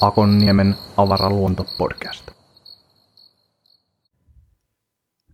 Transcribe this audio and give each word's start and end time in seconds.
Akonniemen 0.00 0.74
avaraluontopodcast. 0.96 2.30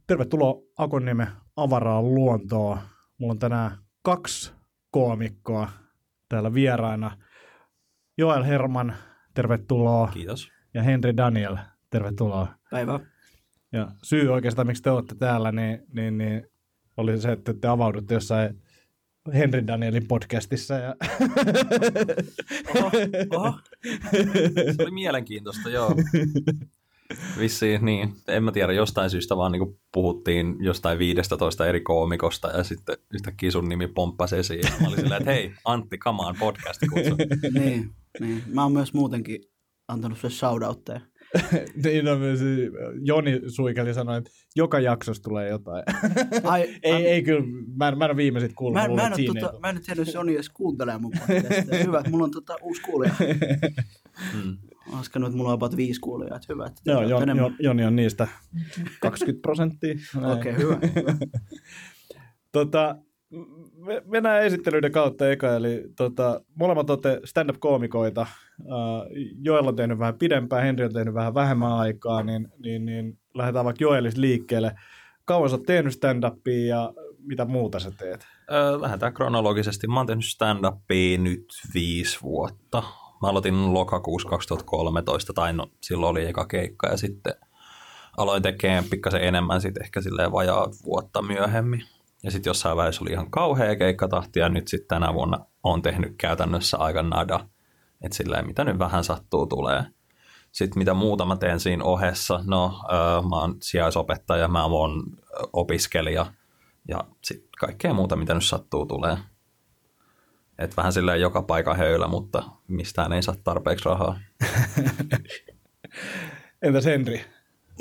Tervetuloa 0.06 0.62
Akonniemen 0.78 1.28
avaraan 1.56 2.14
luontoon. 2.14 2.78
Mulla 3.18 3.32
on 3.32 3.38
tänään 3.38 3.78
kaksi 4.02 4.52
koomikkoa 4.90 5.70
täällä 6.28 6.54
vieraina. 6.54 7.16
Joel 8.18 8.42
Herman, 8.42 8.94
tervetuloa. 9.34 10.08
Kiitos. 10.12 10.50
Ja 10.74 10.82
Henri 10.82 11.16
Daniel, 11.16 11.56
tervetuloa. 11.90 12.48
Päivä. 12.70 13.00
Ja 13.72 13.88
syy 14.02 14.28
oikeastaan, 14.28 14.66
miksi 14.66 14.82
te 14.82 14.90
olette 14.90 15.14
täällä, 15.14 15.52
niin, 15.52 15.82
niin, 15.92 16.18
niin 16.18 16.46
oli 16.96 17.20
se, 17.20 17.32
että 17.32 17.54
te 17.54 17.68
avaudutte 17.68 18.14
jossain 18.14 18.62
Henri 19.34 19.66
Danielin 19.66 20.06
podcastissa. 20.06 20.74
Ja... 20.74 20.96
Oho, 22.76 22.90
oho. 23.30 23.58
Se 24.76 24.82
oli 24.82 24.90
mielenkiintoista, 24.90 25.70
joo. 25.70 25.94
Vissiin 27.38 27.84
niin. 27.84 28.14
En 28.28 28.44
mä 28.44 28.52
tiedä, 28.52 28.72
jostain 28.72 29.10
syystä 29.10 29.36
vaan 29.36 29.52
niin 29.52 29.78
puhuttiin 29.92 30.56
jostain 30.60 30.98
15 30.98 31.66
eri 31.66 31.80
koomikosta 31.80 32.48
ja 32.48 32.64
sitten 32.64 32.96
yhtäkkiä 33.14 33.50
sun 33.50 33.68
nimi 33.68 33.86
pomppasi 33.86 34.36
esiin. 34.36 34.60
Ja 34.64 34.70
mä 34.80 34.88
olin 34.88 35.00
silleen, 35.00 35.22
että 35.22 35.32
hei, 35.32 35.52
Antti, 35.64 35.98
come 35.98 36.22
on, 36.22 36.36
podcast 36.38 36.80
kutsu. 36.92 37.16
niin, 37.60 37.90
niin. 38.20 38.42
Mä 38.46 38.62
oon 38.62 38.72
myös 38.72 38.94
muutenkin 38.94 39.40
antanut 39.88 40.18
se 40.18 40.30
shoutoutteja. 40.30 41.00
niin 41.84 42.08
on 42.08 42.18
myös, 42.18 42.40
Joni 43.00 43.40
Suikeli 43.46 43.94
sanoi, 43.94 44.18
että 44.18 44.30
joka 44.56 44.80
jaksossa 44.80 45.22
tulee 45.22 45.48
jotain. 45.48 45.82
Ai, 46.44 46.60
ei, 46.82 46.92
mä, 46.92 46.98
ei 46.98 47.22
kyllä, 47.22 47.44
mä, 47.76 47.88
en- 47.88 47.98
mä 47.98 48.04
en 48.04 48.10
ole 48.10 48.16
viime 48.16 48.40
sit 48.40 48.52
kuullut. 48.54 48.82
Mä, 48.82 48.88
mä, 48.88 49.06
en 49.06 49.14
siinä 49.14 49.40
tota, 49.40 49.60
mä 49.60 49.68
en 49.68 49.74
nyt 49.74 49.84
tiedä, 49.84 50.00
jos 50.00 50.14
Joni 50.14 50.34
edes 50.34 50.48
kuuntelee 50.48 50.98
mun 50.98 51.12
podcastia. 51.18 51.84
Hyvä, 51.84 51.98
että 51.98 52.10
mulla 52.10 52.24
on 52.24 52.30
tota 52.30 52.56
uusi 52.62 52.82
kuulija. 52.82 53.14
Mm. 54.34 54.56
Mä 54.90 54.96
laskenut, 54.96 55.26
että 55.26 55.36
mulla 55.36 55.50
on 55.50 55.54
about 55.54 55.76
viisi 55.76 56.00
kuulijaa. 56.00 56.36
Että 56.36 56.52
hyvä, 56.52 56.66
että 56.66 56.82
Joo, 56.84 56.98
teillä 56.98 57.16
on 57.16 57.20
Jon, 57.20 57.22
enemmän. 57.22 57.44
Jon, 57.44 57.56
Joni 57.60 57.84
on 57.84 57.96
niistä 57.96 58.28
20 59.00 59.42
prosenttia. 59.42 59.94
Okei, 60.16 60.52
okay, 60.52 60.64
hyvä. 60.64 60.78
hyvä. 60.96 61.16
Tota, 62.52 62.96
mennään 64.04 64.42
esittelyiden 64.42 64.92
kautta 64.92 65.30
eka, 65.30 65.56
eli 65.56 65.84
tota, 65.96 66.40
molemmat 66.54 66.90
olette 66.90 67.20
stand-up-koomikoita. 67.24 68.26
Joel 69.42 69.66
on 69.66 69.76
tehnyt 69.76 69.98
vähän 69.98 70.18
pidempään, 70.18 70.62
Henri 70.62 70.84
on 70.84 70.92
tehnyt 70.92 71.14
vähän 71.14 71.34
vähemmän 71.34 71.72
aikaa, 71.72 72.22
niin, 72.22 72.48
niin, 72.58 72.84
niin 72.84 73.18
lähdetään 73.34 73.64
vaikka 73.64 73.84
Joelista 73.84 74.20
liikkeelle. 74.20 74.72
Kauan 75.24 75.50
sä 75.50 75.56
oot 75.56 75.66
tehnyt 75.66 75.92
stand-upia 75.92 76.66
ja 76.66 76.92
mitä 77.18 77.44
muuta 77.44 77.78
sä 77.78 77.90
teet? 77.90 78.26
Lähdetään 78.80 79.14
kronologisesti. 79.14 79.86
Mä 79.86 79.96
oon 79.96 80.06
tehnyt 80.06 80.24
stand-upia 80.24 81.18
nyt 81.18 81.44
viisi 81.74 82.18
vuotta. 82.22 82.82
Mä 83.22 83.28
aloitin 83.28 83.74
lokakuussa 83.74 84.28
2013, 84.28 85.32
tai 85.32 85.52
no 85.52 85.66
silloin 85.82 86.10
oli 86.10 86.26
eka 86.26 86.46
keikka 86.46 86.88
ja 86.88 86.96
sitten 86.96 87.34
aloin 88.16 88.42
tekemään 88.42 88.84
pikkasen 88.90 89.22
enemmän 89.22 89.60
sitten 89.60 89.82
ehkä 89.82 90.00
silleen 90.00 90.32
vajaa 90.32 90.68
vuotta 90.84 91.22
myöhemmin. 91.22 91.82
Ja 92.22 92.30
sitten 92.30 92.50
jossain 92.50 92.76
vaiheessa 92.76 93.02
oli 93.02 93.10
ihan 93.10 93.30
kauhea 93.30 93.76
keikkatahti 93.76 94.38
ja 94.38 94.48
nyt 94.48 94.68
sitten 94.68 94.88
tänä 94.88 95.14
vuonna 95.14 95.38
on 95.62 95.82
tehnyt 95.82 96.14
käytännössä 96.18 96.76
aika 96.76 97.02
nada. 97.02 97.46
Että 98.02 98.16
silleen 98.16 98.46
mitä 98.46 98.64
nyt 98.64 98.78
vähän 98.78 99.04
sattuu 99.04 99.46
tulee. 99.46 99.84
Sitten 100.52 100.78
mitä 100.78 100.94
muuta 100.94 101.24
mä 101.24 101.36
teen 101.36 101.60
siinä 101.60 101.84
ohessa, 101.84 102.40
no 102.46 102.80
öö, 102.92 103.28
mä 103.28 103.36
oon 103.36 103.56
sijaisopettaja, 103.62 104.48
mä 104.48 104.64
oon 104.64 105.02
opiskelija 105.52 106.26
ja 106.88 107.04
sitten 107.24 107.48
kaikkea 107.60 107.94
muuta 107.94 108.16
mitä 108.16 108.34
nyt 108.34 108.44
sattuu 108.44 108.86
tulee. 108.86 109.18
Et 110.58 110.76
vähän 110.76 110.92
silleen 110.92 111.20
joka 111.20 111.42
paikan 111.42 111.76
höylä, 111.76 112.08
mutta 112.08 112.42
mistään 112.68 113.12
ei 113.12 113.22
saa 113.22 113.34
tarpeeksi 113.44 113.84
rahaa. 113.84 114.20
Entäs 116.62 116.84
Henri? 116.84 117.24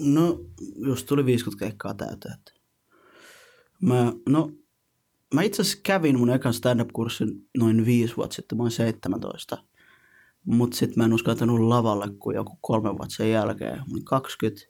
No, 0.01 0.39
just 0.75 1.07
tuli 1.07 1.25
50 1.25 1.65
keikkaa 1.65 1.93
täyteen. 1.93 2.58
Mä, 3.81 4.13
no, 4.29 4.51
mä 5.33 5.41
itse 5.41 5.61
asiassa 5.61 5.79
kävin 5.83 6.19
mun 6.19 6.29
ekan 6.29 6.53
stand-up-kurssin 6.53 7.47
noin 7.57 7.85
viisi 7.85 8.15
vuotta 8.17 8.35
sitten, 8.35 8.57
mä 8.57 8.63
oon 8.63 8.71
17. 8.71 9.57
Mutta 10.45 10.77
sitten 10.77 10.97
mä 10.97 11.05
en 11.05 11.13
uskaltanut 11.13 11.59
lavalle 11.59 12.07
kuin 12.19 12.35
joku 12.35 12.57
kolme 12.61 12.89
vuotta 12.89 13.15
sen 13.15 13.31
jälkeen. 13.31 13.77
Mä 13.77 13.83
olin 13.91 14.05
20. 14.05 14.67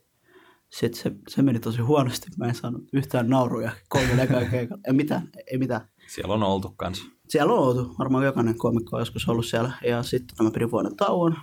Sitten 0.70 1.02
se, 1.02 1.12
se 1.28 1.42
meni 1.42 1.60
tosi 1.60 1.80
huonosti. 1.80 2.28
Mä 2.36 2.46
en 2.46 2.54
saanut 2.54 2.84
yhtään 2.92 3.28
nauruja 3.28 3.72
kolme 3.88 4.22
ekaa 4.22 4.44
keikalla. 4.50 4.82
Ei 4.86 4.92
mitään, 4.92 5.28
ei 5.52 5.58
mitään. 5.58 5.80
Siellä 6.08 6.34
on 6.34 6.42
oltu 6.42 6.74
kanssa. 6.76 7.04
Siellä 7.28 7.52
on 7.52 7.58
oltu. 7.58 7.94
Varmaan 7.98 8.24
jokainen 8.24 8.58
komikko 8.58 8.96
on 8.96 9.00
joskus 9.00 9.28
ollut 9.28 9.46
siellä. 9.46 9.72
Ja 9.86 10.02
sitten 10.02 10.44
mä 10.44 10.50
pidin 10.50 10.70
vuoden 10.70 10.96
tauon. 10.96 11.36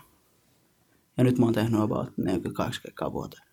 Ja 1.17 1.23
nyt 1.23 1.37
mä 1.39 1.45
oon 1.45 1.53
tehnyt 1.53 1.81
about 1.81 2.17
48 2.17 2.81
keikkaa 2.83 3.13
vuoteen. 3.13 3.43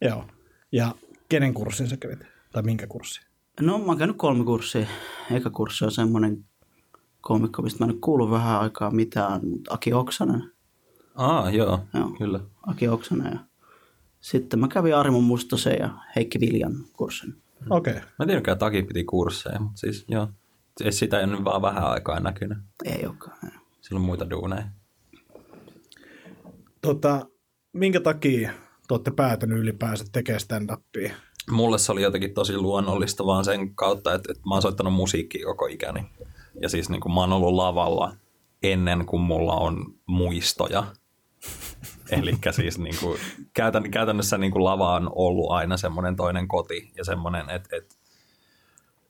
Joo. 0.00 0.24
Ja 0.72 0.94
kenen 1.28 1.54
kurssin 1.54 1.88
sä 1.88 1.96
kävit? 1.96 2.18
Tai 2.52 2.62
minkä 2.62 2.86
kurssi? 2.86 3.25
No 3.60 3.78
mä 3.78 3.84
oon 3.84 3.98
käynyt 3.98 4.16
kolme 4.16 4.44
kurssia. 4.44 4.86
Eka 5.30 5.50
kurssi 5.50 5.84
on 5.84 5.90
semmoinen 5.90 6.44
komikko, 7.20 7.62
mistä 7.62 7.84
mä 7.84 7.86
en 7.86 7.94
ole 7.94 8.00
kuullut 8.00 8.30
vähän 8.30 8.60
aikaa 8.60 8.90
mitään, 8.90 9.48
mutta 9.48 9.74
Aki 9.74 9.92
Oksanen. 9.92 10.50
Aa, 11.14 11.50
joo, 11.50 11.80
Joo. 11.94 12.10
kyllä. 12.18 12.40
Aki 12.66 12.88
Oksanen 12.88 13.32
ja 13.32 13.38
sitten 14.20 14.60
mä 14.60 14.68
kävin 14.68 14.96
Arimo 14.96 15.20
Mustosen 15.20 15.76
ja 15.80 15.90
Heikki 16.16 16.40
Viljan 16.40 16.74
kurssin. 16.92 17.34
Okei. 17.70 17.92
Okay. 17.92 18.02
Mä 18.04 18.22
en 18.22 18.26
tiedäkään, 18.26 18.58
Taki 18.58 18.82
piti 18.82 19.04
kursseja, 19.04 19.60
mutta 19.60 19.76
siis 19.76 20.04
joo. 20.08 20.28
Ei 20.84 20.92
sitä 20.92 21.20
ei 21.20 21.26
nyt 21.26 21.44
vaan 21.44 21.62
vähän 21.62 21.86
aikaa 21.86 22.20
näkynyt. 22.20 22.58
Ei 22.84 23.06
olekaan. 23.06 23.38
ei. 23.44 23.50
Sillä 23.80 23.98
on 23.98 24.04
muita 24.04 24.30
duuneja. 24.30 24.64
Tota, 26.82 27.26
minkä 27.72 28.00
takia 28.00 28.52
te 28.88 28.94
olette 28.94 29.10
päätynyt 29.10 29.58
ylipäänsä 29.58 30.04
tekemään 30.12 30.40
stand-upia? 30.40 31.12
Mulle 31.50 31.78
se 31.78 31.92
oli 31.92 32.02
jotenkin 32.02 32.34
tosi 32.34 32.56
luonnollista 32.56 33.26
vaan 33.26 33.44
sen 33.44 33.74
kautta, 33.74 34.14
että, 34.14 34.32
että 34.32 34.48
mä 34.48 34.54
oon 34.54 34.62
soittanut 34.62 34.92
musiikkia 34.92 35.46
koko 35.46 35.66
ikäni. 35.66 36.06
Ja 36.62 36.68
siis 36.68 36.90
niin 36.90 37.00
kuin 37.00 37.12
mä 37.14 37.20
oon 37.20 37.32
ollut 37.32 37.54
lavalla 37.54 38.16
ennen 38.62 39.06
kuin 39.06 39.22
mulla 39.22 39.54
on 39.54 39.94
muistoja. 40.06 40.86
Eli 42.10 42.32
siis 42.50 42.78
niin 42.78 42.94
kuin, 43.00 43.18
käytän, 43.54 43.90
käytännössä 43.90 44.38
niin 44.38 44.52
kuin 44.52 44.64
lava 44.64 44.94
on 44.94 45.10
ollut 45.14 45.50
aina 45.50 45.76
semmoinen 45.76 46.16
toinen 46.16 46.48
koti 46.48 46.92
ja 46.96 47.04
semmoinen, 47.04 47.50
että, 47.50 47.76
että 47.76 47.94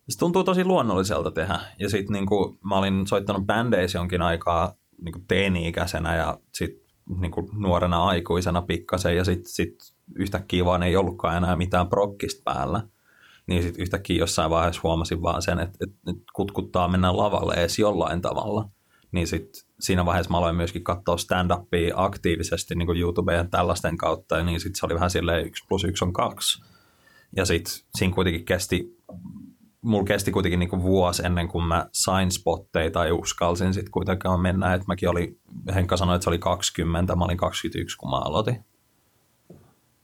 se 0.08 0.18
tuntuu 0.18 0.44
tosi 0.44 0.64
luonnolliselta 0.64 1.30
tehdä. 1.30 1.58
Ja 1.78 1.90
sitten 1.90 2.12
niin 2.12 2.26
kuin, 2.26 2.58
mä 2.64 2.78
olin 2.78 3.06
soittanut 3.06 3.46
bändeissä 3.46 3.98
jonkin 3.98 4.22
aikaa 4.22 4.74
niin 5.02 5.12
kuin 5.12 5.24
teini-ikäisenä 5.28 6.16
ja 6.16 6.38
sitten 6.52 6.86
niin 7.20 7.32
kuin 7.32 7.48
nuorena 7.52 8.04
aikuisena 8.04 8.62
pikkasen 8.62 9.16
ja 9.16 9.24
sitten 9.24 9.52
sit 9.52 9.95
yhtäkkiä 10.14 10.64
vaan 10.64 10.82
ei 10.82 10.96
ollutkaan 10.96 11.36
enää 11.36 11.56
mitään 11.56 11.88
prokkista 11.88 12.42
päällä. 12.44 12.82
Niin 13.46 13.62
sitten 13.62 13.82
yhtäkkiä 13.82 14.16
jossain 14.16 14.50
vaiheessa 14.50 14.80
huomasin 14.84 15.22
vaan 15.22 15.42
sen, 15.42 15.58
että, 15.58 15.78
että, 15.80 16.10
että 16.10 16.22
kutkuttaa 16.34 16.88
mennä 16.88 17.16
lavalle 17.16 17.54
edes 17.54 17.78
jollain 17.78 18.22
tavalla. 18.22 18.68
Niin 19.12 19.26
sitten 19.26 19.62
siinä 19.80 20.04
vaiheessa 20.04 20.30
mä 20.30 20.38
aloin 20.38 20.56
myöskin 20.56 20.84
katsoa 20.84 21.16
stand-upia 21.16 21.92
aktiivisesti 21.94 22.74
niin 22.74 22.86
kuin 22.86 23.00
YouTubeen 23.00 23.38
ja 23.38 23.44
tällaisten 23.44 23.96
kautta, 23.96 24.36
ja 24.36 24.44
niin 24.44 24.60
sitten 24.60 24.78
se 24.78 24.86
oli 24.86 24.94
vähän 24.94 25.10
silleen 25.10 25.46
yksi 25.46 25.64
plus 25.68 25.84
yksi 25.84 26.04
on 26.04 26.12
kaksi. 26.12 26.62
Ja 27.36 27.44
sitten 27.44 27.74
siinä 27.98 28.14
kuitenkin 28.14 28.44
kesti, 28.44 28.98
mulla 29.82 30.04
kesti 30.04 30.32
kuitenkin 30.32 30.60
niin 30.60 30.70
kuin 30.70 30.82
vuosi 30.82 31.26
ennen 31.26 31.48
kuin 31.48 31.64
mä 31.64 31.88
sain 31.92 32.30
spotteja 32.30 32.90
tai 32.90 33.12
uskalsin 33.12 33.74
sitten 33.74 33.90
kuitenkaan 33.90 34.40
mennä. 34.40 34.74
Että 34.74 34.86
mäkin 34.88 35.08
oli, 35.08 35.40
Henkka 35.74 35.96
sanoi, 35.96 36.16
että 36.16 36.24
se 36.24 36.30
oli 36.30 36.38
20, 36.38 37.16
mä 37.16 37.24
olin 37.24 37.36
21, 37.36 37.96
kun 37.96 38.10
mä 38.10 38.16
aloitin. 38.16 38.64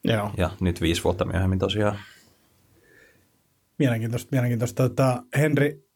Joo. 0.05 0.31
Ja 0.37 0.51
nyt 0.61 0.81
viisi 0.81 1.05
vuotta 1.05 1.25
myöhemmin 1.25 1.59
tosiaan. 1.59 1.99
Mielenkiintoista, 3.79 4.29
mielenkiintoista. 4.33 4.89
Tota, 4.89 5.23
Henri, 5.37 5.89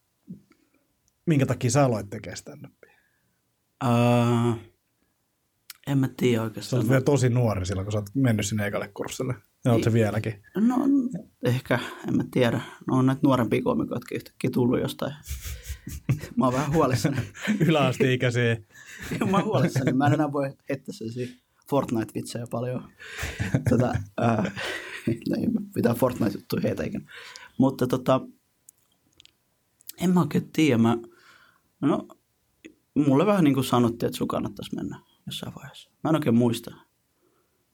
minkä 1.25 1.45
takia 1.45 1.71
sä 1.71 1.85
aloit 1.85 2.09
tekemään 2.09 2.37
stand-upia? 2.37 2.97
Uh, 3.85 4.57
en 5.87 5.97
mä 5.97 6.09
tiedä 6.17 6.37
Sä 6.37 6.43
oikeastaan. 6.43 6.79
olet 6.79 6.89
vielä 6.89 7.01
tosi 7.03 7.29
nuori 7.29 7.65
silloin, 7.65 7.85
kun 7.85 7.91
sä 7.91 7.97
oot 7.97 8.09
mennyt 8.13 8.45
sinne 8.45 8.67
ekalle 8.67 8.87
kurssille. 8.93 9.35
Ja 9.65 9.71
oot 9.71 9.83
se 9.83 9.93
vieläkin. 9.93 10.43
No 10.55 10.75
ehkä, 11.43 11.79
en 12.07 12.17
mä 12.17 12.23
tiedä. 12.31 12.61
No 12.87 12.97
on 12.97 13.05
näitä 13.05 13.21
nuorempia 13.23 13.61
komikoitkin 13.63 14.15
yhtäkkiä 14.15 14.49
tullut 14.53 14.79
jostain. 14.79 15.13
Mä 16.35 16.45
oon 16.45 16.53
vähän 16.53 16.73
huolissani. 16.73 17.17
Yläasteikäisiä. 17.67 18.57
mä 19.31 19.37
oon 19.37 19.45
huolissani. 19.45 19.93
Mä 19.93 20.07
en 20.07 20.13
enää 20.13 20.31
voi 20.31 20.45
heittää 20.69 20.93
sellaisia 20.93 21.27
Fortnite-vitsejä 21.69 22.47
paljon. 22.51 22.83
Tätä, 23.69 24.03
ää, 24.17 24.51
ei 25.07 25.47
mitään 25.75 25.95
Fortnite-juttuja 25.95 26.61
heitä 26.63 26.83
ikinä. 26.83 27.11
Mutta 27.57 27.87
tota, 27.87 28.21
en 30.01 30.13
mä 30.13 30.19
oikein 30.19 30.51
tiedä. 30.51 30.77
Mä, 30.77 30.97
no, 31.81 32.07
mulle 32.95 33.25
vähän 33.25 33.43
niin 33.43 33.53
kuin 33.53 33.63
sanottiin, 33.63 34.07
että 34.07 34.17
sun 34.17 34.27
kannattaisi 34.27 34.75
mennä 34.75 34.99
jossain 35.25 35.55
vaiheessa. 35.55 35.89
Mä 36.03 36.09
en 36.09 36.15
oikein 36.15 36.35
muista. 36.35 36.71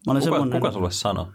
Mä 0.08 0.12
olin 0.12 0.24
Kuka, 0.24 0.60
kuka 0.60 0.72
sulle 0.72 0.92
sanoi? 0.92 1.26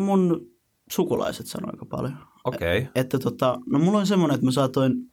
mun 0.00 0.50
sukulaiset 0.90 1.46
sanoi 1.46 1.70
aika 1.72 1.86
paljon. 1.86 2.16
Okei. 2.44 2.78
Okay. 2.78 2.90
Että 2.94 3.18
tota, 3.18 3.58
no 3.66 3.78
mulla 3.78 3.98
on 3.98 4.06
semmoinen, 4.06 4.34
että 4.34 4.46
mä 4.46 4.52
saatoin 4.52 5.12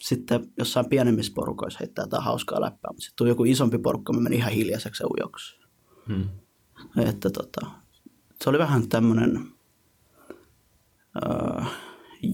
sitten 0.00 0.52
jossain 0.58 0.88
pienemmissä 0.88 1.32
porukoissa 1.34 1.78
heittää 1.80 2.02
jotain 2.02 2.22
hauskaa 2.22 2.60
läppää, 2.60 2.90
mutta 2.90 3.02
sitten 3.02 3.16
tuli 3.16 3.28
joku 3.28 3.44
isompi 3.44 3.78
porukka, 3.78 4.12
mä 4.12 4.20
menin 4.20 4.38
ihan 4.38 4.52
hiljaiseksi 4.52 5.02
ja 5.02 5.06
ujoksi. 5.06 5.65
Hmm. 6.08 6.28
Että 6.96 7.30
tota, 7.30 7.66
se 8.42 8.50
oli 8.50 8.58
vähän 8.58 8.88
tämmöinen 8.88 9.48
öö, 11.16 11.62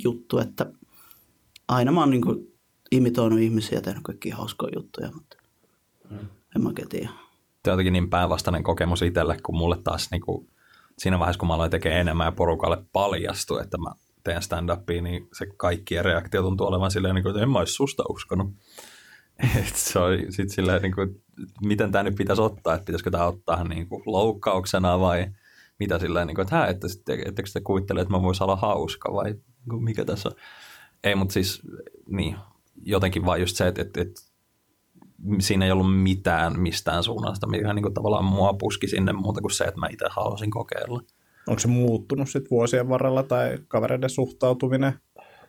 juttu, 0.04 0.38
että 0.38 0.72
aina 1.68 1.92
mä 1.92 2.00
oon 2.00 2.10
niinku 2.10 2.52
imitoinut 2.90 3.38
ihmisiä 3.40 3.78
ja 3.78 3.82
tehnyt 3.82 4.02
kaikkia 4.02 4.36
hauskoja 4.36 4.72
juttuja, 4.76 5.10
mutta 5.14 5.36
Hmm. 6.10 6.28
en 6.56 6.62
mä 6.62 6.70
tiedä. 6.88 7.08
Tämä 7.62 7.72
on 7.72 7.74
jotenkin 7.74 7.92
niin 7.92 8.10
päinvastainen 8.10 8.62
kokemus 8.62 9.02
itselle, 9.02 9.36
kun 9.42 9.56
mulle 9.56 9.76
taas 9.84 10.08
niin 10.10 10.20
kuin, 10.20 10.48
siinä 10.98 11.18
vaiheessa, 11.18 11.38
kun 11.38 11.48
mä 11.48 11.54
aloin 11.54 11.70
tekemään 11.70 12.00
enemmän 12.00 12.24
ja 12.24 12.32
porukalle 12.32 12.84
paljastui, 12.92 13.62
että 13.62 13.78
mä 13.78 13.92
teen 14.24 14.42
stand-upia, 14.42 15.02
niin 15.02 15.28
se 15.32 15.46
kaikkien 15.56 16.04
reaktio 16.04 16.42
tuntuu 16.42 16.66
olevan 16.66 16.90
silleen, 16.90 17.14
niin 17.14 17.22
kuin, 17.22 17.30
että 17.30 17.42
en 17.42 17.50
mä 17.50 17.58
olisi 17.58 17.72
susta 17.72 18.02
uskonut. 18.08 18.52
Se 19.74 19.98
oli 19.98 20.32
sit 20.32 20.50
silleen, 20.50 20.82
niin 20.82 20.94
kuin, 20.94 21.22
miten 21.62 21.92
tämä 21.92 22.02
nyt 22.02 22.14
pitäisi 22.14 22.42
ottaa, 22.42 22.74
että 22.74 22.84
pitäisikö 22.84 23.10
tämä 23.10 23.26
ottaa 23.26 23.64
niin 23.64 23.88
kuin 23.88 24.02
loukkauksena 24.06 25.00
vai 25.00 25.26
mitä 25.78 25.98
silleen, 25.98 26.26
niin 26.26 26.34
kuin, 26.34 26.42
että, 26.42 26.56
hä, 26.56 26.66
että 26.66 26.88
sitten, 26.88 27.28
ettekö 27.28 27.50
te 27.52 27.60
kuvittele, 27.60 28.00
että 28.00 28.12
mä 28.14 28.22
voisin 28.22 28.42
olla 28.42 28.56
hauska 28.56 29.12
vai 29.12 29.32
niin 29.32 29.42
kuin, 29.70 29.84
mikä 29.84 30.04
tässä 30.04 30.28
on. 30.28 30.34
Ei, 31.04 31.14
mutta 31.14 31.32
siis 31.32 31.62
niin, 32.08 32.36
jotenkin 32.82 33.24
vaan 33.24 33.40
just 33.40 33.56
se, 33.56 33.68
että, 33.68 33.82
että, 33.82 34.00
että 34.00 34.20
siinä 35.40 35.64
ei 35.64 35.72
ollut 35.72 36.02
mitään 36.02 36.60
mistään 36.60 37.02
suunnasta, 37.02 37.46
mikä 37.46 37.72
niin 37.72 37.82
kuin 37.82 37.94
tavallaan 37.94 38.24
mua 38.24 38.52
puski 38.52 38.88
sinne 38.88 39.12
muuta 39.12 39.40
kuin 39.40 39.54
se, 39.54 39.64
että 39.64 39.80
mä 39.80 39.88
itse 39.90 40.06
halusin 40.10 40.50
kokeilla. 40.50 41.02
Onko 41.46 41.58
se 41.58 41.68
muuttunut 41.68 42.28
sitten 42.28 42.50
vuosien 42.50 42.88
varrella 42.88 43.22
tai 43.22 43.58
kavereiden 43.68 44.10
suhtautuminen? 44.10 44.92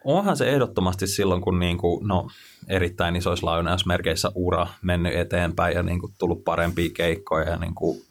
Onhan 0.05 0.37
se 0.37 0.49
ehdottomasti 0.49 1.07
silloin, 1.07 1.41
kun 1.41 1.59
niin 1.59 1.77
kuin, 1.77 2.07
no, 2.07 2.27
erittäin 2.67 3.15
isoissa 3.15 3.45
lainausmerkeissä 3.45 4.31
ura 4.35 4.67
mennyt 4.81 5.15
eteenpäin 5.15 5.75
ja 5.75 5.83
niin 5.83 5.99
kuin, 5.99 6.13
tullut 6.17 6.43
parempia 6.43 6.89
keikkoja 6.95 7.49
ja 7.49 7.57
niin 7.57 7.75
kuin, 7.75 8.01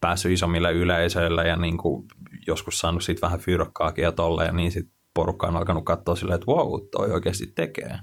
päässyt 0.00 0.32
isommille 0.32 0.72
yleisöille 0.72 1.48
ja 1.48 1.56
niin 1.56 1.78
kuin, 1.78 2.08
joskus 2.46 2.78
saanut 2.78 3.02
siitä 3.02 3.20
vähän 3.20 3.40
fyrkkaakin 3.40 4.02
ja 4.02 4.12
tolleen, 4.12 4.56
niin 4.56 4.72
sitten 4.72 4.94
porukka 5.14 5.46
on 5.46 5.56
alkanut 5.56 5.84
katsoa 5.84 6.16
silleen, 6.16 6.34
että 6.34 6.52
wow, 6.52 6.80
toi 6.90 7.10
oikeasti 7.10 7.46
tekee. 7.46 7.98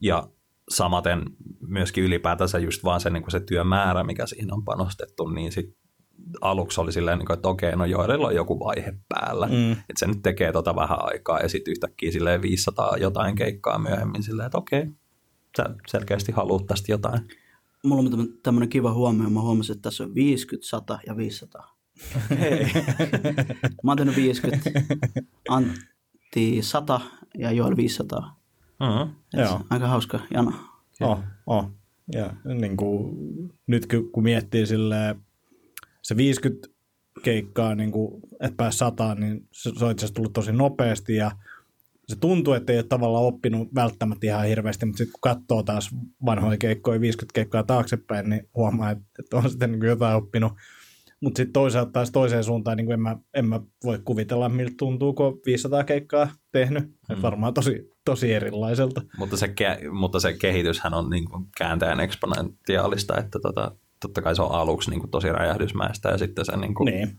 Ja 0.00 0.28
samaten 0.68 1.22
myöskin 1.60 2.04
ylipäätänsä 2.04 2.58
just 2.58 2.84
vaan 2.84 3.00
se, 3.00 3.10
niin 3.10 3.22
kuin 3.22 3.30
se 3.30 3.40
työmäärä, 3.40 4.04
mikä 4.04 4.26
siihen 4.26 4.54
on 4.54 4.64
panostettu, 4.64 5.28
niin 5.28 5.52
sit 5.52 5.76
aluksi 6.40 6.80
oli 6.80 6.92
silleen, 6.92 7.18
niin 7.18 7.26
kuin, 7.26 7.34
että 7.34 7.48
okei, 7.48 7.76
no 7.76 7.84
Joelilla 7.84 8.26
on 8.26 8.34
joku 8.34 8.60
vaihe 8.60 8.94
päällä, 9.08 9.46
Mm. 9.46 9.72
että 9.72 9.98
se 9.98 10.06
nyt 10.06 10.22
tekee 10.22 10.52
tota 10.52 10.76
vähän 10.76 10.98
aikaa 11.00 11.40
ja 11.40 11.48
sitten 11.48 11.72
yhtäkkiä 11.72 12.12
silleen 12.12 12.42
500 12.42 12.96
jotain 12.96 13.34
keikkaa 13.36 13.78
myöhemmin 13.78 14.22
silleen, 14.22 14.46
että 14.46 14.58
okei, 14.58 14.86
sä 15.56 15.64
selkeästi 15.86 16.32
haluat 16.32 16.66
tästä 16.66 16.92
jotain. 16.92 17.20
Mulla 17.84 18.02
on 18.02 18.10
tämmö- 18.10 18.38
tämmöinen 18.42 18.68
kiva 18.68 18.92
huomio. 18.92 19.30
Mä 19.30 19.40
huomasin, 19.40 19.76
että 19.76 19.82
tässä 19.82 20.04
on 20.04 20.14
50, 20.14 20.68
100 20.68 20.98
ja 21.06 21.16
500. 21.16 21.76
Hei. 22.40 22.66
Mä 23.82 23.90
oon 23.90 23.96
tehnyt 23.96 24.16
50, 24.16 24.70
Antti 25.48 26.58
100 26.62 27.00
ja 27.38 27.50
Joel 27.52 27.76
500. 27.76 28.40
Mm-hmm. 28.80 29.14
Joo. 29.40 29.60
Aika 29.70 29.88
hauska 29.88 30.20
jana. 30.30 30.52
Oh, 31.00 31.18
oh. 31.46 31.70
Ja 32.12 32.30
niin 32.58 32.76
kuin, 32.76 33.16
nyt 33.66 33.86
kun 34.12 34.22
miettii 34.22 34.66
sille 34.66 35.16
se 36.04 36.16
50 36.16 36.68
keikkaa, 37.22 37.74
niin 37.74 37.92
kuin, 37.92 38.22
että 38.40 38.56
pääsi 38.56 38.78
sataan, 38.78 39.20
niin 39.20 39.48
se, 39.52 39.70
se 39.78 39.84
on 39.84 39.90
itse 39.90 40.04
asiassa 40.04 40.14
tullut 40.14 40.32
tosi 40.32 40.52
nopeasti 40.52 41.14
ja 41.14 41.30
se 42.08 42.16
tuntuu, 42.16 42.54
että 42.54 42.72
ei 42.72 42.78
ole 42.78 42.86
tavallaan 42.88 43.24
oppinut 43.24 43.74
välttämättä 43.74 44.26
ihan 44.26 44.46
hirveästi, 44.46 44.86
mutta 44.86 44.98
sitten 44.98 45.12
kun 45.12 45.20
katsoo 45.20 45.62
taas 45.62 45.90
vanhoja 46.24 46.58
keikkoja, 46.58 47.00
50 47.00 47.34
keikkaa 47.34 47.62
taaksepäin, 47.62 48.30
niin 48.30 48.48
huomaa, 48.54 48.90
että, 48.90 49.04
että 49.18 49.36
on 49.36 49.50
sitten 49.50 49.70
niin 49.70 49.80
kuin 49.80 49.88
jotain 49.88 50.16
oppinut. 50.16 50.52
Mutta 51.20 51.38
sitten 51.38 51.52
toisaalta 51.52 51.92
taas 51.92 52.10
toiseen 52.10 52.44
suuntaan 52.44 52.76
niin 52.76 52.86
kuin 52.86 52.94
en, 52.94 53.00
mä, 53.00 53.16
en 53.34 53.46
mä 53.46 53.60
voi 53.84 53.98
kuvitella, 54.04 54.48
miltä 54.48 54.74
tuntuu, 54.78 55.12
kun 55.12 55.26
on 55.26 55.38
500 55.46 55.84
keikkaa 55.84 56.28
tehnyt. 56.52 56.84
Mm. 56.84 57.22
Varmaan 57.22 57.54
tosi, 57.54 57.90
tosi 58.04 58.32
erilaiselta. 58.32 59.02
Mutta, 59.18 59.36
se, 59.36 59.46
ke- 59.46 59.90
mutta 59.90 60.20
se 60.20 60.32
kehityshän 60.32 60.94
on 60.94 61.10
niin 61.10 61.24
kuin 61.24 61.46
kääntäjän 61.58 62.00
eksponentiaalista, 62.00 63.18
että 63.18 63.38
tota, 63.38 63.76
totta 64.08 64.22
kai 64.22 64.36
se 64.36 64.42
on 64.42 64.52
aluksi 64.52 64.90
niin 64.90 65.00
kuin 65.00 65.10
tosi 65.10 65.28
räjähdysmäistä 65.32 66.08
ja 66.08 66.18
sitten 66.18 66.44
se 66.44 66.56
niin 66.56 66.74
kuin, 66.74 66.86
Niin. 66.86 67.18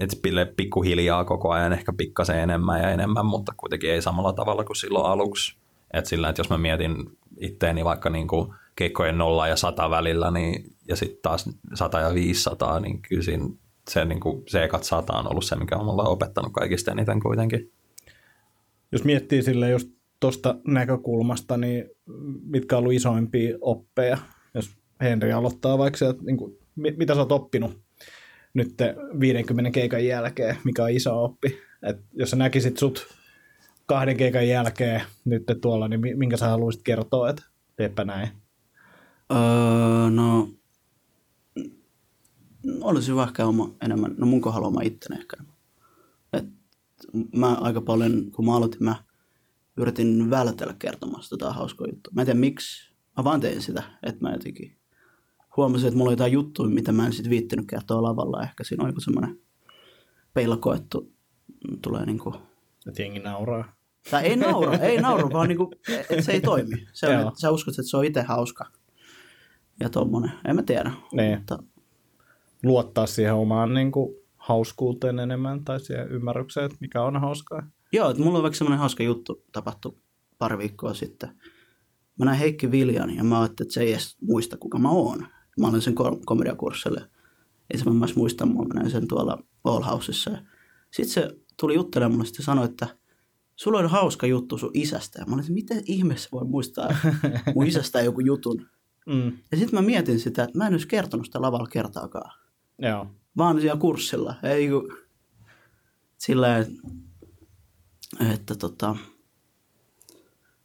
että 0.00 0.16
pille 0.22 0.44
pikkuhiljaa 0.44 1.24
koko 1.24 1.50
ajan 1.50 1.72
ehkä 1.72 1.92
pikkasen 1.96 2.38
enemmän 2.38 2.82
ja 2.82 2.90
enemmän, 2.90 3.26
mutta 3.26 3.52
kuitenkin 3.56 3.90
ei 3.90 4.02
samalla 4.02 4.32
tavalla 4.32 4.64
kuin 4.64 4.76
silloin 4.76 5.06
aluksi. 5.06 5.56
Että 5.92 6.10
sillä, 6.10 6.28
että 6.28 6.40
jos 6.40 6.50
mä 6.50 6.58
mietin 6.58 6.96
itteeni 7.40 7.84
vaikka 7.84 8.10
niin 8.10 8.28
kuin 8.28 8.54
keikkojen 8.76 9.18
0 9.18 9.48
ja 9.48 9.56
100 9.56 9.90
välillä, 9.90 10.30
niin, 10.30 10.72
ja 10.88 10.96
sitten 10.96 11.18
taas 11.22 11.50
100 11.74 12.00
ja 12.00 12.14
500, 12.14 12.80
niin 12.80 13.02
kyllä 13.02 13.22
siinä 13.22 13.48
se, 13.90 14.04
niin 14.04 14.20
kuin, 14.20 14.42
se 14.46 14.64
ekat 14.64 14.84
100 14.84 15.12
on 15.12 15.30
ollut 15.30 15.44
se, 15.44 15.56
mikä 15.56 15.76
on 15.76 15.84
mulle 15.84 16.02
opettanut 16.08 16.52
kaikista 16.52 16.92
eniten 16.92 17.20
kuitenkin. 17.20 17.70
jos 18.92 19.04
miettii 19.04 19.42
sille 19.42 19.70
just 19.70 19.88
tuosta 20.20 20.54
näkökulmasta, 20.66 21.56
niin 21.56 21.84
mitkä 22.44 22.76
on 22.76 22.80
ollut 22.80 22.92
isoimpia 22.92 23.58
oppeja, 23.60 24.18
Henri 25.00 25.32
aloittaa 25.32 25.78
vaikka 25.78 25.98
sieltä, 25.98 26.22
niin 26.22 26.36
kuin, 26.36 26.58
mi- 26.76 26.94
mitä 26.96 27.14
sä 27.14 27.20
oot 27.20 27.32
oppinut 27.32 27.80
nyt 28.54 28.74
50 29.20 29.70
keikan 29.70 30.06
jälkeen, 30.06 30.56
mikä 30.64 30.84
on 30.84 30.90
iso 30.90 31.24
oppi. 31.24 31.58
Et 31.82 31.96
jos 32.12 32.30
sä 32.30 32.36
näkisit 32.36 32.76
sut 32.76 33.06
kahden 33.86 34.16
keikan 34.16 34.48
jälkeen 34.48 35.02
nyt 35.24 35.42
tuolla, 35.60 35.88
niin 35.88 36.00
mi- 36.00 36.14
minkä 36.14 36.36
sä 36.36 36.48
haluaisit 36.48 36.82
kertoa, 36.82 37.30
että 37.30 37.42
teepä 37.76 38.04
näin. 38.04 38.28
Öö, 39.32 40.10
no, 40.10 40.48
olisi 42.80 43.10
hyvä 43.10 43.22
ehkä 43.22 43.46
oma 43.46 43.70
enemmän, 43.82 44.14
no 44.18 44.26
mun 44.26 44.40
kohdalla 44.40 44.68
oma 44.68 44.80
itteni 44.82 45.20
ehkä. 45.20 45.36
Et 46.32 46.44
mä 47.36 47.54
aika 47.54 47.80
paljon, 47.80 48.30
kun 48.30 48.44
mä 48.46 48.56
aloitin, 48.56 48.84
mä 48.84 48.96
yritin 49.76 50.30
vältellä 50.30 50.74
kertomasta 50.78 51.36
tota 51.36 51.52
hauskoa 51.52 51.86
juttua. 51.86 52.12
Mä 52.14 52.22
en 52.22 52.26
tiedä 52.26 52.40
miksi, 52.40 52.94
mä 53.16 53.24
vaan 53.24 53.40
tein 53.40 53.62
sitä, 53.62 53.82
että 54.02 54.20
mä 54.20 54.32
jotenkin 54.32 54.76
huomasin, 55.56 55.86
että 55.88 55.98
mulla 55.98 56.08
oli 56.08 56.12
jotain 56.12 56.32
juttuja, 56.32 56.70
mitä 56.70 56.92
mä 56.92 57.06
en 57.06 57.12
sit 57.12 57.30
viittinyt 57.30 57.66
kertoa 57.66 58.02
lavalla. 58.02 58.42
Ehkä 58.42 58.64
siinä 58.64 58.84
on 58.84 58.90
joku 58.90 59.00
semmoinen 59.00 59.38
pelko, 60.34 60.74
että 60.74 60.86
tu- 60.90 61.12
tulee 61.82 62.06
niinku 62.06 62.34
Että 62.88 63.02
jengi 63.02 63.18
nauraa. 63.20 63.72
tai 64.10 64.24
ei 64.24 64.36
naura, 64.36 64.78
ei 64.78 65.00
naura, 65.00 65.30
vaan 65.32 65.48
niinku, 65.48 65.70
että 66.10 66.22
se 66.22 66.32
ei 66.32 66.40
toimi. 66.40 66.86
Se 66.92 67.18
on, 67.18 67.32
sä 67.36 67.50
uskot, 67.50 67.74
että 67.74 67.90
se 67.90 67.96
on 67.96 68.04
itse 68.04 68.22
hauska. 68.22 68.66
Ja 69.80 69.88
tommonen, 69.88 70.32
en 70.48 70.56
mä 70.56 70.62
tiedä. 70.62 70.92
Niin. 71.12 71.38
Mutta 71.38 71.58
Luottaa 72.64 73.06
siihen 73.06 73.34
omaan 73.34 73.74
niin 73.74 73.92
kuin, 73.92 74.14
hauskuuteen 74.36 75.18
enemmän 75.18 75.64
tai 75.64 75.80
siihen 75.80 76.08
ymmärrykseen, 76.08 76.66
että 76.66 76.76
mikä 76.80 77.02
on 77.02 77.20
hauskaa. 77.20 77.70
Joo, 77.92 78.10
että 78.10 78.22
mulla 78.22 78.38
on 78.38 78.42
vaikka 78.42 78.56
semmoinen 78.58 78.78
hauska 78.78 79.02
juttu 79.02 79.44
tapahtui 79.52 79.96
pari 80.38 80.58
viikkoa 80.58 80.94
sitten. 80.94 81.28
Mä 82.18 82.24
näin 82.24 82.38
Heikki 82.38 82.70
Viljan 82.70 83.16
ja 83.16 83.24
mä 83.24 83.40
ajattelin, 83.40 83.66
että 83.66 83.74
se 83.74 83.80
ei 83.80 83.92
edes 83.92 84.16
muista, 84.20 84.56
kuka 84.56 84.78
mä 84.78 84.90
oon. 84.90 85.26
Mä 85.60 85.68
olin 85.68 85.82
sen 85.82 85.94
kom- 85.94 86.20
komediakurssille. 86.24 87.10
Ei 87.70 87.78
se 87.78 87.90
myös 87.90 88.16
muista 88.16 88.46
mua, 88.46 88.64
mä 88.64 88.74
näin 88.74 88.90
sen 88.90 89.08
tuolla 89.08 89.38
All 89.64 89.82
Houseissa. 89.82 90.30
Sitten 90.90 91.12
se 91.14 91.36
tuli 91.60 91.74
juttelemaan 91.74 92.12
mulle 92.12 92.26
sitten 92.26 92.44
sanoi, 92.44 92.64
että 92.64 92.86
sulla 93.56 93.78
on 93.78 93.90
hauska 93.90 94.26
juttu 94.26 94.58
sun 94.58 94.70
isästä. 94.74 95.20
Ja 95.20 95.26
mä 95.26 95.34
olin, 95.34 95.40
että 95.40 95.52
miten 95.52 95.82
ihmeessä 95.86 96.28
voi 96.32 96.44
muistaa 96.44 96.88
mun 97.54 97.66
isästä 97.70 98.00
joku 98.00 98.20
jutun. 98.20 98.66
Mm. 99.06 99.26
Ja 99.50 99.56
sitten 99.58 99.74
mä 99.74 99.82
mietin 99.82 100.20
sitä, 100.20 100.44
että 100.44 100.58
mä 100.58 100.66
en 100.66 100.72
olisi 100.74 100.88
kertonut 100.88 101.26
sitä 101.26 101.42
lavalla 101.42 101.66
kertaakaan. 101.66 102.32
Joo. 102.78 103.06
Vaan 103.36 103.60
siellä 103.60 103.80
kurssilla. 103.80 104.34
Ei 104.42 104.68
kun 104.68 104.96
sillä 106.18 106.64
että 108.32 108.54
tota, 108.54 108.96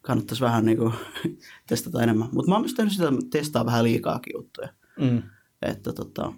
kannattaisi 0.01 0.43
vähän 0.43 0.65
niinku 0.65 0.93
testata 1.69 2.03
enemmän. 2.03 2.29
Mutta 2.31 2.49
mä 2.49 2.55
oon 2.55 2.61
myös 2.61 2.73
tehnyt 2.73 2.93
sitä 2.93 3.11
testaa 3.29 3.65
vähän 3.65 3.83
liikaakin 3.83 4.33
juttuja. 4.35 4.69
Mm. 4.99 5.21
Että 5.61 5.93
tota, 5.93 6.33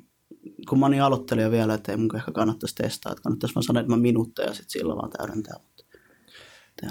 kun 0.69 0.79
mä 0.79 0.89
niin 0.89 1.03
aloittelija 1.03 1.51
vielä, 1.51 1.73
että 1.73 1.91
ei 1.91 1.97
mun 1.97 2.15
ehkä 2.15 2.31
kannattaisi 2.31 2.75
testaa. 2.75 3.11
Että 3.11 3.23
kannattaisi 3.23 3.55
vaan 3.55 3.63
sanoa, 3.63 3.81
että 3.81 3.93
mä 3.93 3.97
minuutteja 3.97 4.47
ja 4.47 4.53
sitten 4.53 4.69
sillä 4.69 4.95
vaan 4.95 5.09
täydentää. 5.09 5.55
Mutta 5.59 5.83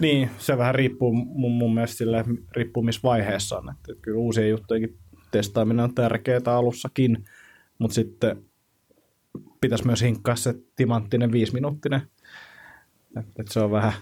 Niin, 0.00 0.30
se 0.38 0.58
vähän 0.58 0.74
riippuu 0.74 1.12
mun, 1.12 1.52
mun 1.52 1.74
mielestä 1.74 1.96
sille, 1.96 2.24
riippuu 2.56 2.82
missä 2.82 3.00
vaiheessa 3.02 3.58
on. 3.58 3.70
Että 3.70 4.02
kyllä 4.02 4.18
uusien 4.18 4.50
juttujenkin 4.50 4.98
testaaminen 5.30 5.84
on 5.84 5.94
tärkeää 5.94 6.40
alussakin, 6.46 7.24
mutta 7.78 7.94
sitten 7.94 8.44
pitäisi 9.60 9.86
myös 9.86 10.02
hinkkaa 10.02 10.36
se 10.36 10.54
timanttinen 10.76 11.32
viisiminuuttinen. 11.32 12.02
Että 13.16 13.32
et 13.38 13.48
se 13.48 13.60
on 13.60 13.70
vähän, 13.70 13.92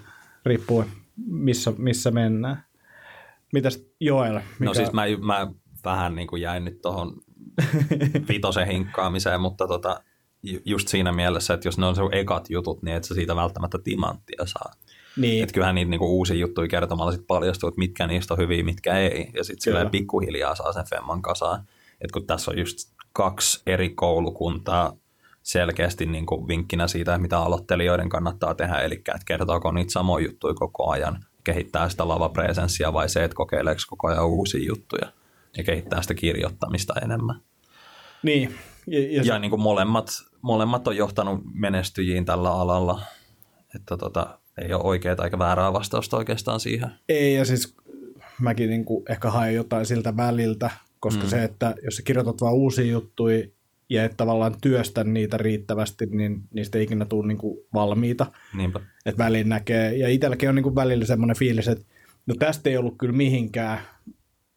riippuu 0.44 0.84
missä, 1.26 1.72
missä 1.78 2.10
mennään. 2.10 2.64
Mitäs 3.52 3.87
Joel? 4.00 4.34
Mikä... 4.34 4.64
No 4.64 4.75
siis 4.75 4.92
mä, 4.92 5.02
mä 5.26 5.52
vähän 5.84 6.14
niin 6.14 6.28
kuin 6.28 6.42
jäin 6.42 6.64
nyt 6.64 6.82
tuohon 6.82 7.22
vitosen 8.28 8.66
hinkkaamiseen, 8.66 9.40
mutta 9.40 9.68
tota, 9.68 10.00
ju- 10.42 10.60
just 10.64 10.88
siinä 10.88 11.12
mielessä, 11.12 11.54
että 11.54 11.68
jos 11.68 11.78
ne 11.78 11.86
on 11.86 11.96
sun 11.96 12.14
ekat 12.14 12.50
jutut, 12.50 12.82
niin 12.82 12.96
et 12.96 13.04
sä 13.04 13.14
siitä 13.14 13.36
välttämättä 13.36 13.78
timanttia 13.84 14.46
saa. 14.46 14.72
Niin, 15.16 15.42
Että 15.42 15.52
kyllähän 15.52 15.74
niitä 15.74 15.90
niinku 15.90 16.18
uusia 16.18 16.36
juttuja 16.36 16.68
kertomalla 16.68 17.12
sit 17.12 17.26
paljastuu, 17.26 17.68
että 17.68 17.78
mitkä 17.78 18.06
niistä 18.06 18.34
on 18.34 18.38
hyviä, 18.38 18.64
mitkä 18.64 18.98
ei. 18.98 19.30
Ja 19.34 19.44
sitten 19.44 19.62
sillä 19.62 19.90
pikkuhiljaa 19.90 20.54
saa 20.54 20.72
sen 20.72 20.84
femman 20.90 21.22
kasaan. 21.22 21.60
Että 22.00 22.12
kun 22.12 22.26
tässä 22.26 22.50
on 22.50 22.58
just 22.58 22.78
kaksi 23.12 23.62
eri 23.66 23.88
koulukuntaa 23.88 24.96
selkeästi 25.42 26.06
niinku 26.06 26.48
vinkkinä 26.48 26.88
siitä, 26.88 27.14
että 27.14 27.22
mitä 27.22 27.38
aloittelijoiden 27.38 28.08
kannattaa 28.08 28.54
tehdä, 28.54 28.78
eli 28.78 28.94
että 28.94 29.18
kertooko 29.26 29.72
niitä 29.72 29.92
samoja 29.92 30.26
juttuja 30.26 30.54
koko 30.54 30.90
ajan, 30.90 31.24
kehittää 31.44 31.88
sitä 31.88 32.08
lavapresenssia 32.08 32.92
vai 32.92 33.08
se, 33.08 33.24
että 33.24 33.34
kokeileeko 33.34 33.80
koko 33.88 34.08
ajan 34.08 34.26
uusia 34.26 34.64
juttuja 34.66 35.12
ja 35.56 35.64
kehittää 35.64 36.02
sitä 36.02 36.14
kirjoittamista 36.14 36.94
enemmän. 37.02 37.40
Niin. 38.22 38.54
Ja, 38.87 39.00
ja, 39.00 39.16
Ja, 39.16 39.25
se, 39.25 39.28
ja 39.28 39.38
niin 39.38 39.50
kuin 39.50 39.60
molemmat, 39.60 40.08
molemmat 40.42 40.88
on 40.88 40.96
johtanut 40.96 41.40
menestyjiin 41.54 42.25
tällä 42.25 42.52
alalla, 42.52 43.02
että 43.75 43.96
tota, 43.96 44.38
ei 44.62 44.72
ole 44.72 44.82
oikeaa 44.82 45.25
eikä 45.25 45.38
väärää 45.38 45.72
vastausta 45.72 46.16
oikeastaan 46.16 46.60
siihen. 46.60 46.90
ei, 47.08 47.34
ja 47.34 47.44
siis 47.44 47.76
mäkin 48.40 48.70
niin 48.70 48.84
kuin 48.84 49.04
ehkä 49.08 49.30
haen 49.30 49.54
jotain 49.54 49.87
siltä 49.87 50.16
väliltä, 50.16 50.70
koska 51.00 51.22
mm. 51.22 51.28
se, 51.28 51.44
että 51.44 51.75
jos 51.84 51.96
sä 51.96 52.02
kirjoitat 52.02 52.40
vaan 52.40 52.54
uusia 52.54 52.92
juttuja 52.92 53.44
ja 53.90 54.04
et 54.04 54.16
tavallaan 54.16 54.54
työstä 54.62 55.04
niitä 55.04 55.37
riittävästi, 55.37 56.06
niin 56.06 56.42
niistä 56.54 56.78
ei 56.78 56.84
ikinä 56.84 57.04
tule 57.04 57.26
niin 57.26 57.38
kuin 57.38 57.58
valmiita. 57.75 58.26
Niinpä. 58.56 58.80
Että 59.06 59.25
väliin 59.25 59.48
näkee, 59.48 59.96
ja 59.96 60.08
itselläkin 60.08 60.48
on 60.48 60.54
niin 60.54 60.62
kuin 60.62 60.75
välillä 60.75 61.04
semmoinen 61.04 61.37
fiilis, 61.37 61.68
että 61.68 61.84
no 62.26 62.34
tästä 62.38 62.70
ei 62.70 62.76
ollut 62.76 62.98
kyllä 62.98 63.12
mihinkään, 63.12 63.80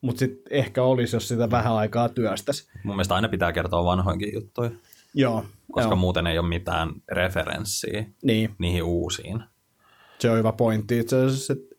mutta 0.01 0.19
sitten 0.19 0.53
ehkä 0.53 0.83
olisi, 0.83 1.15
jos 1.15 1.27
sitä 1.27 1.51
vähän 1.51 1.73
aikaa 1.73 2.09
työstäisi. 2.09 2.69
Mun 2.83 2.95
mielestä 2.95 3.15
aina 3.15 3.29
pitää 3.29 3.53
kertoa 3.53 3.83
vanhoinkin 3.85 4.33
juttuja, 4.33 4.71
Joo, 5.13 5.45
koska 5.71 5.89
joo. 5.89 5.95
muuten 5.95 6.27
ei 6.27 6.39
ole 6.39 6.47
mitään 6.47 6.89
referenssiä 7.11 8.05
Niin, 8.23 8.55
niihin 8.59 8.83
uusiin. 8.83 9.43
se 10.19 10.29
on 10.29 10.37
hyvä 10.37 10.51
pointti 10.51 10.99
itse 10.99 11.25
asiassa, 11.25 11.53
että, 11.53 11.75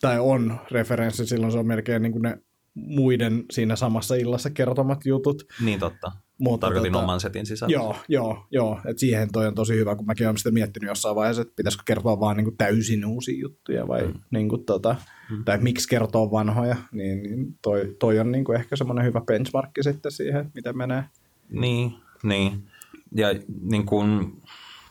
tai 0.00 0.18
on 0.20 0.60
referenssi, 0.70 1.26
silloin 1.26 1.52
se 1.52 1.58
on 1.58 1.66
melkein 1.66 2.02
niin 2.02 2.12
kuin 2.12 2.22
ne 2.22 2.38
muiden 2.74 3.44
siinä 3.50 3.76
samassa 3.76 4.14
illassa 4.14 4.50
kertomat 4.50 5.06
jutut. 5.06 5.42
Niin 5.64 5.78
totta. 5.80 6.12
Mutta 6.38 6.66
Tarkoitin 6.66 6.94
tota- 6.94 6.98
oman 6.98 7.20
setin 7.20 7.46
sisällä. 7.46 7.72
Joo, 7.72 7.96
joo, 8.08 8.46
joo. 8.50 8.80
Et 8.84 8.98
siihen 8.98 9.32
toi 9.32 9.46
on 9.46 9.54
tosi 9.54 9.74
hyvä, 9.74 9.96
kun 9.96 10.06
mäkin 10.06 10.26
olen 10.26 10.38
sitä 10.38 10.50
miettinyt 10.50 10.88
jossain 10.88 11.16
vaiheessa, 11.16 11.42
että 11.42 11.56
pitäisikö 11.56 11.82
kertoa 11.86 12.20
vaan 12.20 12.36
niin 12.36 12.44
kuin 12.44 12.56
täysin 12.56 13.06
uusia 13.06 13.40
juttuja 13.40 13.88
vai 13.88 14.06
mm. 14.06 14.14
niin 14.30 14.48
kuin 14.48 14.64
tota, 14.64 14.96
mm. 15.30 15.44
tai 15.44 15.58
miksi 15.58 15.88
kertoa 15.88 16.30
vanhoja, 16.30 16.76
niin, 16.92 17.22
niin 17.22 17.58
toi, 17.62 17.96
toi 17.98 18.18
on 18.18 18.32
niin 18.32 18.44
kuin 18.44 18.58
ehkä 18.58 18.76
semmoinen 18.76 19.04
hyvä 19.04 19.20
benchmarkki 19.20 19.82
sitten 19.82 20.12
siihen, 20.12 20.50
miten 20.54 20.76
menee. 20.76 21.04
Niin, 21.50 21.94
niin. 22.22 22.68
Ja 23.14 23.28
niin 23.60 23.86
kuin 23.86 24.32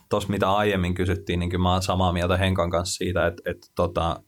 tuossa 0.08 0.30
mitä 0.30 0.52
aiemmin 0.52 0.94
kysyttiin, 0.94 1.40
niin 1.40 1.50
kyllä 1.50 1.62
mä 1.62 1.72
oon 1.72 1.82
samaa 1.82 2.12
mieltä 2.12 2.36
Henkan 2.36 2.70
kanssa 2.70 2.96
siitä, 2.96 3.26
että, 3.26 3.50
että, 3.50 3.66
tota, 3.74 4.22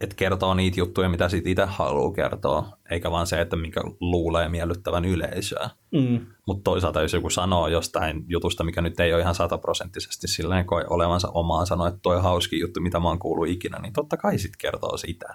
että 0.00 0.16
kertoo 0.16 0.54
niitä 0.54 0.80
juttuja, 0.80 1.08
mitä 1.08 1.28
sit 1.28 1.46
itse 1.46 1.64
haluaa 1.64 2.12
kertoa, 2.12 2.66
eikä 2.90 3.10
vaan 3.10 3.26
se, 3.26 3.40
että 3.40 3.56
mikä 3.56 3.80
luulee 4.00 4.48
miellyttävän 4.48 5.04
yleisöä. 5.04 5.70
Mm. 5.92 6.26
Mutta 6.46 6.62
toisaalta 6.64 7.02
jos 7.02 7.12
joku 7.12 7.30
sanoo 7.30 7.68
jostain 7.68 8.24
jutusta, 8.28 8.64
mikä 8.64 8.80
nyt 8.80 9.00
ei 9.00 9.12
ole 9.12 9.22
ihan 9.22 9.34
sataprosenttisesti 9.34 10.28
silleen 10.28 10.66
koe 10.66 10.84
olevansa 10.90 11.28
omaa, 11.28 11.66
sanoo, 11.66 11.86
että 11.86 12.00
toi 12.02 12.16
on 12.16 12.22
hauski 12.22 12.60
juttu, 12.60 12.80
mitä 12.80 13.00
mä 13.00 13.08
oon 13.08 13.18
kuullut 13.18 13.48
ikinä, 13.48 13.78
niin 13.78 13.92
totta 13.92 14.16
kai 14.16 14.38
sit 14.38 14.56
kertoo 14.58 14.96
sitä. 14.96 15.34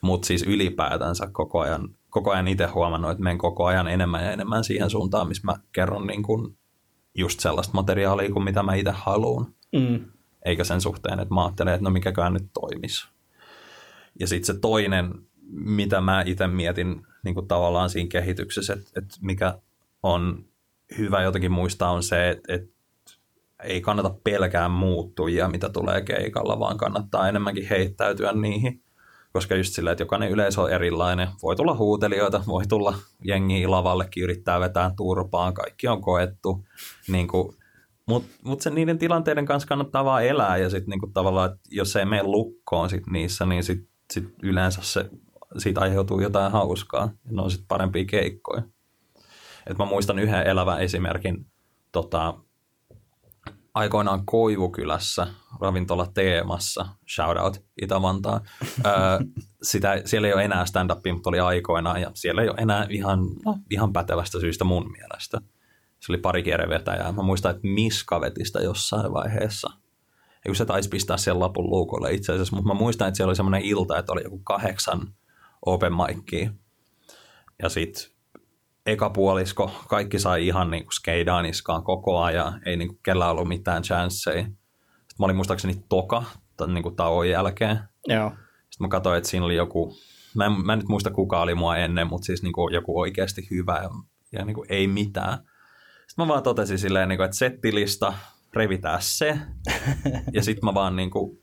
Mutta 0.00 0.26
siis 0.26 0.42
ylipäätänsä 0.42 1.28
koko 1.32 1.60
ajan, 1.60 1.88
koko 2.10 2.30
ajan 2.30 2.48
itse 2.48 2.66
huomannut, 2.66 3.10
että 3.10 3.22
menen 3.22 3.38
koko 3.38 3.66
ajan 3.66 3.88
enemmän 3.88 4.24
ja 4.24 4.32
enemmän 4.32 4.64
siihen 4.64 4.90
suuntaan, 4.90 5.28
missä 5.28 5.46
mä 5.46 5.54
kerron 5.72 6.06
niin 6.06 6.22
kun 6.22 6.56
just 7.14 7.40
sellaista 7.40 7.74
materiaalia 7.74 8.32
kuin 8.32 8.44
mitä 8.44 8.62
mä 8.62 8.74
itse 8.74 8.92
haluan. 8.94 9.46
Mm. 9.72 10.04
Eikä 10.44 10.64
sen 10.64 10.80
suhteen, 10.80 11.20
että 11.20 11.34
mä 11.34 11.44
ajattelen, 11.44 11.74
että 11.74 11.84
no 11.84 11.90
mikäkään 11.90 12.32
nyt 12.32 12.46
toimisi. 12.54 13.08
Ja 14.20 14.26
sitten 14.26 14.54
se 14.54 14.60
toinen, 14.60 15.14
mitä 15.50 16.00
mä 16.00 16.22
itse 16.26 16.46
mietin 16.46 17.06
niin 17.24 17.34
kuin 17.34 17.48
tavallaan 17.48 17.90
siinä 17.90 18.08
kehityksessä, 18.08 18.72
että, 18.72 18.90
että 18.96 19.16
mikä 19.20 19.58
on 20.02 20.44
hyvä 20.98 21.22
jotenkin 21.22 21.52
muistaa 21.52 21.90
on 21.90 22.02
se, 22.02 22.30
että, 22.30 22.54
että 22.54 22.78
ei 23.62 23.80
kannata 23.80 24.14
pelkää 24.24 24.68
muuttujia, 24.68 25.48
mitä 25.48 25.68
tulee 25.68 26.00
keikalla, 26.02 26.58
vaan 26.58 26.76
kannattaa 26.76 27.28
enemmänkin 27.28 27.68
heittäytyä 27.70 28.32
niihin. 28.32 28.82
Koska 29.32 29.54
just 29.54 29.74
silleen, 29.74 29.92
että 29.92 30.02
jokainen 30.02 30.30
yleisö 30.30 30.60
on 30.60 30.72
erilainen. 30.72 31.28
Voi 31.42 31.56
tulla 31.56 31.76
huutelijoita, 31.76 32.42
voi 32.46 32.66
tulla 32.66 32.94
jengi 33.24 33.66
lavallekin, 33.66 34.22
yrittää 34.22 34.60
vetää 34.60 34.90
turpaan, 34.96 35.54
kaikki 35.54 35.88
on 35.88 36.00
koettu. 36.02 36.64
Niin 37.08 37.28
mutta 38.06 38.28
mut 38.44 38.60
sen 38.60 38.74
niiden 38.74 38.98
tilanteiden 38.98 39.46
kanssa 39.46 39.68
kannattaa 39.68 40.04
vaan 40.04 40.24
elää 40.24 40.56
ja 40.56 40.70
sitten 40.70 40.90
niinku 40.90 41.06
tavallaan, 41.06 41.50
että 41.50 41.60
jos 41.70 41.96
ei 41.96 42.04
mene 42.04 42.22
lukkoon 42.22 42.90
sit 42.90 43.06
niissä, 43.06 43.46
niin 43.46 43.64
sit, 43.64 43.88
sit 44.12 44.24
yleensä 44.42 44.82
se, 44.82 45.10
siitä 45.58 45.80
aiheutuu 45.80 46.20
jotain 46.20 46.52
hauskaa. 46.52 47.02
Ja 47.24 47.32
ne 47.32 47.42
on 47.42 47.50
sitten 47.50 47.68
parempia 47.68 48.04
keikkoja. 48.04 48.62
Et 49.66 49.78
mä 49.78 49.84
muistan 49.84 50.18
yhden 50.18 50.46
elävän 50.46 50.80
esimerkin 50.80 51.46
tota, 51.92 52.34
aikoinaan 53.74 54.26
Koivukylässä 54.26 55.26
ravintola 55.60 56.06
Teemassa, 56.14 56.86
shout 57.14 57.38
out 57.38 57.64
Itä-Vantaa. 57.82 58.40
Öö, 58.86 58.92
sitä, 59.62 60.02
siellä 60.04 60.28
ei 60.28 60.34
ole 60.34 60.44
enää 60.44 60.64
stand-upia, 60.64 61.12
mutta 61.12 61.30
oli 61.30 61.40
aikoinaan 61.40 62.00
ja 62.00 62.10
siellä 62.14 62.42
ei 62.42 62.48
ole 62.48 62.58
enää 62.58 62.86
ihan, 62.90 63.20
no, 63.44 63.58
ihan 63.70 63.92
pätevästä 63.92 64.40
syystä 64.40 64.64
mun 64.64 64.90
mielestä. 64.92 65.38
Se 66.00 66.12
oli 66.12 66.18
pari 66.18 66.42
kierrevetäjää. 66.42 67.12
Mä 67.12 67.22
muistan, 67.22 67.50
että 67.50 67.68
Miska 67.68 68.20
veti 68.20 68.44
sitä 68.44 68.60
jossain 68.60 69.12
vaiheessa. 69.12 69.70
Kun 70.48 70.56
se 70.56 70.64
taisi 70.64 70.88
pistää 70.88 71.16
sen 71.16 71.40
lapun 71.40 71.70
luukolle 71.70 72.12
itse 72.12 72.32
asiassa, 72.32 72.56
mutta 72.56 72.68
mä 72.68 72.78
muistan, 72.78 73.08
että 73.08 73.16
siellä 73.16 73.30
oli 73.30 73.36
semmoinen 73.36 73.62
ilta, 73.62 73.98
että 73.98 74.12
oli 74.12 74.22
joku 74.24 74.38
kahdeksan 74.38 75.14
open 75.66 75.92
micia. 75.92 76.50
Ja 77.62 77.68
sitten 77.68 78.04
eka 78.86 79.10
puolisko, 79.10 79.70
kaikki 79.88 80.18
sai 80.18 80.46
ihan 80.46 80.70
niinku 80.70 80.90
skeidaan 80.92 81.44
niskaan 81.44 81.84
koko 81.84 82.18
ajan, 82.18 82.60
ei 82.66 82.76
niinku 82.76 82.98
kellään 83.02 83.30
ollut 83.30 83.48
mitään 83.48 83.82
chanceja. 83.82 84.42
Sitten 84.42 85.16
mä 85.18 85.24
olin 85.24 85.36
muistaakseni 85.36 85.84
toka 85.88 86.24
tämän 86.56 86.74
niinku 86.74 86.90
tauon 86.90 87.28
jälkeen. 87.28 87.78
Joo. 88.06 88.30
Sitten 88.30 88.84
mä 88.84 88.88
katsoin, 88.88 89.18
että 89.18 89.30
siinä 89.30 89.46
oli 89.46 89.56
joku, 89.56 89.96
mä 90.34 90.46
en, 90.46 90.52
mä 90.52 90.72
en 90.72 90.78
nyt 90.78 90.88
muista 90.88 91.10
kuka 91.10 91.40
oli 91.40 91.54
mua 91.54 91.76
ennen, 91.76 92.06
mutta 92.06 92.26
siis 92.26 92.42
niinku 92.42 92.68
joku 92.68 93.00
oikeasti 93.00 93.48
hyvä 93.50 93.80
ja, 93.82 93.90
ja 94.32 94.44
niinku 94.44 94.64
ei 94.68 94.86
mitään. 94.86 95.38
Sitten 96.06 96.24
mä 96.24 96.28
vaan 96.28 96.42
totesin 96.42 96.78
silleen, 96.78 97.08
niinku, 97.08 97.22
että 97.22 97.36
settilista, 97.36 98.12
revitää 98.52 99.00
se. 99.00 99.38
ja 100.32 100.42
sitten 100.42 100.64
mä 100.64 100.74
vaan 100.74 100.96
niinku, 100.96 101.40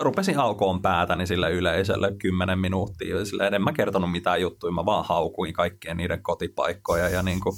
rupesin 0.00 0.38
aukoon 0.38 0.82
päätäni 0.82 1.26
sille 1.26 1.50
yleisölle 1.50 2.14
kymmenen 2.18 2.58
minuuttia. 2.58 3.18
Ja 3.18 3.24
silleen, 3.24 3.54
en 3.54 3.62
mä 3.62 3.72
kertonut 3.72 4.12
mitään 4.12 4.40
juttuja, 4.40 4.72
mä 4.72 4.86
vaan 4.86 5.04
haukuin 5.04 5.52
kaikkien 5.52 5.96
niiden 5.96 6.22
kotipaikkoja 6.22 7.08
ja 7.08 7.22
niinku, 7.22 7.56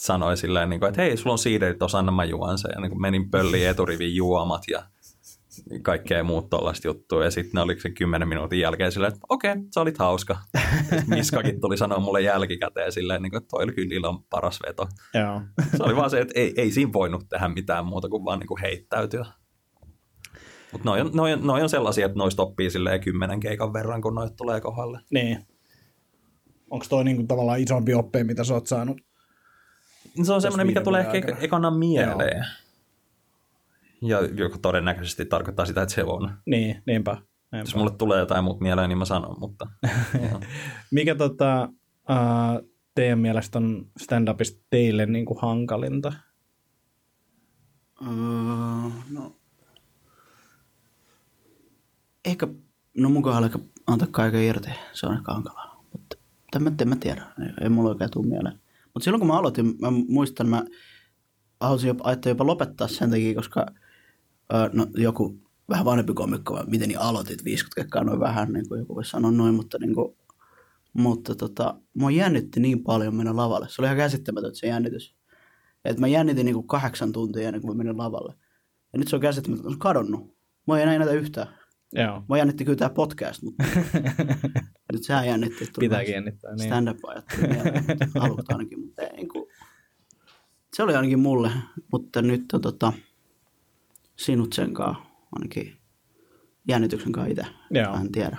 sanoin 0.00 0.36
silleen, 0.36 0.68
niinku, 0.68 0.86
että 0.86 1.02
hei, 1.02 1.16
sulla 1.16 1.32
on 1.32 1.38
siiderit, 1.38 1.78
tuossa 1.78 1.98
anna 1.98 2.12
mä 2.12 2.24
juon 2.24 2.58
sen. 2.58 2.70
Ja 2.74 2.80
niinku, 2.80 2.98
menin 2.98 3.30
pölliin 3.30 3.68
eturivin 3.68 4.14
juomat 4.14 4.62
ja 4.70 4.82
kaikkea 5.82 6.24
muut 6.24 6.50
tollaista 6.50 6.88
juttua. 6.88 7.24
Ja 7.24 7.30
sitten 7.30 7.52
ne 7.54 7.60
oli 7.60 7.80
sen 7.80 7.94
kymmenen 7.94 8.28
minuutin 8.28 8.60
jälkeen 8.60 8.92
silleen, 8.92 9.12
että 9.12 9.26
okei, 9.28 9.54
sä 9.74 9.80
olit 9.80 9.98
hauska. 9.98 10.38
Miskakin 11.06 11.60
tuli 11.60 11.76
sanoa 11.76 11.98
mulle 11.98 12.20
jälkikäteen 12.20 12.92
silleen, 12.92 13.22
niin 13.22 13.30
kuin, 13.30 13.38
että 13.38 13.48
toi 13.48 13.64
oli 13.64 13.72
kyllä 13.72 13.94
ilon 13.94 14.24
paras 14.24 14.58
veto. 14.66 14.88
Joo. 15.14 15.40
Se 15.76 15.82
oli 15.82 15.96
vaan 15.96 16.10
se, 16.10 16.20
että 16.20 16.40
ei, 16.40 16.54
ei 16.56 16.70
siinä 16.70 16.92
voinut 16.92 17.28
tehdä 17.28 17.48
mitään 17.48 17.86
muuta 17.86 18.08
kuin 18.08 18.24
vaan 18.24 18.38
niin 18.38 18.48
kuin 18.48 18.60
heittäytyä. 18.60 19.26
Mutta 20.72 20.88
noi 20.90 21.00
on, 21.00 21.10
noi, 21.14 21.32
on, 21.32 21.46
noi 21.46 21.62
on 21.62 21.68
sellaisia, 21.68 22.06
että 22.06 22.18
noista 22.18 22.42
oppii 22.42 22.70
silleen 22.70 23.00
kymmenen 23.00 23.40
keikan 23.40 23.72
verran, 23.72 24.02
kun 24.02 24.14
noit 24.14 24.36
tulee 24.36 24.60
kohdalle. 24.60 25.00
Niin. 25.10 25.46
Onko 26.70 26.86
toi 26.88 27.04
niinku 27.04 27.22
tavallaan 27.26 27.60
isompi 27.60 27.94
oppi, 27.94 28.24
mitä 28.24 28.44
sä 28.44 28.54
oot 28.54 28.66
saanut? 28.66 29.00
Se 30.22 30.32
on 30.32 30.42
semmoinen, 30.42 30.66
mikä 30.66 30.80
tulee 30.80 31.00
ehkä 31.00 31.36
ekana 31.40 31.70
mieleen. 31.70 32.44
Ja 34.04 34.20
joka 34.20 34.58
todennäköisesti 34.58 35.24
tarkoittaa 35.24 35.66
sitä, 35.66 35.82
että 35.82 35.94
se 35.94 36.04
on. 36.04 36.32
Niin, 36.46 36.82
niinpä. 36.86 37.12
niinpä. 37.12 37.58
Jos 37.58 37.76
mulle 37.76 37.90
tulee 37.90 38.20
jotain 38.20 38.44
muut 38.44 38.60
mieleen, 38.60 38.88
niin 38.88 38.98
mä 38.98 39.04
sanon, 39.04 39.36
mutta. 39.40 39.66
Mikä 40.90 41.14
tota, 41.14 41.68
uh, 42.10 42.68
teidän 42.94 43.18
mielestä 43.18 43.58
on 43.58 43.86
stand-upista 44.02 44.64
teille 44.70 45.06
niinku 45.06 45.38
hankalinta? 45.42 46.12
Öö, 48.02 48.90
no, 49.10 49.36
ehkä, 52.24 52.48
no 52.96 53.08
mun 53.08 53.22
kohdalla 53.22 53.46
ehkä 53.46 53.58
antaa 53.86 54.08
kaiken 54.10 54.42
irti, 54.42 54.70
se 54.92 55.06
on 55.06 55.14
ehkä 55.14 55.32
hankalaa. 55.32 55.84
Mutta 55.92 56.16
en 56.56 56.62
mä, 56.62 56.72
en 56.80 56.88
mä 56.88 56.96
tiedä, 56.96 57.26
ei, 57.40 57.50
ei 57.60 57.68
mulla 57.68 57.90
oikein 57.90 58.10
tule 58.10 58.26
mieleen. 58.26 58.60
Mutta 58.94 59.04
silloin 59.04 59.20
kun 59.20 59.28
mä 59.28 59.38
aloitin, 59.38 59.74
mä 59.80 59.90
muistan, 59.90 60.48
mä 60.48 60.64
halusin 61.60 61.88
jopa, 61.88 62.04
ajattelin 62.04 62.34
jopa 62.34 62.46
lopettaa 62.46 62.88
sen 62.88 63.10
takia, 63.10 63.34
koska 63.34 63.66
no, 64.72 64.86
joku 64.94 65.38
vähän 65.68 65.84
vanhempi 65.84 66.14
komikko, 66.14 66.54
vai 66.54 66.64
miten 66.66 66.88
niin 66.88 67.00
aloitit 67.00 67.44
50 67.44 67.80
kekkaa 67.80 68.04
noin 68.04 68.20
vähän, 68.20 68.52
niin 68.52 68.68
kuin 68.68 68.78
joku 68.78 68.94
voisi 68.94 69.10
sanoa 69.10 69.30
noin, 69.30 69.54
mutta 69.54 69.78
niin 69.78 69.94
kuin, 69.94 70.16
mutta 70.92 71.34
tota, 71.34 71.80
mua 71.94 72.10
jännitti 72.10 72.60
niin 72.60 72.84
paljon 72.84 73.14
mennä 73.14 73.36
lavalle. 73.36 73.66
Se 73.68 73.82
oli 73.82 73.86
ihan 73.86 73.96
käsittämätöntä 73.96 74.58
se 74.58 74.66
jännitys. 74.66 75.16
Että 75.84 76.00
mä 76.00 76.06
jännitin 76.06 76.46
niinku 76.46 76.62
kahdeksan 76.62 77.12
tuntia 77.12 77.46
ennen 77.48 77.62
kuin 77.62 77.76
mä 77.76 77.84
menin 77.84 77.98
lavalle. 77.98 78.34
Ja 78.92 78.98
nyt 78.98 79.08
se 79.08 79.16
on 79.16 79.22
käsittämättä, 79.22 79.62
se 79.62 79.68
on 79.68 79.78
kadonnut. 79.78 80.36
Mä 80.66 80.76
en 80.76 80.82
enää 80.82 80.98
näitä 80.98 81.12
yhtään. 81.12 81.48
Joo. 81.92 82.22
Mä 82.28 82.38
jännitti 82.38 82.64
kyllä 82.64 82.76
tää 82.76 82.90
podcast, 82.90 83.42
mutta 83.42 83.64
nyt 84.92 85.02
sehän 85.02 85.26
jännitti. 85.26 85.70
Pitääkin 85.80 86.14
jännittää. 86.14 86.54
Niin. 86.54 86.66
Stand-up 86.66 87.04
ajattelu 87.04 87.48
mieleen, 87.48 87.84
mutta 87.88 88.20
aluksi 88.20 88.46
ainakin, 88.48 88.80
mutta 88.80 89.02
ei, 89.02 89.16
niin 89.16 89.28
kuin, 89.28 89.46
se 90.76 90.82
oli 90.82 90.94
ainakin 90.94 91.18
mulle, 91.18 91.50
mutta 91.92 92.22
nyt 92.22 92.44
on 92.52 92.60
tota, 92.60 92.92
sinut 94.16 94.52
sen 94.52 94.74
kanssa 94.74 95.02
ainakin 95.32 95.76
jännityksen 96.68 97.12
kanssa 97.12 97.30
itse. 97.30 97.46
Joo. 97.70 97.96
En 97.96 98.12
tiedä, 98.12 98.36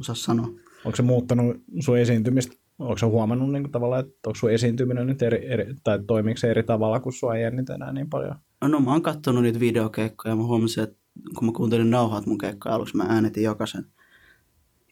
osaa 0.00 0.14
sanoa. 0.14 0.46
Onko 0.84 0.96
se 0.96 1.02
muuttanut 1.02 1.56
sun 1.80 1.98
esiintymistä? 1.98 2.56
Onko 2.78 2.98
se 2.98 3.06
huomannut 3.06 3.52
niin 3.52 3.62
kuin, 3.62 3.72
tavallaan, 3.72 4.04
että 4.04 4.18
onko 4.26 4.34
sun 4.34 4.52
esiintyminen 4.52 5.06
nyt 5.06 5.22
eri, 5.22 5.46
eri 5.52 5.74
tai 5.84 5.98
toimiiko 6.06 6.38
se 6.38 6.50
eri 6.50 6.62
tavalla, 6.62 7.00
kun 7.00 7.12
sua 7.12 7.34
ei 7.34 7.42
jännitä 7.42 7.74
enää 7.74 7.92
niin 7.92 8.10
paljon? 8.10 8.34
No 8.62 8.80
mä 8.80 8.92
oon 8.92 9.02
katsonut 9.02 9.42
niitä 9.42 9.60
videokeikkoja 9.60 10.32
ja 10.32 10.36
mä 10.36 10.42
huomasin, 10.42 10.84
että 10.84 10.96
kun 11.38 11.46
mä 11.46 11.52
kuuntelin 11.52 11.90
nauhat 11.90 12.26
mun 12.26 12.38
keikkaa 12.38 12.74
aluksi, 12.74 12.96
mä 12.96 13.06
äänitin 13.08 13.42
jokaisen. 13.42 13.86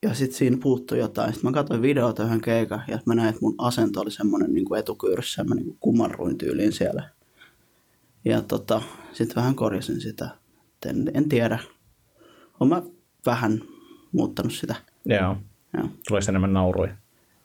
Ja 0.02 0.14
sitten 0.14 0.38
siinä 0.38 0.56
puuttui 0.62 0.98
jotain. 0.98 1.32
Sitten 1.32 1.50
mä 1.50 1.54
katsoin 1.54 1.82
videota 1.82 2.24
yhden 2.24 2.40
keikan 2.40 2.82
ja 2.88 2.98
mä 3.06 3.14
näin, 3.14 3.28
että 3.28 3.40
mun 3.42 3.54
asento 3.58 4.00
oli 4.00 4.10
semmoinen 4.10 4.54
niin 4.54 4.64
kuin 4.64 4.80
etukyyryssä. 4.80 5.44
Mä 5.44 5.54
niin 5.54 5.66
kuin 5.66 5.76
kumarruin 5.80 6.38
tyyliin 6.38 6.72
siellä. 6.72 7.10
Ja 8.26 8.42
tota, 8.42 8.82
sitten 9.12 9.36
vähän 9.36 9.54
korjasin 9.54 10.00
sitä. 10.00 10.28
En, 10.86 11.10
en 11.14 11.28
tiedä. 11.28 11.58
Oon 12.60 12.68
mä 12.68 12.82
vähän 13.26 13.60
muuttanut 14.12 14.52
sitä. 14.52 14.74
Joo. 15.04 15.36
Joo. 15.76 15.88
Tulee 16.08 16.20
enemmän 16.28 16.52
nauruja. 16.52 16.96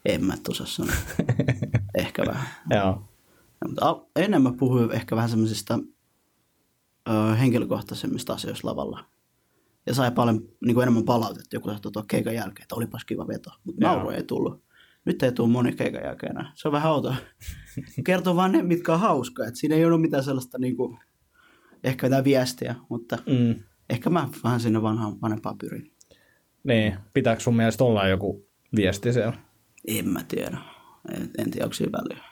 En 0.05 0.25
mä 0.25 0.33
et 0.33 0.47
osaa 0.47 0.67
sanoa. 0.67 0.95
Ehkä 1.95 2.23
vähän. 2.27 2.47
Joo. 2.69 3.07
Ja, 3.61 3.67
mutta 3.67 4.01
enemmän 4.15 4.57
puhuin 4.57 4.91
ehkä 4.91 5.15
vähän 5.15 5.29
semmoisista 5.29 5.79
ö, 7.09 7.35
henkilökohtaisemmista 7.35 8.33
asioista 8.33 8.67
lavalla. 8.67 9.05
Ja 9.85 9.93
sai 9.93 10.11
paljon 10.11 10.47
niin 10.65 10.73
kuin 10.73 10.81
enemmän 10.83 11.03
palautetta 11.03 11.55
joku 11.55 11.69
saattoi 11.69 11.91
tuoda 11.91 12.05
keikan 12.07 12.35
jälkeen, 12.35 12.63
että 12.63 12.75
olipas 12.75 13.05
kiva 13.05 13.27
veto. 13.27 13.49
Mutta 13.63 13.87
nauru 13.87 14.09
ei 14.09 14.23
tullut. 14.23 14.63
Nyt 15.05 15.23
ei 15.23 15.31
tule 15.31 15.49
moni 15.49 15.71
keikan 15.71 16.03
jälkeen 16.03 16.31
enää. 16.31 16.51
Se 16.53 16.67
on 16.67 16.71
vähän 16.71 16.91
outoa. 16.91 17.15
Kertoo 18.05 18.35
vaan 18.35 18.51
ne, 18.51 18.61
mitkä 18.63 18.93
on 18.93 18.99
hauskaa. 18.99 19.45
Et 19.47 19.55
siinä 19.55 19.75
ei 19.75 19.85
ole 19.85 19.97
mitään 19.97 20.23
sellaista 20.23 20.57
niin 20.57 20.77
kuin, 20.77 20.97
ehkä 21.83 22.05
jotain 22.07 22.23
viestiä, 22.23 22.75
mutta 22.89 23.17
Mm. 23.27 23.63
ehkä 23.89 24.09
mä 24.09 24.29
vähän 24.43 24.59
sinne 24.59 24.81
vanhaan 24.81 25.21
vanhempaan 25.21 25.57
pyrin. 25.57 25.91
Niin. 26.63 26.95
Pitääkö 27.13 27.41
sun 27.41 27.55
mielestä 27.55 27.83
olla 27.83 28.07
joku 28.07 28.47
viesti 28.75 29.13
siellä? 29.13 29.33
En 29.87 30.09
mä 30.09 30.23
tiedä. 30.27 30.57
En, 31.15 31.29
en 31.37 31.51
tiedä, 31.51 31.65
onko 31.65 31.73
siinä 31.73 31.91
väliä. 31.91 32.23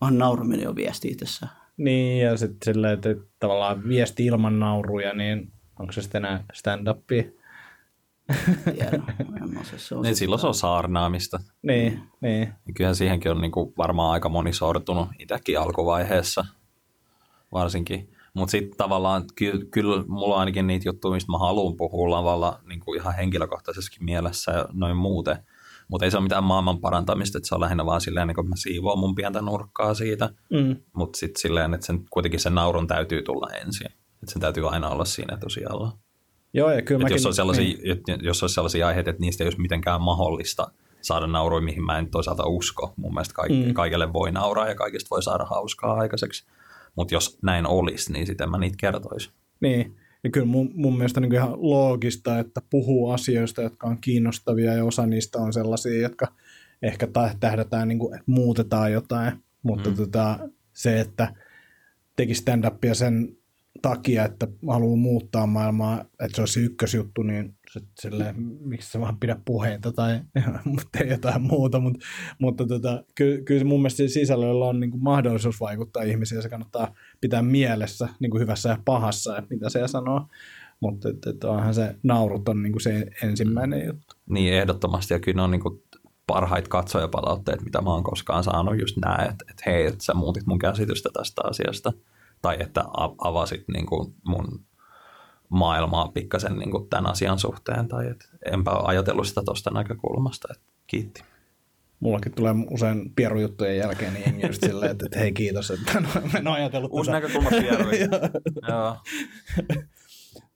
On 0.00 0.18
nauraminen 0.18 0.64
jo 0.64 0.76
viesti 0.76 1.08
itsessään. 1.08 1.52
Niin, 1.76 2.24
ja 2.24 2.36
sitten 2.36 2.74
silleen, 2.74 2.94
että 2.94 3.08
tavallaan 3.38 3.88
viesti 3.88 4.26
ilman 4.26 4.58
nauruja, 4.58 5.14
niin 5.14 5.52
onko 5.78 5.92
se 5.92 6.02
sitten 6.02 6.24
enää 6.24 6.44
stand-upia? 6.52 7.39
Tiedä. 8.64 9.02
Niin 10.02 10.16
silloin 10.16 10.40
se 10.40 10.46
on 10.46 10.54
saarnaamista. 10.54 11.38
Niin, 11.62 12.02
niin. 12.20 12.40
Ja 12.40 12.72
kyllähän 12.74 12.96
siihenkin 12.96 13.30
on 13.30 13.40
niin 13.40 13.52
kuin 13.52 13.72
varmaan 13.78 14.12
aika 14.12 14.28
moni 14.28 14.52
sortunut 14.52 15.08
itsekin 15.18 15.60
alkuvaiheessa 15.60 16.44
varsinkin. 17.52 18.10
Mutta 18.34 18.50
sitten 18.50 18.76
tavallaan 18.76 19.24
kyllä, 19.34 19.64
kyllä 19.70 20.04
mulla 20.08 20.34
on 20.34 20.40
ainakin 20.40 20.66
niitä 20.66 20.88
juttuja, 20.88 21.14
mistä 21.14 21.32
mä 21.32 21.38
haluan 21.38 21.76
puhua 21.76 22.10
lavalla 22.10 22.60
niin 22.68 22.80
kuin 22.80 23.00
ihan 23.00 23.14
henkilökohtaisessakin 23.14 24.04
mielessä 24.04 24.52
ja 24.52 24.66
noin 24.72 24.96
muuten. 24.96 25.36
Mutta 25.88 26.04
ei 26.04 26.10
se 26.10 26.16
ole 26.16 26.22
mitään 26.22 26.44
maailman 26.44 26.80
parantamista, 26.80 27.38
että 27.38 27.48
se 27.48 27.54
on 27.54 27.60
lähinnä 27.60 27.86
vaan 27.86 28.00
silleen, 28.00 28.28
niin 28.28 28.34
kuin 28.34 28.48
mä 28.48 28.56
siivoan 28.56 28.98
mun 28.98 29.14
pientä 29.14 29.42
nurkkaa 29.42 29.94
siitä. 29.94 30.30
Mm. 30.50 30.76
Mutta 30.92 31.18
sitten 31.18 31.40
silleen, 31.40 31.74
että 31.74 31.86
sen, 31.86 32.04
kuitenkin 32.10 32.40
sen 32.40 32.54
naurun 32.54 32.86
täytyy 32.86 33.22
tulla 33.22 33.48
ensin. 33.52 33.86
Että 33.86 34.32
sen 34.32 34.40
täytyy 34.40 34.68
aina 34.68 34.88
olla 34.88 35.04
siinä 35.04 35.34
etusijalla. 35.34 35.98
Joo, 36.54 36.70
ja 36.70 36.82
kyllä 36.82 37.02
mäkin... 37.02 37.14
jos, 37.14 37.26
on 37.26 37.34
sellaisia, 37.34 37.64
niin. 37.64 38.18
jos 38.22 38.42
olisi 38.42 38.54
sellaisia 38.54 38.86
aiheita, 38.86 39.10
että 39.10 39.20
niistä 39.20 39.44
ei 39.44 39.46
olisi 39.46 39.60
mitenkään 39.60 40.00
mahdollista 40.02 40.70
saada 41.00 41.26
nauruja, 41.26 41.62
mihin 41.62 41.84
mä 41.84 41.98
en 41.98 42.10
toisaalta 42.10 42.46
usko. 42.46 42.92
Mun 42.96 43.14
mielestä 43.14 43.34
kaik, 43.34 43.52
Mm. 43.52 43.74
kaikille 43.74 44.12
voi 44.12 44.32
nauraa 44.32 44.68
ja 44.68 44.74
kaikista 44.74 45.10
voi 45.10 45.22
saada 45.22 45.44
hauskaa 45.44 45.94
aikaiseksi. 45.94 46.46
Mutta 46.96 47.14
jos 47.14 47.38
näin 47.42 47.66
olisi, 47.66 48.12
niin 48.12 48.26
sitten 48.26 48.50
mä 48.50 48.58
niitä 48.58 48.76
kertoisin. 48.80 49.32
Niin, 49.60 49.96
ja 50.24 50.30
kyllä 50.30 50.46
mun, 50.46 50.70
mun 50.74 50.96
mielestä 50.96 51.20
niin 51.20 51.34
ihan 51.34 51.52
loogista, 51.56 52.38
että 52.38 52.62
puhuu 52.70 53.10
asioista, 53.10 53.62
jotka 53.62 53.86
on 53.86 53.98
kiinnostavia 54.00 54.74
ja 54.74 54.84
osa 54.84 55.06
niistä 55.06 55.38
on 55.38 55.52
sellaisia, 55.52 56.00
jotka 56.02 56.26
ehkä 56.82 57.06
tä- 57.06 57.34
tähdätään, 57.40 57.88
niin 57.88 57.98
kuin, 57.98 58.14
että 58.14 58.24
muutetaan 58.26 58.92
jotain, 58.92 59.32
mutta 59.62 59.90
mm. 59.90 59.96
tota, 59.96 60.38
se, 60.72 61.00
että 61.00 61.34
teki 62.16 62.34
stand-upia 62.34 62.94
sen 62.94 63.36
takia, 63.82 64.24
että 64.24 64.48
haluaa 64.68 64.96
muuttaa 64.96 65.46
maailmaa, 65.46 66.00
että 66.00 66.34
se 66.34 66.42
olisi 66.42 66.60
ykkösjuttu, 66.60 67.22
niin 67.22 67.54
silleen, 68.00 68.34
miksi 68.60 68.90
se 68.90 69.00
vaan 69.00 69.18
pidä 69.18 69.36
puheita 69.44 69.92
tai 69.92 70.20
tee 70.92 71.06
jotain 71.06 71.42
muuta, 71.42 71.80
mutta, 71.80 72.06
mutta 72.38 72.66
tota, 72.66 73.04
kyllä, 73.14 73.42
kyllä 73.42 73.64
mun 73.64 73.80
mielestä 73.80 74.08
sisällöllä 74.08 74.64
on 74.64 74.80
niin 74.80 74.90
kuin 74.90 75.02
mahdollisuus 75.02 75.60
vaikuttaa 75.60 76.02
ihmisiin 76.02 76.36
ja 76.36 76.42
se 76.42 76.48
kannattaa 76.48 76.94
pitää 77.20 77.42
mielessä 77.42 78.08
niin 78.20 78.30
kuin 78.30 78.40
hyvässä 78.40 78.68
ja 78.68 78.78
pahassa, 78.84 79.38
että 79.38 79.54
mitä 79.54 79.68
se 79.68 79.88
sanoo, 79.88 80.26
mutta 80.80 81.08
et, 81.08 81.26
et 81.26 81.44
onhan 81.44 81.74
se 81.74 81.96
naurut 82.02 82.48
on 82.48 82.62
niin 82.62 82.72
kuin 82.72 82.82
se 82.82 83.06
ensimmäinen 83.22 83.86
juttu. 83.86 84.16
Niin 84.28 84.54
ehdottomasti, 84.54 85.14
ja 85.14 85.20
kyllä 85.20 85.36
ne 85.36 85.42
on 85.42 85.50
niin 85.50 85.62
kuin 85.62 85.82
parhaita 86.26 86.68
katsojapalautteet, 86.68 87.62
mitä 87.62 87.80
mä 87.80 87.90
oon 87.90 88.02
koskaan 88.02 88.44
saanut, 88.44 88.80
just 88.80 88.96
nämä, 88.96 89.16
että, 89.16 89.44
että 89.50 89.62
hei, 89.66 89.86
että 89.86 90.04
sä 90.04 90.14
muutit 90.14 90.46
mun 90.46 90.58
käsitystä 90.58 91.08
tästä 91.12 91.42
asiasta, 91.44 91.92
tai 92.42 92.56
että 92.60 92.84
avasit 93.18 93.64
niin 93.68 93.86
kuin 93.86 94.14
mun 94.26 94.64
maailmaa 95.48 96.08
pikkasen 96.08 96.56
niin 96.58 96.70
kuin 96.70 96.88
tämän 96.88 97.10
asian 97.10 97.38
suhteen, 97.38 97.88
tai 97.88 98.06
että 98.10 98.24
enpä 98.52 98.70
ole 98.70 98.88
ajatellut 98.88 99.26
sitä 99.26 99.42
tuosta 99.44 99.70
näkökulmasta, 99.70 100.48
että 100.50 100.64
kiitti. 100.86 101.22
Mullakin 102.00 102.32
tulee 102.32 102.54
usein 102.70 103.12
pierujuttujen 103.16 103.76
jälkeen 103.76 104.14
niin 104.14 104.24
jengi 104.26 104.46
just 104.46 104.62
silleen, 104.66 104.90
että, 104.90 105.06
että 105.06 105.18
hei 105.18 105.32
kiitos, 105.32 105.70
että 105.70 105.98
en 105.98 106.06
ole- 106.06 106.30
en 106.38 106.48
ole 106.48 106.56
ajatellut 106.56 106.90
Uusi 106.92 107.10
tätä. 107.10 107.20
näkökulma. 107.20 107.50
Joo. 108.68 108.96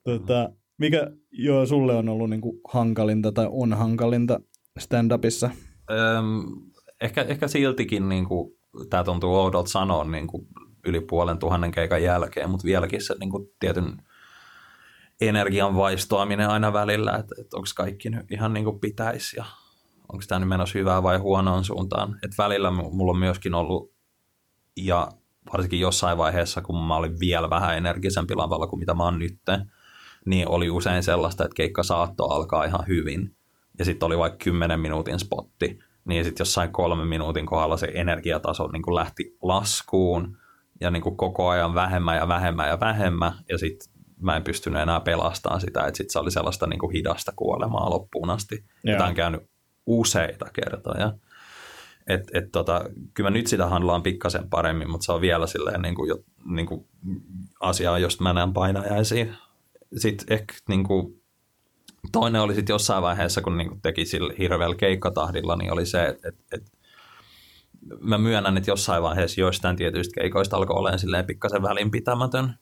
Tota, 0.05 0.51
mikä 0.79 1.11
joo, 1.33 1.67
sulle 1.67 1.95
on 1.95 2.09
ollut 2.09 2.31
niin 2.31 2.41
kuin 2.41 2.61
hankalinta 2.69 3.33
tai 3.33 3.47
on 3.51 3.73
hankalinta 3.75 4.41
stand-upissa? 4.81 5.51
Öm, 5.91 6.45
ehkä, 7.01 7.23
ehkä 7.23 7.49
siltikin 7.49 8.09
niin 8.09 8.25
kuin, 8.27 8.53
tämä 8.91 9.05
tuntuu 9.05 9.35
oudolta 9.35 9.71
sanoa 9.71 10.05
niin 10.05 10.27
kuin, 10.27 10.47
yli 10.87 11.01
puolen 11.01 11.39
tuhannen 11.39 11.71
keikan 11.71 12.03
jälkeen, 12.03 12.51
mutta 12.51 12.65
vieläkin 12.65 13.03
se 13.03 13.15
niin 13.21 13.31
kuin, 13.31 13.49
tietyn 13.61 14.03
energian 15.21 15.77
vaistoaminen 15.77 16.49
aina 16.49 16.73
välillä, 16.73 17.13
että, 17.13 17.35
että 17.41 17.57
onko 17.57 17.69
kaikki 17.77 18.11
nyt 18.11 18.33
ihan 18.33 18.53
niin 18.53 18.65
kuin 18.65 18.81
pitäisi 18.81 19.37
ja 19.37 19.45
onko 20.13 20.25
tämä 20.29 20.39
nyt 20.39 20.49
menossa 20.49 20.79
hyvään 20.79 21.03
vai 21.03 21.19
huonoon 21.19 21.65
suuntaan. 21.65 22.19
Et 22.23 22.39
välillä 22.39 22.71
mu- 22.71 22.91
mulla 22.91 23.13
on 23.13 23.19
myöskin 23.19 23.55
ollut, 23.55 23.93
ja 24.77 25.09
varsinkin 25.53 25.81
jossain 25.81 26.19
vaiheessa, 26.19 26.63
kun 26.63 26.85
mä 26.85 26.97
olin 26.97 27.21
vielä 27.21 27.51
vähän 27.51 27.77
energisempi 27.77 28.35
lavalla 28.35 28.67
kuin 28.67 28.81
mitä 28.81 28.95
mä 28.95 29.03
oon 29.03 29.19
nyt, 29.19 29.39
niin 30.27 30.49
oli 30.49 30.71
usein 30.71 31.03
sellaista, 31.03 31.45
että 31.45 31.55
keikka 31.55 31.83
saattoi 31.83 32.29
alkaa 32.31 32.65
ihan 32.65 32.85
hyvin. 32.89 33.37
Ja 33.79 33.85
sitten 33.85 34.07
oli 34.07 34.19
vaikka 34.19 34.45
10 34.45 34.81
minuutin 34.81 35.19
spotti, 35.19 35.79
niin 36.05 36.25
sitten 36.25 36.41
jossain 36.45 36.73
kolmen 36.73 37.07
minuutin 37.07 37.47
kohdalla 37.47 37.77
se 37.77 37.91
energiataso 37.95 38.69
niin 38.69 38.95
lähti 38.95 39.37
laskuun 39.43 40.39
ja 40.81 40.91
niin 40.91 41.03
kuin 41.03 41.17
koko 41.17 41.49
ajan 41.49 41.75
vähemmän 41.75 42.17
ja 42.17 42.29
vähemmän 42.29 42.69
ja 42.69 42.81
vähemmän. 42.81 43.33
Ja 43.49 43.59
sitten 43.59 43.95
mä 44.21 44.37
en 44.37 44.45
pystynyt 44.45 44.83
enää 44.83 45.01
pelastamaan 45.01 45.61
sitä, 45.61 45.87
että 45.87 45.97
sitten 45.97 46.13
se 46.13 46.19
oli 46.19 46.31
sellaista 46.31 46.67
niin 46.67 46.79
kuin 46.79 46.93
hidasta 46.93 47.33
kuolemaa 47.37 47.91
loppuun 47.91 48.31
asti. 48.31 48.65
Joo. 48.85 48.97
Tämä 48.97 49.09
on 49.09 49.15
käynyt 49.15 49.43
useita 49.87 50.47
kertoja. 50.53 51.13
Et, 52.07 52.31
et 52.35 52.53
tota, 52.53 52.85
kyllä 53.15 53.31
mä 53.31 53.37
nyt 53.37 53.47
sitä 53.47 53.67
handlaan 53.67 54.03
pikkasen 54.03 54.51
paremmin, 54.51 54.91
mutta 54.91 55.05
se 55.05 55.13
on 55.13 55.21
vielä 55.21 55.47
silleen 55.47 55.83
niin 55.83 55.95
kuin, 55.95 56.09
jo, 56.09 56.17
niin 56.45 56.67
kuin 56.67 56.87
asia, 57.61 57.99
josta 57.99 58.23
mä 58.23 58.33
näen 58.33 58.53
painajaisiin. 58.53 59.35
Sitten 59.97 60.27
ehkä 60.31 60.55
niin 60.69 60.85
kuin, 60.85 61.23
toinen 62.13 62.41
oli 62.41 62.55
sitten 62.55 62.75
jossain 62.75 63.03
vaiheessa, 63.03 63.43
kun 63.43 63.59
niin 63.59 63.69
kuin 63.69 63.81
teki 63.81 64.07
sillä 64.07 64.35
hirveällä 64.39 64.77
keikkatahdilla, 64.77 65.57
niin 65.57 65.73
oli 65.73 65.87
se, 65.87 66.07
että 66.07 66.29
et, 66.29 66.35
et, 66.53 66.73
mä 68.01 68.19
myönnän, 68.19 68.57
että 68.57 68.71
jossain 68.71 69.03
vaiheessa 69.03 69.41
joistain 69.41 69.77
tietyistä 69.77 70.21
keikoista 70.21 70.57
alkoi 70.57 70.77
olemaan 70.77 70.99
silleen 70.99 71.27
pikkasen 71.27 71.63
välinpitämätön. 71.63 72.55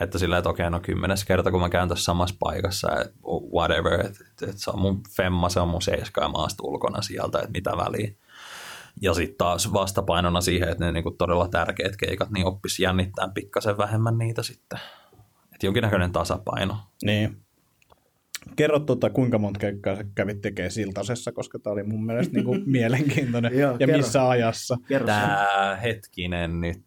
Että 0.00 0.18
silleen, 0.18 0.38
että 0.38 0.50
okei, 0.50 0.70
no 0.70 0.80
kymmenes 0.80 1.24
kerta, 1.24 1.50
kun 1.50 1.60
mä 1.60 1.68
käyn 1.68 1.88
tässä 1.88 2.04
samassa 2.04 2.36
paikassa, 2.38 2.88
whatever, 3.54 4.00
että, 4.00 4.24
että, 4.30 4.46
että 4.46 4.62
se 4.62 4.70
on 4.70 4.80
mun 4.80 5.02
femma, 5.16 5.48
se 5.48 5.60
on 5.60 5.68
mun 5.68 5.82
seiska 5.82 6.22
ja 6.22 6.28
maasta 6.28 6.62
ulkona 6.66 7.02
sieltä, 7.02 7.38
että 7.38 7.50
mitä 7.50 7.70
väliä. 7.70 8.12
Ja 9.00 9.14
sitten 9.14 9.36
taas 9.38 9.72
vastapainona 9.72 10.40
siihen, 10.40 10.68
että 10.68 10.84
ne 10.84 10.92
niinku 10.92 11.10
todella 11.10 11.48
tärkeät 11.48 11.96
keikat, 11.96 12.30
niin 12.30 12.46
oppisi 12.46 12.82
jännittää 12.82 13.28
pikkasen 13.34 13.78
vähemmän 13.78 14.18
niitä 14.18 14.42
sitten. 14.42 14.80
Että 15.52 15.66
jonkinnäköinen 15.66 16.12
tasapaino. 16.12 16.76
Niin. 17.04 17.43
Kerro 18.56 18.78
tota, 18.80 19.10
kuinka 19.10 19.38
monta 19.38 19.60
keikkaa 19.60 19.96
sä 19.96 20.04
kävit 20.14 20.40
tekemään 20.40 20.70
Siltasessa, 20.70 21.32
koska 21.32 21.58
tämä 21.58 21.72
oli 21.72 21.82
mun 21.82 22.06
mielestä 22.06 22.34
niinku 22.34 22.56
mielenkiintoinen. 22.66 23.58
Joo, 23.58 23.72
ja 23.72 23.78
kerro. 23.78 23.96
missä 23.96 24.28
ajassa. 24.28 24.76
Kerro. 24.88 25.06
Tää 25.06 25.76
hetkinen 25.76 26.60
nyt. 26.60 26.82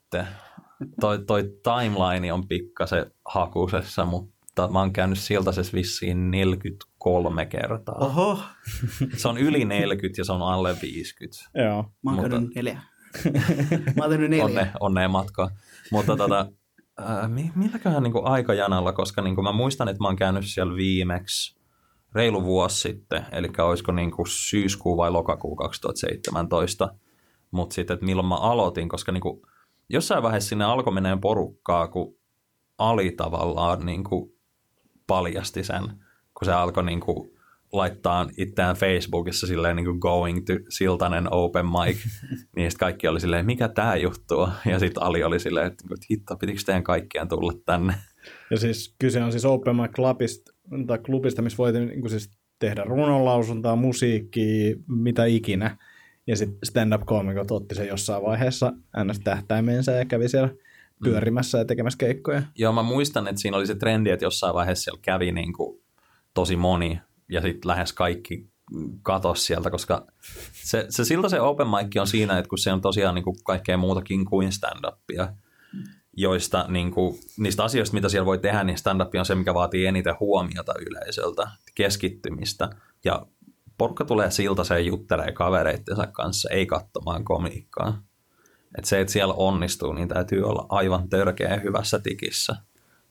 Toi, 1.02 1.20
toi 1.28 1.44
timeline 1.64 2.34
on 2.34 2.48
pikkasen 2.48 3.06
hakusessa, 3.26 4.06
mutta 4.06 4.68
mä 4.68 4.80
oon 4.80 4.94
käynyt 4.94 5.20
Siltasessa 5.20 5.74
vissiin 5.74 6.32
43 6.32 7.46
kertaa. 7.46 7.96
Oho, 7.96 8.40
Se 9.18 9.28
on 9.28 9.38
yli 9.38 9.66
40 9.66 10.22
ja 10.22 10.26
se 10.26 10.32
on 10.32 10.42
alle 10.42 10.76
50. 10.82 11.38
Joo. 11.56 11.84
mä 12.04 12.12
oon 12.12 12.16
Mutta- 12.20 12.30
käynyt 12.30 12.56
neljä. 12.56 12.82
mä 13.98 14.04
oon 14.04 14.10
tehnyt 14.10 14.30
neljä. 14.30 14.46
Onne, 14.46 14.72
onneen 14.80 15.12
matkaa. 15.12 15.50
Mutta 15.92 16.18
tota, 16.18 16.52
ää, 16.98 17.28
mi- 17.28 17.52
milläköhän 17.56 18.04
niinku 18.04 18.22
aikajanalla, 18.24 18.94
koska 18.94 19.22
niinku 19.22 19.42
mä 19.42 19.52
muistan, 19.52 19.88
että 19.88 20.04
mä 20.04 20.08
oon 20.08 20.16
käynyt 20.16 20.44
siellä 20.46 20.76
viimeksi 20.76 21.58
reilu 22.16 22.44
vuosi 22.44 22.80
sitten, 22.80 23.26
eli 23.32 23.50
olisiko 23.58 23.92
niinku 23.92 24.26
syyskuu 24.26 24.98
vai 24.98 25.12
lokakuu 25.12 25.56
2017, 25.56 26.94
mutta 27.52 27.74
sitten, 27.74 27.94
että 27.94 28.06
milloin 28.06 28.28
mä 28.28 28.36
aloitin, 28.36 28.90
koska 28.90 29.12
niinku, 29.12 29.48
jossain 29.90 30.24
vaiheessa 30.24 30.50
sinne 30.50 30.66
alkoi 30.66 30.94
menee 30.94 31.18
porukkaa, 31.22 31.88
kun 31.88 32.16
Ali 32.78 33.12
tavallaan 33.12 33.86
niinku 33.86 34.36
paljasti 35.08 35.64
sen, 35.64 35.84
kun 36.34 36.46
se 36.46 36.54
alkoi 36.54 36.84
niinku 36.84 37.37
laittaa 37.72 38.30
itseään 38.38 38.76
Facebookissa 38.76 39.48
silleen 39.48 39.76
niin 39.76 39.86
kuin 39.86 40.00
going 40.00 40.46
to 40.46 40.54
Siltanen 40.70 41.34
open 41.34 41.66
mic, 41.66 41.98
niin 42.56 42.72
sitten 42.72 42.80
kaikki 42.80 43.08
oli 43.08 43.20
silleen, 43.20 43.46
mikä 43.46 43.68
tämä 43.68 43.96
juttu 43.96 44.40
on? 44.40 44.52
Ja 44.66 44.80
sitten 44.80 45.04
Ali 45.04 45.24
oli 45.24 45.40
silleen, 45.40 45.68
että 45.68 45.84
hitto, 46.12 46.36
pitikö 46.36 46.60
teidän 46.66 46.84
kaikkien 46.84 47.28
tulla 47.28 47.54
tänne? 47.66 47.94
Ja 48.52 48.58
siis 48.58 48.96
kyse 49.00 49.24
on 49.24 49.32
siis 49.32 49.46
Open 49.46 49.76
Mic 49.76 49.92
Clubista, 49.92 50.54
tai 50.88 50.98
klubista, 50.98 51.42
missä 51.42 51.58
voit 51.58 51.76
niin 51.76 52.10
siis 52.10 52.30
tehdä 52.60 52.84
runonlausuntaa, 52.84 53.76
musiikkia, 53.76 54.76
mitä 54.88 55.26
ikinä. 55.26 55.78
Ja 56.28 56.36
sitten 56.36 56.60
stand-up-koomikot 56.64 57.52
otti 57.52 57.76
sen 57.76 57.88
jossain 57.88 58.24
vaiheessa 58.24 58.74
ns. 59.04 59.20
tähtäimensä 59.20 59.92
ja 59.92 60.06
kävi 60.06 60.30
siellä 60.30 60.50
pyörimässä 61.04 61.58
ja 61.58 61.66
tekemässä 61.66 61.98
keikkoja. 61.98 62.44
Joo, 62.56 62.74
mä 62.74 62.84
muistan, 62.84 63.28
että 63.28 63.42
siinä 63.42 63.58
oli 63.58 63.68
se 63.68 63.76
trendi, 63.76 64.10
että 64.10 64.26
jossain 64.26 64.54
vaiheessa 64.54 64.84
siellä 64.84 65.00
kävi 65.02 65.32
niin 65.32 65.54
kuin 65.54 65.82
tosi 66.34 66.56
moni, 66.56 67.00
ja 67.30 67.42
sitten 67.42 67.70
lähes 67.70 67.94
kaikki 67.94 68.50
katos 69.02 69.46
sieltä, 69.46 69.70
koska 69.70 70.08
se, 70.54 70.86
se 70.90 71.06
siltä 71.06 71.30
se 71.30 71.42
open 71.42 71.68
mic 71.68 72.00
on 72.00 72.08
siinä, 72.08 72.38
että 72.38 72.50
kun 72.50 72.58
se 72.58 72.74
on 72.74 72.82
tosiaan 72.82 73.16
niin 73.16 73.24
kuin 73.24 73.38
kaikkea 73.44 73.78
muutakin 73.78 74.26
kuin 74.26 74.50
stand-upia, 74.52 75.28
joista 76.18 76.66
niin 76.68 76.92
kuin, 76.92 77.20
niistä 77.38 77.64
asioista, 77.64 77.94
mitä 77.94 78.10
siellä 78.10 78.26
voi 78.26 78.40
tehdä, 78.40 78.64
niin 78.64 78.78
stand-up 78.78 79.16
on 79.20 79.26
se, 79.26 79.36
mikä 79.36 79.54
vaatii 79.54 79.86
eniten 79.86 80.16
huomiota 80.20 80.74
yleisöltä, 80.80 81.48
keskittymistä, 81.76 82.70
ja 83.06 83.26
porukka 83.78 84.06
tulee 84.06 84.32
siltaseen 84.32 84.86
juttelee 84.86 85.32
kavereittensa 85.32 86.08
kanssa, 86.08 86.50
ei 86.50 86.66
katsomaan 86.66 87.24
komiikkaa. 87.24 88.04
Et 88.78 88.86
se, 88.86 89.02
että 89.02 89.14
siellä 89.14 89.34
onnistuu, 89.34 89.94
niin 89.94 90.08
täytyy 90.08 90.44
olla 90.44 90.66
aivan 90.70 91.10
törkeä 91.10 91.60
hyvässä 91.64 92.00
tikissä. 92.00 92.56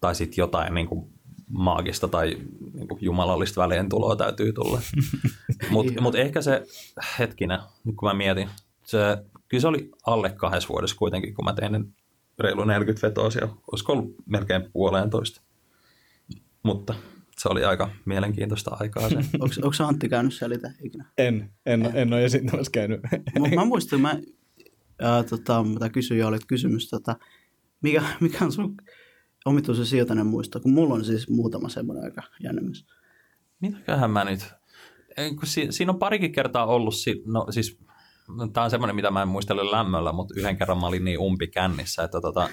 Tai 0.00 0.14
sitten 0.14 0.42
jotain 0.42 0.74
niin 0.74 0.86
kuin 0.86 1.15
maagista 1.48 2.08
tai 2.08 2.36
niin 2.74 2.88
kuin 2.88 2.98
jumalallista 3.00 3.62
väliintuloa 3.62 4.16
täytyy 4.16 4.52
tulla. 4.52 4.80
Mutta 5.70 6.00
mut 6.00 6.14
ehkä 6.14 6.42
se, 6.42 6.62
hetkinen, 7.18 7.58
nyt 7.84 7.96
kun 7.96 8.08
mä 8.08 8.14
mietin, 8.14 8.48
se, 8.86 8.98
kyllä 9.48 9.60
se 9.60 9.68
oli 9.68 9.90
alle 10.06 10.30
kahdessa 10.30 10.68
vuodessa 10.68 10.96
kuitenkin, 10.96 11.34
kun 11.34 11.44
mä 11.44 11.52
tein 11.52 11.72
ne 11.72 11.80
reilu 12.38 12.64
40 12.64 13.06
vetoa 13.06 13.30
siellä. 13.30 13.54
Olisiko 13.72 13.92
ollut 13.92 14.14
melkein 14.26 14.70
puoleentoista. 14.72 15.40
Mutta 16.62 16.94
se 17.38 17.48
oli 17.48 17.64
aika 17.64 17.90
mielenkiintoista 18.04 18.76
aikaa 18.80 19.08
se. 19.08 19.16
Onko, 19.40 19.54
onko 19.62 19.76
Antti 19.86 20.08
käynyt 20.08 20.34
siellä 20.34 20.54
itse 20.54 20.68
ikinä? 20.82 21.04
En, 21.18 21.50
en, 21.66 21.90
en 21.94 22.12
ole 22.12 22.24
esittämässä 22.24 22.70
käynyt. 22.70 23.00
Mä, 23.40 23.48
mä 23.54 23.64
muistan, 23.64 24.00
mä, 24.00 24.18
ää, 25.00 25.22
tota, 25.22 25.64
mä 25.80 25.88
kysyin 25.88 26.20
jo, 26.20 26.28
olit 26.28 26.46
kysymys, 26.46 26.90
tota, 26.90 27.16
mikä, 27.82 28.02
mikä 28.20 28.44
on 28.44 28.52
sun 28.52 28.76
omituisen 29.46 29.86
sijoitainen 29.86 30.26
muisto, 30.26 30.60
kun 30.60 30.72
mulla 30.72 30.94
on 30.94 31.04
siis 31.04 31.28
muutama 31.28 31.68
semmoinen 31.68 32.04
aika 32.04 32.22
jännemmys. 32.42 32.86
Mitäköhän 33.60 34.10
mä 34.10 34.24
nyt... 34.24 34.54
Si- 35.44 35.66
siinä 35.70 35.92
on 35.92 35.98
parikin 35.98 36.32
kertaa 36.32 36.66
ollut, 36.66 36.94
si- 36.94 37.22
no 37.26 37.46
siis 37.50 37.78
tämä 38.52 38.64
on 38.64 38.70
semmoinen, 38.70 38.96
mitä 38.96 39.10
mä 39.10 39.22
en 39.22 39.28
muistele 39.28 39.70
lämmöllä, 39.70 40.12
mutta 40.12 40.34
yhden 40.36 40.56
kerran 40.56 40.80
mä 40.80 40.86
olin 40.86 41.04
niin 41.04 41.18
umpi 41.18 41.46
kännissä, 41.46 42.02
että 42.02 42.20
tota, 42.20 42.48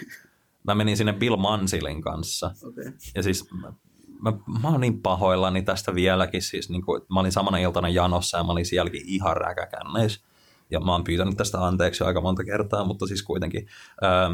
mä 0.63 0.75
menin 0.75 0.97
sinne 0.97 1.13
Bill 1.13 1.35
Mansilin 1.35 2.01
kanssa. 2.01 2.51
Okay. 2.63 2.91
Ja 3.15 3.23
siis 3.23 3.51
mä, 3.51 3.73
mä, 4.21 4.33
mä 4.61 4.69
oon 4.69 4.81
niin 4.81 5.01
pahoillani 5.01 5.61
tästä 5.61 5.95
vieläkin, 5.95 6.41
siis 6.41 6.69
niin 6.69 6.85
kuin, 6.85 7.01
mä 7.13 7.19
olin 7.19 7.31
samana 7.31 7.57
iltana 7.57 7.89
janossa 7.89 8.37
ja 8.37 8.43
mä 8.43 8.51
olin 8.51 8.65
sielläkin 8.65 9.01
ihan 9.05 9.37
räkäkänneissä. 9.37 10.21
Ja 10.69 10.79
mä 10.79 10.91
oon 10.91 11.03
pyytänyt 11.03 11.37
tästä 11.37 11.65
anteeksi 11.65 12.03
aika 12.03 12.21
monta 12.21 12.43
kertaa, 12.43 12.85
mutta 12.85 13.07
siis 13.07 13.23
kuitenkin 13.23 13.67
ähm, 14.03 14.33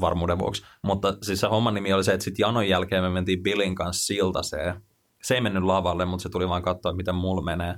varmuuden 0.00 0.38
vuoksi. 0.38 0.62
Mutta 0.82 1.16
siis 1.22 1.40
se 1.40 1.46
homman 1.46 1.74
nimi 1.74 1.92
oli 1.92 2.04
se, 2.04 2.12
että 2.12 2.24
sitten 2.24 2.44
janon 2.44 2.68
jälkeen 2.68 3.02
me 3.02 3.10
mentiin 3.10 3.42
Billin 3.42 3.74
kanssa 3.74 4.06
siltaseen. 4.06 4.82
Se 5.22 5.34
ei 5.34 5.40
mennyt 5.40 5.62
lavalle, 5.62 6.04
mutta 6.04 6.22
se 6.22 6.28
tuli 6.28 6.48
vaan 6.48 6.62
katsoa, 6.62 6.92
miten 6.92 7.14
mulla 7.14 7.42
menee. 7.42 7.74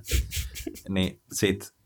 niin 0.88 1.20
sit 1.32 1.76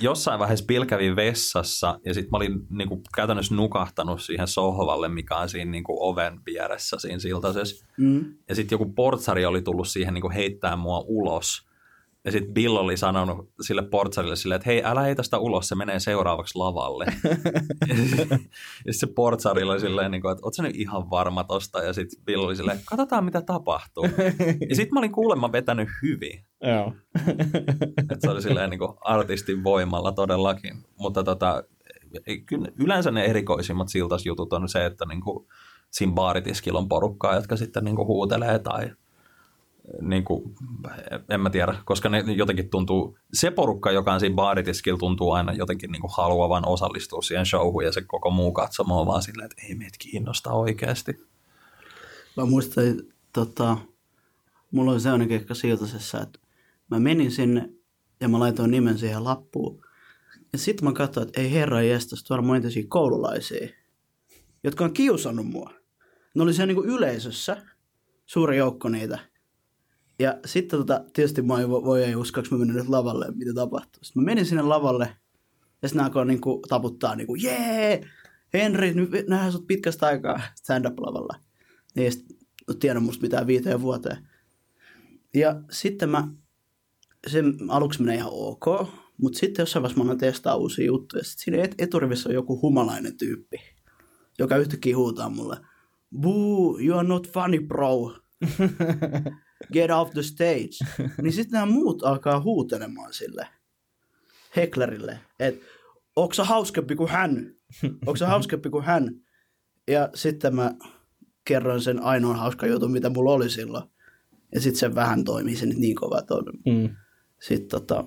jossain 0.00 0.38
vaiheessa 0.38 0.66
Bill 0.66 0.84
kävi 0.84 1.16
vessassa 1.16 2.00
ja 2.04 2.14
sitten 2.14 2.30
mä 2.30 2.36
olin 2.36 2.66
niinku 2.70 3.02
käytännössä 3.14 3.54
nukahtanut 3.54 4.22
siihen 4.22 4.48
sohvalle, 4.48 5.08
mikä 5.08 5.36
on 5.36 5.48
siinä 5.48 5.70
niinku 5.70 5.96
oven 6.00 6.40
vieressä 6.46 6.98
siinä 6.98 7.18
siltasessa. 7.18 7.86
Mm. 7.98 8.34
Ja 8.48 8.54
sitten 8.54 8.74
joku 8.74 8.92
portsari 8.92 9.46
oli 9.46 9.62
tullut 9.62 9.88
siihen 9.88 10.14
niinku 10.14 10.30
heittää 10.30 10.76
mua 10.76 11.04
ulos. 11.06 11.69
Ja 12.24 12.32
sitten 12.32 12.54
Bill 12.54 12.76
oli 12.76 12.96
sanonut 12.96 13.50
sille 13.60 13.82
portsarille 13.82 14.36
silleen, 14.36 14.56
että 14.56 14.70
hei, 14.70 14.82
älä 14.84 15.00
heitä 15.00 15.22
sitä 15.22 15.38
ulos, 15.38 15.68
se 15.68 15.74
menee 15.74 16.00
seuraavaksi 16.00 16.58
lavalle. 16.58 17.06
ja 17.88 17.94
sitten 18.04 18.38
se 18.90 19.06
portsari 19.06 19.62
oli 19.62 19.80
silleen, 19.80 20.10
niinku, 20.10 20.28
että 20.28 20.46
oot 20.46 20.54
sä 20.54 20.62
nyt 20.62 20.76
ihan 20.76 21.10
varma 21.10 21.44
tosta? 21.44 21.82
Ja 21.82 21.92
sitten 21.92 22.24
Bill 22.24 22.44
oli 22.44 22.56
silleen, 22.56 22.80
katsotaan 22.84 23.24
mitä 23.24 23.42
tapahtuu. 23.42 24.04
ja 24.68 24.76
sitten 24.76 24.94
mä 24.94 25.00
olin 25.00 25.12
kuulemma 25.12 25.52
vetänyt 25.52 25.88
hyvin. 26.02 26.44
Joo. 26.62 26.92
Että 28.12 28.16
se 28.20 28.30
oli 28.30 28.42
silleen 28.42 28.70
niin 28.70 28.78
kuin 28.78 28.92
artistin 29.00 29.64
voimalla 29.64 30.12
todellakin. 30.12 30.84
Mutta 30.98 31.24
tota, 31.24 31.64
kyllä 32.46 32.68
yleensä 32.78 33.10
ne 33.10 33.24
erikoisimmat 33.24 33.88
siltasjutut 33.88 34.52
on 34.52 34.68
se, 34.68 34.86
että 34.86 35.04
niin 35.06 35.20
kuin 35.20 35.46
siinä 35.90 36.12
baaritiskillä 36.12 36.78
on 36.78 36.88
porukkaa, 36.88 37.34
jotka 37.34 37.56
sitten 37.56 37.84
niin 37.84 37.96
kuin 37.96 38.06
huutelee 38.06 38.58
tai 38.58 38.90
niin 40.00 40.24
kuin, 40.24 40.54
en 41.28 41.40
mä 41.40 41.50
tiedä, 41.50 41.74
koska 41.84 42.08
ne 42.08 42.18
jotenkin 42.20 42.70
tuntuu, 42.70 43.18
se 43.32 43.50
porukka, 43.50 43.90
joka 43.90 44.12
on 44.12 44.20
siinä 44.20 44.34
baaritiskillä, 44.34 44.98
tuntuu 44.98 45.32
aina 45.32 45.52
jotenkin 45.52 45.92
niin 45.92 46.00
kuin 46.00 46.12
haluavan 46.16 46.68
osallistua 46.68 47.22
siihen 47.22 47.46
showhun 47.46 47.84
ja 47.84 47.92
se 47.92 48.02
koko 48.02 48.30
muu 48.30 48.52
katsomo 48.52 49.00
on 49.00 49.06
vaan 49.06 49.22
silleen, 49.22 49.50
että 49.50 49.62
ei 49.68 49.74
meitä 49.74 49.96
kiinnosta 49.98 50.52
oikeasti. 50.52 51.12
Mä 52.36 52.44
muistan, 52.44 52.84
tota, 53.32 53.76
mulla 54.70 54.92
oli 54.92 55.00
sellainen 55.00 55.28
keikka 55.28 55.54
Siltasessa, 55.54 56.20
että 56.20 56.38
mä 56.90 57.00
menin 57.00 57.30
sinne 57.30 57.70
ja 58.20 58.28
mä 58.28 58.40
laitoin 58.40 58.70
nimen 58.70 58.98
siihen 58.98 59.24
lappuun. 59.24 59.84
Ja 60.52 60.58
sitten 60.58 60.84
mä 60.84 60.92
katsoin, 60.92 61.26
että 61.26 61.40
ei 61.40 61.52
herra 61.52 61.82
jestas, 61.82 62.24
tuolla 62.24 62.48
on 62.48 62.56
entisiä 62.56 62.84
koululaisia, 62.88 63.68
jotka 64.64 64.84
on 64.84 64.92
kiusannut 64.92 65.46
mua. 65.46 65.70
Ne 66.34 66.42
oli 66.42 66.54
siellä 66.54 66.66
niinku 66.66 66.84
yleisössä, 66.84 67.62
suuri 68.26 68.56
joukko 68.56 68.88
niitä. 68.88 69.29
Ja 70.20 70.38
sitten 70.44 70.78
tota, 70.78 71.04
tietysti 71.12 71.42
mä 71.42 71.60
ei, 71.60 71.68
voi 71.68 72.04
ei 72.04 72.14
uskoa, 72.14 72.44
mä 72.50 72.58
menen 72.58 72.76
nyt 72.76 72.88
lavalle, 72.88 73.26
mitä 73.34 73.54
tapahtuu. 73.54 74.04
Sitten 74.04 74.22
mä 74.22 74.24
menin 74.24 74.46
sinne 74.46 74.62
lavalle 74.62 75.16
ja 75.82 75.88
sitten 75.88 76.04
alkoi 76.04 76.26
niinku 76.26 76.62
taputtaa 76.68 77.16
niinku, 77.16 77.34
jee, 77.34 78.00
Henri, 78.54 78.94
nyt 78.94 79.10
nähdään 79.28 79.52
sut 79.52 79.66
pitkästä 79.66 80.06
aikaa 80.06 80.40
stand-up-lavalla. 80.54 81.36
Ei 81.96 82.04
edes 82.04 82.24
tiedä 82.80 83.00
musta 83.00 83.22
mitään 83.22 83.46
viiteen 83.46 83.80
vuoteen. 83.80 84.28
Ja 85.34 85.62
sitten 85.70 86.10
mä, 86.10 86.28
se 87.26 87.42
aluksi 87.68 88.02
menee 88.02 88.16
ihan 88.16 88.32
ok, 88.32 88.64
mutta 89.16 89.38
sitten 89.38 89.62
jossain 89.62 89.82
vaiheessa 89.82 90.04
mä 90.04 90.16
testaa 90.16 90.56
uusia 90.56 90.86
juttuja. 90.86 91.24
Sitten 91.24 91.44
siinä 91.44 91.64
et- 91.64 91.74
eturivissä 91.78 92.28
on 92.28 92.34
joku 92.34 92.60
humalainen 92.62 93.16
tyyppi, 93.16 93.56
joka 94.38 94.56
yhtäkkiä 94.56 94.96
huutaa 94.96 95.28
mulle, 95.28 95.56
Boo, 96.20 96.78
you 96.78 96.98
are 96.98 97.08
not 97.08 97.28
funny, 97.32 97.60
bro. 97.60 98.16
Get 99.72 99.90
off 99.90 100.12
the 100.12 100.22
stage. 100.22 100.70
niin 101.22 101.32
sitten 101.32 101.52
nämä 101.52 101.72
muut 101.72 102.02
alkaa 102.02 102.40
huutelemaan 102.40 103.12
sille 103.12 103.46
heklerille, 104.56 105.20
että 105.38 105.66
onko 106.16 106.34
sä 106.34 106.44
hauskempi 106.44 106.96
kuin 106.96 107.10
hän? 107.10 107.54
Onko 108.06 108.16
sä 108.16 108.26
hauskempi 108.26 108.70
kuin 108.70 108.84
hän? 108.84 109.14
Ja 109.88 110.08
sitten 110.14 110.54
mä 110.54 110.74
kerroin 111.44 111.80
sen 111.80 112.02
ainoan 112.02 112.36
hauska 112.36 112.66
jutun, 112.66 112.92
mitä 112.92 113.10
mulla 113.10 113.32
oli 113.32 113.50
silloin. 113.50 113.84
Ja 114.54 114.60
sitten 114.60 114.78
se 114.80 114.94
vähän 114.94 115.24
toimii, 115.24 115.56
se 115.56 115.66
nyt 115.66 115.78
niin 115.78 115.96
kova 115.96 116.22
toimi. 116.22 116.50
Mm. 116.66 116.96
Sitten 117.40 117.68
tota, 117.68 118.04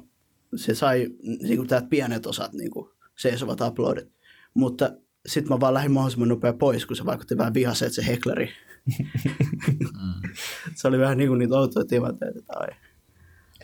se 0.55 0.75
sai 0.75 1.09
niin 1.21 1.57
kuin 1.57 1.67
täältä 1.67 1.87
pienet 1.87 2.25
osat 2.25 2.53
niin 2.53 2.71
kuin 2.71 2.89
seisovat 3.17 3.61
uploadit. 3.61 4.11
Mutta 4.53 4.91
sitten 5.25 5.53
mä 5.53 5.59
vaan 5.59 5.73
lähdin 5.73 5.91
mahdollisimman 5.91 6.29
nopea 6.29 6.53
pois, 6.53 6.85
kun 6.85 6.95
se 6.95 7.05
vaikutti 7.05 7.37
vähän 7.37 7.53
vihaseet 7.53 7.93
se 7.93 8.07
hekleri. 8.07 8.49
se 10.75 10.87
oli 10.87 10.99
vähän 10.99 11.17
niin 11.17 11.27
kuin 11.27 11.39
niitä 11.39 11.55
outoja 11.55 11.85
tilanteita. 11.85 12.39
Tai... 12.47 12.67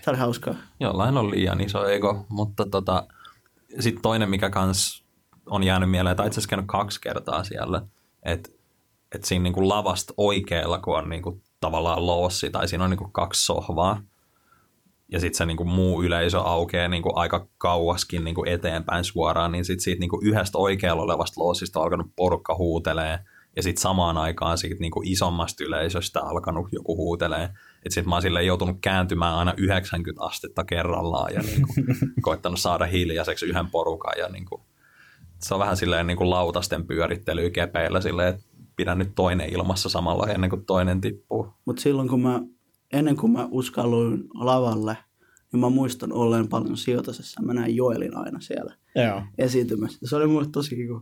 Se 0.01 0.10
oli 0.10 0.17
hauskaa. 0.17 0.55
Jollain 0.79 1.17
on 1.17 1.32
liian 1.32 1.62
iso 1.62 1.88
ego, 1.88 2.25
mutta 2.29 2.65
tota, 2.65 3.08
sitten 3.79 4.01
toinen, 4.01 4.29
mikä 4.29 4.49
kans 4.49 5.05
on 5.45 5.63
jäänyt 5.63 5.91
mieleen, 5.91 6.15
tai 6.15 6.27
itse 6.27 6.39
asiassa 6.39 6.49
käynyt 6.49 6.67
kaksi 6.67 7.01
kertaa 7.01 7.43
siellä, 7.43 7.82
että 8.23 8.49
et 9.15 9.23
siinä 9.23 9.43
niinku 9.43 9.69
lavasta 9.69 10.13
oikealla, 10.17 10.79
kun 10.79 10.97
on 10.97 11.10
niinku 11.10 11.41
tavallaan 11.60 12.05
loossi, 12.05 12.49
tai 12.49 12.67
siinä 12.67 12.84
on 12.84 12.89
niinku 12.89 13.10
kaksi 13.12 13.45
sohvaa, 13.45 14.01
ja 15.12 15.19
sitten 15.19 15.38
se 15.38 15.45
niinku 15.45 15.65
muu 15.65 16.03
yleisö 16.03 16.39
aukeaa 16.39 16.88
niinku 16.88 17.12
aika 17.15 17.47
kauaskin 17.58 18.23
niinku 18.23 18.43
eteenpäin 18.47 19.03
suoraan, 19.03 19.51
niin 19.51 19.65
sitten 19.65 19.84
siitä 19.84 19.99
niinku 19.99 20.19
yhdestä 20.23 20.58
oikealla 20.58 21.03
olevasta 21.03 21.41
loosista 21.41 21.79
on 21.79 21.84
alkanut 21.84 22.12
porukka 22.15 22.55
huutelee, 22.55 23.19
ja 23.60 23.63
sitten 23.63 23.82
samaan 23.82 24.17
aikaan 24.17 24.58
siitä 24.58 24.76
niinku 24.80 25.02
isommasta 25.06 25.63
yleisöstä 25.63 26.22
alkanut 26.22 26.67
joku 26.72 26.95
huutelee. 26.98 27.43
Että 27.43 27.89
sitten 27.89 28.10
mä 28.10 28.15
oon 28.15 28.22
silleen 28.22 28.45
joutunut 28.45 28.78
kääntymään 28.82 29.36
aina 29.36 29.54
90 29.58 30.24
astetta 30.24 30.63
kerrallaan 30.63 31.34
ja 31.34 31.41
niinku 31.41 31.74
koittanut 32.22 32.60
saada 32.60 32.86
hiljaiseksi 32.86 33.45
yhden 33.45 33.67
porukan. 33.67 34.13
Ja 34.17 34.30
niinku, 34.30 34.62
se 35.39 35.54
on 35.54 35.60
vähän 35.60 35.78
silleen 35.78 36.08
niinku 36.08 36.30
lautasten 36.30 36.88
pyörittely 36.88 37.50
kepeillä 37.50 38.02
silleen, 38.02 38.28
että 38.36 38.43
pidän 38.76 38.98
nyt 38.98 39.12
toinen 39.15 39.50
ilmassa 39.50 39.89
samalla 39.89 40.28
ennen 40.28 40.50
kuin 40.50 40.65
toinen 40.65 41.02
tippuu. 41.02 41.48
Mutta 41.65 41.82
silloin 41.82 42.08
kun 42.08 42.22
mä, 42.22 42.41
ennen 42.93 43.15
kuin 43.15 43.32
mä 43.32 43.48
uskalluin 43.52 44.24
lavalle, 44.34 44.98
niin 45.52 45.60
mä 45.60 45.69
muistan 45.69 46.13
olleen 46.13 46.48
paljon 46.48 46.78
sijoitasessa. 46.78 47.41
Mä 47.41 47.54
näin 47.54 47.76
Joelin 47.76 48.17
aina 48.17 48.39
siellä 48.39 48.76
Joo. 48.95 49.22
esiintymässä. 49.38 50.00
Se 50.04 50.15
oli 50.15 50.28
mulle 50.28 50.48
tosi 50.52 50.76
kiku. 50.76 51.02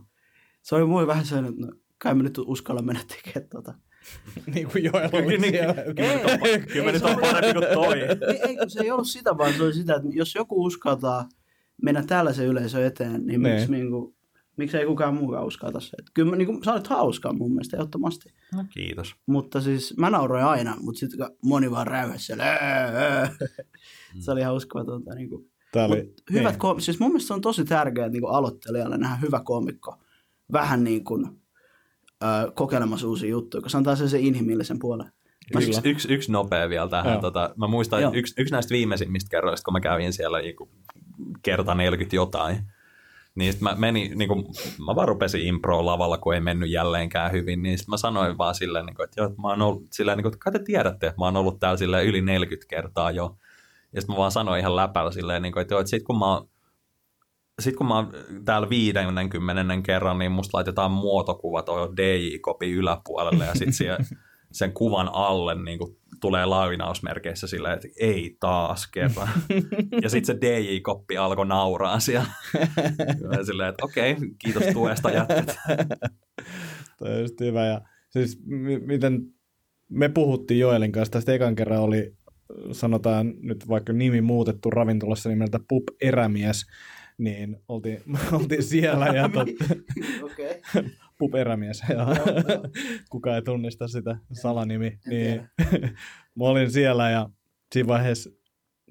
Se 0.62 0.74
oli 0.74 0.84
mulle 0.84 1.06
vähän 1.06 1.26
sellainen, 1.26 1.52
että 1.52 1.66
no, 1.66 1.72
kai 2.02 2.14
mä 2.14 2.22
nyt 2.22 2.38
uskalla 2.38 2.82
mennä 2.82 3.00
tekemään 3.08 3.48
tota. 3.50 3.74
niin 4.54 4.68
kuin 4.72 4.84
Joel 4.84 5.08
oli 5.12 5.40
siellä. 5.40 5.74
Kyllä 6.72 6.84
mä 6.84 6.86
Ei, 6.86 6.92
nyt 6.92 7.02
se 7.02 7.06
on 7.08 7.20
parempi 7.20 7.52
kuin 7.60 7.74
toi. 7.74 8.00
ei, 8.00 8.08
ei, 8.60 8.70
se 8.70 8.80
ei 8.82 8.90
ollut 8.90 9.06
sitä, 9.08 9.38
vaan 9.38 9.52
se 9.54 9.62
oli 9.62 9.74
sitä, 9.74 9.94
että 9.94 10.08
jos 10.12 10.34
joku 10.34 10.64
uskaltaa 10.64 11.28
mennä 11.82 12.02
tällaisen 12.06 12.46
yleisön 12.46 12.82
eteen, 12.84 13.26
niin 13.26 13.42
Ne. 13.42 13.54
miksi, 13.54 13.72
niin 13.72 13.90
kuin, 13.90 14.14
miksi 14.56 14.76
ei 14.76 14.86
kukaan 14.86 15.14
muukaan 15.14 15.46
uskalta 15.46 15.80
se. 15.80 15.90
Että 15.98 16.10
Kyllä 16.14 16.36
niin 16.36 16.46
kuin, 16.46 16.64
sä 16.64 16.72
olet 16.72 16.86
hauskaa 16.86 17.32
mun 17.32 17.50
mielestä 17.52 17.76
ehdottomasti. 17.76 18.32
No, 18.54 18.64
kiitos. 18.70 19.14
Mutta 19.26 19.60
siis 19.60 19.96
mä 19.96 20.10
nauroin 20.10 20.44
aina, 20.44 20.76
mutta 20.80 20.98
sitten 20.98 21.26
moni 21.44 21.70
vaan 21.70 21.86
räyhäsi 21.86 22.24
siellä. 22.24 22.44
"Ää, 22.44 22.84
ää." 22.84 23.30
Se 24.18 24.30
oli 24.30 24.42
hauskaa. 24.42 24.84
Tuota, 24.84 25.14
niin 25.14 25.28
kuin. 25.30 25.50
Oli, 25.76 26.02
Mut 26.02 26.22
hyvät 26.32 26.52
niin. 26.52 26.58
kom- 26.58 26.80
siis 26.80 27.00
mun 27.00 27.10
mielestä 27.10 27.34
on 27.34 27.40
tosi 27.40 27.64
tärkeää 27.64 28.08
niin 28.08 28.22
kuin 28.22 28.34
aloittelijalle 28.34 28.98
nähdä 28.98 29.16
hyvä 29.16 29.40
komikko. 29.44 29.96
Vähän 30.52 30.84
niin 30.84 31.04
kuin 31.04 31.26
ö, 32.22 32.52
kokeilemassa 32.54 33.06
uusia 33.06 33.30
juttuja, 33.30 33.62
koska 33.62 33.70
se 33.70 33.76
antaa 33.76 33.96
sen, 33.96 34.08
sen 34.08 34.20
inhimillisen 34.20 34.78
puolen. 34.78 35.12
Yksi, 35.56 35.80
yksi, 35.84 36.14
yksi 36.14 36.32
nopea 36.32 36.68
vielä 36.68 36.88
tähän. 36.88 37.12
Joo. 37.12 37.20
Tota, 37.20 37.54
mä 37.56 37.66
muistan, 37.66 38.00
Joo. 38.00 38.08
että 38.08 38.18
yksi, 38.18 38.34
yksi 38.38 38.52
näistä 38.52 38.72
viimeisimmistä 38.72 39.30
kerroista, 39.30 39.64
kun 39.64 39.72
mä 39.72 39.80
kävin 39.80 40.12
siellä 40.12 40.38
niinku 40.38 40.68
kerta 41.42 41.74
40 41.74 42.16
jotain, 42.16 42.58
niin 43.34 43.52
sit 43.52 43.62
mä 43.62 43.74
menin, 43.78 44.18
niin 44.18 44.28
kuin, 44.28 44.44
mä 44.86 44.94
vaan 44.94 45.08
rupesin 45.08 45.46
improon 45.46 45.86
lavalla, 45.86 46.18
kun 46.18 46.34
ei 46.34 46.40
mennyt 46.40 46.70
jälleenkään 46.70 47.32
hyvin, 47.32 47.62
niin 47.62 47.78
sit 47.78 47.88
mä 47.88 47.96
sanoin 47.96 48.38
vaan 48.38 48.54
silleen, 48.54 48.86
niin 48.86 48.96
kuin, 48.96 49.04
että, 49.04 49.20
joo, 49.20 49.28
että 49.28 49.42
mä 49.42 49.48
oon 49.48 49.62
ollut, 49.62 49.86
silleen, 49.92 50.18
niin 50.18 50.22
kuin, 50.22 50.32
että 50.32 50.44
kai 50.44 50.52
te 50.52 50.58
tiedätte, 50.58 51.06
että 51.06 51.20
mä 51.20 51.24
oon 51.24 51.36
ollut 51.36 51.60
täällä 51.60 51.76
silleen 51.76 52.06
yli 52.06 52.20
40 52.20 52.68
kertaa 52.68 53.10
jo. 53.10 53.36
Ja 53.92 54.00
sitten 54.00 54.14
mä 54.14 54.18
vaan 54.18 54.32
sanoin 54.32 54.60
ihan 54.60 54.76
läpällä 54.76 55.10
silleen, 55.10 55.42
niin 55.42 55.52
kuin, 55.52 55.62
että, 55.62 55.74
joo, 55.74 55.80
että 55.80 55.90
sit 55.90 56.02
kun 56.02 56.18
mä 56.18 56.34
oon 56.34 56.48
sitten 57.60 57.78
kun 57.78 57.86
mä 57.86 57.96
oon 57.96 58.12
täällä 58.44 58.70
50 58.70 59.86
kerran, 59.86 60.18
niin 60.18 60.32
musta 60.32 60.58
laitetaan 60.58 60.90
muotokuva 60.90 61.62
tuohon 61.62 61.96
DJ-kopi 61.96 62.72
yläpuolelle 62.72 63.44
ja 63.44 63.54
sitten 63.54 64.06
sen 64.52 64.72
kuvan 64.72 65.10
alle 65.12 65.62
niin 65.62 65.78
kuin 65.78 65.96
tulee 66.20 66.46
lainausmerkeissä 66.46 67.46
silleen, 67.46 67.74
että 67.74 67.88
ei 68.00 68.36
taas 68.40 68.86
kerran. 68.86 69.28
ja 70.02 70.10
sitten 70.10 70.36
se 70.36 70.40
DJ-koppi 70.40 71.16
alkoi 71.16 71.46
nauraa 71.46 72.00
siellä. 72.00 72.30
Silleen, 73.46 73.68
että 73.68 73.84
okei, 73.84 74.16
kiitos 74.38 74.62
tuesta 74.72 75.10
jätkät. 75.10 75.56
Toi 76.98 77.12
on 77.14 77.20
just 77.20 77.40
hyvä. 77.40 77.66
Ja 77.66 77.80
siis 78.10 78.40
m- 78.46 78.86
miten 78.86 79.22
me 79.88 80.08
puhuttiin 80.08 80.60
Joelin 80.60 80.92
kanssa, 80.92 81.12
tästä 81.12 81.32
ekan 81.32 81.54
kerran 81.54 81.80
oli, 81.80 82.16
sanotaan 82.72 83.34
nyt 83.42 83.68
vaikka 83.68 83.92
nimi 83.92 84.20
muutettu 84.20 84.70
ravintolassa 84.70 85.28
nimeltä 85.28 85.60
Pup 85.68 85.84
Erämies, 86.02 86.66
niin 87.18 87.56
oltiin, 87.68 88.02
oltiin 88.32 88.62
siellä 88.62 89.06
ja 89.06 89.28
tot, 89.34 89.48
Okei. 90.22 90.62
Pup 91.18 91.34
Erämies, 91.34 91.82
ja 91.88 92.06
kuka 93.10 93.34
ei 93.34 93.42
tunnista 93.42 93.88
sitä 93.88 94.16
salanimi, 94.32 94.98
niin 95.06 95.48
mä 96.38 96.44
olin 96.44 96.70
siellä 96.70 97.10
ja 97.10 97.30
siinä 97.72 97.86
vaiheessa 97.86 98.30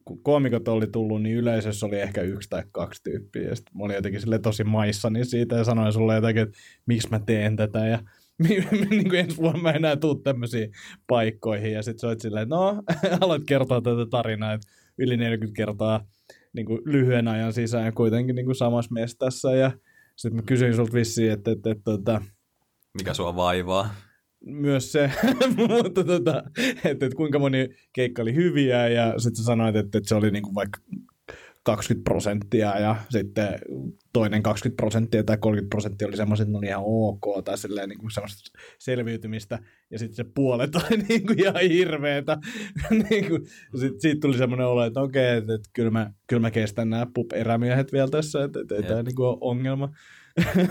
kun 0.07 0.23
koomikot 0.23 0.67
oli 0.67 0.87
tullut, 0.87 1.23
niin 1.23 1.35
yleisössä 1.35 1.85
oli 1.85 1.99
ehkä 1.99 2.21
yksi 2.21 2.49
tai 2.49 2.63
kaksi 2.71 3.03
tyyppiä. 3.03 3.41
Ja 3.41 3.55
sitten 3.55 3.77
mä 3.77 3.83
olin 3.83 3.95
jotenkin 3.95 4.21
sille 4.21 4.39
tosi 4.39 4.63
maissani 4.63 5.25
siitä 5.25 5.55
ja 5.55 5.63
sanoin 5.63 5.93
sulle 5.93 6.15
jotenkin, 6.15 6.43
että 6.43 6.57
miksi 6.85 7.09
mä 7.09 7.19
teen 7.19 7.55
tätä. 7.55 7.87
Ja 7.87 7.99
niin 8.89 9.09
kuin 9.09 9.19
ensi 9.19 9.37
vuonna 9.37 9.61
mä 9.61 9.71
enää 9.71 9.95
tuu 9.95 10.15
tämmöisiin 10.15 10.71
paikkoihin. 11.07 11.71
Ja 11.71 11.83
sitten 11.83 11.99
sä 11.99 12.07
olit 12.07 12.21
silleen, 12.21 12.43
että 12.43 12.55
no, 12.55 12.83
aloit 13.21 13.43
kertoa 13.47 13.81
tätä 13.81 14.05
tarinaa, 14.09 14.53
että 14.53 14.67
yli 14.97 15.17
40 15.17 15.57
kertaa 15.57 16.07
niin 16.53 16.65
kuin 16.65 16.81
lyhyen 16.85 17.27
ajan 17.27 17.53
sisään 17.53 17.93
kuitenkin 17.93 18.35
niin 18.35 18.45
kuin 18.45 18.55
samassa 18.55 18.93
mestassa. 18.93 19.55
Ja 19.55 19.71
sitten 20.15 20.35
mä 20.35 20.41
kysyin 20.41 20.75
sulta 20.75 20.93
vissiin, 20.93 21.31
että, 21.31 21.51
että, 21.51 21.71
että, 21.71 21.93
että 21.93 22.21
Mikä 22.97 23.13
sua 23.13 23.35
vaivaa? 23.35 23.95
myös 24.45 24.91
se, 24.91 25.11
mutta 25.57 26.03
tota, 26.03 26.43
että, 26.83 27.05
että 27.05 27.15
kuinka 27.15 27.39
moni 27.39 27.69
keikka 27.93 28.21
oli 28.21 28.35
hyviä 28.35 28.87
ja 28.87 29.19
sitten 29.19 29.35
sä 29.35 29.43
sanoit, 29.43 29.75
että, 29.75 29.97
että 29.97 30.07
se 30.07 30.15
oli 30.15 30.31
niinku 30.31 30.55
vaikka 30.55 30.79
20 31.67 32.03
prosenttia 32.03 32.79
ja 32.79 32.95
sitten 33.09 33.59
toinen 34.13 34.43
20 34.43 34.81
prosenttia 34.81 35.23
tai 35.23 35.37
30 35.37 35.69
prosenttia 35.69 36.07
oli 36.07 36.17
semmoiset, 36.17 36.43
että 36.43 36.51
ne 36.51 36.57
oli 36.57 36.65
ihan 36.67 36.83
ok 36.85 37.43
tai 37.45 37.57
silleen 37.57 37.89
niin 37.89 37.99
kuin 37.99 38.11
semmoista 38.11 38.59
selviytymistä 38.79 39.59
ja 39.91 39.99
sitten 39.99 40.15
se 40.15 40.25
puolet 40.35 40.75
oli 40.75 40.97
niin 41.09 41.25
kuin 41.25 41.39
ihan 41.39 41.61
hirveetä. 41.69 42.37
niin 43.09 43.27
kuin, 43.27 43.41
sitten 43.79 44.01
siitä 44.01 44.19
tuli 44.19 44.37
semmoinen 44.37 44.67
olo, 44.67 44.85
että 44.85 45.01
okei, 45.01 45.37
että, 45.37 45.53
että 45.53 45.69
kyllä, 45.73 45.91
mä, 45.91 46.11
kyllä 46.27 46.41
mä 46.41 46.51
kestän 46.51 46.89
nämä 46.89 47.07
pup-erämiehet 47.13 47.93
vielä 47.93 48.09
tässä, 48.09 48.43
että, 48.43 48.59
että 48.59 48.75
ei 48.75 48.83
tämä 48.83 49.03
niin 49.03 49.21
ole 49.21 49.37
ongelma. 49.41 49.89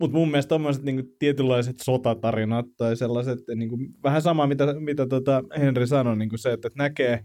Mutta 0.00 0.16
mun 0.16 0.30
mielestä 0.30 0.48
tommoset 0.48 0.82
niinku 0.82 1.14
tietynlaiset 1.18 1.76
sotatarinat 1.82 2.66
tai 2.76 2.96
sellaiset, 2.96 3.38
niinku, 3.54 3.78
vähän 4.02 4.22
sama 4.22 4.46
mitä, 4.46 4.74
mitä 4.80 5.06
tota 5.06 5.42
Henri 5.58 5.86
sanoi, 5.86 6.16
niinku 6.16 6.36
se, 6.36 6.52
että 6.52 6.70
näkee 6.74 7.24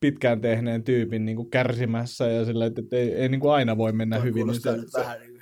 pitkään 0.00 0.40
tehneen 0.40 0.84
tyypin 0.84 1.24
niinku 1.24 1.44
kärsimässä 1.44 2.26
ja 2.26 2.44
sillä, 2.44 2.66
että, 2.66 2.80
että 2.80 2.96
ei, 2.96 3.14
ei 3.14 3.28
niinku 3.28 3.48
aina 3.48 3.76
voi 3.76 3.92
mennä 3.92 4.16
Toi 4.16 4.24
hyvin. 4.24 4.46
Niin 4.46 4.60
se, 4.60 4.76
nyt 4.76 4.88
se, 4.88 5.00
vähän 5.00 5.18
niin 5.20 5.32
kuin. 5.32 5.38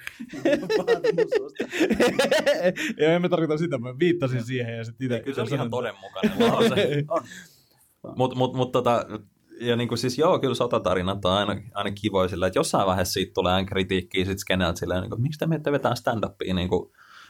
Joo, 3.01 3.11
en 3.11 3.23
mä 3.23 3.29
tarkoita 3.29 3.59
sitä, 3.59 3.79
mä 3.79 3.99
viittasin 3.99 4.45
siihen 4.45 4.77
ja 4.77 4.85
sitten 4.85 5.05
itse. 5.05 5.21
Kyllä 5.21 5.35
se 5.35 5.41
oli 5.41 5.51
sanoin, 5.51 5.61
ihan 5.61 5.71
todenmukainen 5.71 6.39
lause. 6.39 7.05
On. 7.09 7.23
Mutta 8.17 8.37
mut, 8.37 8.55
mut, 8.55 8.73
tota, 8.73 9.07
ja 9.61 9.77
niinku 9.77 9.97
siis 9.97 10.19
joo, 10.19 10.39
kyllä 10.39 10.55
sotatarinat 10.55 11.25
on 11.25 11.33
aina, 11.33 11.63
aina 11.75 11.91
kivoja 11.91 12.29
sillä, 12.29 12.47
että 12.47 12.59
jossain 12.59 12.87
vaiheessa 12.87 13.13
siitä 13.13 13.33
tulee 13.35 13.53
aina 13.53 13.69
kritiikkiä 13.69 14.25
sit 14.25 14.39
skeneltä 14.39 14.79
silleen, 14.79 15.01
niin 15.01 15.11
kuin, 15.11 15.23
miksi 15.23 15.39
te 15.39 15.47
menette 15.47 15.73
vetää 15.73 15.95
stand-upia 15.95 16.55
niin 16.55 16.69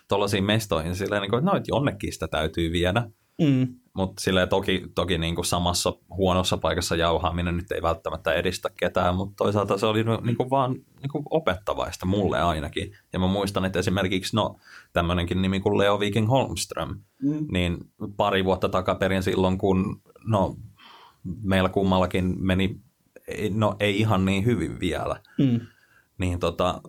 tuollaisiin 0.09 0.45
mestoihin, 0.45 0.97
silleen, 0.97 1.23
niin 1.23 1.31
kuin, 1.31 1.39
että 1.39 1.51
no, 1.51 1.57
että 1.57 1.71
jonnekin 1.71 2.13
sitä 2.13 2.29
täytyy 2.29 2.73
viedä. 2.73 3.03
Mm. 3.41 3.75
Mutta 3.97 4.23
toki, 4.51 4.83
toki 4.95 5.19
niin 5.19 5.35
kuin 5.35 5.45
samassa 5.45 5.93
huonossa 6.11 6.57
paikassa 6.57 6.97
jauhaaminen 6.97 7.57
nyt 7.57 7.73
ei 7.73 7.83
välttämättä 7.83 8.33
edistä 8.33 8.71
ketään, 8.77 9.15
mutta 9.17 9.35
toisaalta 9.45 9.79
se 9.79 9.87
oli 9.87 10.05
niin 10.23 10.37
kuin 10.37 10.51
vaan 10.51 10.73
niin 10.73 11.11
kuin 11.13 11.25
opettavaista 11.31 12.07
mulle 12.07 12.41
ainakin. 12.43 12.93
Ja 13.13 13.19
mä 13.19 13.27
muistan, 13.27 13.65
että 13.65 13.79
esimerkiksi 13.79 14.37
no, 14.37 14.57
tämmöinenkin 14.93 15.43
nimi 15.43 15.61
kuin 15.61 15.79
Leo 15.79 16.01
Viking 16.01 16.29
Holmström, 16.29 17.01
Mm. 17.23 17.47
niin 17.53 17.79
pari 18.17 18.45
vuotta 18.45 18.69
takaperin 18.69 19.23
silloin, 19.23 19.59
kun 19.59 20.03
no, 20.27 20.57
meillä 21.43 21.69
kummallakin 21.69 22.35
meni, 22.39 22.81
no 23.51 23.77
ei 23.81 23.99
ihan 24.01 24.25
niin 24.25 24.45
hyvin 24.45 24.81
vielä, 24.81 25.21
Mm. 25.39 25.61
niin 26.19 26.39
tota, 26.39 26.81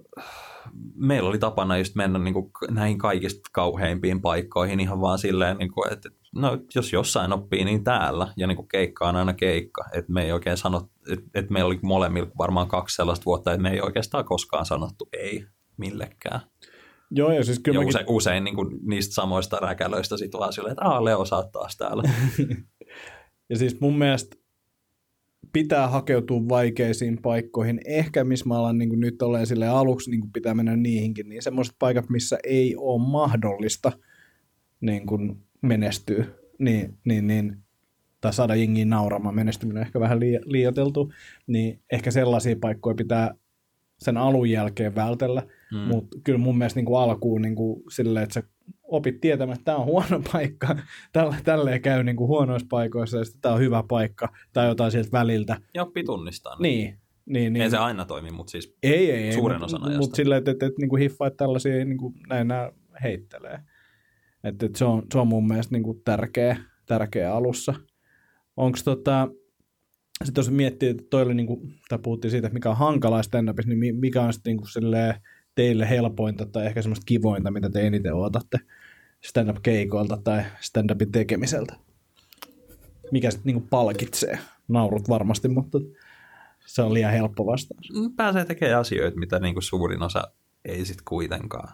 meillä 0.96 1.30
oli 1.30 1.40
tapana 1.40 1.78
just 1.78 1.96
mennä 1.96 2.20
niin 2.20 2.34
kuin 2.34 2.52
näihin 2.70 2.98
kaikista 2.98 3.50
kauheimpiin 3.52 4.22
paikkoihin 4.22 4.80
ihan 4.80 5.02
vaan 5.02 5.20
silleen, 5.20 5.58
niin 5.58 5.72
kuin, 5.72 5.94
että 5.94 6.10
no, 6.42 6.58
jos 6.76 6.94
jossain 6.94 7.34
oppii, 7.34 7.66
niin 7.66 7.84
täällä. 7.84 8.34
Ja 8.38 8.48
niin 8.48 8.56
kuin 8.56 8.68
keikka 8.68 9.10
on 9.10 9.16
aina 9.16 9.34
keikka. 9.34 9.86
Että 9.94 10.12
me 10.12 10.24
ei 10.24 10.32
oikein 10.32 10.58
sano, 10.58 10.90
että, 11.12 11.26
että 11.36 11.54
meillä 11.54 11.68
oli 11.68 11.80
molemmilla 11.82 12.32
varmaan 12.38 12.68
kaksi 12.68 12.96
sellaista 12.96 13.26
vuotta, 13.26 13.52
että 13.52 13.62
me 13.62 13.72
ei 13.72 13.82
oikeastaan 13.82 14.26
koskaan 14.26 14.66
sanottu 14.66 15.10
ei 15.14 15.46
millekään. 15.78 16.40
Joo, 17.12 17.32
ja 17.32 17.44
siis 17.44 17.60
kyllä 17.60 17.76
Ja 17.76 17.80
mäkin, 17.80 17.90
usein, 17.90 18.06
usein 18.08 18.44
niin 18.44 18.56
kuin 18.56 18.80
niistä 18.82 19.14
samoista 19.14 19.58
räkälöistä 19.58 20.18
sitten 20.18 20.40
vaan 20.40 20.54
silleen, 20.54 20.72
että 20.72 20.86
aah, 20.86 21.04
Leo, 21.04 21.26
sä 21.26 21.36
oot 21.36 21.52
taas 21.52 21.78
täällä. 21.78 22.04
ja 23.50 23.58
siis 23.58 23.80
mun 23.80 23.98
mielestä 23.98 24.38
pitää 25.54 25.88
hakeutua 25.88 26.42
vaikeisiin 26.50 27.22
paikkoihin. 27.22 27.82
Ehkä 27.86 28.24
missä 28.24 28.46
mä 28.46 28.60
alan 28.60 28.78
niin 28.78 29.00
nyt 29.00 29.22
olen 29.22 29.48
sille 29.48 29.68
aluksi 29.68 30.12
niin 30.12 30.32
pitää 30.34 30.54
mennä 30.54 30.76
niihinkin, 30.76 31.30
niin 31.30 31.42
semmoiset 31.42 31.76
paikat, 31.80 32.10
missä 32.10 32.38
ei 32.44 32.76
ole 32.76 33.02
mahdollista 33.02 33.92
niin 34.82 35.06
kuin 35.06 35.47
menestyä, 35.62 36.26
niin, 36.60 36.98
niin, 37.06 37.28
niin, 37.28 37.58
tai 38.22 38.34
saada 38.34 38.56
jengiin 38.56 38.90
nauramaan, 38.90 39.36
menestyminen 39.36 39.84
ehkä 39.84 40.00
vähän 40.00 40.20
lii, 40.20 40.40
liioteltu, 40.46 41.12
niin 41.48 41.80
ehkä 41.92 42.12
sellaisia 42.12 42.56
paikkoja 42.62 42.96
pitää 42.96 43.36
sen 43.98 44.18
alun 44.18 44.50
jälkeen 44.50 44.96
vältellä, 44.96 45.44
mm. 45.72 45.78
mutta 45.78 46.18
kyllä 46.24 46.40
mun 46.40 46.58
mielestä 46.58 46.78
niin 46.78 46.86
kuin 46.86 47.00
alkuun 47.00 47.42
niin 47.42 47.56
kuin 47.56 47.84
silleen, 47.92 48.24
että 48.24 48.34
sä 48.34 48.44
opit 48.84 49.22
tietämään, 49.22 49.56
että 49.56 49.66
tämä 49.66 49.78
on 49.78 49.86
huono 49.86 50.22
paikka, 50.32 50.78
tällä, 51.14 51.36
tälleen 51.44 51.82
käy 51.82 52.04
niin 52.04 52.16
kuin 52.16 52.28
huonoissa 52.28 52.68
paikoissa, 52.70 53.18
ja 53.18 53.26
sitten 53.26 53.42
tämä 53.42 53.56
on 53.56 53.62
hyvä 53.62 53.84
paikka, 53.88 54.34
tai 54.54 54.68
jotain 54.68 54.92
sieltä 54.92 55.12
väliltä. 55.12 55.58
Ja 55.74 55.84
oppi 55.84 56.04
tunnistaa. 56.04 56.56
Niin, 56.60 56.98
niin, 57.26 57.54
niin. 57.54 57.64
Ei 57.64 57.70
se 57.70 57.78
aina 57.78 58.06
toimi, 58.06 58.32
mutta 58.32 58.52
siis 58.52 58.78
ei, 58.84 59.12
ei, 59.12 59.34
suuren 59.34 59.60
ei, 59.60 59.66
osan 59.66 59.82
mut, 59.82 59.88
ajasta. 59.88 60.02
Mutta 60.02 60.16
silleen, 60.16 60.38
että, 60.38 60.52
että, 60.52 60.66
että 60.66 60.82
niin 60.82 60.90
kuin 60.90 61.02
hiffaat 61.02 61.38
tällaisia, 61.38 61.86
niin 61.86 61.98
kuin 61.98 62.14
näin 62.30 62.48
nämä 62.48 62.72
heittelee. 63.04 63.60
Että, 64.44 64.66
että 64.66 64.78
se, 64.78 64.86
on, 64.86 65.04
se 65.12 65.20
on 65.20 65.28
mun 65.28 65.48
mielestä 65.48 65.76
niin 65.76 65.84
kuin 65.84 66.02
tärkeä, 66.06 66.58
tärkeä 66.86 67.34
alussa. 67.34 67.74
Onko 68.58 68.78
tota, 68.84 69.28
sitten 70.24 70.42
jos 70.42 70.52
miettii, 70.52 70.90
että 70.90 71.04
toi 71.10 71.22
oli 71.22 71.34
niin 71.34 71.48
kuin, 71.48 71.74
tai 71.90 72.00
puhuttiin 72.00 72.32
siitä, 72.32 72.48
että 72.48 72.54
mikä 72.54 72.70
on 72.70 72.78
hankalaa 72.78 73.22
stand-upissa, 73.22 73.70
niin 73.70 73.96
mikä 73.96 74.22
on 74.22 74.34
sitten 74.34 74.52
niin 74.52 74.58
kuin 74.58 75.14
teille 75.56 75.90
helpointa 75.90 76.46
tai 76.46 76.66
ehkä 76.66 76.82
semmoista 76.82 77.06
kivointa, 77.06 77.52
mitä 77.52 77.70
te 77.70 77.88
eniten 77.88 78.14
otatte 78.14 78.60
stand-up-keikoilta 79.24 80.18
tai 80.24 80.44
stand-upin 80.60 81.12
tekemiseltä? 81.12 81.76
Mikä 83.12 83.32
sitten 83.32 83.54
niin 83.54 83.68
palkitsee? 83.70 84.40
Naurut 84.68 85.10
varmasti, 85.10 85.48
mutta 85.48 85.78
se 86.66 86.82
on 86.82 86.94
liian 86.94 87.12
helppo 87.12 87.46
vastaus. 87.46 87.92
Pääsee 88.16 88.46
tekemään 88.46 88.80
asioita, 88.80 89.20
mitä 89.20 89.40
niinku 89.40 89.62
suurin 89.62 90.02
osa 90.02 90.24
ei 90.66 90.86
sitten 90.86 91.06
kuitenkaan. 91.08 91.74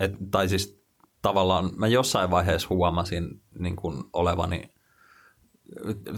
Et, 0.00 0.12
tai 0.30 0.48
siis 0.48 0.83
tavallaan 1.24 1.70
mä 1.76 1.86
jossain 1.86 2.30
vaiheessa 2.30 2.68
huomasin 2.70 3.40
niin 3.58 3.76
kuin 3.76 4.04
olevani, 4.12 4.62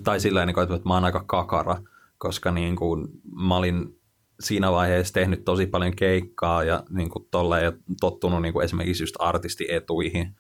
tai 0.04 0.20
sillä 0.20 0.46
niin 0.46 0.58
että 0.62 0.88
mä 0.88 0.94
oon 0.94 1.04
aika 1.04 1.24
kakara, 1.26 1.76
koska 2.18 2.50
niin 2.50 2.76
kuin 2.76 3.08
mä 3.46 3.56
olin 3.56 4.00
siinä 4.40 4.72
vaiheessa 4.72 5.14
tehnyt 5.14 5.44
tosi 5.44 5.66
paljon 5.66 5.96
keikkaa 5.96 6.64
ja 6.64 6.82
niin 6.90 7.10
kuin 7.10 7.28
tolleen, 7.30 7.64
ja 7.64 7.72
tottunut 8.00 8.42
niin 8.42 8.52
kuin 8.52 8.64
esimerkiksi 8.64 9.02
just 9.02 9.14
artistietuihin 9.18 10.36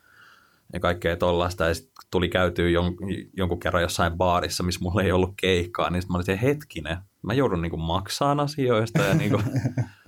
ja 0.72 0.80
kaikkea 0.80 1.16
tollaista. 1.16 1.64
Ja 1.64 1.74
sitten 1.74 1.94
tuli 2.10 2.28
käytyä 2.28 2.68
jon, 2.68 2.96
jonkun 3.36 3.60
kerran 3.60 3.82
jossain 3.82 4.16
baarissa, 4.16 4.62
missä 4.62 4.80
mulla 4.82 5.02
ei 5.02 5.12
ollut 5.12 5.34
keikkaa, 5.40 5.90
niin 5.90 6.02
sit 6.02 6.10
mä 6.10 6.16
olin 6.16 6.26
se 6.26 6.38
hetkinen, 6.42 6.96
mä 7.22 7.34
joudun 7.34 7.62
niin 7.62 7.70
kuin 7.70 7.82
maksaan 7.82 8.40
asioista 8.40 9.02
ja 9.02 9.14
niin 9.14 9.30
kuin, 9.30 9.44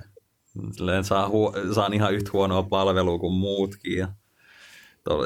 silleen 0.76 1.04
saa 1.04 1.28
huo, 1.28 1.54
saan 1.74 1.94
ihan 1.94 2.14
yhtä 2.14 2.30
huonoa 2.32 2.62
palvelua 2.62 3.18
kuin 3.18 3.34
muutkin. 3.34 3.98
Ja 3.98 4.08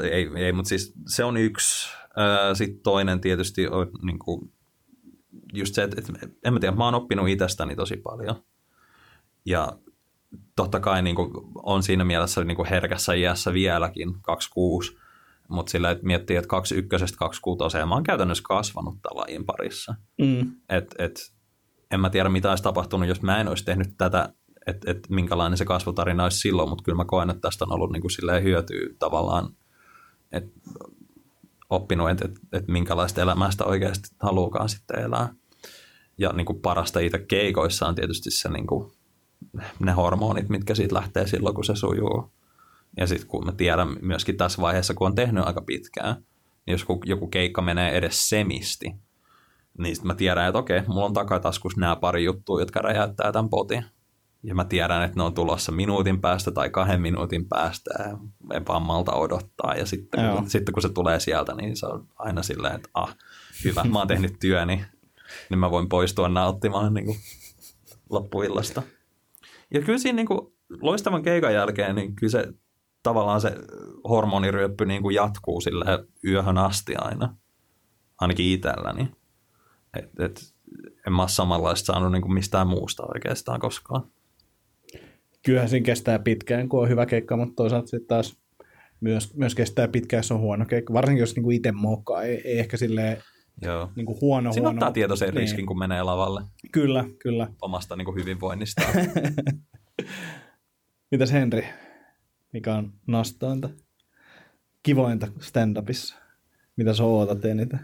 ei, 0.03 0.29
ei 0.35 0.51
mutta 0.51 0.69
siis 0.69 0.93
se 1.07 1.23
on 1.23 1.37
yksi. 1.37 1.89
Sitten 2.53 2.83
toinen 2.83 3.21
tietysti 3.21 3.67
on 3.67 3.87
niin 4.01 4.19
kuin, 4.19 4.51
just 5.53 5.75
se, 5.75 5.83
että, 5.83 6.01
että 6.01 6.27
en 6.45 6.53
mä 6.53 6.59
tiedä, 6.59 6.75
mä 6.75 6.85
oon 6.85 6.95
oppinut 6.95 7.29
itsestäni 7.29 7.75
tosi 7.75 7.97
paljon. 7.97 8.35
Ja 9.45 9.77
totta 10.55 10.79
kai 10.79 11.01
niin 11.01 11.15
kuin, 11.15 11.31
on 11.63 11.83
siinä 11.83 12.03
mielessä 12.05 12.43
niin 12.43 12.55
kuin 12.55 12.69
herkässä 12.69 13.13
iässä 13.13 13.53
vieläkin, 13.53 14.13
26, 14.21 14.97
mutta 15.49 15.69
sillä, 15.69 15.91
että 15.91 16.05
miettii, 16.05 16.35
että 16.35 16.47
21 16.47 17.15
26 17.15 17.77
mä 17.77 17.95
oon 17.95 18.03
käytännössä 18.03 18.43
kasvanut 18.47 18.97
tämän 19.01 19.21
lajin 19.21 19.45
parissa. 19.45 19.95
Mm. 20.21 20.51
Et, 20.69 20.95
et, 20.99 21.33
en 21.91 21.99
mä 21.99 22.09
tiedä, 22.09 22.29
mitä 22.29 22.49
olisi 22.49 22.63
tapahtunut, 22.63 23.07
jos 23.07 23.21
mä 23.21 23.41
en 23.41 23.47
olisi 23.47 23.65
tehnyt 23.65 23.87
tätä, 23.97 24.33
että 24.67 24.91
et, 24.91 25.09
minkälainen 25.09 25.57
se 25.57 25.65
kasvutarina 25.65 26.23
olisi 26.23 26.37
silloin, 26.37 26.69
mutta 26.69 26.83
kyllä 26.83 26.95
mä 26.95 27.05
koen, 27.05 27.29
että 27.29 27.41
tästä 27.41 27.65
on 27.65 27.71
ollut 27.71 27.91
niin 27.91 28.01
kuin 28.01 28.11
silleen 28.11 28.43
hyötyä 28.43 28.87
tavallaan, 28.99 29.49
että 30.33 30.59
oppinut, 31.69 32.09
että 32.09 32.25
et, 32.25 32.39
et 32.51 32.67
minkälaista 32.67 33.21
elämästä 33.21 33.65
oikeasti 33.65 34.09
haluukaan 34.19 34.69
sitten 34.69 34.99
elää. 34.99 35.29
Ja 36.17 36.33
niin 36.33 36.45
kuin 36.45 36.61
parasta 36.61 36.99
itse 36.99 37.19
keikoissa 37.19 37.87
on 37.87 37.95
tietysti 37.95 38.31
se 38.31 38.49
niin 38.49 38.67
kuin, 38.67 38.91
ne 39.79 39.91
hormonit, 39.91 40.49
mitkä 40.49 40.75
siitä 40.75 40.95
lähtee 40.95 41.27
silloin, 41.27 41.55
kun 41.55 41.63
se 41.63 41.75
sujuu. 41.75 42.31
Ja 42.97 43.07
sitten 43.07 43.27
kun 43.27 43.45
mä 43.45 43.51
tiedän 43.51 43.97
myöskin 44.01 44.37
tässä 44.37 44.61
vaiheessa, 44.61 44.93
kun 44.93 45.07
on 45.07 45.15
tehnyt 45.15 45.47
aika 45.47 45.61
pitkään, 45.61 46.15
niin 46.65 46.71
jos 46.71 46.85
joku 47.05 47.27
keikka 47.27 47.61
menee 47.61 47.97
edes 47.97 48.29
semisti, 48.29 48.93
niin 49.77 49.95
sitten 49.95 50.07
mä 50.07 50.15
tiedän, 50.15 50.47
että 50.47 50.59
okei, 50.59 50.81
mulla 50.87 51.05
on 51.05 51.13
takataskus 51.13 51.77
nämä 51.77 51.95
pari 51.95 52.23
juttua, 52.23 52.59
jotka 52.59 52.81
räjäyttää 52.81 53.31
tämän 53.31 53.49
potin. 53.49 53.85
Ja 54.43 54.55
mä 54.55 54.65
tiedän, 54.65 55.03
että 55.03 55.17
ne 55.17 55.23
on 55.23 55.33
tulossa 55.33 55.71
minuutin 55.71 56.21
päästä 56.21 56.51
tai 56.51 56.69
kahden 56.69 57.01
minuutin 57.01 57.49
päästä. 57.49 57.89
Ja 57.99 58.17
en 58.53 58.67
vaan 58.67 58.81
malta 58.81 59.11
odottaa. 59.11 59.75
Ja 59.75 59.85
sitten, 59.85 60.35
kun, 60.35 60.49
sitten 60.49 60.73
kun 60.73 60.81
se 60.81 60.89
tulee 60.89 61.19
sieltä, 61.19 61.55
niin 61.55 61.77
se 61.77 61.85
on 61.85 62.07
aina 62.19 62.43
silleen, 62.43 62.75
että 62.75 62.89
ah, 62.93 63.15
hyvä, 63.63 63.83
mä 63.83 63.99
oon 63.99 64.07
tehnyt 64.07 64.35
työni. 64.39 64.85
Niin 65.49 65.59
mä 65.59 65.71
voin 65.71 65.89
poistua 65.89 66.29
nauttimaan 66.29 66.93
niin 66.93 67.05
kuin 67.05 67.17
loppuillasta. 68.09 68.83
Ja 69.73 69.81
kyllä 69.81 69.99
siinä 69.99 70.15
niin 70.15 70.27
kuin, 70.27 70.53
loistavan 70.81 71.23
keikan 71.23 71.53
jälkeen, 71.53 71.95
niin 71.95 72.15
kyllä 72.15 72.31
se 72.31 72.53
tavallaan 73.03 73.41
se 73.41 73.55
hormoniryöppy 74.09 74.85
niin 74.85 75.01
kuin 75.01 75.15
jatkuu 75.15 75.61
sille 75.61 75.85
yöhön 76.25 76.57
asti 76.57 76.95
aina. 76.95 77.35
Ainakin 78.19 78.45
itselläni. 78.45 79.11
Et, 79.97 80.19
et, 80.19 80.53
en 81.07 81.13
mä 81.13 81.21
ole 81.21 81.29
samanlaista 81.29 81.85
saanut 81.85 82.11
niin 82.11 82.21
kuin 82.21 82.33
mistään 82.33 82.67
muusta 82.67 83.03
oikeastaan 83.13 83.59
koskaan. 83.59 84.03
Kyllähän 85.45 85.69
siinä 85.69 85.85
kestää 85.85 86.19
pitkään, 86.19 86.69
kun 86.69 86.81
on 86.81 86.89
hyvä 86.89 87.05
keikka, 87.05 87.37
mutta 87.37 87.55
toisaalta 87.55 87.87
sitten 87.87 88.07
taas 88.07 88.37
myös, 89.01 89.33
myös 89.33 89.55
kestää 89.55 89.87
pitkään, 89.87 90.19
jos 90.19 90.31
on 90.31 90.39
huono 90.39 90.65
keikka. 90.65 90.93
Varsinkin 90.93 91.19
jos 91.19 91.35
niin 91.35 91.43
kuin 91.43 91.55
itse 91.55 91.71
mokaa, 91.71 92.23
ei, 92.23 92.41
ei 92.45 92.59
ehkä 92.59 92.77
silleen 92.77 93.23
Joo. 93.61 93.91
Niin 93.95 94.05
kuin 94.05 94.21
huono, 94.21 94.53
Siinä 94.53 94.69
huono. 94.69 94.77
ottaa 94.77 94.91
tietoisen 94.91 95.27
niin. 95.27 95.35
riskin, 95.35 95.65
kun 95.65 95.79
menee 95.79 96.03
lavalle 96.03 96.41
Kyllä, 96.71 97.05
kyllä. 97.19 97.47
omasta 97.61 97.95
niin 97.95 98.05
kuin 98.05 98.15
hyvinvoinnistaan. 98.15 98.93
Mitäs 101.11 101.31
Henri, 101.31 101.67
mikä 102.53 102.75
on 102.75 102.93
nastointa, 103.07 103.69
kivointa 104.83 105.27
stand-upissa? 105.39 106.15
Mitä 106.75 106.93
sä 106.93 107.03
ootat 107.03 107.45
eniten? 107.45 107.79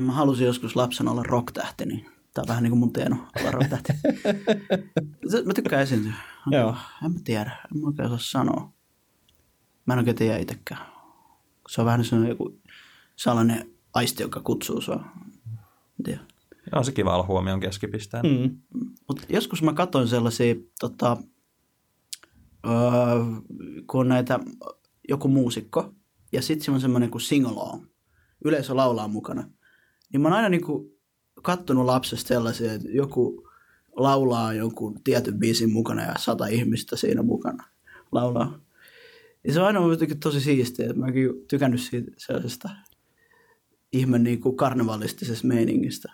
Mä 0.00 0.12
halusin 0.12 0.46
joskus 0.46 0.76
lapsena 0.76 1.10
olla 1.10 1.22
rocktähti, 1.22 1.86
niin 1.86 2.06
tää 2.34 2.42
on 2.42 2.48
vähän 2.48 2.62
niin 2.62 2.70
kuin 2.70 2.78
mun 2.78 2.92
teeno. 2.92 3.16
Se- 5.30 5.42
mä 5.44 5.52
tykkään 5.54 5.82
esiintyä. 5.82 6.12
Joo. 6.50 6.76
En 7.04 7.12
mä 7.12 7.18
tiedä, 7.24 7.56
en 7.74 7.80
mä 7.80 7.86
oikein 7.86 8.06
osaa 8.06 8.18
sanoa. 8.18 8.72
Mä 9.86 9.94
en 9.94 9.98
oikein 9.98 10.16
tiedä 10.16 10.38
itsekään. 10.38 10.80
Se 11.68 11.80
on 11.80 11.84
vähän 11.84 12.04
sellainen 12.04 12.30
joku 12.30 12.60
sellainen 13.16 13.70
aisti, 13.94 14.22
joka 14.22 14.40
kutsuu 14.40 14.80
sua. 14.80 15.04
En. 16.08 16.20
Ja 16.72 16.78
on 16.78 16.84
se 16.84 16.92
kiva 16.92 17.14
olla 17.14 17.26
huomion 17.26 17.60
keskipisteen. 17.60 18.26
Mm. 18.26 18.58
Mutta 19.08 19.22
joskus 19.28 19.62
mä 19.62 19.72
katsoin 19.72 20.08
sellaisia, 20.08 20.54
tota, 20.80 21.16
öö, 22.66 22.72
kun 23.86 24.00
on 24.00 24.08
näitä, 24.08 24.40
joku 25.08 25.28
muusikko, 25.28 25.94
ja 26.32 26.42
sitten 26.42 26.64
siinä 26.64 26.74
on 26.74 26.80
semmoinen 26.80 27.10
kuin 27.10 27.22
sing-along. 27.22 27.86
Yleisö 28.44 28.76
laulaa 28.76 29.08
mukana. 29.08 29.50
Niin 30.12 30.20
mä 30.20 30.28
oon 30.28 30.36
aina 30.36 30.48
niinku 30.48 30.93
kattonut 31.44 31.84
lapsesta 31.84 32.28
sellaisia, 32.28 32.72
että 32.72 32.88
joku 32.88 33.48
laulaa 33.96 34.54
jonkun 34.54 35.00
tietyn 35.04 35.38
biisin 35.38 35.72
mukana 35.72 36.02
ja 36.02 36.14
sata 36.18 36.46
ihmistä 36.46 36.96
siinä 36.96 37.22
mukana 37.22 37.64
laulaa. 38.12 38.60
Ja 39.44 39.52
se 39.52 39.60
on 39.60 39.66
aina 39.66 39.80
jotenkin 39.80 40.20
tosi 40.20 40.40
siistiä, 40.40 40.86
että 40.86 40.98
mäkin 40.98 41.30
tykännyt 41.48 41.80
siitä 41.80 42.10
sellaisesta 42.16 42.70
ihme 43.92 44.18
niinku 44.18 44.52
karnevalistisesta 44.52 45.46
meiningistä. 45.46 46.12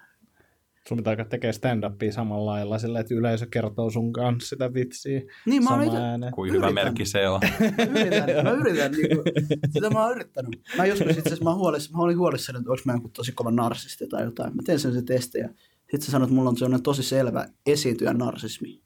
Sun 0.91 0.97
pitää 0.97 1.11
alkaa 1.11 1.25
tekemään 1.25 1.55
stand-upia 1.55 2.13
samalla 2.13 2.51
lailla 2.51 2.79
sillä, 2.79 3.01
että 3.01 3.15
yleisö 3.15 3.47
kertoo 3.51 3.91
sun 3.91 4.13
kanssa 4.13 4.49
sitä 4.49 4.75
vitsiä 4.75 5.21
Niin, 5.47 5.65
mä 5.65 5.71
ääneen. 5.71 6.33
Kuin 6.33 6.53
hyvä 6.53 6.67
Yritän. 6.67 6.75
merkki 6.85 7.05
se 7.05 7.29
on. 7.29 7.41
Mä 7.61 8.01
yritän, 8.07 8.45
mä 8.45 8.51
yritän 8.51 8.93
niinku, 8.93 9.23
sitä 9.71 9.91
mä 9.91 10.05
oon 10.05 10.13
yrittänyt. 10.17 10.61
Mä 10.77 10.87
joskus 10.87 11.11
itse 11.11 11.21
asiassa 11.21 11.45
mä, 11.45 11.55
huolissa, 11.55 11.97
mä 11.97 12.03
olin 12.03 12.19
huolissani, 12.19 12.59
että 12.59 12.71
onko 12.71 12.83
mä 12.85 12.93
joku 12.93 13.09
tosi 13.09 13.33
kova 13.33 13.51
narsisti 13.51 14.07
tai 14.07 14.25
jotain. 14.25 14.57
Mä 14.57 14.63
tein 14.67 14.79
sen 14.79 14.93
se 14.93 15.03
testi 15.03 15.39
ja 15.39 15.49
sitten 15.81 16.03
sä 16.03 16.11
sanoit, 16.11 16.29
että 16.29 16.35
mulla 16.35 16.51
on 16.51 16.57
sellainen 16.57 16.83
tosi 16.83 17.03
selvä 17.03 17.49
esiintyjä 17.67 18.13
narsismi, 18.13 18.81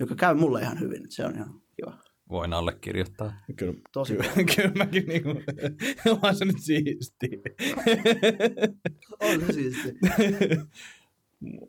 joka 0.00 0.14
käy 0.14 0.34
mulle 0.34 0.60
ihan 0.60 0.80
hyvin. 0.80 1.06
Se 1.08 1.24
on 1.24 1.34
ihan 1.34 1.60
kiva. 1.76 1.98
Voin 2.30 2.52
allekirjoittaa. 2.52 3.32
Kyllä, 3.56 3.74
Tosi 3.92 4.12
kyllä, 4.16 4.30
kyllä 4.56 4.72
mäkin 4.74 5.06
niinku, 5.06 5.28
onhan 6.10 6.36
se 6.36 6.44
nyt 6.44 6.60
siistiä. 6.60 7.38
On 9.20 9.40
se 9.46 9.52
siisti. 9.52 9.88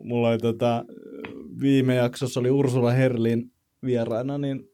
Mulla 0.04 0.30
oli 0.30 0.38
tota, 0.38 0.86
viime 1.62 1.96
jaksossa 1.96 2.40
oli 2.40 2.50
Ursula 2.50 2.92
Herlin 2.92 3.52
vieraana, 3.86 4.38
niin 4.38 4.70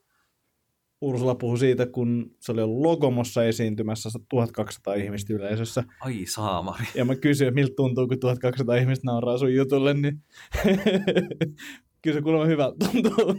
Ursula 1.02 1.36
puhui 1.36 1.58
siitä, 1.58 1.86
kun 1.86 2.36
se 2.40 2.52
oli 2.52 2.62
ollut 2.62 2.82
Logomossa 2.82 3.44
esiintymässä 3.44 4.10
1200 4.30 4.94
ihmistä 4.94 5.34
yleisössä. 5.34 5.84
Ai 6.00 6.26
saamari. 6.26 6.86
Ja 6.96 7.06
mä 7.06 7.16
kysyin, 7.16 7.48
että 7.48 7.56
miltä 7.56 7.74
tuntuu, 7.76 8.08
kun 8.08 8.20
1200 8.20 8.76
ihmistä 8.76 9.06
nauraa 9.06 9.38
sun 9.38 9.56
jutulle, 9.56 9.94
niin 9.94 10.24
kyllä 12.02 12.18
se 12.18 12.22
kuulemma 12.22 12.46
hyvältä 12.46 12.86
tuntuu. 12.92 13.36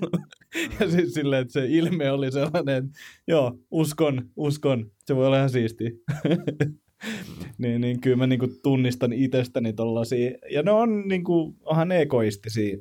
ja 0.81 0.91
siis 0.91 1.15
silleen, 1.15 1.43
että 1.43 1.53
se 1.53 1.67
ilme 1.69 2.11
oli 2.11 2.33
sellainen, 2.33 2.77
että 2.85 2.99
joo, 3.29 3.59
uskon, 3.71 4.31
uskon, 4.37 4.91
se 5.07 5.17
voi 5.17 5.27
olla 5.27 5.37
ihan 5.37 5.51
siistiä. 5.51 5.91
niin, 7.59 7.81
niin 7.81 8.01
kyllä 8.01 8.17
mä 8.17 8.27
niinku 8.27 8.49
tunnistan 8.63 9.13
itsestäni 9.13 9.73
tollasia, 9.73 10.31
ja 10.51 10.63
ne 10.63 10.71
on 10.71 11.09
niinku, 11.09 11.57
onhan 11.65 11.93
egoistisia 11.93 12.79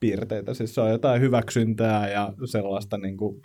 piirteitä, 0.00 0.54
siis 0.54 0.74
se 0.74 0.80
on 0.80 0.90
jotain 0.90 1.20
hyväksyntää 1.20 2.10
ja 2.10 2.32
sellaista 2.44 2.98
niinku, 2.98 3.40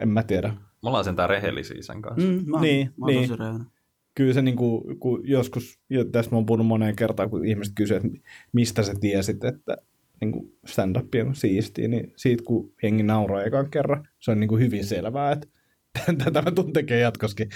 en 0.00 0.08
mä 0.08 0.22
tiedä. 0.22 0.48
Me 0.82 0.88
ollaan 0.88 1.04
sentään 1.04 1.28
rehellisiä 1.28 1.82
sen 1.82 2.02
kanssa. 2.02 2.28
Mm, 2.28 2.50
mä, 2.50 2.60
Niin, 2.60 2.90
mä 2.96 3.06
niin. 3.06 3.28
tosi 3.28 3.40
rehellinen. 3.40 3.66
Kyllä 4.14 4.32
se 4.32 4.42
niinku, 4.42 4.94
kun 4.98 5.20
joskus, 5.24 5.78
ja 5.90 6.04
tästä 6.04 6.34
mä 6.34 6.36
oon 6.36 6.46
puhunut 6.46 6.66
moneen 6.66 6.96
kertaan, 6.96 7.30
kun 7.30 7.44
ihmiset 7.44 7.74
kysyvät, 7.76 8.04
että 8.04 8.18
mistä 8.52 8.82
sä 8.82 8.94
tiesit, 9.00 9.44
että 9.44 9.76
niin 10.20 10.58
stand-up 10.66 11.08
on 11.26 11.34
siistiä, 11.34 11.88
niin 11.88 12.12
siitä 12.16 12.44
kun 12.46 12.72
jengi 12.82 13.02
nauraa 13.02 13.44
ekan 13.44 13.70
kerran, 13.70 14.08
se 14.18 14.30
on 14.30 14.40
niin 14.40 14.48
kuin 14.48 14.62
hyvin 14.62 14.84
selvää, 14.84 15.32
että 15.32 15.48
tätä 16.24 16.42
mä 16.42 16.50
tuun 16.50 16.72
tekemään 16.72 17.02
jatkoskin. 17.02 17.48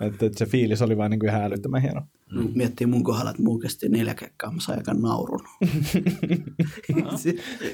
Että, 0.00 0.26
että 0.26 0.38
se 0.38 0.46
fiilis 0.46 0.82
oli 0.82 0.96
vaan 0.96 1.10
niin 1.10 1.20
kuin 1.20 1.30
ihan 1.30 1.42
älyttömän 1.42 1.82
hieno. 1.82 2.02
Mm. 2.32 2.50
Miettii 2.54 2.86
mun 2.86 3.04
kohdalla, 3.04 3.30
että 3.30 3.42
muu 3.42 3.58
kesti 3.58 3.88
neljä 3.88 4.14
kekkaa, 4.14 4.52
mä 4.52 4.60
sain 4.60 4.78
aikaan 4.78 5.02
naurun. 5.02 5.40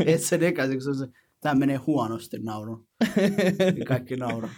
Et 0.06 0.22
sen 0.22 0.42
ekäisen, 0.42 0.76
kun 0.76 0.82
se 0.82 0.90
on 0.90 0.96
se, 0.96 1.06
tää 1.40 1.54
menee 1.54 1.76
huonosti 1.76 2.38
naurun. 2.38 2.86
Niin 3.74 3.84
Kaikki 3.84 4.16
nauru. 4.16 4.48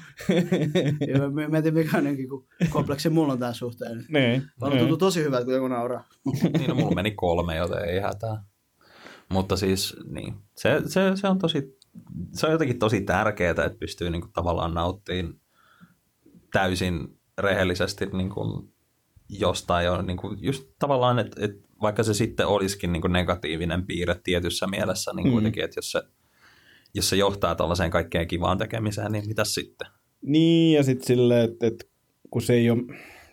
Ja 1.08 1.18
mä, 1.18 1.30
mä, 1.30 1.48
mä 1.48 1.56
en 1.56 1.62
tiedä 1.62 1.78
mikä 1.78 1.98
on 1.98 2.04
niin 2.04 2.28
kuin 2.28 2.46
kompleksi 2.70 3.08
mulla 3.08 3.32
on 3.32 3.38
tämän 3.38 3.54
suhteen. 3.54 4.04
Niin. 4.08 4.42
Vaan 4.60 4.78
tuntuu 4.78 4.96
tosi 4.96 5.24
hyvältä, 5.24 5.44
kun 5.44 5.54
joku 5.54 5.68
nauraa. 5.68 6.04
Niin, 6.58 6.68
no, 6.68 6.74
mulla 6.74 6.94
meni 6.94 7.10
kolme, 7.10 7.56
joten 7.56 7.84
ei 7.84 8.00
hätää. 8.00 8.44
Mutta 9.28 9.56
siis, 9.56 9.96
niin, 10.10 10.34
se, 10.56 10.82
se, 10.86 11.00
se 11.14 11.28
on 11.28 11.38
tosi, 11.38 11.78
se 12.32 12.46
on 12.46 12.52
jotenkin 12.52 12.78
tosi 12.78 13.00
tärkeää, 13.00 13.50
että 13.50 13.70
pystyy 13.80 14.10
niin 14.10 14.20
kuin, 14.20 14.32
tavallaan 14.32 14.74
nauttimaan 14.74 15.34
täysin 16.52 17.15
rehellisesti 17.38 18.06
niin 18.06 18.30
kuin, 18.30 18.68
jostain 19.28 19.86
jo, 19.86 20.02
niin 20.02 20.16
kuin, 20.16 20.38
just 20.42 20.68
tavallaan, 20.78 21.18
että, 21.18 21.44
että 21.44 21.68
vaikka 21.82 22.02
se 22.02 22.14
sitten 22.14 22.46
olisikin 22.46 22.92
niin 22.92 23.00
kuin 23.00 23.12
negatiivinen 23.12 23.86
piirre 23.86 24.20
tietyssä 24.24 24.66
mielessä, 24.66 25.12
niin 25.14 25.26
Mm. 25.26 25.32
kuitenkin, 25.32 25.64
että 25.64 25.78
jos 25.78 25.92
se, 25.92 26.02
jos 26.94 27.08
se 27.08 27.16
johtaa 27.16 27.54
tällaiseen 27.54 27.90
kaikkeen 27.90 28.28
kivaan 28.28 28.58
tekemiseen, 28.58 29.12
niin 29.12 29.28
mitä 29.28 29.44
sitten? 29.44 29.88
Niin, 30.22 30.76
ja 30.76 30.82
sitten 30.82 31.06
silleen, 31.06 31.50
että, 31.50 31.66
että 31.66 31.84
kun 32.30 32.42
se 32.42 32.54
ei 32.54 32.70
ole, 32.70 32.82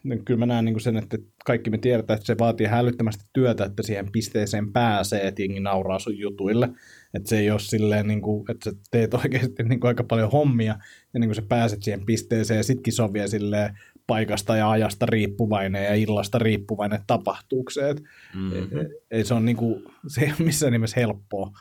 niin 0.03 0.25
kyllä 0.25 0.39
mä 0.39 0.45
näen 0.45 0.65
niin 0.65 0.73
kuin 0.73 0.81
sen, 0.81 0.97
että 0.97 1.17
kaikki 1.45 1.69
me 1.69 1.77
tiedetään, 1.77 2.17
että 2.17 2.25
se 2.25 2.35
vaatii 2.39 2.67
hälyttömästi 2.67 3.25
työtä, 3.33 3.65
että 3.65 3.83
siihen 3.83 4.11
pisteeseen 4.11 4.73
pääsee, 4.73 5.27
että 5.27 5.41
jengi 5.41 5.59
nauraa 5.59 5.99
sun 5.99 6.17
jutuille. 6.17 6.69
Että 7.13 7.29
se 7.29 7.37
ei 7.37 7.51
ole 7.51 7.59
silleen, 7.59 8.07
niin 8.07 8.21
kuin, 8.21 8.51
että 8.51 8.69
sä 8.69 8.77
teet 8.91 9.13
oikeasti 9.13 9.63
niin 9.63 9.79
kuin 9.79 9.87
aika 9.87 10.03
paljon 10.03 10.31
hommia, 10.31 10.75
ja 11.13 11.19
niin 11.19 11.27
kuin 11.27 11.35
sä 11.35 11.41
pääset 11.41 11.83
siihen 11.83 12.05
pisteeseen, 12.05 12.57
ja 12.57 12.63
sitkin 12.63 12.93
se 12.93 13.03
on 13.03 13.13
vielä 13.13 13.27
silleen 13.27 13.79
paikasta 14.07 14.55
ja 14.55 14.69
ajasta 14.71 15.05
riippuvainen 15.05 15.83
ja 15.83 15.95
illasta 15.95 16.39
riippuvainen, 16.39 16.95
että 16.95 17.07
tapahtuuko 17.07 17.71
se. 17.71 17.89
Että 17.89 18.03
Mm-hmm. 18.35 18.79
ei 19.11 19.25
se 19.25 19.33
on 19.33 19.45
niin 19.45 19.57
kuin, 19.57 19.83
se 20.07 20.21
ei 20.21 20.27
ole 20.27 20.45
missään 20.45 20.73
nimessä 20.73 20.99
helppoa, 20.99 21.51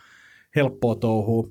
helppoa 0.57 0.95
touhua. 0.95 1.49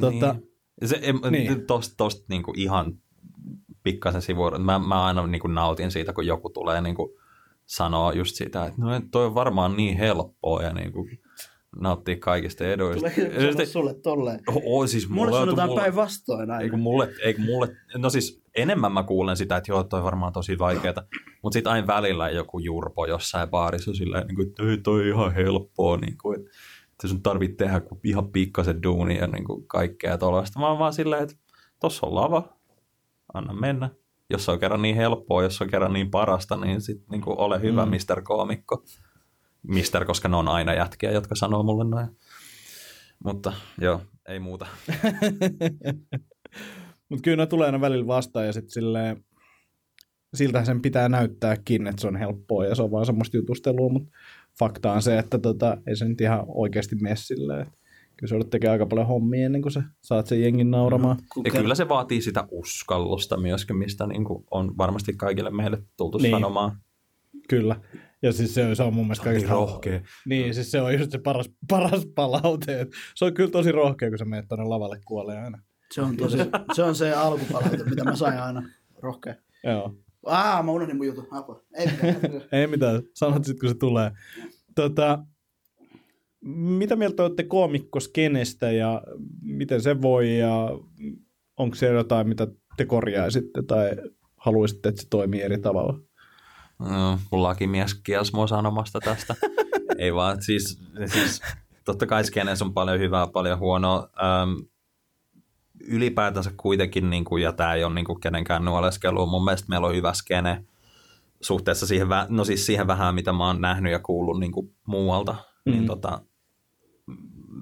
Tota, 0.00 0.32
Niin. 0.32 0.48
Se, 0.84 1.00
Niin. 1.30 1.66
Tosta, 1.66 1.94
tosta 1.96 2.24
niinku 2.28 2.52
ihan 2.56 2.98
pikkasen 3.82 4.22
sivuun. 4.22 4.62
Mä, 4.62 4.78
mä 4.78 5.04
aina 5.04 5.26
niinku 5.26 5.48
nautin 5.48 5.90
siitä, 5.90 6.12
kun 6.12 6.26
joku 6.26 6.50
tulee 6.50 6.80
niinku 6.80 7.18
sanoa 7.66 8.12
just 8.12 8.36
sitä, 8.36 8.66
että 8.66 8.80
no 8.80 8.88
toi 9.10 9.26
on 9.26 9.34
varmaan 9.34 9.76
niin 9.76 9.96
helppoa 9.96 10.62
ja 10.62 10.72
niinku 10.72 11.08
nauttii 11.80 12.16
kaikista 12.16 12.64
eduista. 12.64 13.10
Tuleeko 13.10 13.20
sanoa 13.36 13.50
sitten- 13.50 13.66
sulle 13.66 13.94
tolleen? 13.94 14.40
Oo, 14.64 14.86
siis 14.86 15.08
Mulle 15.08 15.30
mulle, 15.30 15.40
sanotaan 15.40 15.68
mulle, 15.68 15.80
päinvastoin 15.80 16.50
aina. 16.50 16.70
kun 16.70 16.80
mulle, 16.80 17.08
ei 17.24 17.34
kun 17.34 17.44
mulle, 17.44 17.76
no 17.98 18.10
siis 18.10 18.42
enemmän 18.56 18.92
mä 18.92 19.02
kuulen 19.02 19.36
sitä, 19.36 19.56
että 19.56 19.72
joo, 19.72 19.84
toi 19.84 20.02
varmaan 20.02 20.32
tosi 20.32 20.58
vaikeeta, 20.58 21.04
mutta 21.42 21.54
sitten 21.54 21.72
aina 21.72 21.86
välillä 21.86 22.30
joku 22.30 22.58
jurpo 22.58 23.06
jossain 23.06 23.48
baarissa 23.50 23.94
silleen, 23.94 24.26
niin 24.26 24.36
kuin, 24.36 24.48
että 24.48 24.62
ei, 24.62 24.78
toi 24.78 25.00
on 25.00 25.06
ihan 25.06 25.34
helppoa, 25.34 25.96
niin 25.96 26.18
kuin, 26.22 26.38
että, 26.40 26.50
että 26.92 27.08
sun 27.08 27.22
tarvitsee 27.22 27.66
tehdä 27.66 27.80
kuin 27.80 28.00
ihan 28.04 28.28
pikkasen 28.32 28.82
duunia 28.82 29.20
ja 29.20 29.26
niin 29.26 29.44
kuin 29.44 29.66
kaikkea 29.66 30.18
tuollaista. 30.18 30.60
Mä 30.60 30.68
oon 30.68 30.78
vaan 30.78 30.92
silleen, 30.92 31.22
että 31.22 31.36
tossa 31.80 32.06
on 32.06 32.14
lava, 32.14 32.56
anna 33.34 33.52
mennä. 33.52 33.90
Jos 34.30 34.44
se 34.44 34.50
on 34.50 34.58
kerran 34.58 34.82
niin 34.82 34.96
helppoa, 34.96 35.42
jos 35.42 35.56
se 35.56 35.64
on 35.64 35.70
kerran 35.70 35.92
niin 35.92 36.10
parasta, 36.10 36.56
niin 36.56 36.80
sit 36.80 37.02
niin 37.10 37.22
ole 37.26 37.60
hyvä 37.60 37.86
mm. 37.86 37.90
Mr. 37.90 38.22
Koomikko. 38.22 38.84
Mister, 39.68 40.04
koska 40.04 40.28
ne 40.28 40.36
on 40.36 40.48
aina 40.48 40.74
jätkiä, 40.74 41.10
jotka 41.10 41.34
sanoo 41.34 41.62
mulle 41.62 41.84
noin. 41.84 42.08
Mutta 43.24 43.52
joo, 43.80 44.00
ei 44.28 44.38
muuta. 44.38 44.66
Mutta 47.08 47.22
kyllä 47.22 47.36
ne 47.36 47.46
tulee 47.46 47.66
aina 47.66 47.80
välillä 47.80 48.06
vastaan 48.06 48.46
ja 48.46 48.52
sitten 48.52 48.70
silleen, 48.70 49.24
siltä 50.34 50.64
sen 50.64 50.82
pitää 50.82 51.08
näyttääkin, 51.08 51.86
että 51.86 52.00
se 52.00 52.08
on 52.08 52.16
helppoa 52.16 52.66
ja 52.66 52.74
se 52.74 52.82
on 52.82 52.90
vaan 52.90 53.06
semmoista 53.06 53.36
jutustelua, 53.36 53.88
mutta 53.88 54.10
fakta 54.58 54.92
on 54.92 55.02
se, 55.02 55.18
että 55.18 55.38
tota, 55.38 55.76
ei 55.86 55.96
se 55.96 56.04
nyt 56.04 56.20
ihan 56.20 56.44
oikeasti 56.48 56.96
mene 56.96 57.16
silleen. 57.16 57.66
Kyllä 58.16 58.28
se 58.28 58.34
joudut 58.34 58.50
tekemään 58.50 58.72
aika 58.72 58.86
paljon 58.86 59.06
hommia 59.06 59.46
ennen 59.46 59.62
kuin 59.62 59.72
sä 59.72 59.82
saat 60.02 60.26
sen 60.26 60.42
jengin 60.42 60.70
nauramaan. 60.70 61.16
Kun 61.34 61.44
Ja 61.44 61.50
kyllä 61.50 61.74
se 61.74 61.88
vaatii 61.88 62.22
sitä 62.22 62.44
uskallusta 62.50 63.36
myöskin, 63.36 63.76
mistä 63.76 64.06
niin 64.06 64.24
kuin 64.24 64.44
on 64.50 64.78
varmasti 64.78 65.12
kaikille 65.12 65.50
meille 65.50 65.82
tultu 65.96 66.18
niin. 66.18 66.30
sanomaan. 66.30 66.76
Kyllä. 67.48 67.80
Ja 68.22 68.32
siis 68.32 68.54
se, 68.54 68.74
se 68.74 68.82
on 68.82 68.94
mun 68.94 69.06
mielestä 69.06 69.24
Se 69.24 69.28
on 69.28 69.34
niin 69.34 69.48
kaikista... 69.48 69.72
rohkea. 69.72 70.00
Niin, 70.26 70.54
siis 70.54 70.70
se 70.70 70.80
on 70.80 70.98
just 70.98 71.10
se 71.10 71.18
paras, 71.18 71.50
paras 71.68 72.06
palaute. 72.14 72.86
Se 73.14 73.24
on 73.24 73.34
kyllä 73.34 73.50
tosi 73.50 73.72
rohkea, 73.72 74.08
kun 74.08 74.18
sä 74.18 74.24
menet 74.24 74.48
tuonne 74.48 74.64
lavalle 74.64 75.00
kuolee 75.04 75.38
aina. 75.38 75.62
Se 75.92 76.02
on, 76.02 76.16
tosi, 76.16 76.38
se 76.74 76.82
on 76.82 76.94
se 76.94 77.12
alkupalaute, 77.12 77.84
mitä 77.84 78.04
mä 78.04 78.16
sain 78.16 78.38
aina. 78.38 78.62
Rohkea. 78.98 79.34
Joo. 79.64 79.96
Aa, 80.26 80.62
mä 80.62 80.70
unohdin 80.70 80.96
mun 80.96 81.06
jutun. 81.06 81.26
Apua. 81.30 81.62
Ei 81.74 81.86
mitään. 81.86 82.16
Ei 82.52 82.66
mitään, 82.66 83.02
sanot 83.14 83.44
sitten 83.44 83.60
kun 83.60 83.68
se 83.68 83.74
tulee. 83.74 84.10
Tota, 84.74 85.18
mitä 86.54 86.96
mieltä 86.96 87.22
olette 87.22 87.44
koomikkoskenestä 87.44 88.70
ja 88.70 89.02
miten 89.42 89.82
se 89.82 90.02
voi 90.02 90.38
ja 90.38 90.68
onko 91.56 91.74
se 91.74 91.86
jotain, 91.86 92.28
mitä 92.28 92.46
te 92.76 92.84
korjaisitte 92.84 93.62
tai 93.62 93.96
haluaisitte, 94.36 94.88
että 94.88 95.02
se 95.02 95.08
toimii 95.08 95.42
eri 95.42 95.58
tavalla? 95.58 96.00
No, 96.78 97.18
mun 97.32 97.42
lakimies 97.42 97.94
kielsi 97.94 98.32
mua 98.34 98.46
sanomasta 98.46 99.00
tästä. 99.00 99.34
Ei 99.98 100.14
vaan, 100.14 100.42
siis, 100.42 100.78
siis 101.12 101.40
totta 101.84 102.06
kai 102.06 102.24
skeneessä 102.24 102.64
on 102.64 102.74
paljon 102.74 102.98
hyvää, 102.98 103.26
paljon 103.26 103.58
huonoa. 103.58 104.08
Ähm, 104.22 104.50
ylipäätänsä 105.88 106.50
kuitenkin, 106.56 107.10
niin 107.10 107.24
kuin, 107.24 107.42
ja 107.42 107.52
tämä 107.52 107.74
ei 107.74 107.84
ole 107.84 107.94
niin 107.94 108.04
kuin 108.04 108.20
kenenkään 108.20 108.64
nuoleskelua, 108.64 109.26
mun 109.26 109.44
mielestä 109.44 109.68
meillä 109.68 109.86
on 109.86 109.94
hyvä 109.94 110.12
skene 110.12 110.64
suhteessa 111.40 111.86
siihen, 111.86 112.08
no 112.28 112.44
siis 112.44 112.66
siihen 112.66 112.86
vähän, 112.86 113.14
mitä 113.14 113.32
mä 113.32 113.46
oon 113.46 113.60
nähnyt 113.60 113.92
ja 113.92 113.98
kuullut 113.98 114.40
niin 114.40 114.52
kuin 114.52 114.74
muualta. 114.86 115.34
Niin 115.64 115.76
Mhm. 115.78 115.86
tota, 115.86 116.20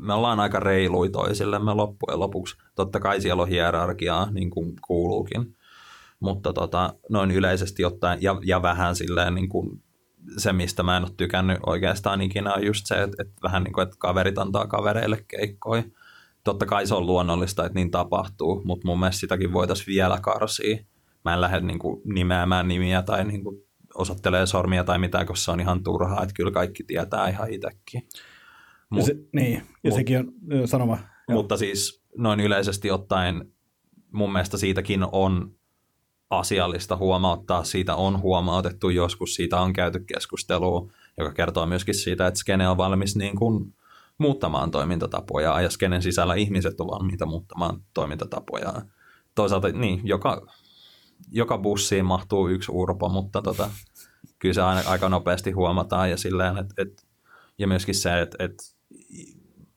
me 0.01 0.13
ollaan 0.15 0.41
aika 0.41 0.61
reilui 0.61 1.11
toisillemme 1.11 1.75
loppujen 1.75 2.21
lopuksi. 2.21 2.57
Totta 2.75 3.01
kai 3.01 3.21
siellä 3.21 3.43
on 3.43 3.49
hierarkiaa, 3.49 4.31
niin 4.31 4.51
kuin 4.51 4.73
kuuluukin. 4.87 5.57
Mutta 6.21 6.53
tota, 6.53 6.95
noin 7.11 7.31
yleisesti 7.31 7.85
ottaen, 7.85 8.23
ja, 8.23 8.37
ja 8.45 8.63
vähän 8.63 8.97
silleen 8.97 9.35
niin 9.35 9.49
kuin 9.49 9.83
se, 10.37 10.53
mistä 10.53 10.83
mä 10.83 10.97
en 10.97 11.03
ole 11.03 11.13
tykännyt 11.17 11.59
oikeastaan 11.67 12.21
ikinä, 12.21 12.55
on 12.55 12.67
just 12.67 12.87
se, 12.87 13.03
että, 13.03 13.17
että 13.23 13.35
vähän 13.43 13.63
niin 13.63 13.73
kuin, 13.73 13.83
että 13.83 13.97
kaverit 13.99 14.39
antaa 14.39 14.67
kavereille 14.67 15.25
keikkoja. 15.29 15.83
Totta 16.45 16.67
kai 16.67 16.87
se 16.87 16.95
on 16.95 17.07
luonnollista, 17.07 17.67
että 17.67 17.79
niin 17.79 17.91
tapahtuu, 17.91 18.63
mutta 18.65 18.89
mun 18.89 19.01
mielestä 19.01 19.21
sitäkin 19.21 19.53
voitaisiin 19.53 19.87
vielä 19.87 20.19
karsia. 20.21 20.85
Mä 21.25 21.35
en 21.35 21.41
lähde 21.41 21.61
niin 21.61 21.79
kuin 21.79 22.03
nimeämään 22.05 22.69
nimiä 22.69 23.03
tai 23.03 23.25
niin 23.25 23.45
kuin 23.45 23.57
osoittelee 23.95 24.47
sormia 24.47 24.85
tai 24.85 24.99
mitään, 24.99 25.27
koska 25.27 25.45
se 25.45 25.51
on 25.51 25.61
ihan 25.61 25.83
turhaa, 25.83 26.23
että 26.23 26.35
kyllä 26.35 26.51
kaikki 26.51 26.85
tietää 26.85 27.29
ihan 27.29 27.51
itsekin. 27.51 28.09
Ja 28.91 28.97
Mut- 28.97 29.05
se, 29.05 29.15
niin, 29.33 29.53
ja 29.85 29.91
mut- 29.91 29.95
sekin 29.95 30.19
on 30.19 30.69
sanoma. 30.69 30.99
Joo. 31.29 31.39
mutta 31.39 31.57
siis 31.57 32.05
noin 32.19 32.41
yleisesti 32.41 32.91
ottaen 32.91 33.53
mun 34.13 34.33
mielestä 34.33 34.57
siitäkin 34.57 35.07
on 35.13 35.55
asiallista 36.31 36.97
huomauttaa, 36.97 37.65
siitä 37.65 37.95
on 37.95 38.21
huomautettu 38.21 38.89
joskus, 38.89 39.35
siitä 39.35 39.61
on 39.61 39.73
käyty 39.73 40.01
keskustelua, 40.01 40.93
joka 41.19 41.33
kertoo 41.33 41.67
myöskin 41.67 41.95
siitä, 41.95 42.27
että 42.27 42.41
skene 42.41 42.69
on 42.69 42.77
valmis 42.77 43.17
niin 43.17 43.37
kuin 43.37 43.75
muuttamaan 44.19 44.71
toimintatapoja 44.71 45.61
ja 45.61 45.71
skenen 45.71 46.03
sisällä 46.03 46.35
ihmiset 46.35 46.81
on 46.81 46.87
valmiita 46.87 47.27
muuttamaan 47.27 47.83
toimintatapoja. 47.95 48.73
Toisaalta 49.35 49.69
niin, 49.69 50.01
joka, 50.05 50.47
joka 51.31 51.59
bussiin 51.59 52.05
mahtuu 52.05 52.49
yksi 52.49 52.73
urpo, 52.73 53.09
mutta 53.09 53.43
tota, 53.43 53.71
kyllä 54.39 54.55
se 54.55 54.63
aina 54.63 54.83
aika 54.91 55.09
nopeasti 55.09 55.51
huomataan 55.51 56.11
ja 56.11 56.17
silleen, 56.17 56.59
että, 56.59 56.75
että 56.83 57.03
ja 57.59 57.69
myöskin 57.69 57.95
se, 57.95 58.21
että, 58.21 58.45
että 58.45 58.65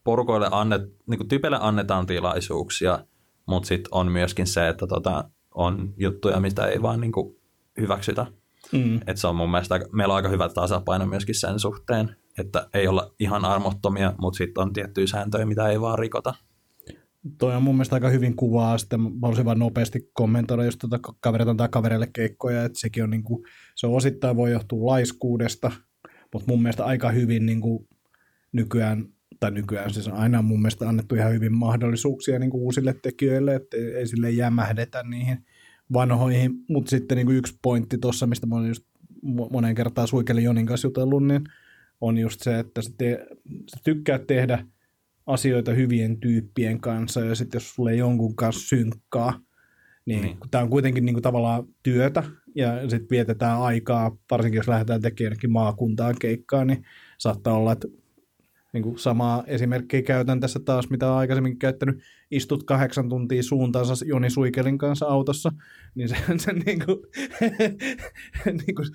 porukoille 0.03 0.47
annet, 0.51 0.81
niin 1.07 1.17
kuin 1.17 1.27
typeille 1.27 1.57
annetaan 1.61 2.05
tilaisuuksia 2.05 3.05
Mutta 3.45 3.67
sitten 3.67 3.89
on 3.91 4.11
myöskin 4.11 4.47
se, 4.47 4.67
että 4.67 4.87
tota, 4.87 5.29
on 5.55 5.93
juttuja, 5.97 6.39
mitä 6.39 6.67
ei 6.67 6.81
vaan 6.81 7.01
niinku 7.01 7.39
hyväksytä. 7.79 8.25
Mm. 8.71 8.99
Et 9.07 9.17
se 9.17 9.27
on 9.27 9.35
mun 9.35 9.51
mielestä, 9.51 9.79
meillä 9.91 10.11
on 10.11 10.15
aika 10.15 10.29
hyvä 10.29 10.49
tasapaino 10.49 11.05
myöskin 11.05 11.35
sen 11.35 11.59
suhteen, 11.59 12.15
että 12.37 12.69
ei 12.73 12.87
olla 12.87 13.13
ihan 13.19 13.45
armottomia, 13.45 14.13
mutta 14.17 14.37
sitten 14.37 14.61
on 14.61 14.73
tiettyjä 14.73 15.07
sääntöjä, 15.07 15.45
mitä 15.45 15.67
ei 15.67 15.81
vaan 15.81 15.99
rikota. 15.99 16.33
Toi 17.37 17.55
on 17.55 17.63
mun 17.63 17.75
mielestä 17.75 17.95
aika 17.95 18.09
hyvin 18.09 18.35
kuvaa. 18.35 18.77
Sitten 18.77 19.01
mä 19.01 19.09
haluaisin 19.21 19.45
vaan 19.45 19.59
nopeasti 19.59 20.09
kommentoida 20.13 20.65
just 20.65 20.79
tuota 20.79 20.99
kaverit 21.19 21.47
antaa 21.47 21.67
kavereille 21.67 22.07
keikkoja, 22.13 22.63
että 22.63 22.79
sekin 22.79 23.03
on 23.03 23.09
niinku, 23.09 23.45
se 23.75 23.87
on 23.87 23.95
osittain 23.95 24.35
voi 24.35 24.51
johtua 24.51 24.91
laiskuudesta, 24.91 25.71
mutta 26.33 26.51
mun 26.51 26.61
mielestä 26.61 26.85
aika 26.85 27.11
hyvin 27.11 27.45
niinku 27.45 27.87
nykyään, 28.51 29.05
tai 29.39 29.51
nykyään 29.51 29.93
siis 29.93 30.07
on 30.07 30.13
aina 30.13 30.41
mun 30.41 30.61
mielestä 30.61 30.89
annettu 30.89 31.15
ihan 31.15 31.33
hyvin 31.33 31.53
mahdollisuuksia 31.53 32.39
niinku 32.39 32.63
uusille 32.65 32.95
tekijöille, 33.01 33.55
että 33.55 33.77
ei, 33.77 34.07
sille 34.07 34.31
jämähdetä 34.31 35.03
niihin 35.03 35.45
vanhoihin, 35.93 36.51
mutta 36.69 36.89
sitten 36.89 37.15
niinku 37.15 37.31
yksi 37.31 37.57
pointti 37.61 37.97
tuossa, 37.97 38.27
mistä 38.27 38.47
mä 38.47 38.55
olen 38.55 38.67
just 38.67 38.83
mo- 39.25 39.49
moneen 39.51 39.75
kertaan 39.75 40.07
Suikelin 40.07 40.43
Jonin 40.43 40.65
kanssa 40.65 40.87
jutellut, 40.87 41.27
niin 41.27 41.41
on 42.01 42.17
just 42.17 42.41
se, 42.41 42.59
että 42.59 42.81
sä, 42.81 42.91
te, 42.97 43.25
sä 43.71 43.77
tykkäät 43.83 44.27
tehdä 44.27 44.65
asioita 45.25 45.71
hyvien 45.73 46.19
tyyppien 46.19 46.79
kanssa, 46.81 47.19
ja 47.21 47.35
sitten 47.35 47.59
jos 47.59 47.75
sulle 47.75 47.91
ei 47.91 47.97
jonkun 47.97 48.35
kanssa 48.35 48.67
synkkaa, 48.67 49.31
niin, 50.05 50.21
Niin. 50.21 50.21
niin. 50.21 50.37
tämä 50.51 50.63
on 50.63 50.69
kuitenkin 50.69 51.05
niin 51.05 51.13
kuin 51.15 51.23
tavallaan 51.23 51.63
työtä, 51.83 52.23
ja 52.55 52.89
sitten 52.89 53.09
vietetään 53.09 53.61
aikaa, 53.61 54.17
varsinkin 54.31 54.57
jos 54.57 54.67
lähdetään 54.67 55.01
tekemään 55.01 55.37
maakuntaan 55.49 56.15
keikkaa, 56.19 56.65
niin 56.65 56.83
saattaa 57.17 57.53
olla, 57.53 57.71
että 57.71 57.87
niin 58.73 58.83
kuin 58.83 58.99
samaa 58.99 59.43
esimerkkiä 59.47 60.01
käytän 60.01 60.39
tässä 60.39 60.59
taas, 60.65 60.89
mitä 60.89 61.07
olen 61.07 61.17
aikaisemmin 61.17 61.59
käyttänyt, 61.59 61.99
istut 62.31 62.63
kahdeksan 62.63 63.09
tuntia 63.09 63.43
suuntaansa 63.43 64.05
Joni 64.05 64.29
Suikelin 64.29 64.77
kanssa 64.77 65.05
autossa, 65.05 65.51
niin 65.95 66.09
se, 66.09 66.15
se 66.37 66.53
niin 66.65 66.85
kuin, 66.85 66.97
niin 68.45 68.75
kuin, 68.75 68.87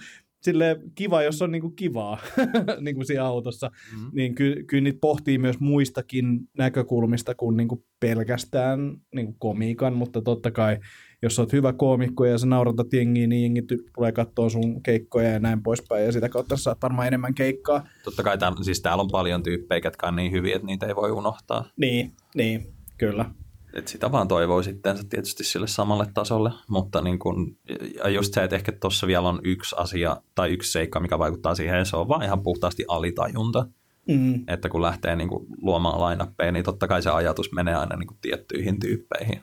silleen 0.42 0.76
kiva, 0.94 1.22
jos 1.22 1.42
on 1.42 1.52
niin 1.52 1.62
kuin 1.62 1.76
kivaa 1.76 2.18
niin 2.80 2.94
kuin 2.94 3.06
siinä 3.06 3.24
autossa, 3.24 3.70
Mm. 3.92 4.10
niin 4.12 4.34
ky, 4.34 4.64
kyllä 4.66 4.82
niitä 4.84 4.98
pohtii 5.00 5.38
myös 5.38 5.60
muistakin 5.60 6.40
näkökulmista 6.58 7.34
kuin, 7.34 7.56
niin 7.56 7.68
kuin 7.68 7.84
pelkästään 8.00 8.96
niin 9.14 9.26
kuin 9.26 9.36
komiikan, 9.38 9.94
mutta 9.94 10.22
totta 10.22 10.50
kai, 10.50 10.78
jos 11.22 11.38
olet 11.38 11.52
hyvä 11.52 11.72
koomikko 11.72 12.24
ja 12.24 12.38
sä 12.38 12.46
nauratat 12.46 12.92
jengiä, 12.92 13.26
niin 13.26 13.42
jengi 13.42 13.62
tulee 13.94 14.12
katsoa 14.12 14.48
sun 14.48 14.82
keikkoja 14.82 15.28
ja 15.28 15.38
näin 15.38 15.62
poispäin, 15.62 16.04
ja 16.04 16.12
sitä 16.12 16.28
kautta 16.28 16.56
sä 16.56 16.62
saat 16.62 16.82
varmaan 16.82 17.06
enemmän 17.06 17.34
keikkaa. 17.34 17.86
Totta 18.04 18.22
kai 18.22 18.38
täällä, 18.38 18.64
siis 18.64 18.80
täällä 18.80 19.02
on 19.02 19.10
paljon 19.12 19.42
tyyppejä, 19.42 19.80
jotka 19.84 20.08
on 20.08 20.16
niin 20.16 20.32
hyviä, 20.32 20.56
että 20.56 20.66
niitä 20.66 20.86
ei 20.86 20.96
voi 20.96 21.10
unohtaa. 21.10 21.64
Niin, 21.76 22.12
niin, 22.34 22.72
kyllä. 22.98 23.30
Et 23.74 23.88
sitä 23.88 24.12
vaan 24.12 24.28
toivoo 24.28 24.62
sitten 24.62 25.08
tietysti 25.08 25.44
sille 25.44 25.66
samalle 25.66 26.06
tasolle, 26.14 26.50
mutta 26.68 27.00
niin 27.00 27.18
kun, 27.18 27.56
ja 28.04 28.08
just 28.08 28.34
se, 28.34 28.44
että 28.44 28.56
ehkä 28.56 28.72
tuossa 28.72 29.06
vielä 29.06 29.28
on 29.28 29.40
yksi 29.44 29.74
asia 29.78 30.16
tai 30.34 30.50
yksi 30.50 30.72
seikka, 30.72 31.00
mikä 31.00 31.18
vaikuttaa 31.18 31.54
siihen, 31.54 31.86
se 31.86 31.96
on 31.96 32.08
vaan 32.08 32.22
ihan 32.22 32.42
puhtaasti 32.42 32.84
alitajunta. 32.88 33.66
Mm, 34.08 34.44
Että 34.48 34.68
kun 34.68 34.82
lähtee 34.82 35.16
niin 35.16 35.28
kuin 35.28 35.46
luomaan 35.62 36.00
lainappeja, 36.00 36.52
niin 36.52 36.64
totta 36.64 36.88
kai 36.88 37.02
se 37.02 37.10
ajatus 37.10 37.52
menee 37.52 37.74
aina 37.74 37.96
niin 37.96 38.06
kuin 38.06 38.18
tiettyihin 38.20 38.80
tyyppeihin. 38.80 39.40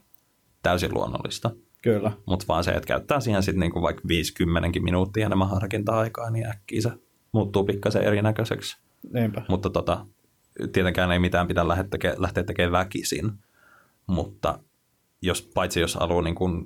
Täysin 0.66 0.94
luonnollista. 0.94 1.52
kyllä. 1.82 2.12
Mutta 2.26 2.46
vaan 2.48 2.64
se, 2.64 2.72
että 2.72 2.88
käyttää 2.88 3.20
siihen 3.20 3.44
sitten 3.44 3.60
niin 3.60 3.72
kuin 3.72 3.84
vaikka 3.84 4.02
50 4.08 4.80
minuuttia 4.80 5.26
enemmän 5.26 5.50
harkinta-aikaa, 5.50 6.30
niin 6.30 6.48
äkkiä 6.48 6.82
se 6.82 6.92
muuttuu 7.32 7.64
pikkasen 7.64 8.04
erinäköiseksi. 8.04 8.78
Niinpä. 9.14 9.42
Mutta 9.50 9.70
tota, 9.70 10.06
tietenkään 10.74 11.12
ei 11.12 11.20
mitään 11.20 11.48
pitää 11.48 11.68
lähteä, 11.68 11.88
teke, 11.90 12.16
lähteä 12.18 12.44
tekemään 12.44 12.72
väkisin, 12.72 13.32
mutta 14.08 14.60
jos, 15.22 15.52
paitsi 15.54 15.80
jos 15.80 15.96
haluaa 15.96 16.22
niin 16.22 16.36
kuin 16.36 16.66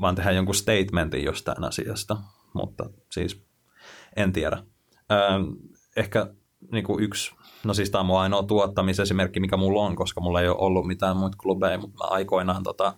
vaan 0.00 0.14
tehdä 0.14 0.30
jonkun 0.30 0.54
statementin 0.54 1.24
jostain 1.24 1.64
asiasta, 1.64 2.16
mutta 2.54 2.90
siis 3.12 3.44
en 4.16 4.32
tiedä. 4.32 4.62
Öö, 5.12 5.18
ehkä 5.96 6.26
niin 6.72 6.84
kuin 6.84 7.04
yksi, 7.04 7.34
no 7.64 7.74
siis 7.74 7.90
tämä 7.90 8.00
on 8.00 8.06
mun 8.06 8.18
ainoa 8.18 8.42
tuottamisesimerkki, 8.42 9.40
mikä 9.40 9.56
mulla 9.56 9.82
on, 9.82 9.96
koska 9.96 10.20
mulla 10.20 10.40
ei 10.40 10.48
ole 10.48 10.56
ollut 10.58 10.86
mitään 10.86 11.16
muita 11.16 11.36
klubeja, 11.40 11.78
mutta 11.78 12.04
mä 12.04 12.08
aikoinaan 12.10 12.62
tota, 12.62 12.94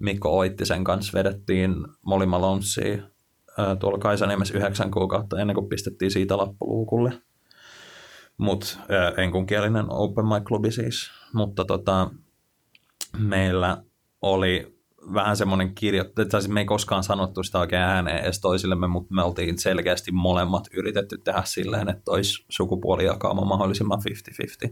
Mikko 0.00 0.38
Oittisen 0.38 0.84
kanssa 0.84 1.18
vedettiin 1.18 1.74
Molly 2.02 2.26
Malonsia 2.26 3.02
tuolla 3.80 3.98
Kaisaniemessä 3.98 4.58
yhdeksän 4.58 4.90
kuukautta 4.90 5.40
ennen 5.40 5.54
kuin 5.54 5.68
pistettiin 5.68 6.10
siitä 6.10 6.36
lappuluukulle 6.36 7.12
mutta 8.38 8.66
enkunkielinen 9.16 9.86
open 9.88 10.26
mic 10.26 10.44
klubi 10.44 10.70
siis, 10.70 11.10
mutta 11.32 11.64
tota, 11.64 12.10
meillä 13.18 13.82
oli 14.22 14.74
vähän 15.14 15.36
semmoinen 15.36 15.74
kirjo, 15.74 16.04
tai 16.04 16.42
siis 16.42 16.48
me 16.52 16.60
ei 16.60 16.66
koskaan 16.66 17.04
sanottu 17.04 17.42
sitä 17.42 17.58
oikein 17.58 17.82
ääneen 17.82 18.24
edes 18.24 18.40
toisillemme, 18.40 18.86
mutta 18.86 19.14
me 19.14 19.22
oltiin 19.22 19.58
selkeästi 19.58 20.12
molemmat 20.12 20.64
yritetty 20.72 21.18
tehdä 21.18 21.42
silleen, 21.44 21.88
että 21.88 22.10
olisi 22.10 22.44
sukupuolijakauma 22.48 23.44
mahdollisimman 23.44 24.02
50-50. 24.68 24.70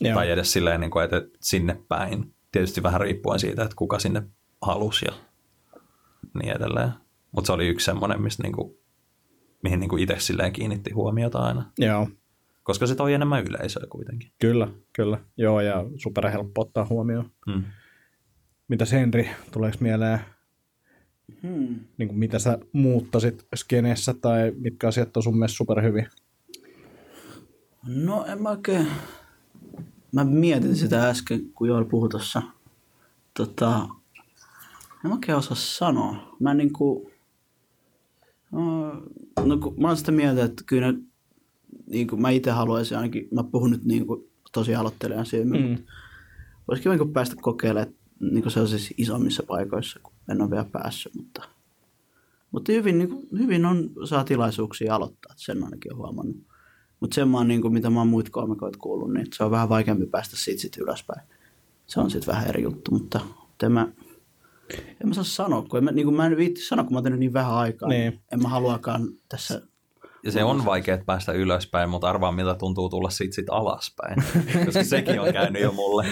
Joo. 0.00 0.14
Tai 0.14 0.30
edes 0.30 0.52
silleen, 0.52 0.80
niin 0.80 0.90
kuin, 0.90 1.04
että 1.04 1.16
että 1.16 1.38
sinne 1.40 1.80
päin. 1.88 2.33
Tietysti 2.54 2.82
vähän 2.82 3.00
riippuen 3.00 3.38
siitä, 3.40 3.62
että 3.62 3.76
kuka 3.76 3.98
sinne 3.98 4.22
halusi 4.62 5.04
ja 5.08 5.12
niin 6.34 6.56
edelleen. 6.56 6.90
Mutta 7.32 7.46
se 7.46 7.52
oli 7.52 7.68
yksi 7.68 7.84
semmoinen, 7.84 8.22
mistä 8.22 8.42
niin 8.42 8.52
kuin, 8.52 8.74
mihin 9.62 9.80
niin 9.80 9.88
kuin 9.90 10.02
itse 10.02 10.14
silleen 10.18 10.52
kiinnitti 10.52 10.90
huomiota 10.92 11.38
aina. 11.38 11.72
Joo, 11.78 12.08
Koska 12.62 12.86
se 12.86 12.94
toi 12.94 13.14
enemmän 13.14 13.44
yleisöä 13.44 13.86
kuitenkin. 13.90 14.30
kyllä, 14.40 14.68
kyllä. 14.92 15.18
Joo, 15.36 15.60
ja 15.60 15.84
super 15.96 16.30
helppo 16.30 16.60
ottaa 16.60 16.86
huomioon. 16.90 17.30
Mm. 17.46 17.62
Mitäs 18.68 18.92
Henri, 18.92 19.30
tuleeko 19.52 19.76
mieleen, 19.80 20.18
Hmm. 21.42 21.80
niin 21.98 22.08
kuin 22.08 22.18
mitä 22.18 22.38
sä 22.38 22.58
muuttasit 22.72 23.46
skeneessä 23.54 24.14
tai 24.14 24.52
mitkä 24.58 24.88
asiat 24.88 25.16
on 25.16 25.22
sun 25.22 25.38
mielestä 25.38 25.56
superhyviä? 25.56 26.10
No 27.86 28.24
en 28.24 28.42
mä 28.42 28.50
oikein... 28.50 28.86
Mä 30.14 30.24
mietin 30.24 30.76
sitä 30.76 31.08
äsken, 31.08 31.50
kun 31.54 31.68
Joel 31.68 31.84
puhui 31.84 32.08
tossa. 32.08 32.42
Tota, 33.36 33.88
en 35.04 35.10
mä 35.10 35.14
oikein 35.14 35.38
osaa 35.38 35.56
sanoa. 35.56 36.36
Mä 36.40 36.54
niinku... 36.54 37.10
No 39.44 39.56
kun 39.56 39.74
mä 39.80 39.88
oon 39.88 39.96
sitä 39.96 40.12
mieltä, 40.12 40.44
että 40.44 40.62
kyllä 40.66 40.92
ne, 40.92 40.98
niin 41.86 42.06
kuin 42.06 42.22
mä 42.22 42.30
itse 42.30 42.50
haluaisin 42.50 42.96
ainakin, 42.96 43.28
mä 43.30 43.44
puhun 43.44 43.70
nyt 43.70 43.84
niin 43.84 44.06
kuin 44.06 44.30
tosi 44.52 44.74
aloittelijan 44.74 45.26
silmin, 45.26 45.62
mm. 45.62 45.68
mutta 45.68 45.92
olisi 46.68 46.82
kiva 46.82 46.96
niin 46.96 47.12
päästä 47.12 47.36
kokeilemaan 47.40 47.94
niin 48.20 48.42
kuin 48.42 48.52
sellaisissa 48.52 48.94
isommissa 48.96 49.42
paikoissa, 49.42 50.00
kun 50.02 50.12
en 50.30 50.42
ole 50.42 50.50
vielä 50.50 50.64
päässyt, 50.64 51.14
mutta, 51.14 51.48
mutta 52.52 52.72
hyvin, 52.72 52.98
niin 52.98 53.08
kuin, 53.08 53.28
hyvin 53.38 53.64
on, 53.64 53.90
saa 54.04 54.24
tilaisuuksia 54.24 54.94
aloittaa, 54.94 55.32
että 55.32 55.44
sen 55.44 55.64
ainakin 55.64 55.92
on 55.92 55.98
huomannut. 55.98 56.36
Mutta 57.04 57.14
sen 57.14 57.28
mä 57.28 57.38
oon, 57.38 57.48
niin 57.48 57.62
kuin, 57.62 57.72
mitä 57.72 57.90
mä 57.90 58.00
oon 58.00 58.08
muita 58.08 58.30
koomikoita 58.30 58.78
kuullut, 58.78 59.12
niin 59.12 59.26
se 59.34 59.44
on 59.44 59.50
vähän 59.50 59.68
vaikeampi 59.68 60.06
päästä 60.06 60.36
siitä 60.36 60.60
sit 60.60 60.76
ylöspäin. 60.76 61.20
Se 61.86 62.00
on 62.00 62.10
sitten 62.10 62.34
vähän 62.34 62.48
eri 62.48 62.62
juttu, 62.62 62.90
mutta 62.90 63.20
en 63.62 63.72
mä, 63.72 63.88
en 64.72 65.08
mä 65.08 65.14
saa 65.14 65.24
sanoa, 65.24 65.62
kun 65.62 65.78
en 65.78 65.84
mä, 65.84 65.92
niin 65.92 66.06
kuin 66.06 66.16
mä 66.16 66.26
en 66.26 66.36
viitti 66.36 66.60
sanoa, 66.60 66.84
kun 66.84 66.92
mä 66.92 66.96
oon 66.96 67.04
tehnyt 67.04 67.20
niin 67.20 67.32
vähän 67.32 67.54
aikaa. 67.54 67.88
Niin. 67.88 68.20
En 68.32 68.42
mä 68.42 68.48
haluakaan 68.48 69.08
tässä 69.28 69.62
Ja 70.22 70.32
se 70.32 70.44
on 70.44 70.64
vaikea 70.64 70.98
päästä 71.06 71.32
ylöspäin, 71.32 71.90
mutta 71.90 72.08
arvaa 72.08 72.32
miltä 72.32 72.54
tuntuu 72.54 72.88
tulla 72.88 73.10
siitä 73.10 73.34
sit 73.34 73.50
alaspäin. 73.50 74.16
Koska 74.64 74.84
sekin 74.84 75.20
on 75.20 75.32
käynyt 75.32 75.62
jo 75.62 75.72
mulle. 75.72 76.06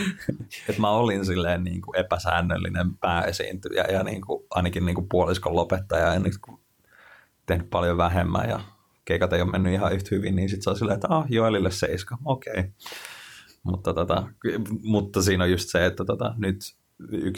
Että 0.68 0.80
mä 0.80 0.90
olin 0.90 1.26
silleen 1.26 1.64
niin 1.64 1.82
kuin 1.82 1.96
epäsäännöllinen 1.96 2.96
pääesiintyjä 2.96 3.84
ja 3.92 4.02
niin 4.02 4.20
kuin, 4.20 4.44
ainakin 4.50 4.86
niin 4.86 4.94
kuin 4.94 5.08
puoliskon 5.08 5.56
lopettaja 5.56 6.14
ennen 6.14 6.32
kuin 6.44 6.60
tehnyt 7.46 7.70
paljon 7.70 7.96
vähemmän 7.96 8.48
ja 8.48 8.60
keikat 9.04 9.32
ei 9.32 9.42
ole 9.42 9.50
mennyt 9.50 9.72
ihan 9.72 9.92
yhtä 9.92 10.08
hyvin, 10.10 10.36
niin 10.36 10.48
sitten 10.48 10.62
se 10.62 10.70
on 10.70 10.76
silleen, 10.76 10.94
että 10.94 11.08
ah, 11.10 11.26
Joelille 11.28 11.70
seiska, 11.70 12.18
okei. 12.24 12.52
Okay. 12.52 12.70
Mutta, 13.62 13.94
tota, 13.94 14.28
mutta 14.82 15.22
siinä 15.22 15.44
on 15.44 15.50
just 15.50 15.68
se, 15.68 15.86
että 15.86 16.04
tota, 16.04 16.34
nyt 16.38 16.56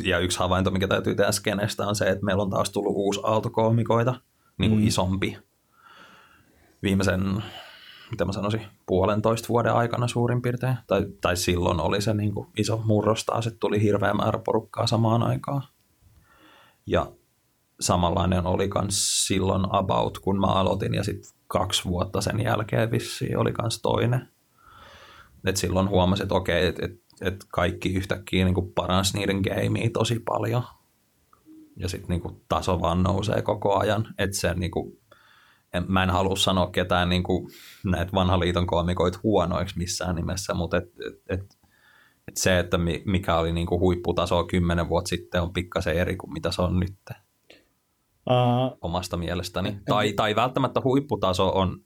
ja 0.05 0.19
yksi 0.19 0.39
havainto, 0.39 0.71
mikä 0.71 0.89
täytyy 0.89 1.15
tehdä 1.15 1.33
skenestä, 1.33 1.87
on 1.87 1.97
se, 1.97 2.05
että 2.05 2.25
meillä 2.25 2.43
on 2.43 2.51
taas 2.51 2.71
tullut 2.71 2.93
uusi 2.97 3.21
aaltokoomikoita, 3.23 4.15
niin 4.59 4.71
kuin 4.71 4.81
mm. 4.81 4.87
isompi 4.87 5.39
viimeisen, 6.83 7.43
mitä 8.11 8.25
mä 8.25 8.33
sanoisin, 8.33 8.61
puolentoista 8.87 9.49
vuoden 9.49 9.73
aikana 9.73 10.09
suurin 10.09 10.43
piirtein. 10.43 10.77
Tai, 10.87 11.07
tai 11.21 11.37
silloin 11.37 11.81
oli 11.81 12.01
se 12.01 12.15
niin 12.15 12.35
kuin 12.35 12.49
iso 12.57 12.83
murros 12.85 13.25
taas, 13.25 13.47
että 13.47 13.59
tuli 13.61 13.83
hirveä 13.83 14.15
määrä 14.15 14.39
porukkaa 14.39 14.87
samaan 14.87 15.23
aikaan. 15.23 15.63
Ja 16.87 17.13
samanlainen 17.81 18.47
oli 18.47 18.71
myös 18.75 19.27
silloin 19.27 19.65
about, 19.71 20.19
kun 20.19 20.41
mä 20.41 20.47
aloitin, 20.47 20.95
ja 20.95 21.05
sitten 21.05 21.31
kaksi 21.47 21.85
vuotta 21.85 22.21
sen 22.21 22.41
jälkeen 22.41 22.91
vissiin 22.91 23.39
oli 23.39 23.53
myös 23.63 23.83
toinen. 23.83 24.29
Et 25.47 25.57
silloin 25.57 25.89
huomasin, 25.89 26.23
että 26.23 26.35
okei, 26.35 26.67
että 26.67 26.87
et, 26.87 26.93
et 27.21 27.45
kaikki 27.53 27.95
yhtäkkiä 27.95 28.45
niin 28.45 28.73
paransi 28.75 29.19
niiden 29.19 29.41
gamea 29.41 29.91
tosi 29.93 30.19
paljon. 30.19 30.63
Ja 31.77 31.89
sitten 31.89 32.09
niin 32.09 32.43
taso 32.49 32.81
vaan 32.81 33.03
nousee 33.03 33.43
koko 33.43 33.79
ajan. 33.79 34.15
Että 34.19 34.37
se 34.37 34.55
niin 34.55 34.71
kuin, 34.71 34.99
en, 35.75 35.85
mä 35.89 36.03
en 36.03 36.11
halua 36.11 36.37
sanoa 36.37 36.71
ketään 36.71 37.09
niin 37.09 37.23
kuin 37.23 37.51
näitä 37.85 38.13
vanhan 38.13 38.41
liiton 38.41 38.67
koomikoita 38.67 39.19
huonoiksi 39.23 39.79
missään 39.79 40.17
nimessä, 40.17 40.55
mutta 40.55 40.77
et, 40.77 40.85
et, 41.07 41.15
et, 41.29 41.41
että 42.29 42.41
se, 42.41 42.59
että 42.59 42.79
mi- 42.79 43.03
mikä 43.07 43.37
oli 43.37 43.53
niin 43.53 43.67
kuin 43.67 43.81
huipputaso 43.81 44.45
kymmenen 44.45 44.89
vuotta 44.89 45.09
sitten, 45.09 45.43
on 45.43 45.53
pikkasen 45.53 45.97
eri 45.97 46.17
kuin 46.17 46.33
mitä 46.33 46.51
se 46.51 46.63
on 46.63 46.81
nyt 46.81 46.95
Uh, 48.31 48.79
omasta 48.81 49.17
mielestäni. 49.17 49.79
Tai, 49.87 50.13
tai 50.13 50.37
välttämättä 50.37 50.81
huipputaso 50.85 51.49
on 51.49 51.81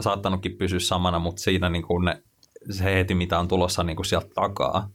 saattanutkin 0.00 0.56
pysyä 0.58 0.78
samana, 0.78 1.18
mutta 1.18 1.42
siinä 1.42 1.70
niin 1.70 1.82
kuin 1.82 2.04
ne, 2.04 2.22
se 2.70 2.84
heti, 2.84 3.14
mitä 3.14 3.38
on 3.38 3.48
tulossa 3.48 3.84
niin 3.84 3.96
kuin 3.96 4.06
sieltä 4.06 4.28
takaa, 4.34 4.90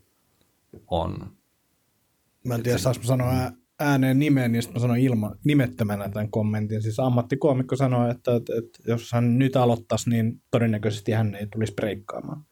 on 0.88 1.38
mä 2.48 2.56
en 2.56 2.64
tiedä, 2.64 2.78
saanko 2.78 3.04
sanoa 3.04 3.30
ää- 3.30 3.52
ääneen 3.80 4.20
nimen, 4.20 4.52
niin 4.52 4.62
sitten 4.62 4.80
mä 4.80 4.82
sanon 4.82 4.98
ilman, 4.98 5.36
nimettömänä 5.44 6.10
tämän 6.10 6.32
kommentin. 6.32 6.82
Siis 6.82 7.00
ammattikoomikko 7.00 7.76
sanoi, 7.76 8.12
että, 8.12 8.36
että, 8.36 8.54
että 8.58 8.80
jos 8.92 9.12
hän 9.12 9.40
nyt 9.40 9.56
aloittaisi, 9.56 10.10
niin 10.10 10.42
todennäköisesti 10.52 11.12
hän 11.12 11.36
ei 11.36 11.48
tulisi 11.48 11.74
breikkaamaan. 11.74 12.46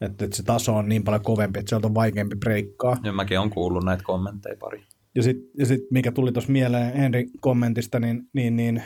Että, 0.00 0.24
että 0.24 0.36
se 0.36 0.42
taso 0.42 0.76
on 0.76 0.88
niin 0.88 1.04
paljon 1.04 1.22
kovempi, 1.22 1.58
että 1.58 1.68
sieltä 1.68 1.86
on 1.86 1.94
vaikeampi 1.94 2.36
breikkaa. 2.36 2.96
Ja 3.02 3.12
mäkin 3.12 3.38
olen 3.38 3.50
kuullut 3.50 3.84
näitä 3.84 4.02
kommentteja 4.02 4.56
pari. 4.60 4.84
Ja 5.18 5.22
sitten 5.22 5.50
ja 5.58 5.66
sit, 5.66 5.80
mikä 5.90 6.12
tuli 6.12 6.32
tuossa 6.32 6.52
mieleen 6.52 6.96
Henri 6.96 7.26
kommentista, 7.40 8.00
niin, 8.00 8.22
niin, 8.32 8.56
niin 8.56 8.82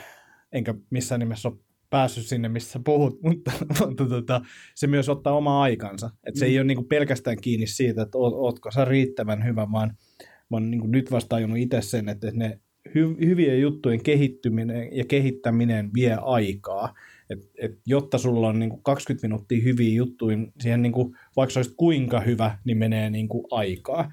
enkä 0.52 0.74
missään 0.90 1.18
nimessä 1.18 1.48
ole 1.48 1.58
päässyt 1.90 2.26
sinne, 2.26 2.48
missä 2.48 2.72
sä 2.72 2.80
puhut, 2.84 3.20
mutta, 3.24 3.52
mutta 3.80 4.06
tota, 4.06 4.40
se 4.74 4.86
myös 4.86 5.08
ottaa 5.08 5.36
oma 5.36 5.62
aikansa. 5.62 6.10
Et 6.26 6.36
se 6.36 6.44
mm. 6.44 6.50
ei 6.50 6.58
ole 6.58 6.66
niinku 6.66 6.82
pelkästään 6.82 7.36
kiinni 7.40 7.66
siitä, 7.66 8.02
että 8.02 8.18
oot, 8.18 8.34
ootko 8.34 8.70
sä 8.70 8.84
riittävän 8.84 9.44
hyvä, 9.44 9.66
vaan 9.72 9.88
mä 10.22 10.56
oon 10.56 10.70
niinku 10.70 10.86
nyt 10.86 11.10
vasta 11.10 11.28
tajunnut 11.28 11.58
itse 11.58 11.82
sen, 11.82 12.08
että 12.08 12.30
ne 12.34 12.60
hy, 12.94 13.16
hyvien 13.26 13.60
juttujen 13.60 14.02
kehittyminen 14.02 14.88
ja 14.96 15.04
kehittäminen 15.04 15.90
vie 15.94 16.16
aikaa. 16.22 16.94
Et, 17.30 17.38
et, 17.58 17.78
jotta 17.86 18.18
sulla 18.18 18.48
on 18.48 18.58
niinku 18.58 18.76
20 18.76 19.28
minuuttia 19.28 19.62
hyviä 19.62 19.94
juttuja, 19.94 20.36
niin 20.36 20.52
siihen 20.60 20.82
niinku, 20.82 21.14
vaikka 21.36 21.52
se 21.52 21.58
olisi 21.58 21.74
kuinka 21.76 22.20
hyvä, 22.20 22.58
niin 22.64 22.78
menee 22.78 23.10
niinku 23.10 23.46
aikaa. 23.50 24.12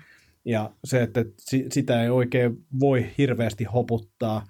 Ja 0.49 0.71
se, 0.83 1.03
että 1.03 1.25
si- 1.37 1.65
sitä 1.71 2.03
ei 2.03 2.09
oikein 2.09 2.65
voi 2.79 3.05
hirveästi 3.17 3.63
hoputtaa, 3.63 4.45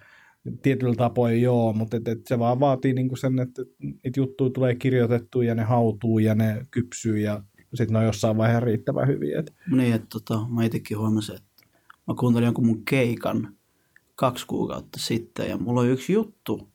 tietyllä 0.62 0.96
tapoin 0.96 1.42
joo, 1.42 1.74
mutta 1.74 1.98
et, 1.98 2.08
et 2.08 2.28
se 2.28 2.40
vaan 2.40 2.60
vaatii 2.60 2.94
niinku 2.94 3.16
sen, 3.16 3.40
että 3.40 3.62
niitä 3.80 4.20
juttuja 4.20 4.50
tulee 4.50 4.76
kirjoitettua 4.76 5.44
ja 5.44 5.56
ne 5.56 5.64
hautuu 5.64 6.20
ja 6.20 6.36
ne 6.36 6.66
kypsyy 6.72 7.20
ja 7.20 7.44
sitten 7.74 7.94
ne 7.94 8.00
on 8.00 8.06
jossain 8.06 8.38
vaiheessa 8.38 8.66
riittävän 8.66 9.08
hyviä. 9.08 9.40
Et, 9.40 9.54
Niin, 9.72 9.94
että 9.94 10.08
tota, 10.10 10.48
mä 10.48 10.64
itsekin 10.64 10.98
huomasin, 10.98 11.36
että 11.36 11.48
mä 12.08 12.14
kuuntelin 12.20 12.46
jonkun 12.46 12.66
mun 12.66 12.86
keikan 12.86 13.56
kaksi 14.16 14.48
kuukautta 14.48 15.00
sitten 15.00 15.50
ja 15.50 15.58
mulla 15.58 15.82
oli 15.82 15.90
yksi 15.90 16.14
juttu, 16.14 16.70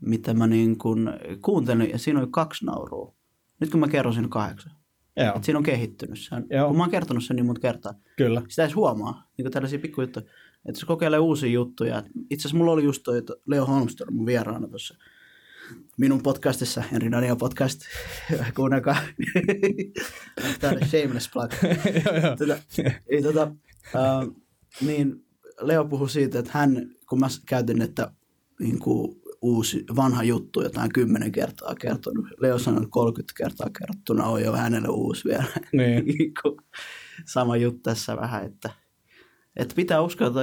mitä 0.00 0.34
mä 0.34 0.46
niin 0.46 0.78
kun 0.78 1.12
kuuntelin 1.42 1.90
ja 1.90 1.98
siinä 1.98 2.20
oli 2.20 2.28
kaksi 2.30 2.64
naurua. 2.64 3.14
Nyt 3.60 3.70
kun 3.70 3.80
mä 3.80 3.88
kerron 3.88 4.14
siinä 4.14 4.28
kahdeksan. 4.28 4.75
Joo, 5.16 5.36
Et 5.36 5.44
siinä 5.44 5.58
on 5.58 5.64
kehittynyt. 5.64 6.18
Se 6.18 6.34
on, 6.34 6.46
Joo. 6.50 6.68
kun 6.68 6.76
mä 6.76 6.82
oon 6.82 6.90
kertonut 6.90 7.24
sen 7.24 7.36
niin 7.36 7.46
monta 7.46 7.60
kertaa. 7.60 7.94
kyllä. 8.16 8.42
Sitä 8.48 8.62
edes 8.62 8.76
huomaa, 8.76 9.30
niin 9.36 9.44
kuin 9.44 9.52
tällaisia 9.52 9.78
pikkujuttuja. 9.78 10.26
Että 10.68 10.80
se 10.80 10.86
kokeilee 10.86 11.18
uusia 11.18 11.50
juttuja. 11.50 12.02
Itse 12.30 12.42
asiassa 12.42 12.56
mulla 12.56 12.72
oli 12.72 12.84
just 12.84 13.02
toi 13.02 13.18
että 13.18 13.34
Leo 13.46 13.66
Holmström 13.66 14.14
mun 14.14 14.26
vieraana 14.26 14.68
tuossa 14.68 14.94
minun 15.96 16.22
podcastissa, 16.22 16.82
Henri 16.92 17.10
Daniel 17.10 17.36
podcast. 17.36 17.80
Kuunnelkaa. 18.56 18.96
Tämä 20.60 20.72
on 20.72 20.88
shameless 20.88 21.30
plug. 21.32 21.50
Tota, 22.38 22.58
ei, 23.08 23.22
tota, 23.22 23.42
äh, 23.94 24.28
niin 24.80 25.24
Leo 25.60 25.84
puhui 25.84 26.10
siitä, 26.10 26.38
että 26.38 26.50
hän, 26.54 26.90
kun 27.08 27.20
mä 27.20 27.26
käytin, 27.46 27.82
että 27.82 28.12
niin 28.60 28.78
kuin, 28.78 29.22
uusi, 29.46 29.84
vanha 29.96 30.22
juttu 30.22 30.62
jotain 30.62 30.92
kymmenen 30.92 31.32
kertaa 31.32 31.74
kertonut. 31.74 32.26
Leo 32.40 32.58
sanoi, 32.58 32.78
että 32.78 32.90
30 32.90 33.32
kertaa 33.36 33.70
kerrottuna 33.78 34.26
on 34.26 34.42
jo 34.42 34.52
hänelle 34.52 34.88
uusi 34.88 35.24
vielä. 35.24 35.44
Niin. 35.72 36.04
Kun 36.42 36.56
Sama 37.26 37.56
juttu 37.56 37.80
tässä 37.82 38.16
vähän, 38.16 38.44
että, 38.44 38.70
että 39.56 39.74
pitää 39.74 40.00
uskota, 40.00 40.40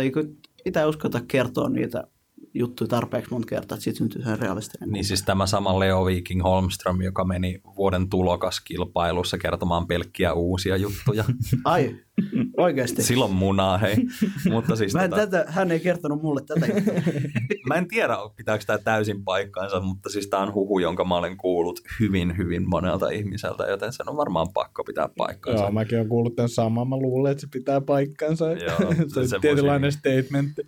pitää 0.63 0.87
uskota 0.87 1.21
kertoa 1.27 1.69
niitä 1.69 2.03
juttuja 2.53 2.87
tarpeeksi 2.87 3.31
monta 3.31 3.47
kertaa, 3.47 3.75
että 3.75 3.83
siitä 3.83 3.97
syntyy 3.97 4.21
ihan 4.21 4.39
realistinen. 4.39 4.89
Niin 4.89 5.05
siis 5.05 5.23
tämä 5.23 5.45
sama 5.45 5.79
Leo 5.79 6.05
Viking 6.05 6.43
Holmström, 6.43 7.01
joka 7.01 7.23
meni 7.25 7.61
vuoden 7.77 8.09
tulokaskilpailussa 8.09 9.37
kertomaan 9.37 9.87
pelkkiä 9.87 10.33
uusia 10.33 10.77
juttuja. 10.77 11.23
Ai, 11.65 11.95
oikeasti. 12.57 13.03
Silloin 13.03 13.33
munaa, 13.33 13.77
hei. 13.77 13.95
Mutta 14.51 14.75
siis 14.75 14.93
Mä 14.93 15.03
en 15.03 15.09
tota, 15.09 15.27
tätä, 15.27 15.51
hän 15.51 15.71
ei 15.71 15.79
kertonut 15.79 16.21
mulle 16.21 16.41
tätä 16.45 16.67
mä 17.69 17.75
en 17.75 17.87
tiedä, 17.87 18.17
pitääkö 18.35 18.63
tämä 18.65 18.79
täysin 18.79 19.23
paikkaansa, 19.23 19.79
mutta 19.79 20.09
siis 20.09 20.27
tämä 20.27 20.43
on 20.43 20.53
huhu, 20.53 20.79
jonka 20.79 21.05
mä 21.05 21.15
olen 21.17 21.37
kuullut 21.37 21.79
hyvin, 21.99 22.37
hyvin 22.37 22.69
monelta 22.69 23.09
ihmiseltä, 23.09 23.63
joten 23.63 23.93
sen 23.93 24.09
on 24.09 24.17
varmaan 24.17 24.47
pakko 24.53 24.83
pitää 24.83 25.09
paikkaansa. 25.17 25.63
Joo, 25.63 25.71
mäkin 25.71 25.97
olen 25.97 26.09
kuullut 26.09 26.35
tämän 26.35 26.49
saman. 26.49 26.89
Mä 26.89 26.97
luulen, 26.97 27.31
että 27.31 27.41
se 27.41 27.47
pitää 27.53 27.81
paikkansa. 27.81 28.51
Joo, 28.51 28.93
se 29.07 29.19
on 29.19 29.27
se 29.27 29.39
tietynlainen 29.39 29.81
voisi- 29.81 29.99
statementti. 29.99 30.61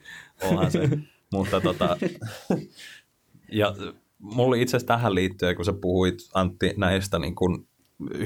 Onhan 0.43 0.71
se. 0.71 0.89
Mutta 1.35 1.61
tota, 1.61 1.97
ja 3.51 3.75
mulla 4.19 4.55
itse 4.55 4.77
asiassa 4.77 4.93
tähän 4.93 5.15
liittyen, 5.15 5.55
kun 5.55 5.65
sä 5.65 5.73
puhuit 5.73 6.17
Antti 6.33 6.73
näistä 6.77 7.19
niin 7.19 7.35
kuin 7.35 7.67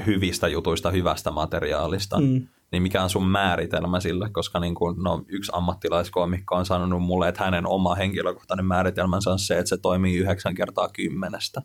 hyvistä 0.06 0.48
jutuista, 0.48 0.92
hyvästä 0.92 1.32
materiaalista, 1.32 2.20
Mm. 2.20 2.48
niin 2.72 2.84
mikä 2.84 3.04
on 3.04 3.10
sun 3.10 3.28
määritelmä 3.28 4.00
sille, 4.00 4.30
koska 4.30 4.60
niin 4.60 4.76
kuin, 4.76 5.04
no, 5.04 5.24
yksi 5.28 5.52
ammattilaiskoomikko 5.56 6.56
on 6.56 6.66
sanonut 6.66 7.04
mulle, 7.04 7.28
että 7.28 7.44
hänen 7.44 7.68
oma 7.68 7.96
henkilökohtainen 7.96 8.66
määritelmänsä 8.66 9.30
on 9.32 9.40
se, 9.40 9.58
että 9.60 9.70
se 9.70 9.78
toimii 9.78 10.18
yhdeksän 10.18 10.56
kertaa 10.56 10.90
kymmenestä. 10.90 11.62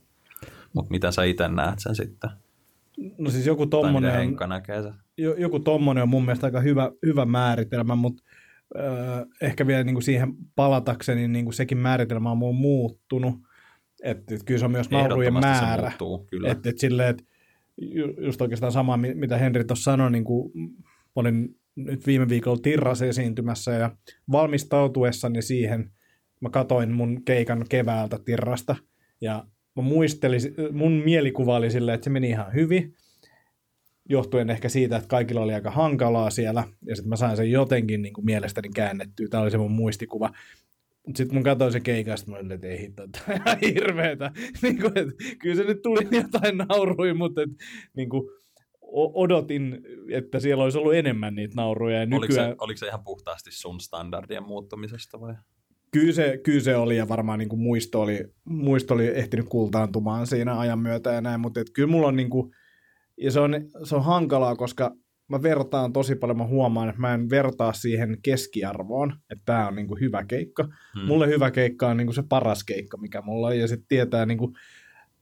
Mutta 0.72 0.90
miten 0.90 1.12
sä 1.12 1.24
itse 1.24 1.48
näet 1.48 1.78
sen 1.78 1.94
sitten? 1.96 2.30
No 3.18 3.30
siis 3.30 3.46
joku 3.46 3.66
tommonen, 3.66 4.36
näkee 4.48 4.82
sen? 4.82 4.94
joku 5.16 5.60
tommonen 5.60 6.02
on 6.02 6.08
mun 6.08 6.24
mielestä 6.24 6.46
aika 6.46 6.60
hyvä, 6.60 6.90
hyvä 7.06 7.24
määritelmä, 7.24 7.94
mutta 7.94 8.22
öö, 8.76 9.26
ehkä 9.40 9.66
vielä 9.66 9.84
niin 9.84 9.94
kuin 9.94 10.02
siihen 10.02 10.34
palatakseni, 10.56 11.28
niin 11.28 11.44
kuin 11.44 11.54
sekin 11.54 11.78
määritelmä 11.78 12.30
on 12.30 12.38
mulla 12.38 12.58
muuttunut. 12.58 13.34
Että 14.02 14.34
et 14.34 14.42
kyllä 14.44 14.58
se 14.58 14.64
on 14.64 14.70
myös 14.70 14.90
naurujen 14.90 15.32
määrä. 15.32 15.82
muuttuu, 15.82 16.26
kyllä. 16.30 16.52
Että 16.52 16.70
et 16.70 16.78
silleen, 16.78 17.08
että 17.08 17.24
ju- 17.76 18.14
just 18.24 18.40
oikeastaan 18.40 18.72
sama, 18.72 18.96
mi- 18.96 19.14
mitä 19.14 19.38
Henri 19.38 19.64
tuossa 19.64 19.90
sanoi, 19.90 20.10
niin 20.10 20.24
kuin 20.24 20.52
olin 21.14 21.56
nyt 21.76 22.06
viime 22.06 22.28
viikolla 22.28 22.60
Tirras 22.62 23.02
esiintymässä 23.02 23.72
ja 23.72 23.96
valmistautuessani 24.32 25.42
siihen 25.42 25.90
mä 26.40 26.50
katoin 26.50 26.92
mun 26.92 27.24
keikan 27.24 27.64
keväältä 27.68 28.18
Tirrasta 28.24 28.76
ja 29.20 29.44
mä 29.76 29.82
muistelin, 29.82 30.40
mun 30.72 30.92
mielikuva 30.92 31.56
oli 31.56 31.70
silleen, 31.70 31.94
että 31.94 32.04
se 32.04 32.10
meni 32.10 32.28
ihan 32.28 32.54
hyvin, 32.54 32.94
johtuen 34.08 34.50
ehkä 34.50 34.68
siitä, 34.68 34.96
että 34.96 35.08
kaikilla 35.08 35.40
oli 35.40 35.54
aika 35.54 35.70
hankalaa 35.70 36.30
siellä, 36.30 36.64
ja 36.86 36.96
sitten 36.96 37.08
mä 37.08 37.16
sain 37.16 37.36
sen 37.36 37.50
jotenkin 37.50 38.02
niin 38.02 38.14
kuin 38.14 38.24
mielestäni 38.24 38.68
käännettyä. 38.74 39.28
Tämä 39.28 39.42
oli 39.42 39.50
se 39.50 39.58
mun 39.58 39.72
muistikuva. 39.72 40.30
Mutta 41.06 41.18
sitten 41.18 41.36
mun 41.36 41.44
katsoin 41.44 41.72
se 41.72 41.80
sit 42.16 42.26
mä 42.26 42.36
olin, 42.36 42.52
että 42.52 42.66
ei 42.66 42.80
hitto, 42.80 43.06
tää 43.06 43.40
on 43.46 43.58
hirveetä. 43.60 44.30
niin 44.62 44.80
kuin, 44.80 44.98
että, 44.98 45.12
kyllä 45.38 45.56
se 45.56 45.64
nyt 45.64 45.82
tuli 45.82 46.08
jotain 46.22 46.58
naurui, 46.58 47.14
mutta 47.14 47.42
et, 47.42 47.50
niin 47.96 48.08
kuin, 48.08 48.28
odotin, 49.14 49.82
että 50.08 50.40
siellä 50.40 50.64
olisi 50.64 50.78
ollut 50.78 50.94
enemmän 50.94 51.34
niitä 51.34 51.54
nauruja. 51.56 51.96
Ja 51.96 52.02
Oliko, 52.02 52.20
nykyään, 52.20 52.50
se, 52.50 52.56
oliko 52.58 52.78
se 52.78 52.86
ihan 52.86 53.04
puhtaasti 53.04 53.50
sun 53.52 53.80
standardien 53.80 54.42
muuttumisesta 54.42 55.20
vai? 55.20 55.34
kyllä, 55.94 56.12
se, 56.12 56.40
kyllä 56.42 56.60
se 56.60 56.76
oli, 56.76 56.96
ja 56.96 57.08
varmaan 57.08 57.38
niin 57.38 57.48
kuin 57.48 57.60
muisto, 57.60 58.00
oli, 58.00 58.24
muisto 58.44 58.94
oli 58.94 59.06
ehtinyt 59.06 59.48
kultaantumaan 59.48 60.26
siinä 60.26 60.58
ajan 60.58 60.78
myötä 60.78 61.12
ja 61.12 61.20
näin, 61.20 61.40
mutta 61.40 61.60
et, 61.60 61.70
kyllä 61.70 61.88
mulla 61.88 62.08
on, 62.08 62.16
niin 62.16 62.30
kuin, 62.30 62.54
ja 63.20 63.30
se 63.30 63.40
on, 63.40 63.54
se 63.84 63.96
on 63.96 64.04
hankalaa, 64.04 64.56
koska 64.56 64.96
mä 65.28 65.42
vertaan 65.42 65.92
tosi 65.92 66.14
paljon, 66.14 66.38
mä 66.38 66.46
huomaan, 66.46 66.88
että 66.88 67.00
mä 67.00 67.14
en 67.14 67.30
vertaa 67.30 67.72
siihen 67.72 68.18
keskiarvoon, 68.22 69.12
että 69.30 69.42
tämä 69.44 69.68
on 69.68 69.74
niin 69.74 69.86
kuin 69.86 70.00
hyvä 70.00 70.24
keikka. 70.24 70.68
Hmm. 70.98 71.06
Mulle 71.06 71.28
hyvä 71.28 71.50
keikka 71.50 71.88
on 71.88 71.96
niin 71.96 72.06
kuin 72.06 72.14
se 72.14 72.22
paras 72.28 72.64
keikka, 72.64 72.96
mikä 72.96 73.22
mulla 73.22 73.46
on, 73.46 73.58
ja 73.58 73.68
sitten 73.68 73.88
tietää 73.88 74.26
niin 74.26 74.38
kuin, 74.38 74.54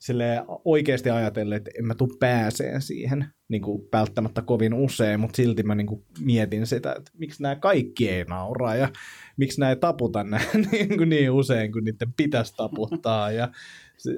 silleen 0.02 0.42
oikeasti 0.64 1.10
ajatellen, 1.10 1.56
että 1.56 1.70
en 1.78 1.86
mä 1.86 1.94
tuu 1.94 2.16
pääseen 2.20 2.82
siihen 2.82 3.26
niin 3.48 3.62
kuin 3.62 3.88
välttämättä 3.92 4.42
kovin 4.42 4.74
usein, 4.74 5.20
mutta 5.20 5.36
silti 5.36 5.62
mä 5.62 5.74
niin 5.74 5.86
kuin 5.86 6.04
mietin 6.20 6.66
sitä, 6.66 6.94
että 6.98 7.10
miksi 7.18 7.42
nämä 7.42 7.56
kaikki 7.56 8.08
ei 8.08 8.24
nauraa 8.24 8.76
ja 8.76 8.88
miksi 9.36 9.60
nämä 9.60 9.70
ei 9.70 9.76
taputa 9.76 10.24
niin, 10.72 10.96
kuin 10.96 11.08
niin 11.08 11.30
usein, 11.30 11.72
kun 11.72 11.84
niiden 11.84 12.12
pitäisi 12.16 12.54
taputtaa 12.56 13.30
ja 13.30 13.48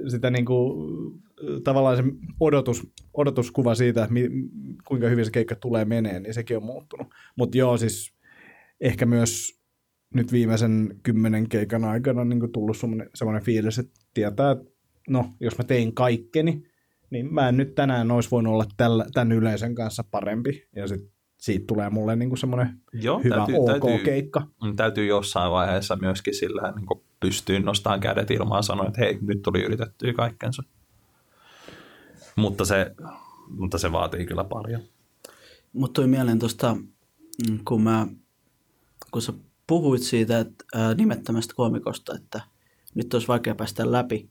sitä 0.09 0.31
niin 0.31 0.45
kuin, 0.45 1.23
tavallaan 1.65 1.97
se 1.97 2.03
odotus, 2.41 2.93
odotuskuva 3.15 3.75
siitä, 3.75 4.03
että 4.03 4.13
mi, 4.13 4.29
kuinka 4.89 5.09
hyvin 5.09 5.25
se 5.25 5.31
keikka 5.31 5.55
tulee 5.55 5.85
meneen, 5.85 6.23
niin 6.23 6.35
sekin 6.35 6.57
on 6.57 6.65
muuttunut. 6.65 7.07
Mutta 7.37 7.59
joo, 7.59 7.77
siis 7.77 8.15
ehkä 8.81 9.07
myös 9.07 9.61
nyt 10.15 10.33
viimeisen 10.33 11.01
kymmenen 11.03 11.49
keikan 11.49 11.85
aikana 11.85 12.25
niin 12.25 12.41
kuin 12.41 12.53
tullut 12.53 12.77
semmoinen, 12.77 13.11
semmoinen 13.15 13.43
fiilis, 13.43 13.79
että 13.79 14.01
tietää, 14.15 14.51
että 14.51 14.65
no, 15.09 15.35
jos 15.41 15.59
mä 15.59 15.65
tein 15.65 15.95
kaikkeni, 15.95 16.63
niin 17.11 17.35
mä 17.35 17.49
en 17.49 17.57
nyt 17.57 17.75
tänään 17.75 18.11
olisi 18.11 18.31
voinut 18.31 18.53
olla 18.53 18.67
tällä, 18.77 19.07
tämän 19.15 19.33
yleisön 19.33 19.75
kanssa 19.75 20.05
parempi. 20.11 20.69
Ja 20.77 20.89
sit, 20.89 21.15
siitä 21.41 21.65
tulee 21.67 21.91
mulle 21.91 22.17
niin 22.17 22.37
semmoinen 22.37 22.69
hyvä 23.25 23.37
täytyy, 23.37 23.57
ok 23.57 23.67
täytyy, 23.67 24.05
keikka. 24.05 24.41
Mm, 24.65 24.77
täytyy 24.77 25.07
jossain 25.07 25.53
vaiheessa 25.53 25.97
myöskin 25.97 26.35
sillä 26.35 26.73
niin 26.77 27.03
pystyy 27.21 27.61
nostamaan 27.61 28.01
kädet 28.01 28.31
ilmaan 28.31 28.59
ja 28.59 28.63
sanoa, 28.63 28.87
että 28.87 29.01
hei, 29.01 29.19
nyt 29.21 29.43
tuli 29.43 29.63
yritettyä 29.63 30.13
kaikkensa. 30.13 30.63
Mutta 32.37 32.65
se, 32.65 32.95
mutta 33.49 33.79
se 33.79 33.93
vaatii 33.93 34.27
kyllä 34.27 34.45
paljon. 34.45 34.81
Mutta 35.73 35.93
tuli 36.01 36.07
mieleen 36.07 36.39
tuosta, 36.39 36.75
mm, 37.49 37.59
kun, 37.65 37.83
mä, 37.83 38.07
kun 39.11 39.23
sä 39.23 39.33
puhuit 39.67 40.03
siitä 40.03 40.39
että, 40.39 40.65
ää, 40.75 40.95
nimettömästä 40.95 41.55
komikosta, 41.55 42.15
että 42.15 42.41
nyt 42.95 43.15
olisi 43.15 43.29
vaikea 43.29 43.55
päästä 43.55 43.93
läpi, 43.93 44.31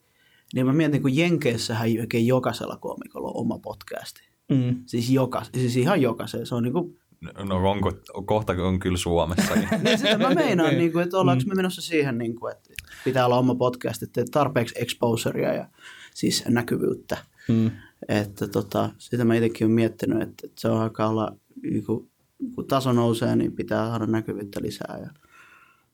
niin 0.54 0.66
mä 0.66 0.74
mietin, 0.74 1.02
kun 1.02 1.16
Jenkeissähän 1.16 1.90
oikein 2.00 2.28
jokaisella 2.28 2.78
komikolla 2.78 3.28
on 3.28 3.38
oma 3.38 3.60
podcasti. 3.60 4.22
Mm. 4.50 4.84
Siis, 4.86 5.10
joka, 5.10 5.44
siis 5.54 5.78
ihan 5.78 6.02
jokaisen. 6.02 6.46
Se 6.46 6.56
on 6.56 6.64
niinku, 6.64 6.98
No 7.44 7.72
onko, 7.72 7.92
kohta 8.26 8.54
on 8.54 8.80
kyllä 8.80 8.98
Suomessakin. 8.98 9.68
niin 9.84 9.98
sitä 9.98 10.18
mä 10.18 10.30
meinaan, 10.34 10.70
Niin. 10.70 10.80
niinku, 10.80 11.00
että 11.00 11.18
ollaanko 11.18 11.44
me 11.48 11.56
menossa 11.56 11.82
siihen, 11.82 12.18
niinku, 12.18 12.48
että 12.48 12.70
pitää 13.04 13.26
olla 13.26 13.38
oma 13.38 13.56
podcast, 13.56 14.04
että 14.04 14.26
tarpeeksi 14.32 14.76
exposurea 14.78 15.54
ja 15.54 15.68
siis 16.14 16.44
näkyvyyttä. 16.48 17.18
Mm. 17.48 17.72
Että 18.08 18.48
tota, 18.48 18.90
sitä 18.98 19.26
mä 19.26 19.36
itsekin 19.36 19.66
olen 19.66 19.76
miettinyt, 19.76 20.22
että, 20.22 20.48
että 20.48 20.62
se 20.62 20.70
on 20.70 20.82
aika 20.82 21.08
olla, 21.08 21.38
niinku, 21.64 22.10
kun 22.56 22.68
taso 22.68 22.94
nousee, 22.94 23.36
niin 23.36 23.52
pitää 23.52 23.88
saada 23.88 24.06
näkyvyyttä 24.06 24.62
lisää. 24.62 25.00
Ja, 25.02 25.10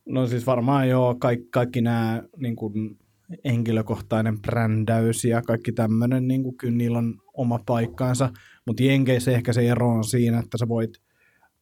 No 0.10 0.28
siis 0.28 0.46
varmaan 0.46 0.90
joo, 0.90 1.16
kaikki, 1.16 1.48
kaikki 1.52 1.82
nämä 1.82 2.24
niin 2.38 2.56
kuin 2.56 2.98
henkilökohtainen 3.46 4.42
brändäys 4.42 5.26
ja 5.26 5.42
kaikki 5.42 5.72
tämmöinen, 5.72 6.28
niin 6.28 6.44
kuin, 6.44 6.58
kyllä 6.58 6.76
niillä 6.76 6.98
on 6.98 7.16
oma 7.34 7.60
paikkaansa, 7.66 8.30
mutta 8.66 8.84
Jenkeissä 8.84 9.32
ehkä 9.32 9.54
se 9.54 9.68
ero 9.68 9.90
on 9.90 10.04
siinä, 10.04 10.40
että 10.40 10.58
sä 10.58 10.68
voit 10.68 10.92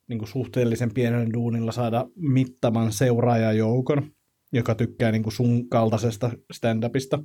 niin 0.08 0.20
kuin 0.20 0.30
suhteellisen 0.30 0.94
pienellä 0.94 1.34
duunilla 1.34 1.72
saada 1.72 2.06
mittavan 2.16 2.92
seuraajajoukon, 2.92 4.12
joka 4.54 4.76
tykkää 4.76 5.12
niin 5.12 5.24
kuin 5.24 5.34
sun 5.34 5.70
kaltaisesta 5.70 6.32
stand-upista. 6.54 7.24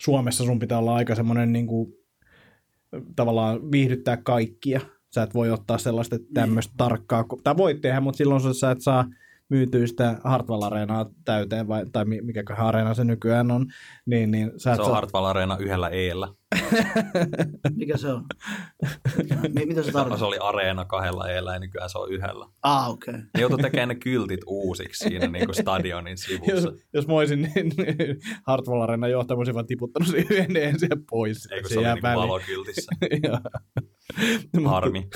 Suomessa 0.00 0.44
sun 0.44 0.58
pitää 0.58 0.78
olla 0.78 0.94
aika 0.94 1.14
semmoinen 1.14 1.52
niin 1.52 1.66
kuin, 1.66 1.92
tavallaan 3.16 3.72
viihdyttää 3.72 4.16
kaikkia. 4.16 4.80
Sä 5.14 5.22
et 5.22 5.34
voi 5.34 5.50
ottaa 5.50 5.78
sellaista 5.78 6.16
tämmöistä 6.34 6.74
tarkkaa, 6.76 7.24
tai 7.44 7.56
voit 7.56 7.80
tehdä, 7.80 8.00
mutta 8.00 8.18
silloin 8.18 8.54
sä 8.54 8.70
et 8.70 8.80
saa 8.80 9.04
myytyä 9.50 9.86
sitä 9.86 10.20
Hartwall 10.24 10.62
Areenaa 10.62 11.06
täyteen, 11.24 11.68
vai, 11.68 11.86
tai 11.92 12.04
mi- 12.04 12.20
mikä 12.22 12.42
areena 12.58 12.94
se 12.94 13.04
nykyään 13.04 13.50
on, 13.50 13.66
niin, 14.06 14.30
niin 14.30 14.50
sä 14.56 14.74
Se 14.74 14.80
on 14.80 14.86
saa, 14.86 14.94
Hartwall 14.94 15.24
Areena 15.24 15.56
yhdellä 15.60 15.88
eellä. 15.88 16.28
mikä 17.76 17.96
se 17.96 18.08
on? 18.12 18.24
Mi- 19.54 19.66
Mitä 19.66 19.82
se 19.82 19.86
Se 19.86 19.92
tarkoittaa? 19.92 20.28
oli 20.28 20.38
Areena 20.38 20.84
kahdella 20.84 21.28
eellä 21.28 21.52
ja 21.52 21.58
nykyään 21.58 21.90
se 21.90 21.98
on 21.98 22.10
yhdellä. 22.12 22.46
Ah, 22.62 22.90
okei. 22.90 23.14
Okay. 23.14 23.24
Ne 23.34 23.40
joutui 23.40 23.58
tekemään 23.58 23.88
ne 23.88 23.94
kyltit 23.94 24.40
uusiksi 24.46 25.08
siinä 25.08 25.26
niin 25.32 25.46
kuin 25.46 25.54
stadionin 25.56 26.10
jos, 26.12 26.20
sivussa. 26.20 26.72
jos 26.92 27.06
mä 27.08 27.14
olisin 27.14 27.42
niin, 27.42 27.72
niin 27.76 27.96
Hartwall 28.46 28.80
Areenan 28.80 29.10
johtaja, 29.10 29.36
mä 29.36 29.40
olisin 29.40 29.54
vaan 29.54 29.66
tiputtanut 29.66 30.08
sen 30.08 30.26
yhden 30.30 30.56
ensin 30.56 30.88
pois. 31.10 31.48
Eikö 31.52 31.68
Se 31.68 31.72
se 31.72 31.78
oli 31.78 31.86
jää 31.86 31.94
niin 31.94 32.02
valokyltissä? 32.02 32.92
Harmi. 34.70 35.08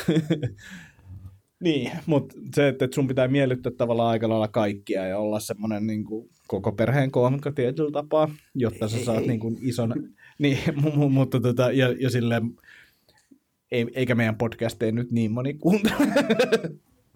Niin, 1.62 1.90
mutta 2.06 2.34
se, 2.54 2.68
että 2.68 2.88
sun 2.94 3.08
pitää 3.08 3.28
miellyttää 3.28 3.72
tavallaan 3.72 4.10
aika 4.10 4.28
lailla 4.28 4.48
kaikkia 4.48 5.06
ja 5.06 5.18
olla 5.18 5.40
semmoinen 5.40 5.86
niin 5.86 6.04
kuin 6.04 6.30
koko 6.48 6.72
perheen 6.72 7.10
koomikko 7.10 7.50
tietyllä 7.50 7.90
tapaa, 7.90 8.28
jotta 8.54 8.88
sä 8.88 9.04
saat 9.04 9.26
niin 9.26 9.40
kuin 9.40 9.58
ison, 9.60 9.94
niin, 10.38 10.58
mu- 10.82 10.94
mu- 10.96 11.08
mutta 11.08 11.40
tota, 11.40 11.72
ja, 11.72 11.94
ja 12.00 12.10
silleen, 12.10 12.42
ei, 13.70 13.86
eikä 13.94 14.14
meidän 14.14 14.36
podcasteja 14.36 14.92
nyt 14.92 15.10
niin 15.10 15.32
moni 15.32 15.54
kuuntele. 15.54 15.96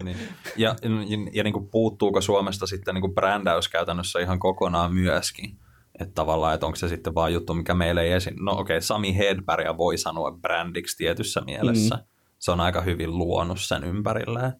Niin. 0.04 0.16
Ja, 0.56 0.76
ja, 0.82 0.88
ja 1.32 1.44
niin 1.44 1.52
kuin 1.52 1.68
puuttuuko 1.68 2.20
Suomesta 2.20 2.66
sitten 2.66 2.94
niin 2.94 3.00
kuin 3.00 3.14
brändäys 3.14 3.68
käytännössä 3.68 4.18
ihan 4.18 4.38
kokonaan 4.38 4.94
myöskin? 4.94 5.56
Että 6.00 6.14
tavallaan, 6.14 6.54
että 6.54 6.66
onko 6.66 6.76
se 6.76 6.88
sitten 6.88 7.14
vaan 7.14 7.32
juttu, 7.32 7.54
mikä 7.54 7.74
meille 7.74 8.02
ei 8.02 8.12
esiin. 8.12 8.36
No 8.44 8.52
okei, 8.52 8.60
okay, 8.62 8.80
Sami 8.80 9.16
Hedbergia 9.16 9.76
voi 9.76 9.98
sanoa 9.98 10.38
brändiksi 10.40 10.96
tietyssä 10.96 11.40
mielessä. 11.40 11.96
Mm. 11.96 12.15
Se 12.46 12.52
on 12.52 12.60
aika 12.60 12.80
hyvin 12.80 13.18
luonut 13.18 13.60
sen 13.60 13.84
ympärilleen. 13.84 14.52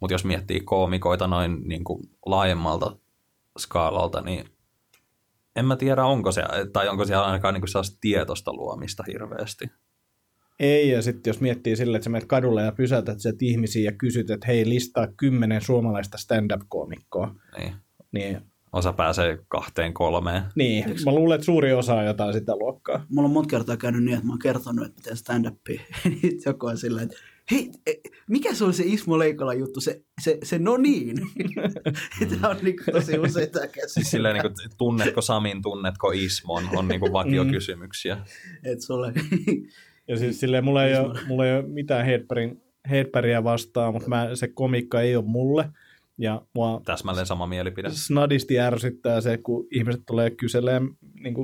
Mutta 0.00 0.14
jos 0.14 0.24
miettii 0.24 0.60
koomikoita 0.60 1.26
noin 1.26 1.60
niin 1.64 1.84
kuin 1.84 2.10
laajemmalta 2.26 2.96
skaalalta, 3.58 4.20
niin 4.20 4.46
en 5.56 5.64
mä 5.64 5.76
tiedä, 5.76 6.04
onko 6.04 6.32
se, 6.32 6.42
tai 6.72 6.88
onko 6.88 7.04
siellä 7.04 7.26
ainakaan 7.26 7.54
niin 7.54 7.60
kuin 7.62 7.68
sellaista 7.68 7.98
tietoista 8.00 8.52
luomista 8.52 9.04
hirveästi. 9.06 9.70
Ei, 10.60 10.90
ja 10.90 11.02
sitten 11.02 11.30
jos 11.30 11.40
miettii 11.40 11.76
sille, 11.76 11.96
että 11.96 12.04
sä 12.04 12.10
menet 12.10 12.28
kadulle 12.28 12.62
ja 12.62 12.72
pysäytät 12.72 13.20
sieltä 13.20 13.38
ihmisiä 13.40 13.90
ja 13.90 13.96
kysyt, 13.96 14.30
että 14.30 14.46
hei, 14.46 14.68
listaa 14.68 15.06
kymmenen 15.16 15.60
suomalaista 15.60 16.18
stand-up-koomikkoa, 16.18 17.34
Niin. 17.58 17.74
niin, 18.12 18.47
Osa 18.72 18.92
pääsee 18.92 19.38
kahteen 19.48 19.94
kolmeen. 19.94 20.42
niin 20.54 20.84
mä 21.04 21.14
luulen, 21.14 21.34
että 21.34 21.44
suuri 21.44 21.72
osa 21.72 21.94
on 21.94 22.06
jotain 22.06 22.32
sitä 22.32 22.56
luokkaa. 22.56 23.06
Mulla 23.08 23.26
on 23.26 23.32
monta 23.32 23.50
kertaa 23.50 23.76
käynyt 23.76 24.04
niin, 24.04 24.14
että 24.14 24.26
mä 24.26 24.32
oon 24.32 24.38
kertonut, 24.38 24.86
että 24.86 25.00
mä 25.00 25.04
teen 25.04 25.16
stand-upia. 25.16 25.80
Niin 26.22 26.40
joku 26.46 26.66
on 26.66 26.78
silleen, 26.78 27.04
että 27.04 27.16
hei, 27.50 27.70
e, 27.86 27.92
mikä 28.28 28.54
se 28.54 28.64
on 28.64 28.72
se 28.74 28.82
Ismo 28.86 29.18
Leikola 29.18 29.54
juttu, 29.54 29.80
se, 29.80 30.02
se, 30.20 30.38
se 30.42 30.58
no 30.58 30.76
niin. 30.76 31.16
Tämä 32.30 32.48
on 32.48 32.56
niin 32.62 32.76
tosi 32.92 33.18
usein 33.18 33.50
tämä 33.50 33.64
Siis 33.64 33.74
käsitys. 33.74 34.10
silleen, 34.10 34.34
niin 34.34 34.42
kuin, 34.42 34.54
tunnetko 34.78 35.22
Samin, 35.22 35.62
tunnetko 35.62 36.10
Ismon, 36.10 36.64
on 36.76 36.88
niin 36.88 37.00
kuin 37.00 37.12
vakiokysymyksiä. 37.12 38.18
Että 38.64 38.84
sulle, 38.84 39.12
Ja 40.08 40.16
siis 40.18 40.40
silleen, 40.40 40.64
mulla 40.64 40.84
ei, 40.84 40.96
ole, 40.96 41.18
mulla 41.26 41.46
ei 41.46 41.56
ole 41.56 41.64
mitään 41.66 42.06
Hedbergia 42.90 43.44
vastaan, 43.44 43.92
mutta 43.92 44.08
mä, 44.08 44.30
se 44.34 44.48
komikka 44.48 45.00
ei 45.00 45.16
ole 45.16 45.24
mulle. 45.24 45.70
Ja 46.18 46.42
mua 46.54 46.80
Täsmälleen 46.84 47.26
sama 47.26 47.46
mielipide. 47.46 47.88
snadisti 47.92 48.60
ärsyttää 48.60 49.20
se, 49.20 49.38
kun 49.38 49.66
ihmiset 49.70 50.02
tulee 50.06 50.30
kyselemään 50.30 50.88
niin 51.20 51.34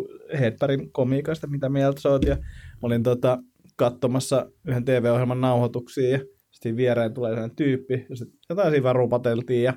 Hedbergin 0.40 0.92
komiikasta, 0.92 1.46
mitä 1.46 1.68
mieltä 1.68 2.00
sä 2.00 2.08
oot. 2.08 2.24
Ja 2.24 2.36
mä 2.36 2.78
olin 2.82 3.02
tota, 3.02 3.38
katsomassa 3.76 4.50
yhden 4.68 4.84
TV-ohjelman 4.84 5.40
nauhoituksia 5.40 6.10
ja 6.10 6.18
sitten 6.50 6.76
viereen 6.76 7.14
tulee 7.14 7.30
sellainen 7.30 7.56
tyyppi 7.56 8.06
ja 8.10 8.16
sitten 8.16 8.38
jotain 8.48 8.70
siinä 8.70 8.82
vaan 8.82 8.96
rupateltiin 8.96 9.62
ja 9.62 9.74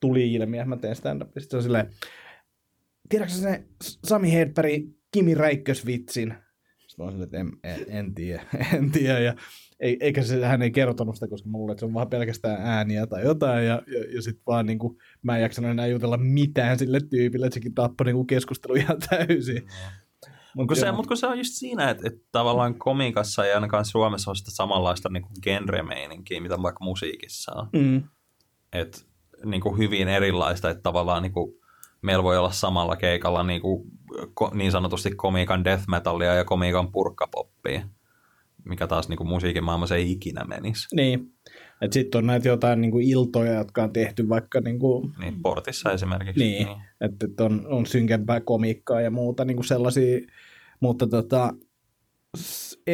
tuli 0.00 0.34
ilmi, 0.34 0.58
että 0.58 0.68
mä 0.68 0.76
teen 0.76 0.96
stand-up. 0.96 1.28
Sitten 1.28 1.50
se 1.50 1.56
on 1.56 1.62
silleen, 1.62 1.90
tiedätkö 3.08 3.34
se 3.34 3.64
Sami 3.82 4.32
Hedbergin 4.32 4.98
Kimi 5.12 5.34
Räikkös-vitsin? 5.34 6.34
Olin 7.04 7.12
silleen, 7.12 7.26
että 7.26 7.38
en, 7.38 7.78
en, 7.78 7.86
en 7.88 8.14
tiedä, 8.14 8.42
en 8.76 8.90
tiedä. 8.90 9.18
Ja 9.18 9.34
ei, 9.80 9.96
eikä 10.00 10.22
se, 10.22 10.46
hän 10.46 10.62
ei 10.62 10.70
kertonut 10.70 11.16
sitä, 11.16 11.28
koska 11.28 11.48
mä 11.48 11.58
luulen, 11.58 11.72
että 11.72 11.80
se 11.80 11.86
on 11.86 11.94
vaan 11.94 12.10
pelkästään 12.10 12.60
ääniä 12.60 13.06
tai 13.06 13.22
jotain. 13.22 13.66
Ja, 13.66 13.82
ja, 13.86 14.14
ja 14.14 14.22
sitten 14.22 14.42
vaan 14.46 14.66
niin 14.66 14.78
kuin, 14.78 14.96
mä 15.22 15.36
en 15.36 15.42
jaksanut 15.42 15.70
enää 15.70 15.86
jutella 15.86 16.16
mitään 16.16 16.78
sille 16.78 17.00
tyypille, 17.00 17.46
että 17.46 17.54
sekin 17.54 17.74
tappoi 17.74 18.04
niin 18.04 18.16
kuin 18.16 18.26
keskustelu 18.26 18.74
ihan 18.74 18.96
täysin. 19.10 19.62
Mutta 20.54 20.74
kun, 20.74 20.76
se, 20.76 20.92
mut 20.92 21.06
kun 21.06 21.16
se 21.16 21.26
on 21.26 21.38
just 21.38 21.52
siinä, 21.52 21.90
että, 21.90 22.08
että 22.08 22.20
tavallaan 22.32 22.78
komikassa 22.78 23.46
ei 23.46 23.52
ainakaan 23.52 23.84
Suomessa 23.84 24.30
ole 24.30 24.36
sitä 24.36 24.50
samanlaista 24.50 25.08
niin 25.08 25.24
genre-meininkiä, 25.42 26.40
mitä 26.40 26.62
vaikka 26.62 26.84
musiikissa 26.84 27.52
on. 27.54 27.68
Mm. 27.72 28.02
Et, 28.72 29.06
niin 29.44 29.60
kuin 29.60 29.78
hyvin 29.78 30.08
erilaista, 30.08 30.70
että 30.70 30.82
tavallaan 30.82 31.22
niin 31.22 31.32
kuin, 31.32 31.54
meillä 32.02 32.22
voi 32.22 32.38
olla 32.38 32.52
samalla 32.52 32.96
keikalla 32.96 33.42
niin, 33.42 33.60
kuin, 33.60 33.90
niin 34.54 34.72
sanotusti 34.72 35.10
komiikan 35.10 35.64
death 35.64 35.84
metallia 35.88 36.34
ja 36.34 36.44
komiikan 36.44 36.92
purkkapoppia, 36.92 37.88
mikä 38.64 38.86
taas 38.86 39.08
niin 39.08 39.16
kuin 39.16 39.28
musiikin 39.28 39.64
maailmassa 39.64 39.96
ei 39.96 40.12
ikinä 40.12 40.44
menisi. 40.44 40.96
Niin. 40.96 41.32
Että 41.82 41.94
sitten 41.94 42.18
on 42.18 42.26
näitä 42.26 42.48
jotain 42.48 42.80
niin 42.80 42.90
kuin 42.90 43.08
iltoja, 43.08 43.52
jotka 43.52 43.82
on 43.82 43.92
tehty 43.92 44.28
vaikka 44.28 44.60
niin 44.60 44.78
kuin, 44.78 45.12
Niin, 45.18 45.42
portissa 45.42 45.92
esimerkiksi. 45.92 46.44
Niin, 46.44 46.68
että 47.00 47.26
että 47.26 47.44
on, 47.44 47.66
on 47.66 47.86
synkempää 47.86 48.40
komiikkaa 48.40 49.00
ja 49.00 49.10
muuta 49.10 49.44
niin 49.44 49.56
kuin 49.56 49.66
sellaisia, 49.66 50.20
mutta 50.80 51.06
tota, 51.06 51.52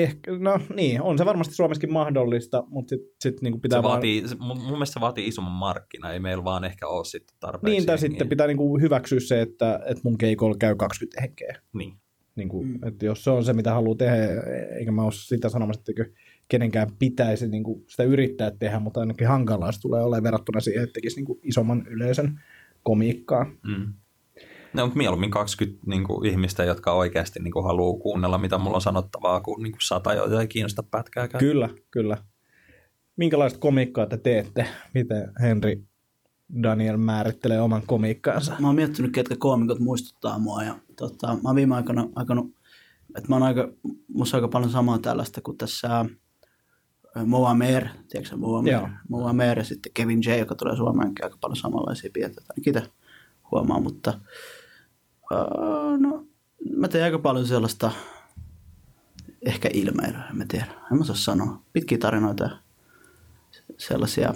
ehkä, 0.03 0.33
no 0.39 0.59
niin, 0.77 1.03
on 1.03 1.19
se 1.19 1.25
varmasti 1.25 1.55
Suomessakin 1.55 1.93
mahdollista, 1.93 2.65
mutta 2.69 2.89
sitten 2.91 3.09
sit 3.23 3.43
niin 3.43 3.61
pitää 3.61 3.79
Se 3.79 3.83
vaan, 3.83 3.93
vaatii, 3.93 4.29
se, 4.29 4.35
mun 4.35 4.59
mun 4.59 4.71
mielestä 4.71 4.95
se 4.95 5.01
vaatii 5.01 5.27
isomman 5.29 5.53
markkina, 5.53 6.13
ei 6.13 6.21
meillä 6.21 6.45
vaan 6.45 6.65
ehkä 6.65 6.89
ole 6.89 7.05
sitten 7.05 7.37
tarpeeksi. 7.41 7.77
niin, 7.77 7.87
tai 7.87 7.99
sitten 7.99 8.29
pitää 8.29 8.47
niin 8.47 8.57
kuin 8.57 8.83
hyväksyä 8.83 9.21
se, 9.21 9.41
että, 9.43 9.81
että 9.87 10.01
mun 10.05 10.19
keikolla 10.19 10.57
käy 10.59 10.75
20 10.77 11.21
henkeä. 11.21 11.61
Niin. 11.73 11.93
Niin 12.37 12.49
kuin, 12.49 12.67
Mm. 12.69 12.73
mm. 12.73 12.89
että 12.89 13.07
jos 13.07 13.25
se 13.25 13.31
on 13.31 13.45
se, 13.45 13.53
mitä 13.53 13.75
haluaa 13.75 13.97
tehdä, 13.97 14.17
eikä 14.79 14.93
mä 14.93 15.03
ole 15.03 15.13
sitä 15.13 15.49
sanomassa, 15.49 15.83
että 15.89 16.05
kenenkään 16.49 16.89
pitäisi 16.99 17.49
niin 17.49 17.65
kuin 17.65 17.85
sitä 17.89 18.03
yrittää 18.03 18.51
tehdä, 18.51 18.79
mutta 18.81 19.01
ainakin 19.01 19.29
hankalaa 19.29 19.73
se 19.73 19.81
tulee 19.81 20.03
olemaan 20.03 20.23
verrattuna 20.23 20.61
siihen, 20.61 20.83
että 20.83 20.93
tekisi 20.93 21.17
niin 21.17 21.25
kuin 21.25 21.39
isomman 21.43 21.87
yleisön 21.87 22.41
komiikkaa. 22.83 23.45
Mm. 23.45 23.93
No, 24.75 24.85
mutta 24.85 24.99
mieluummin 24.99 25.31
20 25.31 25.81
niin 25.87 26.05
kuin, 26.05 26.27
ihmistä, 26.27 26.65
jotka 26.65 26.93
oikeasti 26.93 27.41
niin 27.41 27.53
kuin, 27.53 27.65
haluaa 27.65 28.01
kuunnella, 28.01 28.39
mitä 28.39 28.59
mulla 28.59 28.77
on 28.77 28.81
sanottavaa, 28.81 29.41
kuin, 29.41 29.63
niin 29.63 29.73
kuin 29.73 29.83
sata, 29.83 30.15
joita 30.15 30.41
ei 30.41 30.49
kiinnosta 30.49 30.83
pätkääkään. 30.83 31.41
Kyllä, 31.41 31.69
kyllä. 31.91 32.17
Minkälaista 33.17 33.59
komiikkaa 33.59 34.07
te 34.07 34.17
teette? 34.17 34.67
Miten 34.95 35.33
Henri 35.41 35.83
Daniel 36.63 36.97
määrittelee 36.97 37.61
oman 37.61 37.83
komiikkaansa? 37.87 38.57
mä 38.59 38.67
oon 38.67 38.77
miettinyt, 38.77 39.13
ketkä 39.13 39.37
koomikot 39.39 39.79
muistuttaa 39.79 40.39
mua. 40.39 40.63
Ja, 40.63 40.75
tota, 40.97 41.27
mä 41.27 41.41
oon 41.45 41.57
viime 41.57 41.75
aikana 41.75 42.09
aikanut, 42.17 42.55
että 43.17 43.29
mä 43.29 43.35
oon 43.35 43.43
aika, 43.43 43.69
musta 44.09 44.37
on 44.37 44.43
aika 44.43 44.53
paljon 44.53 44.71
samaa 44.71 44.99
tällaista 44.99 45.41
kuin 45.41 45.59
tässä 45.59 46.01
äh, 46.01 47.27
Moa 47.27 47.55
Mer, 47.55 47.89
tiedätkö 48.09 48.37
Moa 48.37 48.63
Mer? 48.63 48.73
Joo. 48.73 48.89
Moa 49.09 49.33
Mer 49.33 49.59
ja 49.59 49.65
sitten 49.65 49.93
Kevin 49.93 50.23
J, 50.27 50.39
joka 50.39 50.55
tulee 50.55 50.77
Suomeenkin 50.77 51.25
aika 51.25 51.39
paljon 51.41 51.57
samanlaisia 51.57 52.11
piirteitä. 52.13 52.55
Ainakin 52.57 52.93
huomaa, 53.51 53.81
mutta 53.81 54.21
uh, 55.33 56.01
no, 56.01 56.27
mä 56.77 56.89
teen 56.89 57.05
aika 57.05 57.19
paljon 57.19 57.47
sellaista 57.47 57.91
ehkä 59.47 59.71
ilmeilyä, 59.73 60.25
en 60.31 60.37
mä 60.37 60.45
tiedä. 60.49 60.67
En 60.93 60.99
mä 60.99 61.05
saa 61.05 61.17
sanoa. 61.17 61.63
Pitkiä 61.73 61.99
tarinoita. 61.99 62.51
sellaisia, 63.79 64.35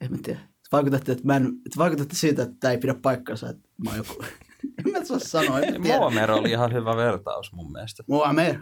en 0.00 0.10
mä 0.10 0.18
tiedä, 0.22 0.40
vaikutatte, 0.72 1.12
että 1.12 1.26
mä 1.26 1.36
en, 1.36 1.46
että 1.46 1.78
vaikutatte 1.78 2.16
siitä, 2.16 2.42
että 2.42 2.56
tämä 2.60 2.72
ei 2.72 2.78
pidä 2.78 2.94
paikkansa, 2.94 3.50
että 3.50 3.68
mä 3.84 3.90
oon 3.90 3.96
joku, 3.96 4.24
en 4.86 4.92
mä 4.92 5.04
saa 5.04 5.18
sanoa, 5.18 5.60
en 5.60 5.72
mä 5.74 5.82
tiedä. 5.82 5.98
Muomer 5.98 6.30
oli 6.30 6.50
ihan 6.50 6.72
hyvä 6.72 6.96
vertaus 6.96 7.52
mun 7.52 7.72
mielestä. 7.72 8.02
Muammer. 8.08 8.56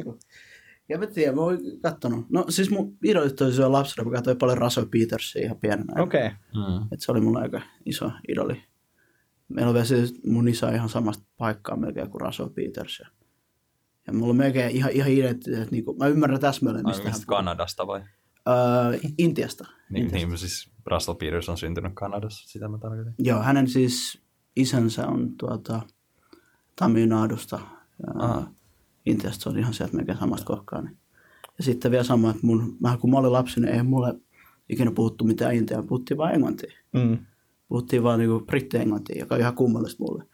ja 0.88 0.98
mä 0.98 1.06
tiedän, 1.06 1.34
mä 1.34 1.40
oon 1.40 1.58
kattonut. 1.82 2.26
No 2.30 2.44
siis 2.48 2.70
mun 2.70 2.96
idolit 3.04 3.40
oli 3.40 3.52
silloin 3.52 3.72
lapsena, 3.72 4.10
mä 4.10 4.16
katsoin 4.16 4.38
paljon 4.38 4.58
Russell 4.58 4.86
Petersia 4.86 5.42
ihan 5.42 5.56
pienenä. 5.56 6.02
Okei. 6.02 6.26
Okay. 6.26 6.38
Mm. 6.54 6.88
Et 6.92 7.00
se 7.00 7.12
oli 7.12 7.20
mulla 7.20 7.40
aika 7.40 7.60
iso 7.86 8.10
idoli. 8.28 8.69
Meillä 9.50 9.68
on 9.68 9.74
vielä 9.74 9.86
siis 9.86 10.20
mun 10.26 10.48
isä 10.48 10.70
ihan 10.74 10.88
samasta 10.88 11.24
paikkaa 11.38 11.76
melkein 11.76 12.10
kuin 12.10 12.20
Russell 12.20 12.48
Peters. 12.48 13.00
Ja, 13.00 13.06
ja 14.06 14.12
mulla 14.12 14.30
on 14.30 14.36
melkein 14.36 14.76
ihan, 14.76 14.92
ihan 14.92 15.10
identiteet, 15.10 15.70
niin 15.70 15.84
kuin, 15.84 15.98
mä 15.98 16.06
ymmärrän 16.06 16.40
täsmälleen, 16.40 16.86
Ai, 16.86 16.90
mistä 16.90 17.02
hän 17.04 17.12
mistä 17.12 17.26
puhuu. 17.26 17.36
Kanadasta 17.36 17.86
vai? 17.86 18.00
Öö, 18.48 18.98
Intiasta. 19.18 19.64
Niin, 19.90 20.04
Intiasta. 20.04 20.28
niin, 20.28 20.38
siis 20.38 20.70
Russell 20.86 21.14
Peters 21.14 21.48
on 21.48 21.58
syntynyt 21.58 21.92
Kanadassa, 21.94 22.48
sitä 22.48 22.68
mä 22.68 22.78
tarkoitin. 22.78 23.14
Joo, 23.18 23.42
hänen 23.42 23.68
siis 23.68 24.22
isänsä 24.56 25.06
on 25.06 25.36
tuota. 25.36 25.80
Ja 28.02 28.12
Aha. 28.18 28.50
Intiasta 29.06 29.42
se 29.42 29.48
on 29.48 29.58
ihan 29.58 29.74
sieltä 29.74 29.96
melkein 29.96 30.18
samasta 30.18 30.46
kohkaa. 30.46 30.82
Niin. 30.82 30.98
Ja 31.58 31.64
sitten 31.64 31.90
vielä 31.90 32.04
sama, 32.04 32.30
että 32.30 32.46
mun, 32.46 32.76
mä, 32.80 32.96
kun 33.00 33.10
mä 33.10 33.18
olin 33.18 33.32
lapsi, 33.32 33.60
niin 33.60 33.74
ei 33.74 33.82
mulle 33.82 34.14
ikinä 34.68 34.90
puhuttu 34.90 35.24
mitään 35.24 35.54
intiaa, 35.54 35.82
puhuttiin 35.82 36.18
vain 36.18 36.34
englantia. 36.34 36.72
Mm. 36.92 37.18
Puhuttiin 37.70 38.02
vaan 38.02 38.18
niinku 38.18 38.40
britti-englantia, 38.46 39.18
joka 39.18 39.34
on 39.34 39.40
ihan 39.40 39.54
kummallista 39.54 40.04
mulle. 40.04 40.24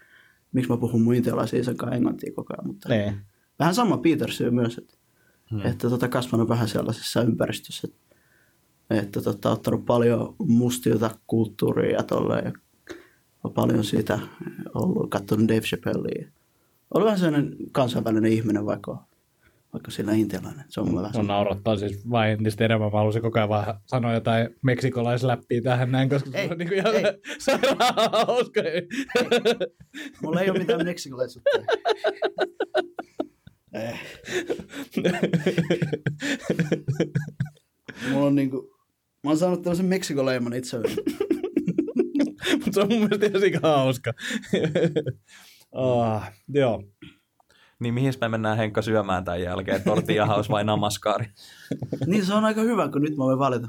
Miksi 0.52 0.70
mä 0.70 0.76
puhun 0.76 1.02
mun 1.02 1.14
intialaisen 1.14 1.60
isän 1.60 1.76
kanssa 1.76 1.96
englantia 1.96 2.32
koko 2.36 2.54
ajan, 2.54 2.66
mutta 2.66 2.88
Niin. 2.88 3.14
vähän 3.58 3.74
sama 3.74 3.98
Peters 3.98 4.42
myös, 4.50 4.78
että, 4.78 4.94
Hmm. 5.50 5.60
että 5.66 5.90
tota, 5.90 6.08
kasvanut 6.08 6.48
vähän 6.48 6.68
sellaisessa 6.68 7.22
ympäristössä, 7.22 7.88
että, 7.88 8.06
että 9.02 9.20
tota, 9.20 9.50
ottanut 9.50 9.86
paljon 9.86 10.34
mustilta 10.38 11.10
kulttuuria 11.26 11.96
ja 11.96 12.02
tolleen, 12.02 12.44
ja 12.44 12.52
on 13.44 13.52
paljon 13.52 13.84
siitä 13.84 14.18
ollut, 14.74 15.10
katsonut 15.10 15.48
Dave 15.48 15.60
Chappellia. 15.60 16.28
Oli 16.94 17.04
vähän 17.04 17.18
sellainen 17.18 17.56
kansainvälinen 17.72 18.32
ihminen, 18.32 18.66
vaikka, 18.66 19.04
vaikka 19.72 19.90
sillä 19.90 20.12
intialainen. 20.12 20.64
Se 20.68 20.80
on 20.80 20.94
vähän 20.94 21.10
Mun 21.16 21.26
naurattaa 21.26 21.76
siis 21.76 22.10
vain 22.10 22.32
entistä 22.32 22.64
enemmän. 22.64 22.92
Mä 22.92 22.98
halusin 22.98 23.22
koko 23.22 23.38
ajan 23.38 23.48
vaan 23.48 23.80
sanoa 23.86 24.12
jotain 24.14 24.48
meksikolaisläppiä 24.62 25.60
tähän 25.62 25.92
näin, 25.92 26.08
koska 26.08 26.30
se 26.30 26.38
Ei, 26.38 26.48
on 26.50 26.58
niin 26.58 26.68
kuin 26.68 26.78
ihan 26.78 26.94
ei. 26.94 27.02
sairaan 27.38 27.94
hauska. 28.12 28.60
Mulla 30.22 30.40
ei 30.40 30.50
ole 30.50 30.58
mitään 30.58 30.84
meksikolaisuutta. 30.84 31.50
Eh. 33.72 34.00
Mulla 38.10 38.26
on 38.26 38.34
niinku, 38.34 38.70
mä 39.24 39.30
oon 39.30 39.38
saanut 39.38 39.62
tämmöisen 39.62 39.86
meksikoleiman 39.86 40.52
itselleni. 40.52 40.94
Mutta 42.52 42.72
se 42.72 42.80
on 42.80 42.88
mun 42.88 42.98
mielestä 42.98 43.46
ihan 43.46 43.62
hauska. 43.62 44.12
oh, 45.72 46.22
joo. 46.48 46.82
Niin 47.78 47.94
mihin 47.94 48.12
me 48.20 48.28
mennään 48.28 48.56
Henkka 48.56 48.82
syömään 48.82 49.24
tämän 49.24 49.42
jälkeen? 49.42 49.82
Tortilla 49.82 50.26
house 50.26 50.48
vai 50.48 50.64
namaskaari? 50.64 51.26
niin 52.06 52.26
se 52.26 52.34
on 52.34 52.44
aika 52.44 52.60
hyvä, 52.60 52.88
kun 52.88 53.02
nyt 53.02 53.16
mä 53.16 53.24
voin 53.24 53.38
valita. 53.38 53.68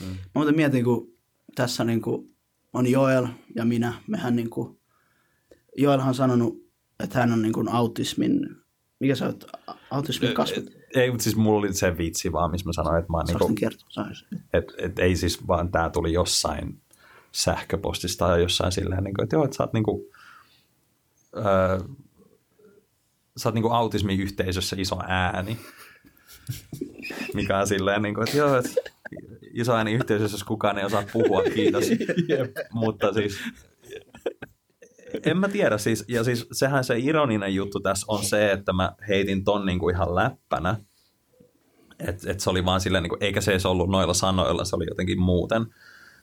Mm. 0.00 0.06
Mä 0.06 0.16
muuten 0.34 0.56
mietin, 0.56 0.84
kun 0.84 1.12
tässä 1.54 1.84
niinku 1.84 2.30
on 2.72 2.86
Joel 2.86 3.26
ja 3.54 3.64
minä. 3.64 3.94
Mehän 4.06 4.36
niinku, 4.36 4.80
Joelhan 5.76 6.08
on 6.08 6.14
sanonut, 6.14 6.66
että 7.00 7.18
hän 7.18 7.32
on 7.32 7.42
niinku 7.42 7.64
autismin, 7.70 8.40
mikä 9.00 9.14
sä 9.14 9.26
oot, 9.26 9.44
autismin 9.90 10.34
kasvot. 10.34 10.64
Ei, 10.94 11.10
mutta 11.10 11.24
siis 11.24 11.36
mulla 11.36 11.58
oli 11.58 11.72
se 11.72 11.98
vitsi 11.98 12.32
vaan, 12.32 12.50
missä 12.50 12.68
mä 12.68 12.72
sanoin, 12.72 12.98
että 12.98 13.12
mä 13.12 13.16
oon 13.16 13.26
niinku... 13.26 13.54
kertoa, 13.54 14.06
et, 14.52 14.64
et 14.78 14.98
ei 14.98 15.16
siis 15.16 15.46
vaan 15.46 15.70
tää 15.70 15.90
tuli 15.90 16.12
jossain 16.12 16.80
sähköpostista 17.32 18.26
tai 18.26 18.42
jossain 18.42 18.72
silleen, 18.72 19.04
niin 19.04 19.14
kuin, 19.14 19.24
että 19.24 19.36
joo, 19.36 19.44
että 19.44 19.56
sä 19.56 19.62
oot 19.62 19.72
niinku, 19.72 20.10
öö, 21.36 21.78
sä 23.36 23.48
oot 23.48 23.54
niinku 23.54 23.70
autismiyhteisössä 23.70 24.76
iso 24.78 24.98
ääni. 25.08 25.58
Mikä 27.34 27.58
on 27.58 27.66
silleen, 27.66 28.02
niin 28.02 28.14
kuin, 28.14 28.28
että 28.28 28.38
joo, 28.38 28.56
että 28.56 28.70
iso 29.52 29.74
ääni 29.74 29.92
yhteisössä, 29.92 30.34
jos 30.34 30.44
kukaan 30.44 30.78
ei 30.78 30.84
osaa 30.84 31.04
puhua, 31.12 31.42
kiitos. 31.42 31.84
Mutta 32.72 33.12
siis 33.12 33.38
en 35.24 35.38
mä 35.38 35.48
tiedä, 35.48 35.78
siis, 35.78 36.04
ja 36.08 36.24
siis 36.24 36.46
sehän 36.52 36.84
se 36.84 36.98
ironinen 36.98 37.54
juttu 37.54 37.80
tässä 37.80 38.06
on 38.08 38.24
se, 38.24 38.52
että 38.52 38.72
mä 38.72 38.92
heitin 39.08 39.44
ton 39.44 39.66
niinku 39.66 39.88
ihan 39.88 40.14
läppänä, 40.14 40.76
että 41.98 42.30
et 42.30 42.40
se 42.40 42.50
oli 42.50 42.64
vaan 42.64 42.80
silleen, 42.80 43.02
niinku, 43.02 43.16
eikä 43.20 43.40
se 43.40 43.50
edes 43.50 43.66
ollut 43.66 43.90
noilla 43.90 44.14
sanoilla, 44.14 44.64
se 44.64 44.76
oli 44.76 44.86
jotenkin 44.88 45.20
muuten, 45.20 45.66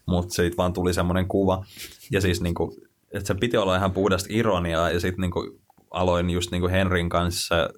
mutta 0.05 0.33
siitä 0.33 0.57
vaan 0.57 0.73
tuli 0.73 0.93
semmoinen 0.93 1.27
kuva, 1.27 1.65
ja 2.11 2.21
siis 2.21 2.41
niinku, 2.41 2.75
että 3.11 3.27
se 3.27 3.35
piti 3.35 3.57
olla 3.57 3.75
ihan 3.75 3.91
puhdasta 3.91 4.27
ironiaa, 4.31 4.91
ja 4.91 4.99
sitten 4.99 5.21
niinku, 5.21 5.59
aloin 5.93 6.29
just 6.29 6.51
niinku 6.51 6.67
Henrin 6.67 7.09
kanssa 7.09 7.69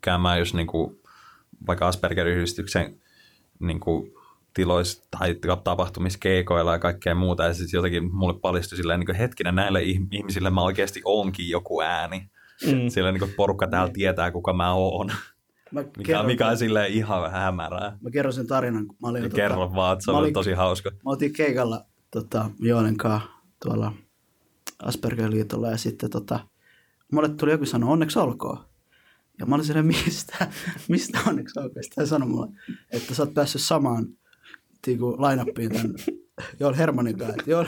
käymään 0.00 0.38
just 0.38 0.54
niinku, 0.54 1.00
vaikka 1.66 1.88
Asperger-yhdistyksen 1.88 3.00
niinku, 3.58 4.08
tiloissa 4.54 5.08
tai 5.18 5.36
tapahtumissa 5.64 6.18
keikoilla 6.18 6.72
ja 6.72 6.78
kaikkea 6.78 7.14
muuta. 7.14 7.44
Ja 7.44 7.54
sitten 7.54 7.78
jotenkin 7.78 8.14
mulle 8.14 8.40
paljastui 8.40 8.76
silleen, 8.76 9.00
niin 9.00 9.06
kuin, 9.06 9.16
hetkinen, 9.16 9.54
näille 9.54 9.80
ih- 9.80 10.08
ihmisille 10.10 10.50
mä 10.50 10.62
oikeasti 10.62 11.00
onkin 11.04 11.48
joku 11.48 11.80
ääni. 11.80 12.30
Mm. 12.66 12.88
Silleen 12.88 13.14
niin 13.14 13.20
kuin, 13.20 13.34
porukka 13.36 13.66
täällä 13.66 13.92
tietää, 13.92 14.30
kuka 14.30 14.52
mä 14.52 14.72
oon. 14.72 15.06
Mä 15.70 15.80
Mikä, 15.80 16.02
kerron, 16.02 16.26
mikä 16.26 16.48
on 16.48 16.56
silleen 16.56 16.92
ihan 16.92 17.30
hämärää. 17.30 17.98
mä 18.00 18.10
kerron 18.10 18.32
sen 18.32 18.46
tarinan, 18.46 18.86
kun 18.86 18.96
mä 19.02 19.08
olin... 19.08 19.22
Ja 19.22 19.28
kerro 19.28 19.74
vaan, 19.74 19.92
että 19.92 20.04
se 20.04 20.10
oli 20.10 20.32
tosi 20.32 20.52
hauska. 20.52 20.90
Mä 20.90 20.98
oltiin 21.04 21.32
keikalla 21.32 21.84
tota, 22.10 22.50
Joonen 22.60 22.96
kanssa 22.96 23.28
tuolla 23.64 23.92
Asperger-liitolla 24.82 25.70
ja 25.70 25.76
sitten 25.76 26.10
tota, 26.10 26.40
mulle 27.12 27.28
tuli 27.28 27.50
joku 27.50 27.66
sanoa 27.66 27.90
onneksi 27.90 28.18
olkoon. 28.18 28.58
Ja 29.38 29.46
mä 29.46 29.54
olin 29.54 29.66
silleen, 29.66 29.86
mistä, 29.86 30.52
mistä 30.88 31.18
onneksi 31.26 31.60
olkoon. 31.60 31.82
Sitten 31.84 32.02
hän 32.02 32.08
sanoi 32.08 32.28
mulle, 32.28 32.48
että 32.90 33.14
sä 33.14 33.22
oot 33.22 33.34
päässyt 33.34 33.60
samaan 33.62 34.06
tiiku, 34.82 35.14
lainappiin 35.18 35.72
tämän 35.72 35.94
Joel 36.60 36.74
Hermanin 36.74 37.18
kanssa. 37.18 37.42
Joel, 37.46 37.66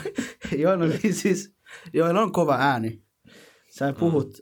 Joel, 0.58 0.80
on 0.80 0.92
siis, 1.10 1.54
Joel 1.92 2.16
on 2.16 2.32
kova 2.32 2.56
ääni. 2.60 3.02
Sä 3.70 3.92
puhut 3.92 4.38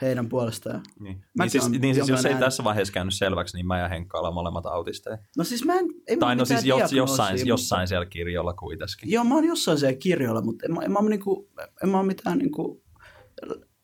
heidän 0.00 0.28
puolestaan. 0.28 0.80
Niin, 1.00 1.04
niin 1.16 1.24
Mäkin 1.38 1.50
siis, 1.50 1.70
niin 1.80 1.94
siis 1.94 2.08
jos 2.08 2.24
ei 2.24 2.32
ääni. 2.32 2.44
tässä 2.44 2.64
vaiheessa 2.64 2.92
käynyt 2.94 3.14
selväksi, 3.14 3.56
niin 3.56 3.66
mä 3.66 3.78
ja 3.78 3.88
Henkka 3.88 4.18
ollaan 4.18 4.34
molemmat 4.34 4.66
autisteja. 4.66 5.18
No 5.36 5.44
siis 5.44 5.64
mä 5.64 5.74
en, 5.74 5.86
ei 6.06 6.16
Tai 6.16 6.36
no 6.36 6.44
siis 6.44 6.64
jos, 6.64 6.92
jossain, 6.92 7.34
mutta- 7.34 7.48
jossain 7.48 7.88
siellä 7.88 8.06
kirjolla 8.06 8.54
kuitenkin. 8.54 9.10
Joo, 9.10 9.24
mä 9.24 9.34
oon 9.34 9.44
jossain 9.44 9.78
siellä 9.78 9.96
kirjoilla, 9.98 10.42
mutta 10.42 10.66
en, 10.66 10.74
mä- 10.74 10.82
en, 10.82 10.92
mä, 10.92 11.00
niinku, 11.08 11.48
en 11.82 11.88
mä 11.88 11.98
ole 11.98 12.06
mitään 12.06 12.38
niinku, 12.38 12.82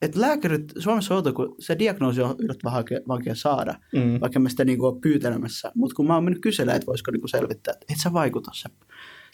että 0.03 0.21
lääkärit, 0.21 0.73
Suomessa 0.79 1.15
on 1.15 1.17
outo, 1.17 1.33
kun 1.33 1.55
se 1.59 1.79
diagnoosi 1.79 2.23
on 2.23 2.35
yllättävän 2.39 2.75
vaikea, 2.75 3.01
vaikea 3.09 3.35
saada, 3.35 3.75
Mm. 3.95 4.21
vaikka 4.21 4.39
mä 4.41 4.49
sitä 4.49 4.65
niinku 4.65 4.87
ole 4.87 5.01
pyytelemässä. 5.01 5.73
Mutta 5.75 5.95
kun 5.95 6.07
mä 6.07 6.15
oon 6.15 6.25
mennyt 6.25 6.43
kyselemään, 6.43 6.77
että 6.77 6.87
voisiko 6.87 7.11
niinku 7.11 7.29
selvittää, 7.29 7.73
että 7.73 7.87
et 7.93 8.01
sä 8.03 8.13
vaikuta, 8.13 8.51
sä, 8.55 8.69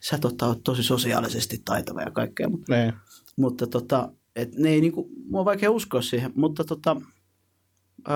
sä 0.03 0.19
tota, 0.19 0.47
oot 0.47 0.65
tosi 0.65 0.83
sosiaalisesti 0.83 1.63
taitava 1.65 2.01
ja 2.03 2.11
kaikkea, 2.11 2.49
mutta, 2.49 2.75
Niin. 2.77 2.93
mutta 3.37 3.67
tota, 3.67 4.13
et 4.37 4.55
ne 4.55 4.69
ei 4.69 4.81
niinku, 4.81 5.09
mua 5.31 5.41
on 5.41 5.45
vaikea 5.47 5.71
uskoa 5.71 6.03
siihen, 6.03 6.33
mutta 6.35 6.65
tota, 6.65 6.97
ö, 8.09 8.13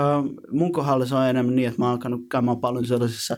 mun 0.53 0.73
kohdalla 0.73 1.07
se 1.07 1.15
on 1.15 1.27
enemmän 1.29 1.57
niin, 1.57 1.69
että 1.69 1.81
mä 1.81 1.85
oon 1.85 1.93
alkanut 1.93 2.21
käymään 2.31 2.57
paljon 2.61 2.87
sellaisissa 2.87 3.37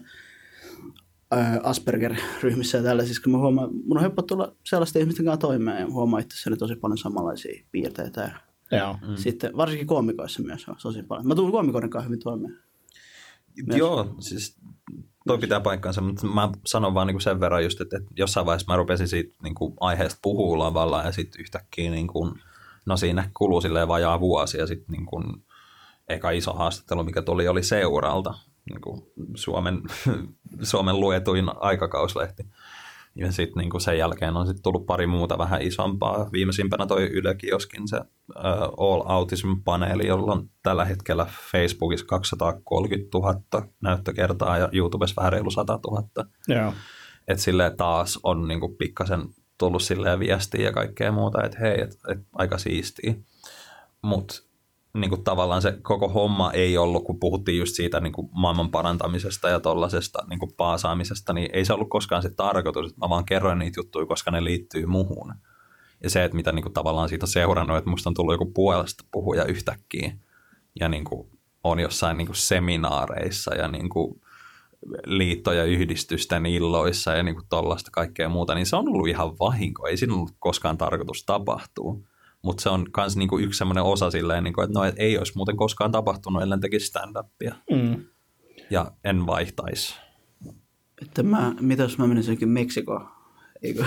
ö, 1.33 1.37
Asperger-ryhmissä 1.63 2.79
ja 2.79 2.85
tällaisissa, 2.85 3.23
kun 3.23 3.33
mä 3.33 3.39
huomaan, 3.39 3.71
mun 3.85 3.97
on 3.97 4.01
helppo 4.01 4.23
tulla 4.23 4.57
sellaisten 4.67 5.03
ihmisten 5.03 5.25
kanssa 5.25 5.41
toimeen 5.41 5.81
ja 5.81 5.87
huomaa 5.87 6.21
itsessäni 6.21 6.57
tosi 6.57 6.77
paljon 6.77 6.99
samanlaisia 6.99 7.65
piirteitä. 7.73 8.21
Ja 8.21 8.50
Joo. 8.71 8.99
mm. 9.09 9.17
Sitten 9.17 9.57
varsinkin 9.57 9.87
koomikoissa 9.87 10.43
myös 10.43 10.69
on 10.69 10.77
tosi 10.83 11.03
paljon. 11.03 11.27
Mä 11.27 11.35
tulen 11.35 11.53
koomikoiden 11.53 11.91
kanssa 11.91 12.09
hyvin 12.09 12.21
toimeen. 12.21 12.59
Myös. 13.67 13.79
Joo, 13.79 14.15
siis 14.19 14.57
toi 15.27 15.39
pitää 15.39 15.61
paikkansa, 15.61 16.01
mutta 16.01 16.27
mä 16.27 16.49
sanon 16.67 16.95
vaan 16.95 17.07
niinku 17.07 17.21
sen 17.21 17.41
verran 17.41 17.65
just, 17.65 17.81
että, 17.81 17.97
että 17.97 18.11
jossain 18.17 18.47
vaiheessa 18.47 18.73
mä 18.73 18.77
rupesin 18.77 19.09
siitä 19.09 19.35
niinku 19.43 19.75
aiheesta 19.81 20.19
puhua 20.23 20.59
lavalla 20.59 21.03
ja 21.03 21.13
sitten 21.13 21.41
yhtäkkiä 21.41 21.91
niinku, 21.91 22.35
no 22.87 22.97
siinä 22.97 23.31
kuluu 23.37 23.61
silleen 23.61 23.89
vajaa 23.89 24.21
vuosi 24.21 24.59
ja 24.59 24.67
sitten 24.67 24.93
niinku, 24.93 25.23
eka 26.09 26.31
iso 26.31 26.53
haastattelu, 26.53 27.05
mikä 27.05 27.23
tuli, 27.23 27.49
oli 27.49 27.63
seuralta, 27.63 28.35
niinku 28.71 29.13
Suomen, 29.35 29.83
Suomen 30.63 31.01
luetuin 31.01 31.51
aikakauslehti. 31.61 32.47
Ja 33.15 33.33
sitten 33.33 33.61
niinku 33.61 33.81
sen 33.81 33.99
jälkeen 33.99 34.37
on 34.37 34.47
sit 34.47 34.63
tullut 34.63 34.87
pari 34.87 35.07
muuta 35.07 35.39
vähän 35.39 35.63
isompaa. 35.63 36.33
Viimeisimpänä 36.33 36.87
toi 36.87 37.03
Yle 37.03 37.35
Kioskin 37.35 37.89
se 37.89 37.97
uh, 37.97 38.87
All 38.87 39.03
Autism-paneeli, 39.07 40.07
jolla 40.07 40.33
on 40.33 40.51
tällä 40.63 40.85
hetkellä 40.85 41.27
Facebookissa 41.53 42.07
230 42.07 43.19
000 43.19 43.67
näyttökertaa 43.81 44.59
ja 44.59 44.69
YouTubessa 44.73 45.17
vähän 45.17 45.33
reilu 45.33 45.51
100 45.51 45.79
000. 45.91 46.09
Joo. 46.49 46.75
Että 47.29 47.43
silleen 47.43 47.77
taas 47.77 48.19
on 48.23 48.49
niinku 48.49 48.69
pikkasen 48.69 49.21
tullut 49.59 49.83
silleen 49.83 50.19
viestiä 50.19 50.65
ja 50.65 50.73
kaikkea 50.73 51.13
muuta, 51.13 51.45
että 51.45 51.59
hei, 51.61 51.81
et, 51.81 51.91
et 52.09 52.19
aika 52.33 52.59
siistiä. 52.59 53.15
Mutta 54.03 54.43
niin 54.95 55.11
kuin 55.11 55.25
tavallaan 55.25 55.63
se 55.63 55.79
koko 55.83 56.09
homma 56.09 56.53
ei 56.53 56.79
ollut, 56.79 57.05
kun 57.05 57.21
puhuttiin 57.21 57.59
just 57.59 57.75
siitä 57.75 58.01
niin 58.01 58.13
kuin 58.13 58.29
maailman 58.33 58.71
parantamisesta 58.71 59.49
ja 59.49 59.61
tollaisesta 59.61 60.19
niin 60.29 60.39
kuin 60.39 60.53
paasaamisesta, 60.57 61.33
niin 61.33 61.51
ei 61.53 61.65
se 61.65 61.73
ollut 61.73 61.91
koskaan 61.91 62.23
se 62.23 62.31
tarkoitus, 62.31 62.87
että 62.87 63.01
mä 63.01 63.09
vaan 63.09 63.25
kerroin 63.25 63.59
niitä 63.59 63.81
juttuja, 63.81 64.07
koska 64.07 64.31
ne 64.31 64.45
liittyy 64.45 64.87
muhun. 64.87 65.35
Ja 66.03 66.11
se, 66.11 66.25
että 66.25 66.37
mitä 66.37 66.53
niin 66.53 66.63
kuin 66.63 66.73
tavallaan 66.73 67.09
siitä 67.09 67.25
on 67.25 67.29
seurannut, 67.29 67.77
että 67.77 67.91
musta 67.91 68.11
on 68.11 68.15
tullut 68.15 68.35
joku 68.35 68.47
puolesta 68.47 69.05
puhuja 69.13 69.45
yhtäkkiä 69.45 70.13
ja 70.81 70.89
niin 70.89 71.05
kuin 71.05 71.29
on 71.65 71.81
jossain 71.81 72.17
niin 72.17 72.27
kuin 72.27 72.37
seminaareissa 72.37 73.55
ja 73.55 73.69
niin 73.69 73.89
kuin 73.89 74.21
liitto- 75.07 75.53
ja 75.53 75.65
yhdistysten 75.65 76.47
illoissa 76.47 77.13
ja 77.13 77.23
niin 77.23 77.35
kuin 77.35 77.47
tollaista 77.49 77.91
kaikkea 77.91 78.29
muuta, 78.29 78.55
niin 78.55 78.67
se 78.67 78.77
on 78.77 78.89
ollut 78.89 79.09
ihan 79.09 79.39
vahinko. 79.39 79.87
Ei 79.87 79.97
siinä 79.97 80.15
ollut 80.15 80.35
koskaan 80.39 80.79
tarkoitus 80.79 81.25
tapahtua. 81.25 81.97
Mutta 82.43 82.63
se 82.63 82.69
on 82.69 82.87
myös 82.97 83.17
niinku 83.17 83.39
yksi 83.39 83.59
semmoinen 83.59 83.85
osa 83.85 84.11
silleen, 84.11 84.45
niinku, 84.45 84.61
että 84.61 84.79
no, 84.79 84.85
et 84.85 84.95
ei 84.99 85.19
olisi 85.19 85.33
muuten 85.37 85.57
koskaan 85.57 85.93
tapahtunut, 85.93 86.43
ellen 86.43 86.61
tekisi 86.61 86.87
stand-upia. 86.87 87.55
Mm. 87.71 88.05
Ja 88.71 88.93
en 89.05 89.27
vaihtaisi. 89.27 89.95
Että 91.03 91.23
mä, 91.23 91.55
mitä 91.61 91.83
jos 91.83 91.99
mä 91.99 92.07
menisin 92.07 92.33
jonkin 92.33 92.49
Meksikoon? 92.49 93.09
Eikö? 93.63 93.85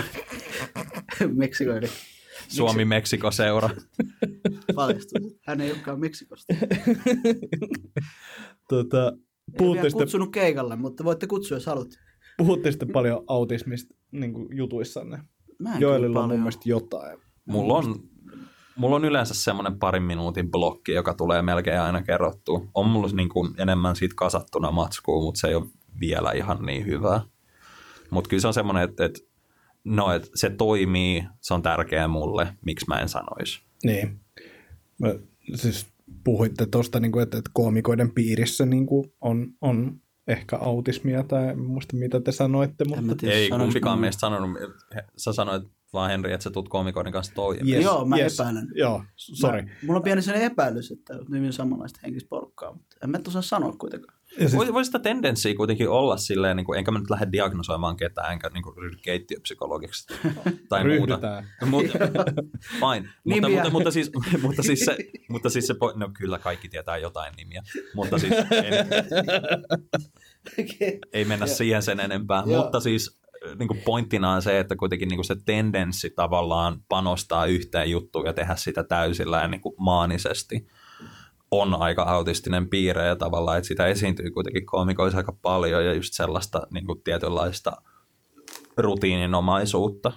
Meksiko 1.41 1.71
eli 1.71 1.87
Suomi-Meksiko-seura. 2.47 3.69
paljastus. 4.75 5.37
Hän 5.47 5.61
ei 5.61 5.71
olekaan 5.71 5.99
Meksikosta. 5.99 6.53
Tota, 8.69 9.13
puhutte, 9.57 9.83
sitten, 9.83 9.99
kutsunut 9.99 10.31
keikalle, 10.31 10.75
mutta 10.75 11.03
voitte 11.03 11.27
kutsua, 11.27 11.55
jos 11.57 11.65
haluatte. 11.65 11.95
puhutte 12.37 12.71
sitten 12.71 12.89
paljon 12.89 13.23
autismista 13.27 13.95
niin 14.11 14.33
kuin 14.33 14.57
jutuissanne. 14.57 15.19
Mä 15.59 15.75
en 15.75 15.81
Joelilla 15.81 16.07
kyllä 16.07 16.19
on 16.19 16.29
mun 16.29 16.39
mielestä 16.39 16.69
jotain. 16.69 17.19
Mulla 17.45 17.73
on, 17.73 18.09
mulla 18.75 18.95
on 18.95 19.05
yleensä 19.05 19.33
semmoinen 19.33 19.79
parin 19.79 20.03
minuutin 20.03 20.51
blokki, 20.51 20.91
joka 20.91 21.13
tulee 21.13 21.41
melkein 21.41 21.81
aina 21.81 22.01
kerrottua. 22.01 22.67
On 22.73 22.87
mulla 22.87 23.07
niin 23.13 23.29
kuin 23.29 23.53
enemmän 23.57 23.95
siitä 23.95 24.15
kasattuna 24.17 24.71
matskua, 24.71 25.23
mutta 25.23 25.39
se 25.39 25.47
ei 25.47 25.55
ole 25.55 25.67
vielä 25.99 26.31
ihan 26.31 26.65
niin 26.65 26.85
hyvää. 26.85 27.21
Mutta 28.09 28.29
kyllä 28.29 28.41
se 28.41 28.47
on 28.47 28.53
semmoinen, 28.53 28.83
että, 28.83 29.05
että 29.05 29.19
no, 29.83 30.11
että 30.11 30.29
se 30.35 30.49
toimii, 30.49 31.23
se 31.41 31.53
on 31.53 31.61
tärkeää 31.61 32.07
mulle, 32.07 32.47
miksi 32.65 32.85
mä 32.87 32.99
en 32.99 33.09
sanoisi. 33.09 33.61
Niin. 33.83 34.19
Mä, 34.99 35.09
siis 35.55 35.87
puhuitte 36.23 36.65
tuosta, 36.65 36.99
niin 36.99 37.19
että, 37.19 37.37
että 37.37 37.51
koomikoiden 37.53 38.11
piirissä 38.11 38.65
niin 38.65 38.85
kuin 38.85 39.13
on, 39.21 39.47
on 39.61 40.01
ehkä 40.27 40.57
autismia 40.57 41.23
tai 41.23 41.49
en 41.49 41.59
muista 41.59 41.95
mitä 41.95 42.19
te 42.19 42.31
sanoitte, 42.31 42.85
mutta 42.85 43.15
tiedä, 43.15 43.35
Ei 43.35 43.49
kumpikaan 43.49 43.99
meistä 43.99 44.19
sanonut, 44.19 44.57
sä 45.17 45.33
sanoit 45.33 45.63
vaan 45.93 46.11
Henri, 46.11 46.33
että 46.33 46.43
sä 46.43 46.49
tulet 46.49 46.69
koomikoiden 46.69 47.13
kanssa 47.13 47.33
toimeen. 47.33 47.69
Yes, 47.69 47.83
Joo, 47.83 48.05
mä 48.05 48.17
yes. 48.17 48.39
epäilen. 48.39 48.67
Joo, 48.75 49.03
sorry. 49.15 49.61
Mä, 49.61 49.69
mulla 49.83 49.97
on 49.97 50.03
pieni 50.03 50.21
sellainen 50.21 50.51
epäilys, 50.51 50.91
että 50.91 51.13
on 51.13 51.25
hyvin 51.37 51.53
samanlaista 51.53 51.99
henkistä 52.03 52.29
porukkaa, 52.29 52.73
mutta 52.73 52.97
en 53.03 53.09
mä 53.09 53.17
et 53.17 53.27
osaa 53.27 53.41
sanoa 53.41 53.73
kuitenkaan. 53.77 54.17
Siis, 54.37 54.55
Voisi, 54.55 54.73
voisi 54.73 54.87
sitä 54.87 54.99
tendenssiä 54.99 55.55
kuitenkin 55.55 55.89
olla 55.89 56.17
silleen, 56.17 56.57
niin 56.57 56.65
kuin, 56.65 56.79
enkä 56.79 56.91
mä 56.91 56.99
nyt 56.99 57.09
lähde 57.09 57.27
diagnosoimaan 57.31 57.97
ketään, 57.97 58.33
enkä 58.33 58.49
niin 58.49 58.63
kuin, 58.63 58.77
ryhdy 58.77 58.97
keittiöpsykologiksi 59.01 60.13
tai 60.69 60.97
muuta. 60.97 61.43
Mut, 61.65 61.85
fine. 62.79 63.09
mutta, 63.23 63.47
Nimiä. 63.47 63.49
mutta, 63.49 63.69
mutta, 63.69 63.91
siis, 63.91 64.11
mutta, 64.41 64.63
siis 64.63 64.79
se, 64.79 64.97
mutta 65.29 65.49
siis 65.49 65.67
se, 65.67 65.73
po- 65.73 65.97
no 65.97 66.09
kyllä 66.17 66.39
kaikki 66.39 66.69
tietää 66.69 66.97
jotain 66.97 67.33
nimiä, 67.37 67.61
mutta 67.95 68.17
siis 68.17 68.33
en, 68.33 68.87
ei 71.13 71.25
mennä 71.25 71.47
siihen 71.47 71.83
sen 71.83 71.99
enempää. 71.99 72.43
Joo. 72.45 72.63
Mutta 72.63 72.79
siis 72.79 73.19
niin 73.59 73.67
kuin 73.67 73.81
pointtina 73.85 74.31
on 74.31 74.41
se, 74.41 74.59
että 74.59 74.75
kuitenkin 74.75 75.09
niin 75.09 75.17
kuin 75.17 75.25
se 75.25 75.35
tendenssi 75.45 76.09
tavallaan 76.09 76.79
panostaa 76.89 77.45
yhteen 77.45 77.91
juttuun 77.91 78.25
ja 78.25 78.33
tehdä 78.33 78.55
sitä 78.55 78.83
täysillä 78.83 79.47
niin 79.47 79.61
kuin 79.61 79.75
maanisesti 79.79 80.67
on 81.51 81.81
aika 81.81 82.03
autistinen 82.03 82.69
piirre 82.69 83.07
ja 83.07 83.15
tavallaan, 83.15 83.57
että 83.57 83.67
sitä 83.67 83.87
esiintyy 83.87 84.31
kuitenkin 84.31 84.65
koomikoissa 84.65 85.17
aika 85.17 85.37
paljon 85.41 85.85
ja 85.85 85.93
just 85.93 86.13
sellaista 86.13 86.67
niin 86.71 86.85
kuin 86.85 87.03
tietynlaista 87.03 87.71
rutiininomaisuutta. 88.77 90.11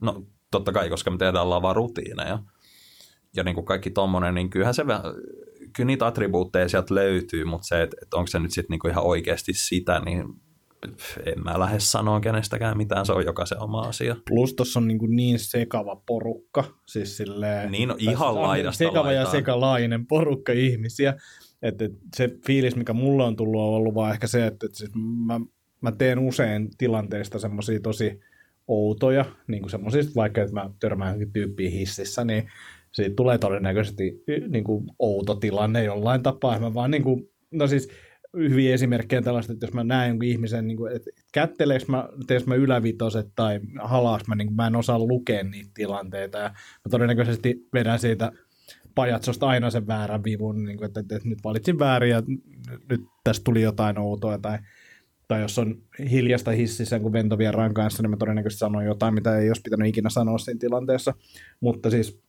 No 0.00 0.26
totta 0.50 0.72
kai, 0.72 0.90
koska 0.90 1.10
me 1.10 1.18
tehdään 1.18 1.50
lavaa 1.50 1.72
rutiineja. 1.72 2.38
Ja 3.36 3.44
niin 3.44 3.54
kuin 3.54 3.64
kaikki 3.64 3.90
tommonen, 3.90 4.34
niin 4.34 4.50
kyllähän 4.50 4.74
se 4.74 4.84
kyllä 5.76 5.86
niitä 5.86 6.06
attribuutteja 6.06 6.68
sieltä 6.68 6.94
löytyy, 6.94 7.44
mutta 7.44 7.66
se, 7.66 7.82
että, 7.82 7.96
että 8.02 8.16
onko 8.16 8.26
se 8.26 8.38
nyt 8.38 8.52
sitten 8.52 8.78
niin 8.82 8.92
ihan 8.92 9.04
oikeasti 9.04 9.52
sitä, 9.52 10.00
niin 10.00 10.24
en 11.26 11.44
mä 11.44 11.58
lähde 11.58 11.80
sanoa 11.80 12.20
kenestäkään 12.20 12.76
mitään, 12.76 13.06
se 13.06 13.12
on 13.12 13.24
jokaisen 13.24 13.62
oma 13.62 13.80
asia. 13.80 14.16
Plus 14.28 14.54
tuossa 14.54 14.80
on 14.80 14.88
niin, 14.88 14.98
kuin 14.98 15.16
niin 15.16 15.38
sekava 15.38 16.02
porukka, 16.06 16.64
siis 16.86 17.16
silleen, 17.16 17.72
Niin, 17.72 17.88
no 17.88 17.96
ihan 17.98 18.34
tai 18.34 18.42
laidasta 18.42 18.78
Sekava 18.78 19.12
ja 19.12 19.16
laitaan. 19.16 19.36
sekalainen 19.36 20.06
porukka 20.06 20.52
ihmisiä. 20.52 21.14
Että 21.62 21.84
et 21.84 21.92
se 22.16 22.28
fiilis, 22.46 22.76
mikä 22.76 22.92
mulla 22.92 23.26
on 23.26 23.36
tullut, 23.36 23.60
on 23.60 23.68
ollut 23.68 23.94
vaan 23.94 24.12
ehkä 24.12 24.26
se, 24.26 24.46
että 24.46 24.66
et 24.66 24.74
siis 24.74 24.90
mä, 25.26 25.40
mä 25.80 25.92
teen 25.92 26.18
usein 26.18 26.68
tilanteista 26.78 27.38
semmoisia 27.38 27.80
tosi 27.80 28.20
outoja, 28.68 29.24
niin 29.46 29.62
kuin 29.62 29.70
semmoisista, 29.70 30.12
vaikka 30.14 30.40
että 30.42 30.54
mä 30.54 30.70
törmään 30.80 31.08
johonkin 31.08 31.32
tyyppiin 31.32 31.72
hississä, 31.72 32.24
niin 32.24 32.48
siitä 32.92 33.14
tulee 33.16 33.38
todennäköisesti 33.38 34.24
niin 34.48 34.64
kuin 34.64 34.86
outo 34.98 35.34
tilanne 35.34 35.84
jollain 35.84 36.22
tapaa. 36.22 36.54
Ja 36.54 36.60
Mä 36.60 36.74
vaan 36.74 36.90
niin 36.90 37.02
kuin, 37.02 37.30
no 37.50 37.66
siis 37.66 37.88
hyviä 38.36 38.74
esimerkkejä 38.74 39.22
tällaista, 39.22 39.52
että 39.52 39.66
jos 39.66 39.74
mä 39.74 39.84
näen 39.84 40.08
jonkun 40.08 40.28
ihmisen, 40.28 40.66
niin 40.66 40.76
kuin, 40.76 40.96
että 40.96 41.10
kätteleekö 41.32 41.84
mä, 41.88 42.08
teekö 42.26 42.44
mä 42.46 42.54
ylävitoset 42.54 43.26
tai 43.36 43.60
halaaks 43.80 44.28
mä, 44.28 44.34
niin 44.34 44.46
kuin, 44.46 44.56
mä 44.56 44.66
en 44.66 44.76
osaa 44.76 44.98
lukea 44.98 45.44
niitä 45.44 45.70
tilanteita. 45.74 46.38
Ja 46.38 46.48
mä 46.48 46.90
todennäköisesti 46.90 47.68
vedän 47.74 47.98
siitä 47.98 48.32
pajatsosta 48.94 49.46
aina 49.46 49.70
sen 49.70 49.86
väärän 49.86 50.24
vivun, 50.24 50.64
niin 50.64 50.78
kuin, 50.78 50.86
että, 50.86 51.00
että, 51.00 51.16
että 51.16 51.28
nyt 51.28 51.44
valitsin 51.44 51.78
väärin 51.78 52.10
ja 52.10 52.22
nyt, 52.90 53.00
tästä 53.24 53.44
tuli 53.44 53.62
jotain 53.62 53.98
outoa 53.98 54.38
tai, 54.38 54.58
tai 55.28 55.40
jos 55.40 55.58
on 55.58 55.82
hiljasta 56.10 56.50
hississä 56.50 57.00
kuin 57.00 57.12
ventovieraan 57.12 57.74
kanssa, 57.74 58.02
niin 58.02 58.10
mä 58.10 58.16
todennäköisesti 58.16 58.58
sanon 58.58 58.84
jotain, 58.84 59.14
mitä 59.14 59.38
ei 59.38 59.50
olisi 59.50 59.62
pitänyt 59.62 59.88
ikinä 59.88 60.10
sanoa 60.10 60.38
siinä 60.38 60.58
tilanteessa, 60.58 61.14
mutta 61.60 61.90
siis 61.90 62.20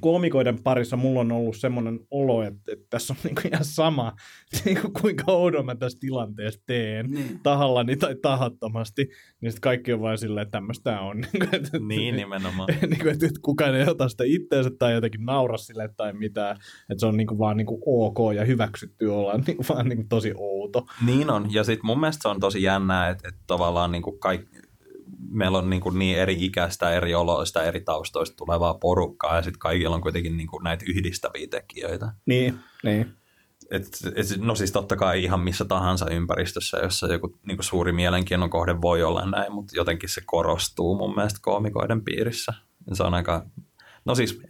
koomikoiden 0.00 0.62
parissa 0.62 0.96
mulla 0.96 1.20
on 1.20 1.32
ollut 1.32 1.56
semmoinen 1.56 2.00
olo, 2.10 2.42
että, 2.42 2.72
että 2.72 2.86
tässä 2.90 3.12
on 3.12 3.18
niin 3.24 3.34
kuin 3.34 3.52
ihan 3.52 3.64
sama, 3.64 4.12
niin 4.64 4.80
kuin 4.80 4.92
kuinka 4.92 5.24
oudon 5.32 5.66
mä 5.66 5.74
tässä 5.74 5.98
tilanteessa 6.00 6.60
teen, 6.66 7.10
Niin. 7.10 7.40
tahallani 7.42 7.96
tai 7.96 8.14
tahattomasti, 8.22 9.08
niin 9.40 9.52
sitten 9.52 9.60
kaikki 9.60 9.92
on 9.92 10.00
vain 10.00 10.18
silleen, 10.18 10.42
että 10.42 10.58
tämmöistä 10.58 11.00
on. 11.00 11.16
Niin, 11.20 11.48
kuin, 11.50 11.54
että, 11.54 11.78
Niin 11.78 12.16
nimenomaan. 12.16 12.68
niin 12.90 12.98
kuin, 12.98 13.08
että 13.10 13.28
kukaan 13.42 13.74
ei 13.74 13.88
ota 13.88 14.08
sitä 14.08 14.24
itteensä 14.26 14.70
tai 14.78 14.92
jotenkin 14.92 15.24
naura 15.24 15.56
sille 15.56 15.88
tai 15.96 16.12
mitään, 16.12 16.56
että 16.90 17.00
se 17.00 17.06
on 17.06 17.16
niin 17.16 17.26
kuin 17.26 17.38
vaan 17.38 17.56
niin 17.56 17.66
kuin 17.66 17.82
ok 17.86 18.34
ja 18.34 18.44
hyväksytty 18.44 19.06
olla 19.06 19.38
niin 19.46 19.56
kuin 19.56 19.66
vaan 19.68 19.88
niin 19.88 19.96
kuin 19.96 20.08
tosi 20.08 20.32
outo. 20.36 20.86
Niin 21.06 21.30
on, 21.30 21.52
ja 21.54 21.64
sitten 21.64 21.86
mun 21.86 22.00
mielestä 22.00 22.22
se 22.22 22.28
on 22.28 22.40
tosi 22.40 22.62
jännää, 22.62 23.08
että, 23.08 23.28
että 23.28 23.40
tavallaan 23.46 23.92
niin 23.92 24.02
kuin 24.02 24.18
kaikki, 24.18 24.58
meillä 25.30 25.58
on 25.58 25.70
niin, 25.70 25.82
kuin 25.82 25.98
niin 25.98 26.18
eri 26.18 26.44
ikäistä, 26.44 26.90
eri 26.90 27.14
oloista, 27.14 27.62
eri 27.62 27.80
taustoista 27.80 28.36
tulevaa 28.36 28.74
porukkaa, 28.74 29.36
ja 29.36 29.42
sitten 29.42 29.58
kaikilla 29.58 29.96
on 29.96 30.02
kuitenkin 30.02 30.36
niin 30.36 30.46
kuin 30.46 30.64
näitä 30.64 30.84
yhdistäviä 30.88 31.46
tekijöitä. 31.50 32.12
Niin, 32.26 32.58
niin. 32.84 33.12
Et, 33.70 33.86
et, 34.14 34.26
no 34.38 34.54
siis 34.54 34.72
totta 34.72 34.96
kai 34.96 35.24
ihan 35.24 35.40
missä 35.40 35.64
tahansa 35.64 36.10
ympäristössä, 36.10 36.78
jossa 36.78 37.06
joku 37.06 37.38
niin 37.46 37.56
kuin 37.56 37.64
suuri 37.64 37.92
mielenkiinnon 37.92 38.50
kohde 38.50 38.80
voi 38.80 39.02
olla 39.02 39.26
näin, 39.26 39.52
mutta 39.52 39.72
jotenkin 39.76 40.08
se 40.08 40.22
korostuu 40.26 40.96
mun 40.96 41.14
mielestä 41.14 41.38
koomikoiden 41.42 42.04
piirissä. 42.04 42.52
Se 42.92 43.02
on 43.02 43.14
aika, 43.14 43.46
no 44.04 44.14
siis 44.14 44.40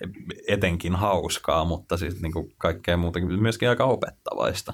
etenkin 0.49 0.97
hauskaa, 0.97 1.65
mutta 1.65 1.97
siis 1.97 2.23
niin 2.23 2.33
kuin 2.33 2.55
kaikkea 2.59 2.97
muutakin, 2.97 3.43
myöskin 3.43 3.69
aika 3.69 3.85
opettavaista. 3.85 4.73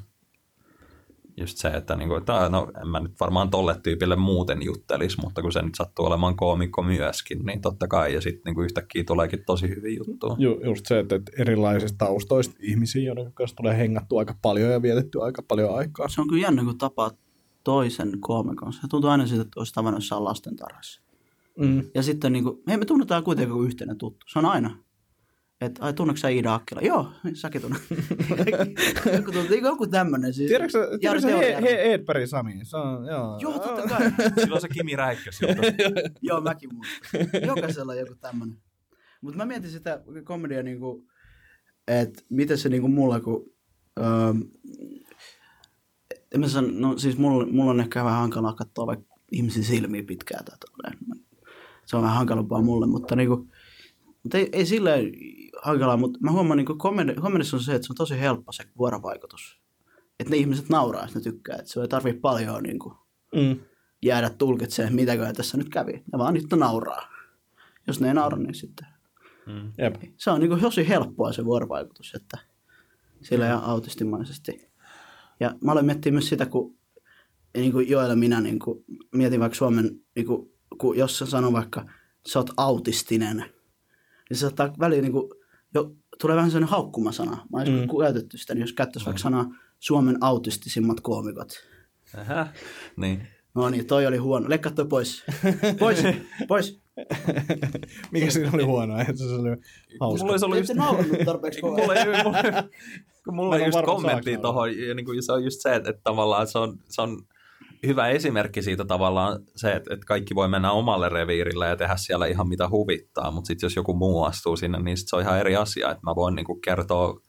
Just 1.41 1.59
se, 1.59 1.69
että, 1.69 1.97
niin 1.97 2.09
kuin, 2.09 2.19
että 2.19 2.49
no, 2.49 2.71
en 2.83 2.89
mä 2.89 3.01
nyt 3.01 3.21
varmaan 3.21 3.51
tolle 3.51 3.77
tyypille 3.83 4.17
muuten 4.17 4.63
juttelis, 4.63 5.19
mutta 5.19 5.43
kun 5.43 5.53
se 5.53 5.63
nyt 5.63 5.75
sattuu 5.75 6.07
olemaan 6.07 6.37
koomikko 6.37 6.83
myöskin, 6.83 7.39
niin 7.47 7.61
totta 7.61 7.89
kai, 7.89 8.15
ja 8.15 8.21
sitten 8.21 8.55
niin 8.55 8.65
yhtäkkiä 8.65 9.05
tuleekin 9.05 9.43
tosi 9.47 9.69
hyviä 9.69 9.99
juttuja. 9.99 10.37
Ju, 10.39 10.61
just 10.65 10.87
se, 10.87 10.99
että, 10.99 11.15
että 11.17 11.33
erilaisista 11.39 11.99
taustoista 11.99 12.57
ihmisiä, 12.61 13.03
joiden 13.03 13.33
kanssa 13.33 13.57
tulee 13.57 13.79
hengattua 13.79 14.19
aika 14.19 14.35
paljon 14.43 14.73
ja 14.73 14.83
vietetty 14.83 15.23
aika 15.23 15.43
paljon 15.43 15.77
aikaa. 15.77 16.09
Se 16.09 16.21
on 16.21 16.29
kyllä 16.29 16.43
jännä, 16.43 16.65
kun 16.65 16.79
tapaa 16.79 17.11
toisen 17.65 18.21
koomikon. 18.21 18.73
Se 18.73 18.89
tuntuu 18.91 19.11
aina 19.11 19.27
siltä, 19.27 19.43
että 19.43 19.61
olisi 19.61 19.75
tavannut 19.75 20.03
jossain 20.03 20.25
lastentarhassa. 20.25 21.03
Mm. 21.59 21.83
Ja 21.95 22.03
sitten 22.03 22.33
niin 22.33 22.45
kuin, 22.45 22.63
hei 22.69 22.77
me 22.77 22.85
tunnetaan 22.85 23.25
kuitenkin 23.25 23.55
kuin 23.55 23.67
yhteinen 23.67 23.99
tuttu. 23.99 24.27
Se 24.33 24.39
on 24.39 24.47
aina. 24.47 24.79
Että 25.61 25.85
ai 25.85 25.93
tunneeko 25.93 26.17
sä 26.17 26.29
Iida 26.29 26.55
Akkila? 26.55 26.81
Joo, 26.81 27.13
säkin 27.35 27.61
tunnet. 27.63 27.83
joku, 29.17 29.33
tuntuu- 29.33 29.57
joku 29.63 29.87
tämmöinen. 29.87 30.35
Siis, 30.35 30.49
Tiedätkö 30.49 30.73
sä, 30.73 30.79
Jari 30.79 31.21
tiedätkö 31.21 31.21
sä 31.21 31.37
he, 31.39 31.63
he, 31.63 31.69
Edberg 31.95 32.27
Sami? 32.27 32.65
Se 32.65 32.77
on, 32.77 33.07
joo. 33.07 33.39
Joo, 33.41 33.59
totta 33.59 33.83
kai. 33.89 34.11
Silloin 34.41 34.61
se 34.61 34.69
Kimi 34.69 34.97
Räikkös 34.97 35.41
juttu. 35.43 35.63
Joo, 36.23 36.41
mäkin 36.41 36.71
muistan. 36.75 37.47
Jokaisella 37.47 37.93
on 37.93 37.99
joku 37.99 38.15
tämmöinen. 38.15 38.57
Mutta 39.21 39.37
mä 39.37 39.47
mietin 39.47 39.71
sitä 39.71 40.03
komedia 40.25 40.63
niinku, 40.63 41.07
että 41.89 42.23
miten 42.29 42.59
se 42.59 42.69
niinku 42.69 42.89
mulla, 42.89 43.21
kun... 43.21 43.53
Öö, 43.99 44.07
en 46.35 46.41
mä 46.41 46.49
san, 46.49 46.81
no 46.81 46.99
siis 46.99 47.19
mulla, 47.19 47.47
mulla 47.47 47.71
on 47.71 47.81
ehkä 47.81 48.05
vähän 48.05 48.21
hankalaa 48.21 48.53
katsoa 48.55 48.87
vaikka 48.87 49.15
ihmisen 49.33 49.65
silmiä 49.65 50.03
pitkään 50.03 50.45
tai 50.45 50.57
tolleen. 50.59 51.25
Se 51.87 51.97
on 51.97 52.03
vähän 52.03 52.17
hankalampaa 52.17 52.63
mulle, 52.63 52.87
mutta 52.87 53.17
niinku, 53.17 53.49
Mutta 54.23 54.39
ei, 54.39 54.49
ei 54.53 54.67
silleen 54.67 55.13
hankalaa, 55.63 55.97
mutta 55.97 56.19
mä 56.23 56.31
huomaan, 56.31 56.57
niin 56.57 56.79
komedissa 57.21 57.57
on 57.57 57.63
se, 57.63 57.75
että 57.75 57.87
se 57.87 57.93
on 57.93 57.97
tosi 57.97 58.21
helppo 58.21 58.53
se 58.53 58.65
vuorovaikutus. 58.79 59.61
Että 60.21 60.31
ne 60.31 60.37
ihmiset 60.37 60.69
nauraa, 60.69 61.03
jos 61.03 61.15
ne 61.15 61.21
tykkää. 61.21 61.57
Että 61.57 61.73
se 61.73 61.81
ei 61.81 61.89
tarvitse 61.89 62.21
paljon 62.21 62.63
niin 62.63 62.79
kuin, 62.79 62.95
Mm. 63.35 63.61
jäädä 64.03 64.31
tulkitsemaan, 64.31 64.95
mitäkö 64.95 65.33
tässä 65.33 65.57
nyt 65.57 65.69
kävi. 65.69 65.93
Ne 65.93 66.19
vaan 66.19 66.35
niitä 66.35 66.57
nauraa. 66.57 67.09
Jos 67.87 68.01
ne 68.01 68.09
ei 68.09 68.15
naura, 68.15 68.39
niin 68.39 68.55
sitten. 68.55 68.87
Jep. 69.79 69.95
Se 70.17 70.31
on 70.31 70.41
niin 70.41 70.49
kuin, 70.49 70.61
tosi 70.61 70.89
helppoa 70.89 71.33
se 71.33 71.45
vuorovaikutus, 71.45 72.15
että 72.15 72.39
sillä 73.23 73.47
ja 73.47 73.59
autistimaisesti. 73.59 74.69
Ja 75.41 75.55
mä 75.65 75.73
aloin 75.73 75.87
miettiä 75.87 76.13
myös 76.13 76.29
sitä, 76.29 76.47
kun 76.47 76.77
niin 77.57 77.73
kuin 77.73 77.89
Joel 77.89 78.11
ja 78.11 78.17
minä 78.17 78.41
niin 78.41 78.59
kuin, 78.59 78.85
mietin 79.15 79.41
vaikka 79.41 79.57
Suomen, 79.57 80.01
niin 80.17 80.27
kuin, 80.27 80.53
kun 80.79 80.99
jos 80.99 81.19
sä 81.19 81.27
sanoo 81.27 81.53
vaikka, 81.53 81.87
sä 82.27 82.39
oot 82.39 82.51
autistinen, 82.57 83.37
niin 84.31 84.37
se 84.37 84.41
saattaa 84.41 84.73
väliin 84.81 85.03
niin 85.03 85.13
kuin, 85.13 85.31
jo, 85.79 85.91
tulee 86.21 86.37
vähän 86.37 86.51
sellainen 86.51 86.71
haukkumasana. 86.71 87.31
Mä 87.31 87.59
olisin 87.59 87.75
mm. 87.75 87.89
käytetty 88.01 88.39
sitä, 88.39 88.55
niin 88.55 88.61
jos 88.61 88.73
käyttäisi 88.73 89.07
vaikka 89.07 89.23
sanaa 89.23 89.47
Suomen 89.79 90.19
autistisimmat 90.21 91.01
koomikot. 91.01 91.53
Ähä. 92.19 92.53
Niin. 92.97 93.27
No 93.55 93.69
niin, 93.69 93.87
toi 93.87 94.07
oli 94.07 94.17
huono. 94.17 94.49
Leikkaa 94.49 94.73
toi 94.73 94.87
pois. 94.87 95.25
Pois, 95.79 95.99
pois. 96.49 96.81
Mikä 98.13 98.31
siinä 98.31 98.51
oli 98.55 98.63
huono? 98.63 99.01
Että 99.01 99.17
se 99.17 99.25
oli 99.25 99.51
hauska. 100.01 100.25
Mulla 100.25 100.33
olisi 100.33 100.45
ollut 100.45 100.59
just... 100.59 100.71
Ette 100.71 100.81
naurannut 100.83 101.19
tarpeeksi 101.25 101.61
kovaa. 101.63 101.79
mulla 101.79 101.95
ei, 101.95 102.23
mulla, 102.23 102.43
kun 103.25 103.35
mulla 103.35 103.59
en 103.59 103.67
just 103.67 103.79
kommentti 103.85 104.37
tuohon, 104.37 104.79
ja 104.79 104.95
niin 104.95 105.07
kuin 105.07 105.23
se 105.23 105.33
on 105.33 105.45
just 105.45 105.61
se, 105.61 105.75
että, 105.75 105.91
että 105.91 106.03
tavallaan 106.05 106.47
se 106.47 106.59
on, 106.59 106.79
se 106.89 107.03
on 107.03 107.23
hyvä 107.87 108.09
esimerkki 108.09 108.63
siitä 108.63 108.85
tavallaan 108.85 109.41
se, 109.57 109.73
että, 109.73 109.95
että 109.95 110.07
kaikki 110.07 110.35
voi 110.35 110.49
mennä 110.49 110.73
omalle 110.73 111.09
reviirille 111.09 111.69
ja 111.69 111.77
tehdä 111.77 111.97
siellä 111.97 112.27
ihan 112.27 112.49
mitä 112.49 112.69
huvittaa, 112.69 113.31
mutta 113.31 113.47
sitten 113.47 113.67
jos 113.67 113.77
joku 113.77 113.95
muu 113.95 114.25
astuu 114.25 114.57
sinne, 114.57 114.83
niin 114.83 114.97
sit 114.97 115.09
se 115.09 115.17
on 115.17 115.23
ihan 115.23 115.39
eri 115.39 115.57
asia, 115.57 115.91
että 115.91 116.07
mä 116.07 116.15
voin 116.15 116.35
niin 116.35 116.47
kuin 116.47 116.61
kertoa 116.61 117.21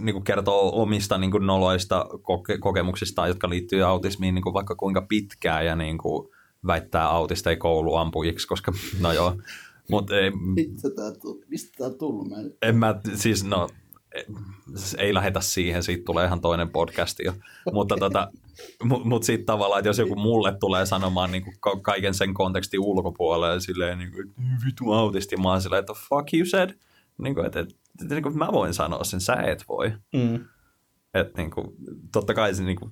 niin 0.00 0.24
kertoo 0.24 0.82
omista 0.82 1.18
niin 1.18 1.30
kuin 1.30 1.46
noloista 1.46 2.06
koke- 2.12 2.58
kokemuksistaan, 2.60 3.28
jotka 3.28 3.48
liittyy 3.48 3.82
autismiin 3.82 4.34
niin 4.34 4.42
kuin 4.42 4.54
vaikka 4.54 4.74
kuinka 4.74 5.02
pitkään 5.08 5.66
ja 5.66 5.76
niin 5.76 5.98
kuin 5.98 6.28
väittää 6.66 7.08
autisteja 7.08 7.56
kouluampujiksi, 7.56 8.46
koska 8.46 8.72
no 9.00 9.12
joo, 9.12 9.36
mutta 9.90 10.16
ei, 10.16 10.30
Mistä 10.30 10.90
tää, 10.96 11.12
tu- 11.22 11.44
mistä 11.48 11.90
tullut? 11.90 12.28
Mä 12.28 12.36
en... 12.36 12.52
en 12.62 12.76
mä, 12.76 13.00
siis 13.14 13.44
no, 13.44 13.68
ei 14.98 15.14
lähetä 15.14 15.40
siihen, 15.40 15.82
siitä 15.82 16.02
tulee 16.04 16.26
ihan 16.26 16.40
toinen 16.40 16.70
podcasti 16.70 17.24
jo. 17.24 17.32
Mutta 17.72 17.96
tota, 18.00 18.30
mut, 18.84 19.04
mut 19.04 19.22
sitten 19.22 19.46
tavallaan, 19.46 19.78
että 19.78 19.88
jos 19.88 19.98
joku 19.98 20.16
mulle 20.16 20.56
tulee 20.60 20.86
sanomaan 20.86 21.32
niin 21.32 21.44
kuin 21.44 21.82
kaiken 21.82 22.14
sen 22.14 22.34
kontekstin 22.34 22.80
ulkopuolelle, 22.80 23.60
silleen 23.60 23.98
niin 23.98 24.12
kuin, 24.12 24.34
vitu 24.66 24.92
autisti, 24.92 25.36
mä 25.36 25.48
oon 25.48 25.62
silleen, 25.62 25.80
että 25.80 25.92
fuck 26.08 26.34
you 26.34 26.46
said. 26.46 26.70
Niin 27.18 27.34
kuin, 27.34 27.46
että, 27.46 27.60
että, 27.60 27.74
että 28.02 28.14
niin 28.14 28.22
kuin 28.22 28.38
mä 28.38 28.48
voin 28.52 28.74
sanoa 28.74 29.04
sen, 29.04 29.20
sä 29.20 29.34
et 29.34 29.64
voi. 29.68 29.92
Mm. 30.12 30.44
Että 31.14 31.42
niin 31.42 31.50
kuin, 31.50 31.66
totta 32.12 32.34
kai 32.34 32.54
se, 32.54 32.62
niin 32.62 32.76
kuin, 32.76 32.90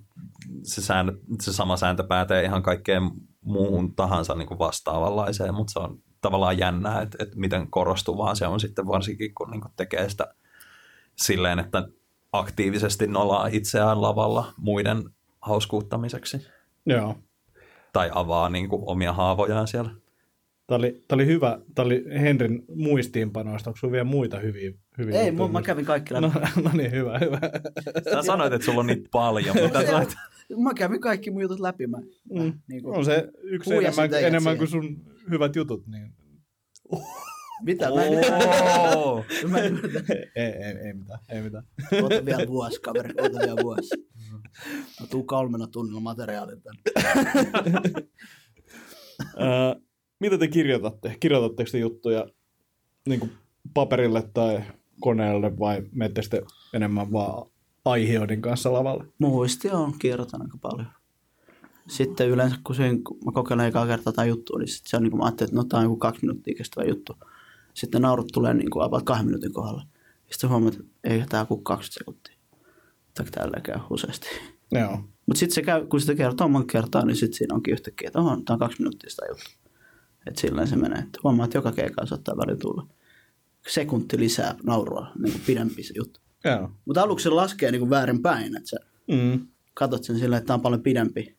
se, 0.63 0.83
sääntö, 0.83 1.13
se 1.41 1.53
sama 1.53 1.77
sääntö 1.77 2.05
pätee 2.05 2.45
ihan 2.45 2.63
kaikkeen 2.63 3.11
muuhun 3.41 3.95
tahansa 3.95 4.35
niin 4.35 4.49
kuin 4.49 4.59
vastaavanlaiseen, 4.59 5.55
mutta 5.55 5.73
se 5.73 5.79
on 5.79 5.99
tavallaan 6.21 6.59
jännää, 6.59 7.03
että, 7.03 7.19
että 7.21 7.39
miten 7.39 7.71
korostuvaa 7.71 8.35
se 8.35 8.47
on 8.47 8.61
sitten 8.61 8.87
varsinkin, 8.87 9.35
kun 9.35 9.51
niin 9.51 9.61
kuin 9.61 9.73
tekee 9.77 10.09
sitä 10.09 10.35
silleen, 11.17 11.59
että 11.59 11.89
aktiivisesti 12.33 13.07
nolaa 13.07 13.47
itseään 13.47 14.03
lavalla 14.03 14.53
muiden 14.57 15.05
hauskuuttamiseksi 15.45 16.47
Joo. 16.87 17.15
tai 17.93 18.11
avaa 18.15 18.49
niin 18.51 18.69
kuin, 18.69 18.83
omia 18.87 19.13
haavojaan 19.13 19.69
siellä. 19.69 19.91
Tämä 20.67 20.77
oli, 20.79 21.05
tämä 21.09 21.17
oli 21.17 21.27
hyvä. 21.27 21.59
Tämä 21.75 21.87
oli 21.87 22.05
Henrin 22.21 22.65
muistiinpanoista. 22.77 23.71
Onko 23.71 23.77
sinulla 23.77 23.93
vielä 23.93 24.05
muita 24.05 24.39
hyviä, 24.39 24.73
hyviä 24.99 25.21
Ei, 25.21 25.29
juttuja? 25.29 25.49
mä, 25.49 25.63
kävin 25.63 25.85
kaikki 25.85 26.15
läpi. 26.15 26.27
No, 26.27 26.33
no 26.65 26.71
niin, 26.75 26.91
hyvä, 26.91 27.19
hyvä. 27.19 27.41
Sä 28.13 28.23
sanoit, 28.23 28.53
että 28.53 28.65
sulla 28.65 28.81
on 28.81 28.87
niitä 28.87 29.09
paljon, 29.13 29.57
mutta 29.63 29.81
sä 29.81 29.87
sanoit, 29.87 30.15
Mä 30.63 30.75
kävin 30.75 31.01
kaikki 31.01 31.31
mun 31.31 31.43
jutut 31.43 31.61
läpi. 31.61 31.87
Mä, 31.87 31.99
Mm. 32.31 32.53
niin 32.69 32.83
kuin, 32.83 32.97
On 32.99 33.05
se 33.05 33.29
yksi 33.43 33.75
enemmän, 33.75 34.15
enemmän 34.25 34.59
kuin 34.59 34.69
sun 34.69 34.97
hyvät 35.31 35.57
jutut, 35.57 35.87
niin 35.87 36.15
mitä? 37.63 37.91
Mä 37.95 38.05
en, 38.05 38.13
mä 39.51 39.59
en 39.59 39.73
ymmärrä. 39.75 40.01
ei, 40.37 40.45
ei, 40.45 40.87
ei 40.87 40.93
mitään, 40.95 41.19
ei 41.29 41.43
mitään. 41.43 41.65
Oota 42.03 42.25
vielä 42.25 42.47
vuosi, 42.47 42.81
kaveri. 42.81 43.15
Oota 43.21 43.39
vielä 43.39 43.63
vuosi. 43.65 43.91
Mä 45.01 45.07
tuun 45.11 45.27
kolmena 45.27 45.67
tunnilla 45.67 46.01
materiaalin 46.01 46.63
tänne. 46.63 46.83
Ää, 49.37 49.77
mitä 50.21 50.39
te 50.39 50.49
kirjoitatte? 50.49 51.17
Kirjoitatteko 51.21 51.71
te 51.73 51.79
juttuja 51.79 52.27
niin 53.09 53.21
kuin 53.21 53.33
paperille 53.75 54.31
tai 54.35 54.63
koneelle 55.01 55.59
vai 55.59 55.83
menette 55.93 56.23
sitten 56.23 56.43
enemmän 56.75 57.13
vaan 57.13 57.51
aiheodin 57.85 58.43
kanssa 58.43 58.73
lavalle? 58.73 59.05
Muistia 59.19 59.79
on, 59.79 59.99
kirjoitan 59.99 60.43
aika 60.43 60.59
paljon. 60.61 60.87
Sitten 61.89 62.29
yleensä, 62.29 62.57
kun, 62.65 62.75
sen, 62.75 63.05
kun 63.05 63.19
mä 63.25 63.33
kokeilen 63.33 63.67
ekaa 63.67 63.87
kertaa 63.87 64.11
jotain 64.11 64.29
juttua, 64.29 64.59
niin 64.59 64.69
sit 64.69 64.87
se 64.87 64.97
on 64.97 65.03
niin 65.03 65.11
kuin 65.11 65.19
mä 65.19 65.25
ajattelin, 65.25 65.49
että 65.49 65.57
no 65.57 65.65
tää 65.65 65.79
on 65.79 65.85
joku 65.85 65.97
kaksi 65.97 66.23
minuuttia 66.23 66.55
kestävä 66.55 66.87
juttu. 66.89 67.17
Sitten 67.75 68.03
naurut 68.03 68.29
tulee 68.33 68.55
niin 68.55 68.71
kuin 68.71 68.85
about 68.85 69.03
kahden 69.03 69.27
minuutin 69.27 69.53
kohdalla. 69.53 69.87
Sitten 70.31 70.51
huomaat, 70.51 70.75
että 70.75 70.87
ei 71.05 71.25
tää 71.29 71.45
kuin 71.45 71.65
20 71.65 71.99
sekuntia. 71.99 72.35
Tai 73.15 73.27
täällä 73.27 73.61
käy 73.63 73.79
useasti. 73.91 74.27
Joo. 74.73 74.97
Mutta 75.27 75.39
sitten 75.39 75.55
se 75.55 75.63
käy, 75.63 75.87
kun 75.87 76.01
sitä 76.01 76.15
kertoo 76.15 76.49
monta 76.49 76.73
kertaa, 76.73 77.05
niin 77.05 77.17
sitten 77.17 77.39
siinä 77.39 77.55
onkin 77.55 77.73
yhtäkkiä, 77.73 78.07
että 78.07 78.19
oho, 78.19 78.31
tämä 78.31 78.55
on 78.55 78.59
kaksi 78.59 78.79
minuuttia 78.79 79.11
sitä 79.11 79.23
juttu. 79.29 79.51
Että 80.27 80.41
silleen 80.41 80.69
se 80.69 80.77
menee. 80.77 80.99
Että 80.99 81.19
huomaa, 81.23 81.45
että 81.45 81.59
joka 81.59 81.73
keikalla 81.73 82.07
saattaa 82.09 82.37
välillä 82.37 82.59
tulla 82.59 82.87
sekunti 83.69 84.19
lisää 84.19 84.55
naurua, 84.63 85.07
niin 85.19 85.33
kuin 85.33 85.43
pidempi 85.47 85.83
se 85.83 85.95
juttu. 85.97 86.21
Joo. 86.45 86.71
Mutta 86.85 87.03
aluksi 87.03 87.23
se 87.23 87.31
laskee 87.31 87.71
niin 87.71 87.81
kuin 87.81 87.91
väärin 87.91 88.23
päin, 88.23 88.57
että 88.57 88.69
sä 88.69 88.77
Mm. 89.09 89.47
katsot 89.75 90.05
sen 90.05 90.19
silleen, 90.19 90.39
että 90.39 90.47
tämä 90.47 90.55
on 90.55 90.61
paljon 90.61 90.83
pidempi, 90.83 91.37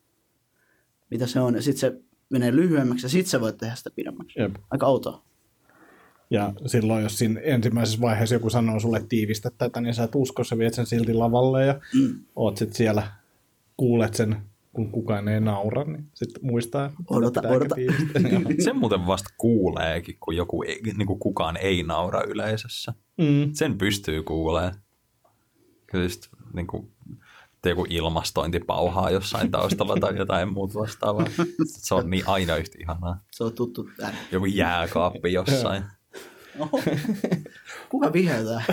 mitä 1.11 1.27
se 1.27 1.39
on. 1.39 1.55
Ja 1.55 1.61
sitten 1.61 1.79
se 1.79 2.01
menee 2.29 2.55
lyhyemmäksi 2.55 3.05
ja 3.05 3.09
sitten 3.09 3.29
sä 3.29 3.41
voit 3.41 3.57
tehdä 3.57 3.75
sitä 3.75 3.89
pidemmäksi. 3.95 4.39
Jep. 4.39 4.55
Aika 4.71 4.85
outoa. 4.85 5.23
Ja 6.29 6.53
silloin, 6.65 7.03
jos 7.03 7.17
siinä 7.17 7.41
ensimmäisessä 7.43 8.01
vaiheessa 8.01 8.35
joku 8.35 8.49
sanoo 8.49 8.79
sulle 8.79 9.05
tiivistä 9.09 9.51
tätä, 9.57 9.81
niin 9.81 9.93
sä 9.93 10.03
et 10.03 10.15
usko, 10.15 10.43
sä 10.43 10.57
viet 10.57 10.73
sen 10.73 10.85
silti 10.85 11.13
lavalle 11.13 11.65
ja 11.65 11.79
mm. 11.93 12.19
oot 12.35 12.57
sitten 12.57 12.77
siellä, 12.77 13.07
kuulet 13.77 14.13
sen, 14.13 14.35
kun 14.73 14.91
kukaan 14.91 15.27
ei 15.27 15.39
naura, 15.39 15.83
niin 15.83 16.05
sitten 16.13 16.45
muistaa, 16.45 16.85
että 16.85 17.03
Odota, 17.07 17.41
odota. 17.47 17.75
Sen 18.63 18.77
muuten 18.77 19.07
vasta 19.07 19.29
kuuleekin, 19.37 20.17
kun 20.19 20.35
joku 20.35 20.63
ei, 20.63 20.81
niin 20.97 21.07
kuin 21.07 21.19
kukaan 21.19 21.57
ei 21.57 21.83
naura 21.83 22.21
yleisössä. 22.27 22.93
mm. 23.17 23.49
Sen 23.53 23.77
pystyy 23.77 24.23
kuulee. 24.23 24.71
Kyllä 25.87 26.03
just 26.03 26.27
niin 26.53 26.67
kuin, 26.67 26.91
että 27.53 27.69
joku 27.69 27.85
ilmastointi 27.89 28.59
pauhaa 28.59 29.09
jossain 29.09 29.51
taustalla 29.51 29.97
tai 29.99 30.17
jotain 30.17 30.53
muuta 30.53 30.79
vastaavaa. 30.79 31.25
Se 31.65 31.95
on 31.95 32.09
niin 32.09 32.23
aina 32.27 32.55
yhtä 32.55 32.77
ihanaa. 32.81 33.19
Se 33.31 33.43
on 33.43 33.53
tuttu 33.53 33.89
ääni. 34.01 34.17
Joku 34.31 34.45
jääkaappi 34.45 35.33
jossain. 35.33 35.83
Oho. 36.59 36.81
Kuka 37.89 38.13
viheltää? 38.13 38.63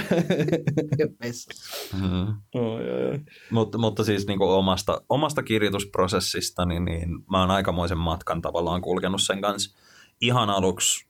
Oi, 2.55 2.91
oi. 2.91 3.21
Mutta, 3.51 3.79
mutta 3.79 4.05
siis 4.05 4.27
niin 4.27 4.43
omasta, 4.43 5.03
omasta 5.09 5.43
kirjoitusprosessista, 5.43 6.65
niin, 6.65 6.85
niin 6.85 7.09
mä 7.31 7.41
oon 7.41 7.51
aikamoisen 7.51 7.99
matkan 7.99 8.43
tavallaan 8.43 8.83
kulkenut 8.83 9.23
sen 9.23 9.41
kanssa. 9.41 9.79
Ihan 10.21 10.51
aluksi 10.51 11.07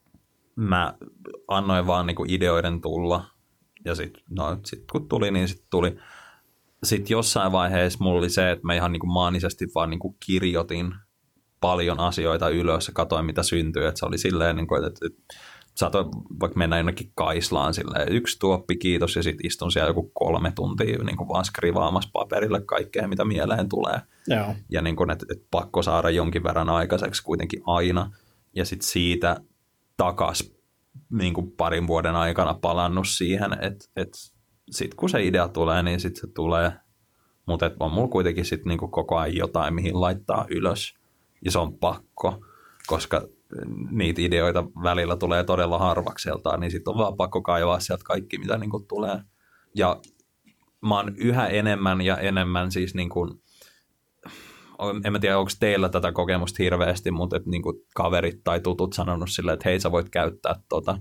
mä 0.57 0.95
annoin 1.49 1.87
vaan 1.87 2.07
niin 2.07 2.31
ideoiden 2.31 2.81
tulla, 2.81 3.25
ja 3.85 3.95
sitten 3.95 4.23
no, 4.31 4.59
sit 4.65 4.85
kun 4.93 5.09
tuli, 5.09 5.31
niin 5.31 5.49
sitten 5.49 5.67
tuli. 5.71 5.97
Sitten 6.85 7.15
jossain 7.15 7.53
vaiheessa 7.53 8.05
mulla 8.05 8.19
oli 8.19 8.31
se, 8.31 8.51
että 8.51 8.67
mä 8.67 8.75
ihan 8.75 8.93
niin 8.93 9.01
kuin 9.01 9.13
maanisesti 9.13 9.67
vaan 9.75 9.91
niin 9.91 10.01
kuin 10.01 10.17
kirjoitin 10.27 10.95
paljon 11.61 12.01
asioita 12.01 12.49
ylös 12.49 12.87
ja 12.87 12.93
katsoin, 12.93 13.27
mitä 13.27 13.43
syntyy. 13.43 13.87
Että 13.87 13.99
se 13.99 14.07
oli 14.07 14.19
silleen, 14.19 14.57
niin 14.57 14.67
kuin, 14.67 14.85
että, 14.85 15.07
että 15.07 15.35
saatoin 15.75 16.07
vaikka 16.41 16.59
mennä 16.59 16.77
jonnekin 16.77 17.13
Kaislaan 17.15 17.75
silleen, 17.75 18.13
yksi 18.13 18.39
tuoppi, 18.39 18.77
kiitos, 18.77 19.17
ja 19.17 19.23
sitten 19.23 19.47
istun 19.47 19.73
siellä 19.73 19.91
joku 19.91 20.11
kolme 20.15 20.53
tuntia 20.55 21.05
niin 21.05 21.17
kuin 21.17 21.29
vaan 21.29 21.45
skrivaamassa 21.45 22.11
paperille 22.13 22.61
kaikkea, 22.61 23.09
mitä 23.09 23.25
mieleen 23.25 23.69
tulee. 23.69 24.01
Joo. 24.27 24.55
Ja 24.71 24.83
niin 24.83 24.97
kuin, 24.97 25.11
että, 25.11 25.27
että 25.31 25.47
pakko 25.51 25.83
saada 25.83 26.11
jonkin 26.11 26.43
verran 26.43 26.69
aikaiseksi 26.69 27.23
kuitenkin 27.23 27.63
aina. 27.67 28.11
Ja 28.55 28.65
sitten 28.65 28.89
siitä 28.89 29.41
takas 29.97 30.53
niin 31.13 31.35
kuin 31.35 31.51
parin 31.51 31.87
vuoden 31.87 32.17
aikana 32.17 32.55
palannut 32.55 33.09
siihen, 33.09 33.53
että, 33.53 33.85
että 33.97 34.19
sitten 34.71 34.97
kun 34.97 35.09
se 35.09 35.25
idea 35.25 35.49
tulee, 35.49 35.83
niin 35.83 36.01
sitten 36.01 36.21
se 36.21 36.35
tulee. 36.35 36.73
Mutta 37.47 37.71
on 37.81 37.93
mulla 37.93 38.09
kuitenkin 38.09 38.45
sitten 38.45 38.69
niin 38.69 38.79
koko 38.79 39.17
ajan 39.17 39.37
jotain, 39.37 39.75
mihin 39.75 40.01
laittaa 40.01 40.47
ylös. 40.51 40.95
Ja 41.45 41.51
se 41.51 41.59
on 41.59 41.79
pakko, 41.79 42.45
koska 42.87 43.29
niitä 43.91 44.23
ideoita 44.23 44.65
välillä 44.83 45.17
tulee 45.17 45.45
todella 45.45 45.79
harvakseltaan, 45.79 46.61
niin 46.61 46.71
sitten 46.71 46.91
on 46.91 46.99
vaan 46.99 47.17
pakko 47.17 47.43
kaivaa 47.43 47.81
sieltä 47.81 48.05
kaikki, 48.05 48.39
mitä 48.39 48.59
niin 48.59 48.71
kuin 48.71 48.87
tulee. 48.87 49.19
Ja 49.75 50.01
mä 50.83 50.97
oon 50.97 51.17
yhä 51.17 51.47
enemmän 51.47 52.01
ja 52.01 52.17
enemmän 52.17 52.71
siis 52.73 52.95
niin 52.95 53.09
kuin 53.09 53.31
en 55.05 55.13
mä 55.13 55.19
tiedä, 55.19 55.39
onko 55.39 55.51
teillä 55.61 55.89
tätä 55.89 56.13
kokemusta 56.13 56.63
hirveästi, 56.63 57.11
mutta 57.11 57.37
et 57.37 57.47
niinku 57.47 57.85
kaverit 57.95 58.41
tai 58.45 58.61
tutut 58.61 58.93
sanonut 58.93 59.31
silleen, 59.31 59.55
että 59.55 59.69
hei 59.69 59.81
sä 59.81 59.93
voit 59.93 60.09
käyttää 60.09 60.55
tota. 60.69 60.99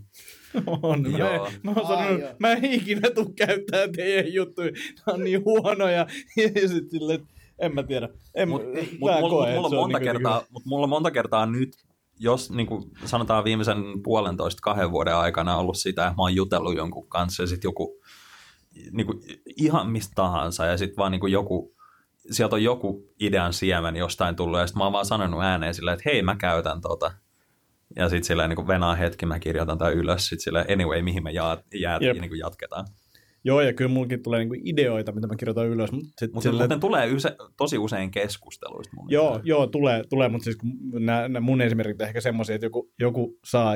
On. 0.82 1.12
Mä, 1.12 1.18
Joo. 1.18 1.50
mä, 1.64 1.74
oon 1.76 1.88
sanonut, 1.88 2.22
mä 2.40 2.52
en 2.52 2.66
ikinä 2.66 3.10
tuu 3.10 3.34
käyttää 3.36 3.88
teidän 3.96 4.34
juttuja. 4.34 4.72
Nämä 4.72 5.16
on 5.16 5.24
niin 5.24 5.46
huonoja. 5.46 6.08
Ja 6.56 6.68
sit 6.68 6.90
silleen, 6.90 7.20
että 7.22 7.34
en 7.60 7.76
mä 7.76 7.84
tiedä. 7.84 8.10
En, 8.36 8.50
Mutta 8.50 8.68
mä 8.68 8.74
mut, 8.74 9.00
mulla, 9.00 9.30
koe, 9.30 9.56
mulla, 9.56 9.68
on 9.68 9.76
monta 9.76 10.00
kertaa, 10.00 10.44
mut 10.50 10.66
mulla 10.66 10.84
on 10.84 10.90
monta 10.90 11.12
kertaa 11.12 11.46
nyt, 11.46 11.72
jos 12.22 12.52
niin 12.52 12.68
kuin 12.68 12.84
sanotaan 13.06 13.44
viimeisen 13.44 13.84
puolentoista 14.04 14.62
kahden 14.62 14.92
vuoden 14.92 15.16
aikana 15.16 15.58
ollut 15.58 15.78
sitä, 15.78 16.04
että 16.08 16.16
mä 16.16 16.24
oon 16.24 16.36
jutellut 16.36 16.76
jonkun 16.76 17.08
kanssa 17.08 17.44
ja 17.44 17.48
sitten 17.48 17.68
joku 17.68 18.02
niin 18.92 19.08
kuin, 19.08 19.20
ihan 19.58 19.90
mistä 19.90 20.12
tahansa 20.16 20.66
ja 20.66 20.78
sitten 20.78 20.98
vaan 20.98 21.12
niin 21.12 21.20
kuin 21.20 21.34
joku, 21.34 21.76
sieltä 22.32 22.56
on 22.56 22.64
joku 22.64 23.14
idean 23.20 23.54
siemen 23.54 23.96
jostain 23.96 24.36
tullut 24.36 24.60
ja 24.60 24.68
sitten 24.68 24.80
mä 24.80 24.84
oon 24.84 24.94
vaan 24.94 25.06
sanonut 25.06 25.44
ääneen 25.44 25.74
silleen, 25.74 25.94
että 25.94 26.10
hei 26.10 26.22
mä 26.22 26.36
käytän 26.36 26.82
tota. 26.82 27.12
Ja 27.96 28.10
sitten 28.10 28.24
silleen 28.24 28.50
niin 28.50 28.56
kuin 28.56 28.68
venaa 28.68 28.96
hetki, 28.96 29.26
mä 29.26 29.40
kirjoitan 29.40 29.78
tämän 29.78 29.94
ylös, 29.94 30.28
sitten 30.28 30.44
silleen 30.44 30.66
anyway, 30.74 31.02
mihin 31.02 31.24
me 31.24 31.32
jaa, 31.32 31.58
jää, 31.74 31.98
Jep. 32.02 32.18
niin 32.18 32.30
kuin 32.30 32.40
jatketaan. 32.40 32.88
Joo, 33.44 33.62
ja 33.62 33.74
kyllä 33.74 33.92
mullakin 33.92 34.24
tulee 34.24 34.40
niinku 34.40 34.56
ideoita, 34.66 35.12
mitä 35.12 35.28
mä 35.28 35.36
kirjoitan 35.36 35.68
ylös. 35.68 35.92
Mutta 35.92 36.10
sit 36.20 36.34
Mutta 36.34 36.50
silleen, 36.50 36.70
ne 36.70 36.78
tulee 36.80 37.08
yse, 37.08 37.36
tosi 37.58 37.78
usein 37.78 38.12
keskusteluista 38.12 38.96
mun 38.96 39.06
Joo, 39.12 39.30
mielestä. 39.30 39.50
joo, 39.50 39.68
tulee, 39.68 40.04
tulee 40.10 40.30
mutta 40.30 40.44
siis 40.44 40.58
nämä, 40.94 41.22
nämä 41.22 41.40
mun 41.40 41.62
esimerkit 41.62 42.02
ehkä 42.02 42.22
semmoisia, 42.22 42.56
että 42.56 42.66
joku, 42.66 42.92
joku 43.00 43.40
saa 43.46 43.76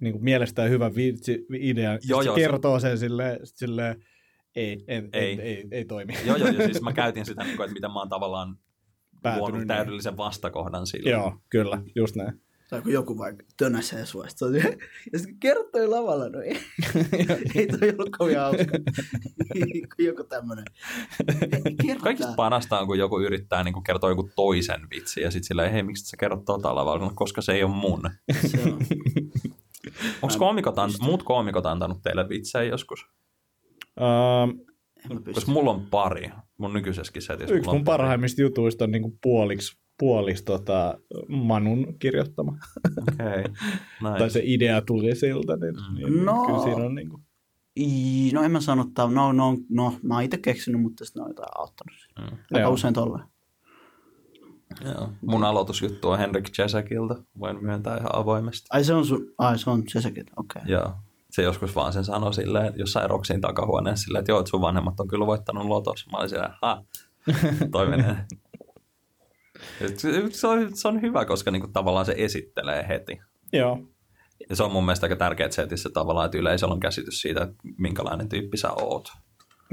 niin 0.00 0.12
kuin 0.12 0.24
mielestään 0.24 0.70
hyvän 0.70 0.94
vitsi, 0.96 1.46
idean, 1.60 1.98
Joo, 2.08 2.22
joo, 2.22 2.22
se 2.22 2.26
joo, 2.26 2.34
se- 2.34 2.40
kertoo 2.40 2.80
sen 2.80 2.98
silleen, 2.98 3.38
silleen 3.44 4.04
ei, 4.56 4.84
en, 4.88 5.08
Ei. 5.12 5.22
ei. 5.24 5.40
Ei, 5.40 5.64
ei, 5.70 5.84
toimi. 5.84 6.14
Joo, 6.26 6.36
joo, 6.36 6.48
ja 6.48 6.64
siis 6.64 6.82
mä 6.82 6.92
käytin 7.02 7.26
sitä, 7.26 7.44
niin 7.44 7.56
kuin, 7.56 7.64
että 7.64 7.74
miten 7.74 7.90
mä 7.90 7.98
oon 7.98 8.08
tavallaan 8.08 8.56
Päätynyt 9.22 9.40
luonut 9.40 9.58
niin. 9.58 9.68
täydellisen 9.68 10.16
vastakohdan 10.16 10.86
sille. 10.86 11.10
Joo, 11.10 11.36
kyllä, 11.50 11.82
just 11.94 12.16
näin. 12.16 12.40
Tai 12.70 12.82
kun 12.82 12.92
joku 12.92 13.18
vaikka 13.18 13.44
tönäsee 13.56 14.06
se- 14.06 14.78
ja 15.12 15.18
sitten 15.18 15.38
kertoi 15.40 15.88
lavalla, 15.88 16.28
no 16.28 16.40
ei, 16.40 16.60
ei 17.54 17.66
toi 17.66 17.90
ollut 17.98 18.10
kovin 18.18 18.38
hauska. 18.38 18.64
kun 19.96 20.04
joku 20.04 20.24
tämmönen. 20.24 20.64
Kerro 21.86 22.00
Kaikista 22.02 22.32
parasta 22.36 22.80
on, 22.80 22.86
kun 22.86 22.98
joku 22.98 23.20
yrittää 23.20 23.64
niin 23.64 23.82
kertoa 23.86 24.10
joku 24.10 24.30
toisen 24.36 24.80
vitsi, 24.90 25.20
ja 25.20 25.30
sitten 25.30 25.46
silleen, 25.46 25.72
hei, 25.72 25.82
miksi 25.82 26.04
sä 26.04 26.16
kerrot 26.16 26.44
tota 26.44 26.74
lavalla? 26.74 27.04
No, 27.04 27.12
koska 27.14 27.40
se 27.42 27.52
ei 27.52 27.62
ole 27.64 27.72
mun. 27.74 28.02
Se 28.46 28.60
on. 28.62 28.78
Onko 30.22 30.34
koomikot, 30.38 30.78
an- 30.78 30.90
muut 31.00 31.22
koomikot 31.22 31.66
antanut 31.66 32.02
teille 32.02 32.28
vitsejä 32.28 32.64
joskus? 32.70 33.06
Pysty. 35.08 35.32
Koska 35.32 35.52
mulla 35.52 35.70
on 35.70 35.86
pari, 35.86 36.30
mun 36.58 36.72
nykyisessäkin 36.72 37.22
setissä. 37.22 37.54
yksi 37.54 37.70
mun 37.70 37.84
parhaimmista 37.84 38.40
jutuista 38.42 38.84
on 38.84 38.90
niinku 38.90 39.18
puoliksi, 39.22 39.78
puoliksi 39.98 40.44
tota 40.44 40.98
Manun 41.28 41.94
kirjoittama. 41.98 42.56
Okei, 42.98 43.44
Tai 44.02 44.12
nice. 44.20 44.30
se 44.30 44.40
idea 44.44 44.82
tuli 44.82 45.16
siltä, 45.16 45.56
niin, 45.56 45.74
Mm. 45.90 45.94
niin 45.94 46.24
No. 46.24 46.46
kyllä 46.46 46.58
siinä 46.62 46.84
on 46.84 46.94
niinku... 46.94 47.20
Ii, 47.78 48.32
No 48.32 48.42
en 48.42 48.50
mä 48.50 48.60
sano, 48.60 48.84
että 48.88 49.02
no, 49.06 49.32
no, 49.32 49.56
no, 49.70 49.94
mä 50.02 50.14
oon 50.14 50.22
itse 50.22 50.38
keksinyt, 50.38 50.82
mutta 50.82 51.04
sitten 51.04 51.22
on 51.22 51.28
jotain 51.30 51.48
auttanut. 51.58 51.96
Mm. 52.18 52.24
Aika 52.52 52.60
Joo. 52.60 52.72
usein 52.72 52.94
tolleen. 52.94 53.24
Joo. 54.84 55.08
Mun 55.22 55.44
aloitusjuttu 55.44 56.08
on 56.10 56.18
Henrik 56.18 56.58
Jesekiltä, 56.58 57.14
voin 57.38 57.64
myöntää 57.64 57.96
ihan 57.96 58.16
avoimesti. 58.16 58.66
Ai 58.70 58.84
se 58.84 58.94
on 58.94 59.06
sun, 59.06 59.32
ai 59.38 59.58
se 59.58 59.70
on 59.70 59.82
sekin, 59.88 60.24
okei. 60.36 60.62
Okay. 60.62 60.72
Joo. 60.72 60.92
Se 61.30 61.42
joskus 61.42 61.74
vaan 61.76 61.92
sen 61.92 62.04
sanoi 62.04 62.34
silleen, 62.34 62.72
jossain 62.76 63.10
Roxin 63.10 63.40
takahuoneessa 63.40 64.04
silleen, 64.04 64.20
että 64.20 64.32
joo, 64.32 64.40
että 64.40 64.50
sun 64.50 64.60
vanhemmat 64.60 65.00
on 65.00 65.08
kyllä 65.08 65.26
voittanut 65.26 65.66
lotos. 65.66 66.06
Mä 66.12 66.18
olin 66.18 66.28
silleen, 66.28 66.50
ha, 66.62 66.84
toi 67.72 67.86
menee. 67.88 68.16
Se- 69.96 70.48
on, 70.48 70.76
se 70.76 70.88
on 70.88 71.02
hyvä, 71.02 71.24
koska 71.24 71.50
niinku 71.50 71.68
tavallaan 71.68 72.06
se 72.06 72.14
esittelee 72.18 72.88
heti. 72.88 73.20
Joo, 73.52 73.78
Ja 74.50 74.56
se 74.56 74.62
on 74.62 74.72
mun 74.72 74.84
mielestä 74.84 75.04
aika 75.06 75.16
tärkeää 75.16 75.50
setissä 75.50 75.90
tavallaan, 75.90 76.26
että 76.26 76.38
yleisöllä 76.38 76.74
on 76.74 76.80
käsitys 76.80 77.20
siitä, 77.20 77.42
että 77.42 77.56
minkälainen 77.78 78.28
tyyppi 78.28 78.56
sä 78.56 78.72
oot. 78.72 79.08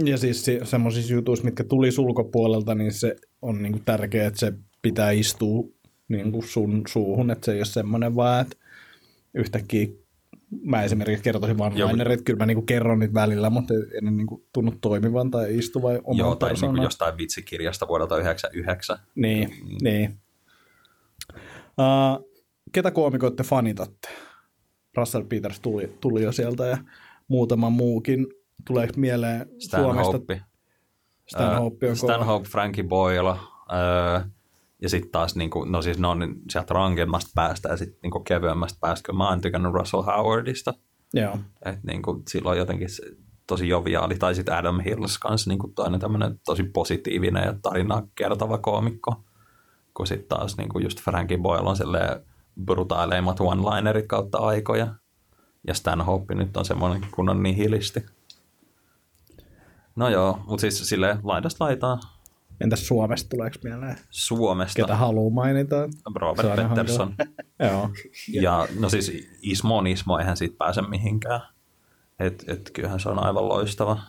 Ja 0.06 0.18
siis 0.18 0.45
se- 0.45 0.60
semmoisissa 0.64 1.14
jutuissa, 1.14 1.45
mitkä 1.45 1.64
tuli 1.64 1.90
ulkopuolelta, 1.98 2.76
niin 2.76 2.94
se 2.94 3.15
on 3.41 3.61
niinku 3.61 3.80
tärkeää, 3.86 4.28
että 4.28 4.40
se 4.40 4.53
pitää 4.82 5.11
istua 5.11 5.64
niinku 6.07 6.41
sun 6.41 6.82
suuhun, 6.88 7.32
että 7.32 7.45
se 7.45 7.52
ei 7.52 7.60
ole 7.60 7.65
semmoinen 7.65 8.15
vaan, 8.15 8.41
että 8.41 8.57
yhtäkkiä 9.34 9.88
mä 10.61 10.84
esimerkiksi 10.84 11.23
kertoisin 11.23 11.57
vaan 11.57 11.77
Joo, 11.77 11.89
liner, 11.91 12.11
että 12.11 12.23
kyllä 12.23 12.38
mä 12.38 12.45
niinku 12.45 12.61
kerron 12.61 12.99
niitä 12.99 13.13
välillä, 13.13 13.49
mutta 13.49 13.73
en 13.73 14.17
niinku 14.17 14.45
tunnu 14.53 14.73
toimivan 14.81 15.31
tai 15.31 15.57
istuvan 15.57 15.99
oman 16.03 16.17
Joo, 16.17 16.35
tai 16.35 16.49
niinku 16.49 16.59
persoonaan. 16.59 16.84
jostain 16.84 17.17
vitsikirjasta 17.17 17.88
vuodelta 17.88 18.17
99. 18.17 18.97
Niin, 19.15 19.49
niin. 19.81 20.19
Uh, 21.80 22.30
ketä 22.71 22.91
koomikoit 22.91 23.35
te 23.35 23.43
fanitatte? 23.43 24.09
Russell 24.97 25.23
Peters 25.23 25.59
tuli, 25.59 25.97
tuli 26.01 26.23
jo 26.23 26.31
sieltä 26.31 26.65
ja 26.65 26.77
muutama 27.27 27.69
muukin. 27.69 28.27
Tuleeko 28.67 28.93
mieleen 28.97 29.39
Suomesta? 29.59 30.03
Stanhope. 30.03 30.41
Stanhope 31.27 31.89
on 31.89 31.97
kova. 32.01 32.13
Stanhope, 32.13 32.49
Frankie 32.49 32.84
Boyle. 32.84 33.30
Öö, 33.30 34.19
ja 34.84 34.89
sitten 34.89 35.11
taas, 35.11 35.35
niinku, 35.35 35.64
no 35.64 35.81
siis 35.81 35.99
ne 35.99 36.07
on 36.07 36.35
sieltä 36.49 36.73
rankemmasta 36.73 37.31
päästä 37.35 37.69
ja 37.69 37.77
sitten 37.77 37.99
niinku 38.03 38.19
kevyemmästä 38.19 38.77
päästä. 38.81 39.05
Kyllä 39.05 39.18
mä 39.18 39.30
oon 39.30 39.41
tykännyt 39.41 39.73
Russell 39.73 40.03
Howardista. 40.03 40.73
Joo. 41.14 41.38
Että 41.65 41.81
niinku, 41.88 42.23
silloin 42.30 42.57
jotenkin 42.57 42.89
se, 42.89 43.03
tosi 43.47 43.68
joviaali. 43.69 44.15
Tai 44.15 44.35
sitten 44.35 44.55
Adam 44.55 44.80
Hills 44.80 45.18
kanssa 45.18 45.49
niinku 45.49 45.68
toinen 45.76 45.99
tämmöinen 45.99 46.39
tosi 46.45 46.64
positiivinen 46.64 47.43
ja 47.43 47.53
tarinaa 47.61 48.07
kertova 48.15 48.57
koomikko. 48.57 49.23
Kun 49.93 50.07
sitten 50.07 50.38
taas 50.38 50.57
niinku 50.57 50.80
just 50.80 51.01
Frankie 51.01 51.38
Boyle 51.38 51.69
on 51.69 51.77
silleen 51.77 52.26
brutaileimmat 52.65 53.39
one-linerit 53.39 54.07
kautta 54.07 54.38
aikoja. 54.38 54.88
Ja 55.68 55.73
Stanhope 55.73 56.35
nyt 56.35 56.57
on 56.57 56.65
semmoinen 56.65 57.07
kunnon 57.11 57.43
nihilisti. 57.43 58.05
No 59.95 60.10
joo, 60.10 60.39
mutta 60.47 60.61
siis 60.61 60.89
silleen 60.89 61.19
laidasta 61.23 61.65
laitaa 61.65 61.99
Entäs 62.61 62.88
Suomesta 62.88 63.30
tuleeko 63.30 63.55
mieleen? 63.63 63.97
Suomesta. 64.09 64.81
Ketä 64.81 64.95
haluaa 64.95 65.34
mainita? 65.34 65.75
Robert 66.15 66.55
Pettersson. 66.55 67.15
Joo. 67.59 67.89
Ja 68.34 68.67
no 68.80 68.89
siis 68.89 69.11
Ismo 69.41 69.77
on 69.77 69.88
Ismo, 69.88 70.17
eihän 70.17 70.38
siitä 70.38 70.55
pääse 70.57 70.81
mihinkään. 70.81 71.41
Et, 72.19 72.43
et 72.47 72.71
kyllähän 72.73 72.99
se 72.99 73.09
on 73.09 73.25
aivan 73.25 73.47
loistava. 73.49 73.99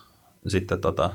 Sitten 0.48 0.80
tota, 0.80 1.10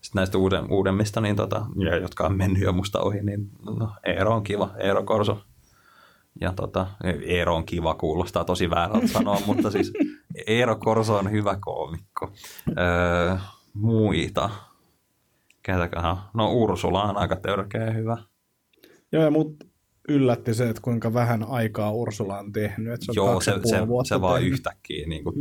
sit 0.00 0.14
näistä 0.14 0.38
uuden, 0.38 0.72
uudemmista, 0.72 1.20
niin 1.20 1.36
tota, 1.36 1.66
ja 1.84 1.96
jotka 1.96 2.26
on 2.26 2.36
mennyt 2.36 2.62
jo 2.62 2.72
musta 2.72 3.00
ohi, 3.00 3.22
niin 3.22 3.50
no, 3.78 3.92
Eero 4.06 4.34
on 4.34 4.42
kiva, 4.42 4.70
Eero 4.78 5.02
Korso. 5.02 5.42
Ja 6.40 6.52
tota, 6.52 6.86
Eero 7.26 7.56
on 7.56 7.64
kiva, 7.64 7.94
kuulostaa 7.94 8.44
tosi 8.44 8.70
väärältä 8.70 9.06
sanoa, 9.18 9.38
mutta 9.46 9.70
siis 9.70 9.92
Eero 10.46 10.76
Korso 10.76 11.16
on 11.16 11.30
hyvä 11.30 11.56
koomikko. 11.60 12.32
Öö, 12.68 13.36
muita. 13.74 14.50
Ketäköhän? 15.62 16.16
No 16.34 16.52
Ursula 16.52 17.02
on 17.02 17.16
aika 17.16 17.36
törkeä 17.36 17.90
hyvä. 17.90 18.16
Joo, 19.12 19.22
ja 19.22 19.30
mut 19.30 19.56
yllätti 20.08 20.54
se, 20.54 20.68
että 20.68 20.82
kuinka 20.82 21.14
vähän 21.14 21.44
aikaa 21.48 21.92
Ursula 21.92 22.38
on 22.38 22.52
tehnyt. 22.52 22.92
Että 22.92 23.06
se 23.06 23.10
on 23.10 23.14
Joo, 23.16 23.32
kaksi 23.32 23.50
se, 23.50 23.60
se, 23.64 23.88
vuotta 23.88 24.08
se 24.08 24.20
vaan 24.20 24.34
tehnyt. 24.34 24.52
yhtäkkiä 24.52 25.06
niin 25.06 25.24
kuin, 25.24 25.34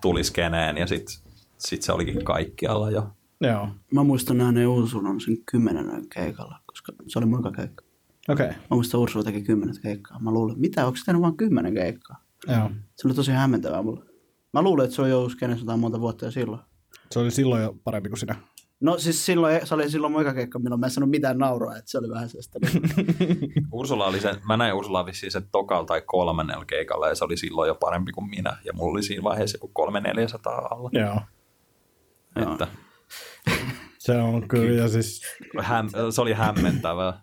tuli 0.00 0.24
skeneen 0.24 0.76
ja 0.76 0.86
sitten 0.86 1.14
sit 1.58 1.82
se 1.82 1.92
olikin 1.92 2.24
kaikkialla 2.24 2.90
jo. 2.90 3.08
Joo, 3.40 3.68
Mä 3.94 4.02
muistan 4.04 4.38
nähneen 4.38 4.68
Ursulan 4.68 5.20
sen 5.20 5.36
kymmenen 5.50 6.08
keikalla, 6.14 6.60
koska 6.66 6.92
se 7.06 7.18
oli 7.18 7.26
mun 7.26 7.52
keikka. 7.56 7.84
okei. 8.28 8.46
Okay. 8.46 8.58
Mä 8.58 8.74
muistan 8.74 9.00
Ursula 9.00 9.24
teki 9.24 9.42
kymmenet 9.42 9.78
keikkaa. 9.82 10.18
Mä 10.18 10.30
luulen, 10.30 10.60
mitä, 10.60 10.86
onko 10.86 10.96
se 10.96 11.04
tehnyt 11.04 11.22
vaan 11.22 11.36
kymmenen 11.36 11.74
keikkaa? 11.74 12.24
Joo. 12.48 12.70
Se 12.96 13.08
oli 13.08 13.14
tosi 13.14 13.32
hämmentävää 13.32 13.82
mulle. 13.82 14.04
Mä 14.52 14.62
luulen, 14.62 14.84
että 14.84 14.96
se 14.96 15.02
on 15.02 15.10
jo 15.10 15.28
skenessä 15.28 15.62
jotain 15.62 15.80
monta 15.80 16.00
vuotta 16.00 16.24
jo 16.24 16.30
silloin. 16.30 16.62
Se 17.10 17.18
oli 17.18 17.30
silloin 17.30 17.62
jo 17.62 17.74
parempi 17.84 18.08
kuin 18.08 18.18
sinä. 18.18 18.34
No 18.80 18.98
siis 18.98 19.26
silloin, 19.26 19.66
se 19.66 19.74
oli 19.74 19.90
silloin 19.90 20.12
mun 20.12 20.20
eka 20.20 20.34
keikka, 20.34 20.58
milloin 20.58 20.80
mä 20.80 20.86
en 20.86 20.90
sanonut 20.90 21.10
mitään 21.10 21.38
nauroa, 21.38 21.76
että 21.76 21.90
se 21.90 21.98
oli 21.98 22.08
vähän 22.10 22.28
sellaista. 22.28 22.58
Ursula 23.72 24.06
oli 24.06 24.20
se, 24.20 24.34
mä 24.46 24.56
näin 24.56 24.74
Ursula 24.74 25.06
vissiin 25.06 25.32
sen 25.32 25.48
tokalla 25.52 25.86
tai 25.86 26.02
kolmannella 26.06 26.64
keikalla 26.64 27.08
ja 27.08 27.14
se 27.14 27.24
oli 27.24 27.36
silloin 27.36 27.68
jo 27.68 27.74
parempi 27.74 28.12
kuin 28.12 28.30
minä. 28.30 28.56
Ja 28.64 28.72
mulla 28.72 28.92
oli 28.92 29.02
siinä 29.02 29.22
vaiheessa 29.22 29.56
joku 29.56 29.68
kolme 29.68 30.00
400 30.00 30.56
alla. 30.56 30.90
Joo. 30.92 31.20
Joo. 32.36 32.52
Että 32.52 32.66
Se 33.98 34.18
on 34.18 34.48
kyllä, 34.48 34.82
ja 34.82 34.88
siis, 34.88 35.22
häm, 35.60 35.88
se 36.10 36.20
oli 36.20 36.32
hämmentävää. 36.32 37.22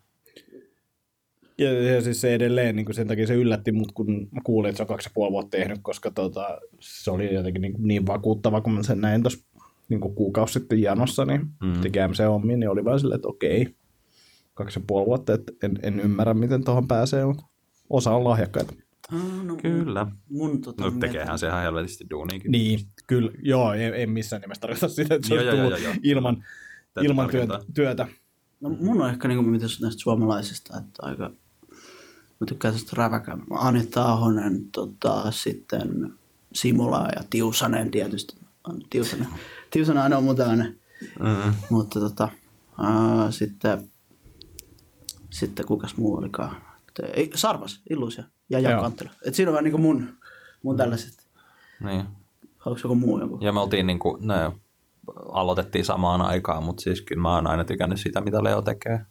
ja, 1.57 1.93
ja 1.93 2.01
siis 2.01 2.21
se 2.21 2.33
edelleen, 2.33 2.75
niin 2.75 2.85
kuin 2.85 2.95
sen 2.95 3.07
takia 3.07 3.27
se 3.27 3.33
yllätti 3.33 3.71
mut, 3.71 3.91
kun 3.91 4.27
mä 4.31 4.41
kuulin, 4.43 4.69
että 4.69 4.77
se 4.77 4.83
on 4.83 4.87
kaksi 4.87 5.09
ja 5.09 5.11
puoli 5.13 5.31
vuotta 5.31 5.57
tehnyt, 5.57 5.79
koska 5.81 6.11
tota, 6.11 6.59
se 6.79 7.11
oli 7.11 7.33
jotenkin 7.33 7.61
niin, 7.61 7.75
niin 7.77 8.07
vakuuttava, 8.07 8.61
kun 8.61 8.73
mä 8.73 8.83
sen 8.83 9.01
näin 9.01 9.23
tuossa 9.23 9.45
niin 9.89 9.99
kuukausi 9.99 10.53
sitten 10.53 10.81
janossa, 10.81 11.25
niin 11.25 11.41
Mm. 11.63 11.81
teki 11.81 11.99
MC 12.07 12.23
hommiin, 12.27 12.59
niin 12.59 12.69
oli 12.69 12.85
vaan 12.85 12.99
silleen, 12.99 13.15
että 13.15 13.27
okei, 13.27 13.75
kaksi 14.53 14.79
ja 14.79 14.83
puoli 14.87 15.05
vuotta, 15.05 15.33
että 15.33 15.53
en, 15.63 15.79
en 15.83 15.99
ymmärrä, 15.99 16.33
miten 16.33 16.63
tuohon 16.63 16.87
pääsee, 16.87 17.25
mutta 17.25 17.43
osa 17.89 18.11
on 18.11 18.23
lahjakkaita. 18.23 18.73
Ah, 19.13 19.45
no, 19.45 19.55
Kyllä. 19.55 20.07
Mun 20.29 20.61
tota, 20.61 20.83
No 20.83 20.91
tekeehän 20.91 21.39
se 21.39 21.47
ihan 21.47 21.61
helvetisti 21.61 22.05
duuniikin. 22.09 22.51
Niin, 22.51 22.79
kyllä, 23.07 23.31
joo, 23.41 23.73
en, 23.73 23.93
en 23.95 24.09
missään 24.09 24.41
nimessä 24.41 24.61
tarkoita 24.61 24.87
sitä, 24.87 25.15
että 25.15 25.27
se 25.27 25.35
Joo, 25.35 25.55
tullut 25.55 25.69
joo, 25.71 25.79
joo. 25.79 25.93
ilman, 26.03 26.43
ilman 27.01 27.29
työtä, 27.29 27.47
tarkentaa. 27.47 27.73
työtä. 27.73 28.07
No 28.61 28.69
mun 28.69 29.01
on 29.01 29.09
ehkä 29.09 29.27
niinku 29.27 29.43
mitä 29.43 29.65
näistä 29.81 30.01
suomalaisista, 30.01 30.77
että 30.77 31.05
aika... 31.05 31.31
Mä 32.39 32.45
tykkään 32.47 32.73
tästä 32.73 32.91
räväkä. 32.93 33.37
Anita 33.51 34.03
Ahonen, 34.11 34.65
tota, 34.71 35.31
sitten 35.31 36.13
Simula 36.53 37.07
ja 37.15 37.23
Tiusanen 37.29 37.91
tietysti. 37.91 38.35
Tiusanen, 38.89 39.27
Tiusanen 39.73 40.03
aina 40.03 40.17
on 40.17 40.23
mun 40.23 40.35
tällainen. 40.35 40.79
Mm. 41.19 41.53
Mutta 41.69 41.99
tota, 41.99 42.29
ää, 42.81 43.31
sitten, 43.31 43.89
sitten 45.29 45.65
kukas 45.65 45.97
muu 45.97 46.15
olikaan? 46.17 46.55
Ei, 47.13 47.31
Sarvas, 47.35 47.81
Illuisia 47.89 48.23
ja 48.49 48.59
Joo. 48.59 48.71
Jaakko 48.71 48.85
Anttila. 48.85 49.11
Et 49.25 49.35
siinä 49.35 49.49
on 49.49 49.53
vähän 49.53 49.63
niinku 49.63 49.77
mun, 49.77 50.13
mun 50.63 50.77
tällaiset. 50.77 51.27
Niin. 51.83 52.05
Haluatko 52.57 52.87
joku 52.87 52.95
muu 52.95 53.19
joku? 53.19 53.37
Ja 53.41 53.51
me 53.51 53.59
oltiin 53.59 53.87
niin 53.87 53.99
kuin, 53.99 54.27
ne 54.27 54.51
aloitettiin 55.31 55.85
samaan 55.85 56.21
aikaan, 56.21 56.63
mutta 56.63 56.81
siis 56.83 57.01
kyllä 57.01 57.21
mä 57.21 57.35
oon 57.35 57.47
aina 57.47 57.63
tykännyt 57.63 57.99
sitä, 57.99 58.21
mitä 58.21 58.43
Leo 58.43 58.61
tekee. 58.61 59.05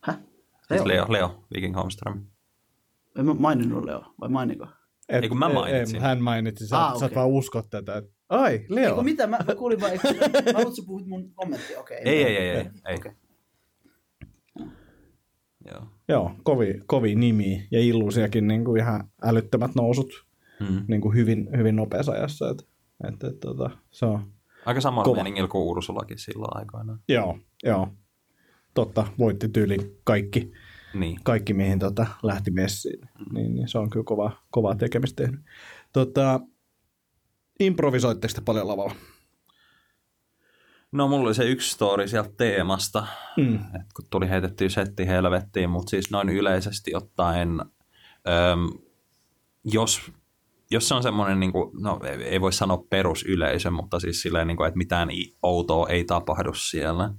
Häh? 0.00 0.18
Siis 0.68 0.84
Leo? 0.84 0.86
Leo, 0.86 1.06
Leo 1.08 1.44
Viking 1.54 1.76
Holmström. 1.76 2.24
En 3.18 3.26
mä 3.26 3.34
maininnut 3.34 3.84
Leo, 3.84 4.02
vai 4.20 4.28
mainiko? 4.28 4.66
Et, 5.08 5.22
Ei, 5.22 5.28
kun 5.28 5.38
mä 5.38 5.48
mainitsin. 5.48 5.96
Ei, 5.96 6.02
hän 6.02 6.22
mainitsi, 6.22 6.68
sä, 6.68 6.86
Ah, 6.86 6.98
sä 6.98 7.06
et 7.06 7.14
vaan 7.14 7.28
usko 7.28 7.62
tätä. 7.70 7.96
Et, 7.96 8.10
ai, 8.30 8.64
Leo. 8.68 8.88
Eiku 8.90 9.02
mitä, 9.02 9.26
mä, 9.26 9.38
mä 9.48 9.54
kuulin 9.54 9.80
vaan, 9.80 9.92
että 9.94 10.08
mä 10.08 10.14
luulen, 10.14 10.36
että 10.68 10.76
sä 10.76 10.82
puhuit 10.86 11.06
mun 11.06 11.30
kommenttia, 11.34 11.80
okei. 11.80 11.98
Ei, 12.04 12.24
ei, 12.24 12.36
ei, 12.36 12.48
ei. 12.50 12.66
ei. 12.88 12.94
Okei. 12.96 13.12
Joo. 15.66 15.86
Joo, 16.08 16.34
kovi, 16.42 16.80
kovi 16.86 17.14
nimi 17.14 17.68
ja 17.70 17.80
illuusiakin 17.80 18.48
niin 18.48 18.64
kuin 18.64 18.80
ihan 18.80 19.08
älyttömät 19.22 19.74
nousut 19.74 20.30
Mm. 20.70 20.84
niin 20.88 21.00
kuin 21.00 21.14
hyvin, 21.14 21.48
hyvin 21.56 21.76
nopeassa 21.76 22.12
ajassa. 22.12 22.50
Et, 22.50 22.68
et, 23.08 23.24
et, 23.24 23.40
tota, 23.40 23.70
se 23.90 24.06
on, 24.06 24.32
Aika 24.66 24.80
samalla 24.80 25.04
Kova. 25.04 25.14
meiningillä 25.14 25.48
kuin 25.48 25.62
Ursulakin 25.68 26.18
silloin 26.18 26.56
aikoinaan. 26.56 27.00
joo, 27.08 27.38
joo. 27.64 27.88
Totta, 28.74 29.06
voitti 29.18 29.48
tyyli 29.48 29.76
kaikki, 30.04 30.52
Niin. 30.94 31.18
kaikki 31.24 31.54
mihin 31.54 31.78
tota, 31.78 32.06
lähti 32.22 32.50
messiin. 32.50 33.08
Niin, 33.32 33.54
niin 33.54 33.68
se 33.68 33.78
on 33.78 33.90
kyllä 33.90 34.04
kova, 34.04 34.32
kovaa 34.50 34.74
tekemistä 34.74 35.22
tehnyt. 35.22 35.40
Tota, 35.92 36.40
improvisoitteko 37.60 38.34
te 38.34 38.40
paljon 38.40 38.68
lavalla? 38.68 38.94
No 40.92 41.08
mulla 41.08 41.26
oli 41.26 41.34
se 41.34 41.44
yksi 41.44 41.70
story 41.70 42.08
sieltä 42.08 42.30
teemasta, 42.36 43.06
Mm. 43.36 43.54
että 43.54 43.86
kun 43.96 44.04
tuli 44.10 44.28
heitettyä 44.28 44.68
setti 44.68 45.06
helvettiin, 45.06 45.70
mutta 45.70 45.90
siis 45.90 46.10
noin 46.10 46.28
yleisesti 46.28 46.94
ottaen, 46.94 47.60
öm, 48.28 48.68
jos, 49.64 50.12
jos 50.70 50.88
se 50.88 50.94
on 50.94 51.02
semmoinen, 51.02 51.40
niin 51.40 51.52
kuin, 51.52 51.70
no 51.82 52.00
ei- 52.04 52.22
ei 52.24 52.40
voi 52.40 52.52
sanoa 52.52 52.84
perusyleisö, 52.90 53.70
mutta 53.70 54.00
siis 54.00 54.22
silleen, 54.22 54.46
niin 54.46 54.56
kuin, 54.56 54.68
että 54.68 54.78
mitään 54.78 55.08
outoa 55.42 55.88
ei 55.88 56.04
tapahdu 56.04 56.54
siellä 56.54 57.10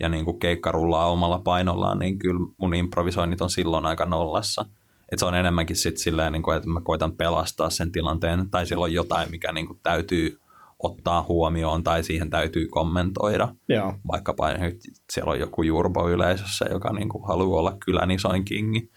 ja 0.00 0.08
niin 0.08 0.24
kuin 0.24 0.38
keikka 0.38 0.72
rullaa 0.72 1.10
omalla 1.10 1.38
painollaan, 1.38 1.98
niin 1.98 2.18
kyllä 2.18 2.40
mun 2.56 2.74
improvisoinnit 2.74 3.40
on 3.40 3.50
silloin 3.50 3.86
aika 3.86 4.06
nollassa. 4.06 4.64
Et 5.12 5.18
se 5.18 5.26
on 5.26 5.34
enemmänkin 5.34 5.76
sit 5.76 5.96
silleen, 5.96 6.32
niin 6.32 6.42
kuin, 6.42 6.56
että 6.56 6.68
mä 6.68 6.80
koitan 6.80 7.12
pelastaa 7.12 7.70
sen 7.70 7.92
tilanteen, 7.92 8.50
tai 8.50 8.66
siellä 8.66 8.84
on 8.84 8.92
jotain, 8.92 9.30
mikä 9.30 9.52
niin 9.52 9.66
kuin 9.66 9.80
täytyy 9.82 10.40
ottaa 10.78 11.22
huomioon, 11.28 11.84
tai 11.84 12.04
siihen 12.04 12.30
täytyy 12.30 12.68
kommentoida 12.68 13.54
Joo, 13.68 13.94
vaikkapa 14.12 14.52
nyt 14.52 14.80
siellä 15.12 15.30
on 15.30 15.40
joku 15.40 15.62
jurbo 15.62 16.08
yleisössä, 16.08 16.64
joka 16.70 16.92
niin 16.92 17.08
kuin 17.08 17.26
haluaa 17.26 17.60
olla 17.60 17.76
kylän 17.84 18.10
isoin 18.10 18.44
kingi. 18.44 18.90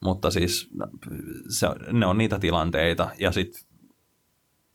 Mutta 0.00 0.30
siis 0.30 0.70
se, 1.48 1.68
ne 1.92 2.06
on 2.06 2.18
niitä 2.18 2.38
tilanteita 2.38 3.10
ja 3.18 3.32
sitten 3.32 3.62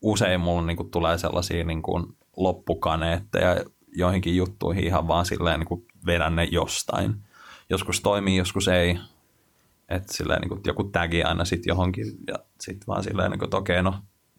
usein 0.02 0.42
mulla 0.42 0.66
niin 0.66 0.78
kuin 0.78 0.92
tulee 0.92 1.18
sellaisia 1.18 1.64
niin 1.64 1.82
kuin 1.82 2.06
loppukaneetteja 2.38 3.56
joihinkin 3.96 4.36
juttuihin 4.36 4.84
ihan 4.84 5.08
vaan 5.08 5.26
silleen 5.26 5.60
niin 5.60 5.68
kuin 5.68 5.86
vedän 6.06 6.36
ne 6.36 6.44
jostain. 6.44 7.16
Joskus 7.70 8.02
toimii, 8.02 8.38
joskus 8.38 8.68
ei. 8.68 9.00
Että 9.92 10.14
silleen 10.14 10.42
niin 10.42 10.50
kuin 10.50 10.62
joku 10.66 10.84
tagi 10.84 11.24
aina 11.24 11.46
sitten 11.46 11.72
johonkin 11.72 12.06
ja 12.28 12.36
sitten 12.62 12.88
vaan 12.88 13.04
silleen, 13.04 13.32
niin 13.32 13.40
kuin, 13.40 13.48
että 13.48 13.58
okei, 13.58 13.84
no 13.84 13.94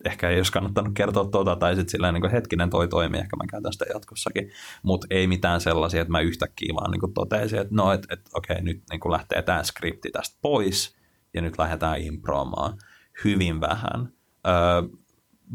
ehkä 0.04 0.30
ei 0.30 0.36
olisi 0.36 0.52
kannattanut 0.52 0.94
kertoa 0.94 1.24
tuota, 1.24 1.56
tai 1.56 1.76
sitten 1.76 1.90
silleen, 1.90 2.14
niin 2.14 2.22
kuin, 2.22 2.30
hetkinen, 2.30 2.70
toi 2.70 2.88
toimii, 2.88 3.20
ehkä 3.20 3.36
mä 3.36 3.44
käytän 3.50 3.72
sitä 3.72 3.84
jatkossakin. 3.94 4.50
Mutta 4.82 5.06
ei 5.10 5.26
mitään 5.26 5.60
sellaisia, 5.60 6.00
että 6.00 6.12
mä 6.12 6.20
yhtäkkiä 6.20 6.74
vaan 6.74 6.90
niin 6.90 7.00
kuin 7.00 7.14
totesin, 7.14 7.58
että 7.58 7.74
no, 7.74 7.92
että 7.92 8.08
et, 8.10 8.20
okei, 8.34 8.62
nyt 8.62 8.82
niin 8.90 9.00
kuin 9.00 9.12
lähtee 9.12 9.42
tämä 9.42 9.62
skripti 9.62 10.10
tästä 10.10 10.38
pois, 10.42 10.96
ja 11.34 11.42
nyt 11.42 11.58
lähdetään 11.58 12.00
improamaan 12.00 12.78
hyvin 13.24 13.60
vähän. 13.60 14.12
Öö, 14.46 14.82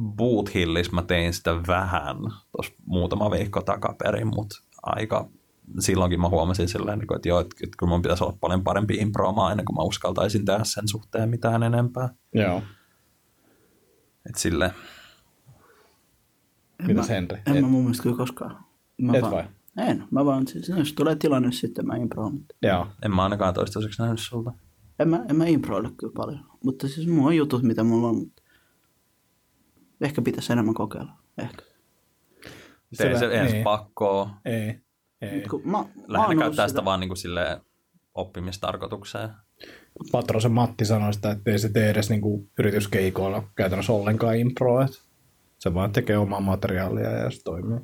Boot 0.02 0.54
Hillis 0.54 0.92
mä 0.92 1.02
tein 1.02 1.34
sitä 1.34 1.56
vähän 1.68 2.18
tuossa 2.52 2.74
muutama 2.86 3.32
viikko 3.32 3.62
takaperin, 3.62 4.28
mutta 4.28 4.56
aika 4.84 5.30
silloinkin 5.80 6.22
mä 6.22 6.30
huomasin 6.30 6.68
silleen, 6.68 7.00
niin 7.00 7.16
että 7.16 7.30
joo, 7.30 7.40
että, 7.40 7.56
että 7.64 7.76
kyllä 7.80 7.90
mun 7.90 8.02
pitäisi 8.02 8.24
olla 8.24 8.38
paljon 8.42 8.64
parempi 8.64 8.94
improamaan 8.96 9.52
ennen 9.52 9.66
kuin 9.66 9.76
mä 9.76 9.82
uskaltaisin 9.84 10.46
tehdä 10.46 10.64
sen 10.64 10.88
suhteen 10.88 11.30
mitään 11.30 11.64
enempää. 11.64 12.10
joo. 12.34 12.62
Että 14.30 14.40
sille 14.40 14.74
En 16.80 16.88
Mitäs 16.88 17.08
mä- 17.10 17.16
Henri? 17.16 17.38
En 17.48 17.56
Et- 17.56 17.62
mä 17.62 17.68
mun 17.68 17.84
mielestä 17.84 18.04
kyllä 18.04 18.18
koskaan. 18.18 18.66
Mä 19.02 19.14
Et 19.16 19.22
vaan, 19.22 19.34
vai? 19.34 19.44
En, 19.78 20.04
mä 20.12 20.26
vaan, 20.26 20.48
siis, 20.48 20.70
jos 20.70 20.94
tulee 20.94 21.16
tilanne 21.16 21.52
sitten 21.52 21.88
mä 21.88 21.96
improon. 21.96 22.34
mutta 22.34 22.56
Joo, 22.62 22.88
en 23.06 23.12
mä 23.16 23.24
ainakaan 23.24 23.54
toistaiseksi 23.54 24.02
nähnyt 24.02 24.20
sulta. 24.20 24.54
En 25.00 25.10
mä, 25.10 25.26
en 25.30 25.36
mä 25.36 25.46
improile 25.46 25.90
kyllä 25.98 26.14
paljon. 26.16 26.46
Mutta 26.64 26.88
siis 26.88 27.08
mulla 27.08 27.28
on 27.28 27.36
jutut, 27.38 27.64
mitä 27.64 27.84
mulla 27.84 28.08
on. 28.08 28.16
Mutta 28.16 28.44
ehkä 30.02 30.22
pitäisi 30.22 30.54
enemmän 30.54 30.74
kokeilla. 30.74 31.12
Ehkä. 31.38 31.62
Se, 32.94 33.08
ei 33.10 33.18
se 33.18 33.44
niin. 33.52 33.64
pakkoa. 33.64 34.30
ei, 34.46 34.82
ei. 35.22 35.42
Kun 35.42 35.62
mä, 35.66 35.72
mä 35.72 35.86
Lähinnä 36.08 36.26
ollut 36.26 36.40
käyttää 36.40 36.52
sitä- 36.52 36.68
sitä 36.68 36.86
vaan 36.86 37.00
niin 37.00 37.10
kuin 37.10 37.18
silleen 37.18 37.58
oppimistarkoitukseen. 38.16 39.30
Patrosen 40.12 40.52
Matti 40.52 40.86
sanoi 40.86 41.14
sitä, 41.14 41.32
että 41.32 41.52
ei 41.52 41.60
se 41.60 41.70
tee 41.70 41.90
edes 41.90 42.10
niinku 42.10 42.48
yrityskeikoilla 42.60 43.44
käytännössä 43.56 43.94
ollenkaan 43.94 44.38
improa. 44.38 44.84
että 44.86 44.98
Se 45.60 45.74
vaan 45.74 45.92
tekee 45.92 46.18
omaa 46.18 46.40
materiaalia 46.40 47.10
ja 47.10 47.32
se 47.32 47.44
toimii. 47.44 47.80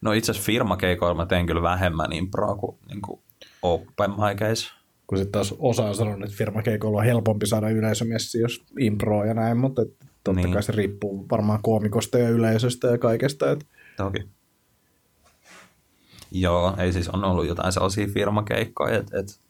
No 0.00 0.12
itse 0.12 0.30
asiassa 0.32 0.46
firmakeikoilla 0.46 1.14
mä 1.14 1.26
teen 1.26 1.46
kyllä 1.46 1.62
vähemmän 1.62 2.12
improa 2.12 2.56
kuin, 2.56 2.76
niin 2.88 3.02
kuin 3.02 3.20
open 3.62 4.10
miceissa. 4.10 4.74
Kun 5.06 5.18
sitten 5.18 5.32
taas 5.32 5.54
osa 5.58 5.84
on 5.84 5.94
sanonut, 5.94 6.24
että 6.24 6.36
firmakeikoilla 6.36 6.98
on 6.98 7.04
helpompi 7.04 7.46
saada 7.46 7.68
yleisömessi, 7.70 8.38
jos 8.40 8.64
improa 8.78 9.26
ja 9.26 9.34
näin, 9.34 9.56
mutta 9.56 9.82
totta 10.24 10.32
Niin. 10.40 10.52
kai 10.52 10.62
se 10.62 10.72
riippuu 10.72 11.26
varmaan 11.30 11.62
koomikosta 11.62 12.18
ja 12.18 12.28
yleisöstä 12.28 12.88
ja 12.88 12.98
kaikesta. 12.98 13.50
Et, 13.50 13.66
Toki. 13.96 14.28
Joo, 16.34 16.74
ei 16.78 16.92
siis 16.92 17.08
on 17.08 17.24
ollut 17.24 17.46
jotain 17.46 17.72
sellaisia 17.72 18.06
firmakeikkoja, 18.14 18.98
että 18.98 19.18
et, 19.18 19.40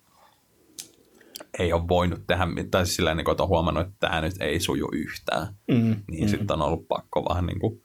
ei 1.58 1.72
ole 1.72 1.88
voinut 1.88 2.26
tehdä, 2.26 2.46
mit- 2.46 2.70
tai 2.70 2.86
siis 2.86 2.96
silleen, 2.96 3.16
niin 3.16 3.24
kuin, 3.24 3.32
että 3.32 3.42
on 3.42 3.48
huomannut, 3.48 3.86
että 3.86 3.96
tämä 4.00 4.20
nyt 4.20 4.34
ei 4.40 4.60
suju 4.60 4.88
yhtään. 4.92 5.46
mm, 5.68 5.96
Niin 6.10 6.24
mm. 6.24 6.28
sitten 6.28 6.54
on 6.54 6.62
ollut 6.62 6.88
pakko 6.88 7.24
vähän 7.28 7.46
niin 7.46 7.60
kuin 7.60 7.82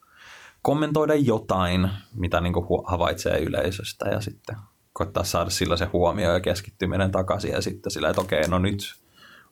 kommentoida 0.61 1.15
jotain, 1.15 1.90
mitä 2.15 2.41
niin 2.41 2.53
kuin 2.53 2.65
havaitsee 2.86 3.40
yleisöstä 3.40 4.10
ja 4.10 4.22
sitten 4.22 4.56
koittaa 4.94 5.24
saada 5.24 5.49
sillä 5.49 5.78
se 5.78 5.86
huomio 5.86 6.34
ja 6.34 6.40
keskittyminen 6.40 7.11
takaisin 7.11 7.52
ja 7.52 7.61
sitten 7.61 7.91
sillä, 7.91 8.10
että 8.10 8.22
okei, 8.22 8.41
no 8.48 8.60
nyt 8.60 8.80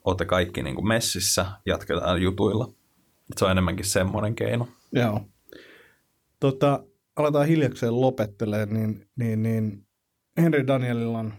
olette 0.05 0.25
kaikki 0.25 0.63
niin 0.63 0.75
kuin 0.75 0.87
messissä, 0.87 1.45
jatketaan 1.65 2.21
jutuilla. 2.21 2.67
Se 3.37 3.45
on 3.45 3.51
enemmänkin 3.51 3.85
semmoinen 3.85 4.35
keino. 4.35 4.67
Joo. 4.91 5.21
Tota, 6.39 6.83
aletaan 7.15 7.47
hiljakseen 7.47 8.01
lopettelemaan, 8.01 8.73
niin, 8.73 9.07
niin, 9.15 9.43
niin 9.43 9.87
Henry 10.41 10.67
Danielilla 10.67 11.19
on 11.19 11.33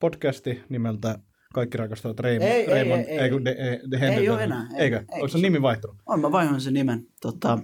podcasti 0.00 0.62
nimeltä 0.68 1.18
Kaikki 1.54 1.78
rakastavat 1.78 2.20
Raymond. 2.20 2.50
Ei, 2.50 2.60
ei, 2.60 2.66
Raymond, 2.66 3.04
ei, 3.08 3.18
ei. 3.18 3.30
de, 3.30 3.54
de, 3.54 3.80
de 3.90 4.00
Henry 4.00 4.20
Ei 4.20 4.28
oo 4.28 4.36
Daniel. 4.36 4.50
enää, 4.50 4.68
ei, 4.74 4.82
Eikö? 4.82 4.96
ei. 4.96 5.04
Onko 5.10 5.28
se 5.28 5.38
nimi 5.38 5.62
vaihtunut? 5.62 5.96
On, 6.06 6.20
mä 6.20 6.32
vaihoin 6.32 6.60
sen 6.60 6.74
nimen. 6.74 7.06
Tota, 7.20 7.58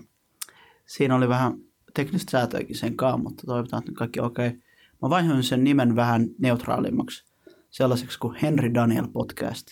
siinä 0.87 1.17
oli 1.17 1.29
vähän 1.29 1.53
teknistä 1.95 2.31
säätöäkin 2.31 2.77
sen 2.77 2.97
kanssa, 2.97 3.19
mutta 3.19 3.43
toivotaan, 3.47 3.83
että 3.83 3.93
kaikki 3.93 4.21
okei. 4.21 4.47
Okay. 4.49 4.61
Mä 5.03 5.11
vaihoin 5.11 5.43
sen 5.43 5.65
nimen 5.65 5.97
vähän 5.97 6.29
neutraalimmaksi. 6.39 7.25
Sellaiseksi 7.71 8.19
kuin 8.19 8.37
Henry 8.43 8.75
Daniel 8.75 9.09
Podcast. 9.13 9.67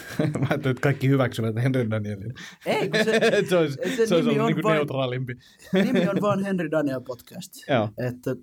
Mä 0.40 0.46
ajattelin, 0.50 0.70
että 0.70 0.80
kaikki 0.80 1.08
hyväksyvät 1.08 1.56
Henry 1.62 1.90
Danielin. 1.90 2.34
Ei, 2.66 2.88
kun 2.88 3.04
se, 3.04 3.20
se 3.48 3.56
olisi, 3.56 3.78
se 3.96 4.06
se 4.06 4.14
olisi 4.14 4.28
nimi 4.28 4.40
on 4.40 4.52
niin 4.52 4.62
vain- 4.62 4.74
neutraalimpi. 4.74 5.36
nimi 5.84 6.08
on 6.08 6.16
vaan 6.20 6.44
Henry 6.44 6.70
Daniel 6.70 7.00
Podcast. 7.00 7.52
Joo. 7.68 7.88
Että 8.08 8.36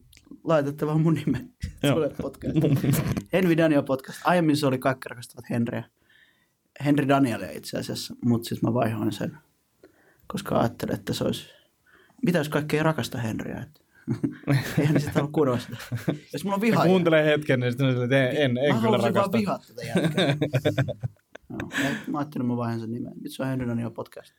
laitatte 0.44 0.88
vaan 0.88 1.02
mun 1.02 1.14
nimen. 1.14 1.54
Tulee 1.94 2.10
podcast. 2.22 2.56
Henry 3.34 3.58
Daniel 3.58 3.84
Podcast. 3.84 4.22
Aiemmin 4.24 4.58
se 4.58 4.68
oli 4.68 4.78
Kaikki 4.78 5.10
rakastavat 5.10 5.50
Henryä. 5.50 5.84
Henry 6.86 7.08
Danielia 7.08 7.52
itse 7.52 7.78
asiassa, 7.78 8.16
mutta 8.26 8.50
sitten 8.50 8.70
mä 8.70 8.74
vaihoin 8.74 9.12
sen, 9.12 9.38
koska 10.28 10.60
ajattelin, 10.60 10.96
että 10.96 11.14
se 11.14 11.24
olisi... 11.24 11.50
Mitä 12.26 12.38
jos 12.38 12.50
kaikki 12.50 12.78
ei 12.78 12.84
rakasta 12.84 13.18
Henryä? 13.18 13.58
Et... 13.60 13.82
Eihän 14.80 14.94
ne 14.94 15.00
sitten 15.00 15.16
halua 15.16 15.30
kuunnella 15.32 15.60
sitä. 15.60 15.78
Jos 16.34 16.44
mulla 16.44 16.56
on 16.56 16.60
Mä 16.60 16.62
viha... 16.62 16.86
kuuntelen 16.86 17.26
hetken, 17.26 17.60
niin 17.60 17.72
sitten 17.72 18.04
että 18.04 18.30
en, 18.30 18.38
en, 18.38 18.58
en 18.58 18.76
mä 18.76 18.82
kyllä 18.82 18.98
halusin 18.98 19.02
vaan 19.02 19.16
rakasta. 19.16 19.38
vihaa 19.38 19.60
tätä 19.68 19.82
jätkää. 19.84 20.36
no, 21.50 21.58
mä 22.08 22.18
ajattelin, 22.18 22.48
mä 22.48 22.58
vaihan 22.58 22.80
sen 22.80 22.92
nimen. 22.92 23.14
Nyt 23.22 23.32
se 23.34 23.44
on 23.44 23.50
Henry 23.50 23.68
Daniel 23.68 23.92
Podcast. 23.92 24.34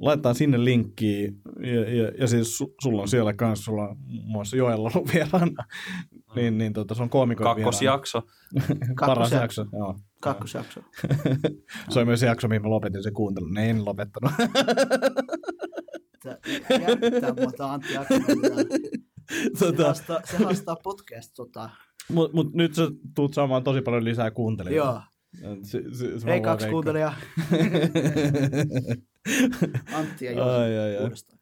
Laitetaan 0.00 0.34
sinne 0.34 0.64
linkkiin. 0.64 1.40
Ja, 1.60 1.94
ja, 1.94 2.12
ja 2.18 2.26
siis 2.26 2.58
su, 2.58 2.74
sulla 2.82 3.02
on 3.02 3.08
siellä 3.08 3.32
kanssa, 3.32 3.64
sulla 3.64 3.88
on 3.88 3.96
muun 4.06 4.30
muassa 4.30 4.56
Joella 4.56 4.90
ollut 4.94 5.12
vieraana. 5.14 5.64
niin, 6.36 6.58
niin 6.58 6.72
tota, 6.72 6.94
se 6.94 7.02
on 7.02 7.10
koomikon 7.10 7.44
Kakkosjakso. 7.44 8.22
Paras 9.00 9.30
Kakkosjakso. 9.30 9.62
jakso, 9.62 9.76
joo. 9.76 9.98
Kakkosjakso. 10.20 10.80
Se 11.88 12.00
on 12.00 12.06
myös 12.06 12.22
jakso, 12.22 12.48
mihin 12.48 12.62
mä 12.62 12.70
lopetin 12.70 13.02
sen 13.02 13.12
kuuntelun. 13.14 13.54
Ne 13.54 13.70
en 13.70 13.84
lopettanut. 13.84 14.32
Tää 16.26 16.38
Jännittää 16.88 17.34
mua 17.40 17.52
tää 17.52 17.72
Antti 17.72 17.96
Akkonen. 17.96 18.26
Se 19.54 19.66
tota, 19.66 19.84
haastaa, 19.84 20.20
se 20.24 20.36
haastaa 20.36 20.76
podcast 20.76 21.32
tota. 21.36 21.70
mut, 22.08 22.32
mut, 22.32 22.54
nyt 22.54 22.74
sä 22.74 22.82
tuut 23.14 23.34
saamaan 23.34 23.64
tosi 23.64 23.82
paljon 23.82 24.04
lisää 24.04 24.30
kuuntelijoita. 24.30 25.02
Joo. 25.42 25.56
Se, 25.62 25.82
se, 25.92 26.20
se 26.20 26.26
Hei 26.26 26.40
mä 26.40 26.44
kaksi 26.44 26.68
kuuntelijaa. 26.68 27.14
Antti 29.94 30.24
ja 30.24 30.44
Ai, 30.44 30.78
ai, 30.78 30.96
ai. 30.96 31.02
uudestaan. 31.02 31.38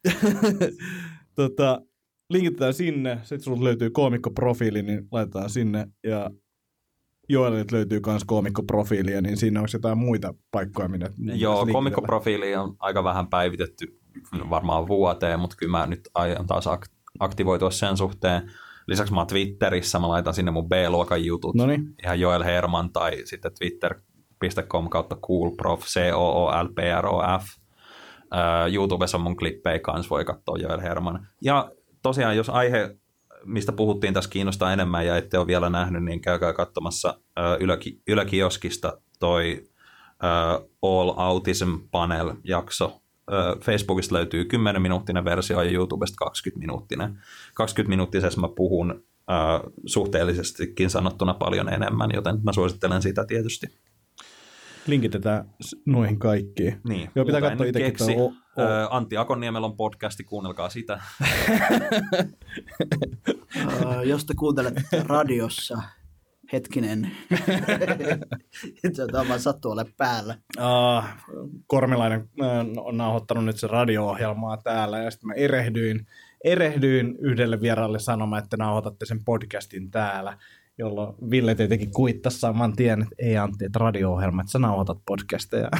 tota, 1.36 1.82
linkitetään 2.30 2.74
sinne. 2.74 3.18
Sitten 3.22 3.40
sulta 3.40 3.64
löytyy 3.64 3.90
koomikkoprofiili, 3.90 4.82
niin 4.82 5.08
laitetaan 5.12 5.50
sinne. 5.50 5.86
Ja 6.04 6.30
Joelit 7.28 7.72
löytyy 7.72 8.00
myös 8.06 8.24
koomikkoprofiilia, 8.24 9.20
niin 9.20 9.36
siinä 9.36 9.60
onko 9.60 9.70
jotain 9.72 9.98
muita 9.98 10.34
paikkoja, 10.50 10.88
minne 10.88 11.06
Joo, 11.06 11.14
linkitellä? 11.26 11.72
komikkoprofiili 11.72 12.56
on 12.56 12.76
aika 12.78 13.04
vähän 13.04 13.26
päivitetty 13.26 14.00
varmaan 14.50 14.88
vuoteen, 14.88 15.40
mutta 15.40 15.56
kyllä 15.56 15.78
mä 15.78 15.86
nyt 15.86 16.08
aion 16.14 16.46
taas 16.46 16.66
ak- 16.66 17.12
aktivoitua 17.20 17.70
sen 17.70 17.96
suhteen. 17.96 18.50
Lisäksi 18.86 19.12
mä 19.12 19.20
oon 19.20 19.26
Twitterissä, 19.26 19.98
mä 19.98 20.08
laitan 20.08 20.34
sinne 20.34 20.50
mun 20.50 20.68
B-luokan 20.68 21.24
jutut. 21.24 21.54
Noniin. 21.54 21.94
Ihan 22.02 22.20
Joel 22.20 22.44
Herman 22.44 22.92
tai 22.92 23.22
sitten 23.24 23.52
twitter.com 23.58 24.88
kautta 24.88 25.16
coolprof, 25.16 25.80
c 25.80 26.00
o 26.14 26.44
o 26.44 26.64
l 26.64 26.68
p 26.74 26.78
r 27.00 27.06
o 27.06 27.22
f 27.38 27.44
YouTubessa 28.72 29.16
on 29.16 29.22
mun 29.22 29.36
klippejä 29.36 29.78
kanssa, 29.78 30.10
voi 30.10 30.24
katsoa 30.24 30.56
Joel 30.58 30.80
Herman. 30.80 31.26
Ja 31.42 31.70
tosiaan, 32.02 32.36
jos 32.36 32.50
aihe, 32.50 32.96
mistä 33.44 33.72
puhuttiin 33.72 34.14
tässä 34.14 34.30
kiinnostaa 34.30 34.72
enemmän 34.72 35.06
ja 35.06 35.16
ette 35.16 35.38
ole 35.38 35.46
vielä 35.46 35.70
nähnyt, 35.70 36.04
niin 36.04 36.20
käykää 36.20 36.52
katsomassa 36.52 37.20
Yläkioskista 38.06 38.98
toi 39.20 39.64
All 40.82 41.12
Autism 41.16 41.70
Panel-jakso. 41.90 43.00
Facebookista 43.60 44.14
löytyy 44.14 44.44
10-minuuttinen 44.44 45.24
versio 45.24 45.62
ja 45.62 45.70
YouTubesta 45.70 46.24
20-minuuttinen. 46.24 47.18
20-minuuttisessa 47.62 48.40
mä 48.40 48.48
puhun 48.56 49.04
suhteellisestikin 49.86 50.90
sanottuna 50.90 51.34
paljon 51.34 51.68
enemmän, 51.68 52.10
joten 52.14 52.36
mä 52.42 52.52
suosittelen 52.52 53.02
sitä 53.02 53.24
tietysti. 53.24 53.66
Linkitetään 54.86 55.50
noihin 55.86 56.18
kaikkiin. 56.18 56.80
Niin, 56.88 57.10
Joo, 57.14 57.24
pitää 57.24 57.40
katsoa 57.40 57.66
itsekin 57.66 57.86
keksi. 57.92 58.14
tuo 58.14 58.24
o- 58.56 58.62
o- 58.62 58.88
Antti 58.90 59.16
Akonniemellä 59.16 59.66
on 59.66 59.76
podcasti, 59.76 60.24
kuunnelkaa 60.24 60.68
sitä. 60.68 61.00
Jos 64.04 64.24
te 64.24 64.34
kuuntelette 64.38 65.02
radiossa, 65.06 65.82
hetkinen, 66.54 67.10
on 69.20 69.28
vaan 69.28 69.40
sattuu 69.40 69.70
ole 69.70 69.86
päällä. 69.96 70.38
Uh, 70.58 71.04
Kormilainen 71.66 72.28
äh, 72.42 72.48
on 72.76 72.96
nauhoittanut 72.96 73.44
nyt 73.44 73.58
se 73.58 73.66
radio-ohjelmaa 73.66 74.56
täällä 74.56 74.98
ja 74.98 75.10
sitten 75.10 75.26
mä 75.28 75.34
erehdyin, 75.34 76.06
erehdyin 76.44 77.16
yhdelle 77.18 77.60
vieraalle 77.60 77.98
sanomaan, 77.98 78.42
että 78.42 78.56
nauhoitatte 78.56 79.06
sen 79.06 79.24
podcastin 79.24 79.90
täällä, 79.90 80.38
jolloin 80.78 81.14
Ville 81.30 81.54
tietenkin 81.54 81.90
kuittasi 81.90 82.38
saman 82.38 82.76
tien, 82.76 83.02
että 83.02 83.14
ei 83.18 83.36
Antti, 83.36 83.64
että 83.64 83.78
radio-ohjelma, 83.78 84.42
että 84.42 84.52
sä 84.52 84.58
nauhoitat 84.58 84.98
podcasteja. 85.06 85.68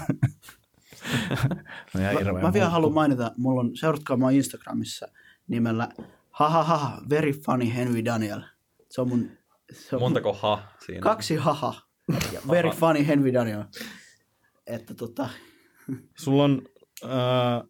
no, 1.95 2.01
Mä, 2.01 2.03
mä 2.03 2.13
vielä 2.13 2.43
muuttu. 2.43 2.61
haluan 2.61 2.95
mainita, 2.95 3.33
mulla 3.37 3.61
on, 3.61 3.77
seuratkaa 3.77 4.17
mua 4.17 4.31
Instagramissa 4.31 5.09
nimellä 5.49 5.89
hahaha, 6.31 7.03
very 7.11 7.33
funny 7.33 7.75
Henry 7.75 8.05
Daniel. 8.05 8.41
Se 8.91 9.01
on 9.01 9.09
mun, 9.09 9.31
se 9.75 9.97
on 9.97 10.03
Montako 10.03 10.33
ha 10.33 10.63
siinä? 10.87 11.01
kaksi 11.01 11.37
haha, 11.37 11.75
ja 12.33 12.41
very 12.51 12.71
funny 12.71 13.07
Henry 13.07 13.33
Daniel. 13.33 13.65
Että 14.67 14.95
tota, 14.95 15.29
Sulla 16.19 16.45
on, 16.45 16.63
uh, 17.05 17.69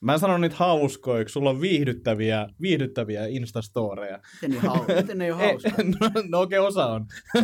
mä 0.00 0.12
en 0.12 0.18
sano 0.18 0.38
niitä 0.38 0.56
hauskoiksi, 0.58 1.32
sulla 1.32 1.50
on 1.50 1.60
viihdyttäviä, 1.60 2.48
viihdyttäviä 2.60 3.26
instastoreja. 3.26 4.18
miten 4.34 4.50
ne, 4.50 4.68
hau, 4.68 4.84
miten 4.96 5.18
ne 5.18 5.24
ei 5.24 5.32
ole 5.32 5.42
hauska? 5.46 5.70
no, 6.00 6.10
no 6.28 6.40
okei, 6.40 6.58
okay, 6.58 6.68
osa 6.68 6.86
on. 6.86 7.06
ja 7.34 7.42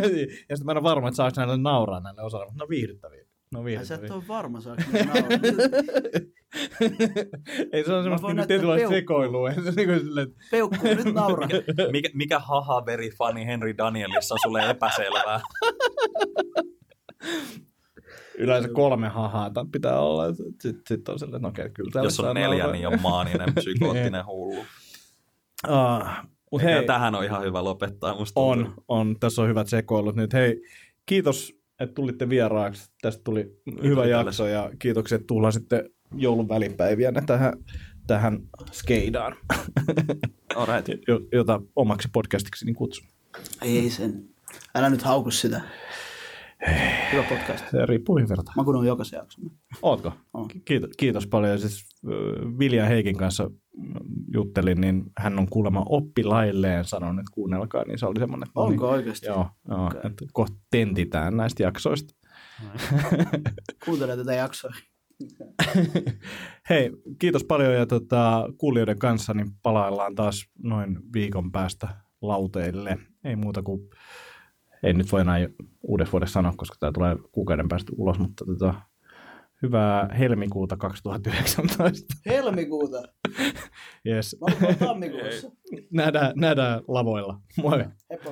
sitten 0.57 0.65
mä 0.65 0.73
en 0.73 0.79
ole 0.79 0.83
varma, 0.83 1.09
että 1.09 1.17
saako 1.17 1.35
näille 1.37 1.57
nauraa 1.57 2.01
näille 2.01 2.23
osalle, 2.23 2.45
mutta 2.47 2.59
ne 2.59 2.63
on 2.63 2.69
viihdyttäviä. 2.69 3.20
On 3.57 3.67
Ai, 3.67 3.87
sä 3.87 3.95
et 3.95 4.11
ole 4.11 4.23
varma, 4.29 4.61
saako. 4.61 4.83
Ei 7.73 7.85
se 7.85 7.93
on 7.93 8.03
semmoista 8.03 8.27
niinku 8.29 8.47
tietynlaista 8.47 8.89
sekoilua. 8.89 9.53
Se 9.55 9.61
on 9.61 9.75
niinku 9.77 10.35
Peukku, 10.51 10.87
nyt 10.87 11.15
naura. 11.15 11.49
Mikä, 11.93 12.09
mikä 12.15 12.39
haha 12.39 12.87
very 12.87 13.09
funny 13.19 13.47
Henry 13.47 13.77
Danielissa 13.79 14.35
on 14.35 14.39
sulle 14.43 14.71
epäselvää? 14.71 15.41
yleensä 18.39 18.69
kolme 18.69 19.09
hahaata 19.09 19.67
pitää 19.73 20.01
olla. 20.01 20.35
Sitten 20.35 20.83
sit 20.89 21.09
on 21.09 21.19
että 21.25 21.39
no 21.39 21.49
okei, 21.49 21.71
kyllä 21.71 21.91
täällä 21.93 22.07
Jos 22.07 22.21
on 22.21 22.35
neljä, 22.35 22.73
niin 22.73 22.89
on 22.89 23.01
maaninen 23.03 23.55
psykoottinen 23.55 24.27
hullu. 24.27 24.65
Ah, 25.69 26.29
mut 26.53 26.63
Hei. 26.63 26.87
Tähän 26.87 27.15
on 27.15 27.25
ihan 27.25 27.43
hyvä 27.43 27.65
lopettaa. 27.65 28.15
Musta 28.15 28.41
tuntuu. 28.41 28.73
on, 28.89 29.09
on, 29.09 29.17
tässä 29.21 29.43
on 29.43 29.49
hyvät 29.49 29.69
sekoilut 29.69 30.17
nyt. 30.17 30.33
Hei, 30.33 30.63
kiitos, 31.07 31.60
että 31.81 31.95
tulitte 31.95 32.29
vieraaksi. 32.29 32.91
Tästä 33.03 33.23
tuli 33.25 33.57
hyvä 33.67 34.03
itsellesi. 34.03 34.11
jakso 34.11 34.47
ja 34.47 34.71
kiitoksia, 34.79 35.17
että 35.17 35.27
tullaan 35.27 35.53
sitten 35.53 35.91
joulun 36.15 36.49
välipäiviä 36.49 37.13
tähän, 37.27 37.53
tähän 38.07 38.39
skeidaan, 38.73 39.37
Alright. 40.57 40.89
jo- 41.09 41.21
jota 41.33 41.61
omaksi 41.77 42.09
podcastiksi 42.13 42.65
niin 42.65 42.75
kutsun. 42.77 43.07
Ei 43.63 43.91
sen. 43.91 44.25
Älä 44.75 44.91
nyt 44.91 45.03
hauku 45.03 45.31
sitä. 45.31 45.61
Hyvä 47.13 47.23
podcast. 47.23 47.65
Se 47.71 47.87
riippuu 47.87 48.17
hyvin 48.17 48.29
verran. 48.29 48.45
Mä 48.57 48.65
kuunnellut 48.65 48.87
jokaisen 48.89 49.17
jakson. 49.17 49.51
Ootko? 49.83 50.13
Oon. 50.35 50.49
Kiitos, 50.65 50.91
kiitos 50.97 51.27
paljon. 51.27 51.53
Ja 51.53 51.59
Siis, 51.59 51.85
Vilja 52.59 52.85
Heikin 52.87 53.17
kanssa 53.17 53.51
juttelin, 54.35 54.81
niin 54.81 55.05
hän 55.19 55.39
on 55.39 55.49
kuulemma 55.49 55.85
oppilailleen 55.89 56.85
sanonut, 56.85 57.21
että 57.21 57.35
kuunnelkaa, 57.35 57.85
niin 57.85 57.99
se 57.99 58.07
oli 58.07 58.19
semmoinen, 58.19 58.49
että 58.49 58.61
no 58.61 58.63
Onko 58.63 58.87
niin, 58.87 58.95
oikeasti? 58.95 59.27
Joo, 59.27 59.47
joo 59.69 59.87
Okei. 59.87 60.01
että 60.05 60.25
kohta 60.33 60.57
tentitään 60.71 61.37
näistä 61.37 61.63
jaksoista. 61.63 62.15
Kuuntele 63.85 64.17
tätä 64.17 64.35
jaksoa. 64.35 64.71
Hei, 66.71 66.91
kiitos 67.19 67.45
paljon 67.45 67.75
ja 67.75 67.87
tota, 67.87 68.49
kuulijoiden 68.59 68.99
kanssa 68.99 69.35
niin 69.35 69.51
palaillaan 69.63 70.15
taas 70.15 70.47
noin 70.63 70.99
viikon 71.13 71.53
päästä 71.53 71.89
lauteille. 72.23 72.99
Ei 73.25 73.37
muuta 73.37 73.63
kuin, 73.63 73.91
ei 74.83 74.93
nyt 74.93 75.13
voi 75.13 75.21
enää 75.21 75.49
uudessa 75.83 76.13
vuodessa 76.13 76.33
sanoa, 76.33 76.53
koska 76.57 76.77
tämä 76.81 76.93
tulee 76.93 77.17
kuukauden 77.33 77.69
päästä 77.69 77.93
ulos, 77.97 78.19
mutta 78.19 78.45
tota, 78.45 78.75
hyvää 79.63 80.09
helmikuuta 80.19 80.77
2019. 80.77 82.15
Helmikuuta. 82.27 83.03
Yes. 84.07 84.37
Mä 84.61 84.75
tammikuussa. 84.87 85.51
Nähdään, 85.91 86.33
nähdään 86.37 86.81
lavoilla. 86.89 87.41
Moi. 87.63 87.85
Heippa. 88.11 88.29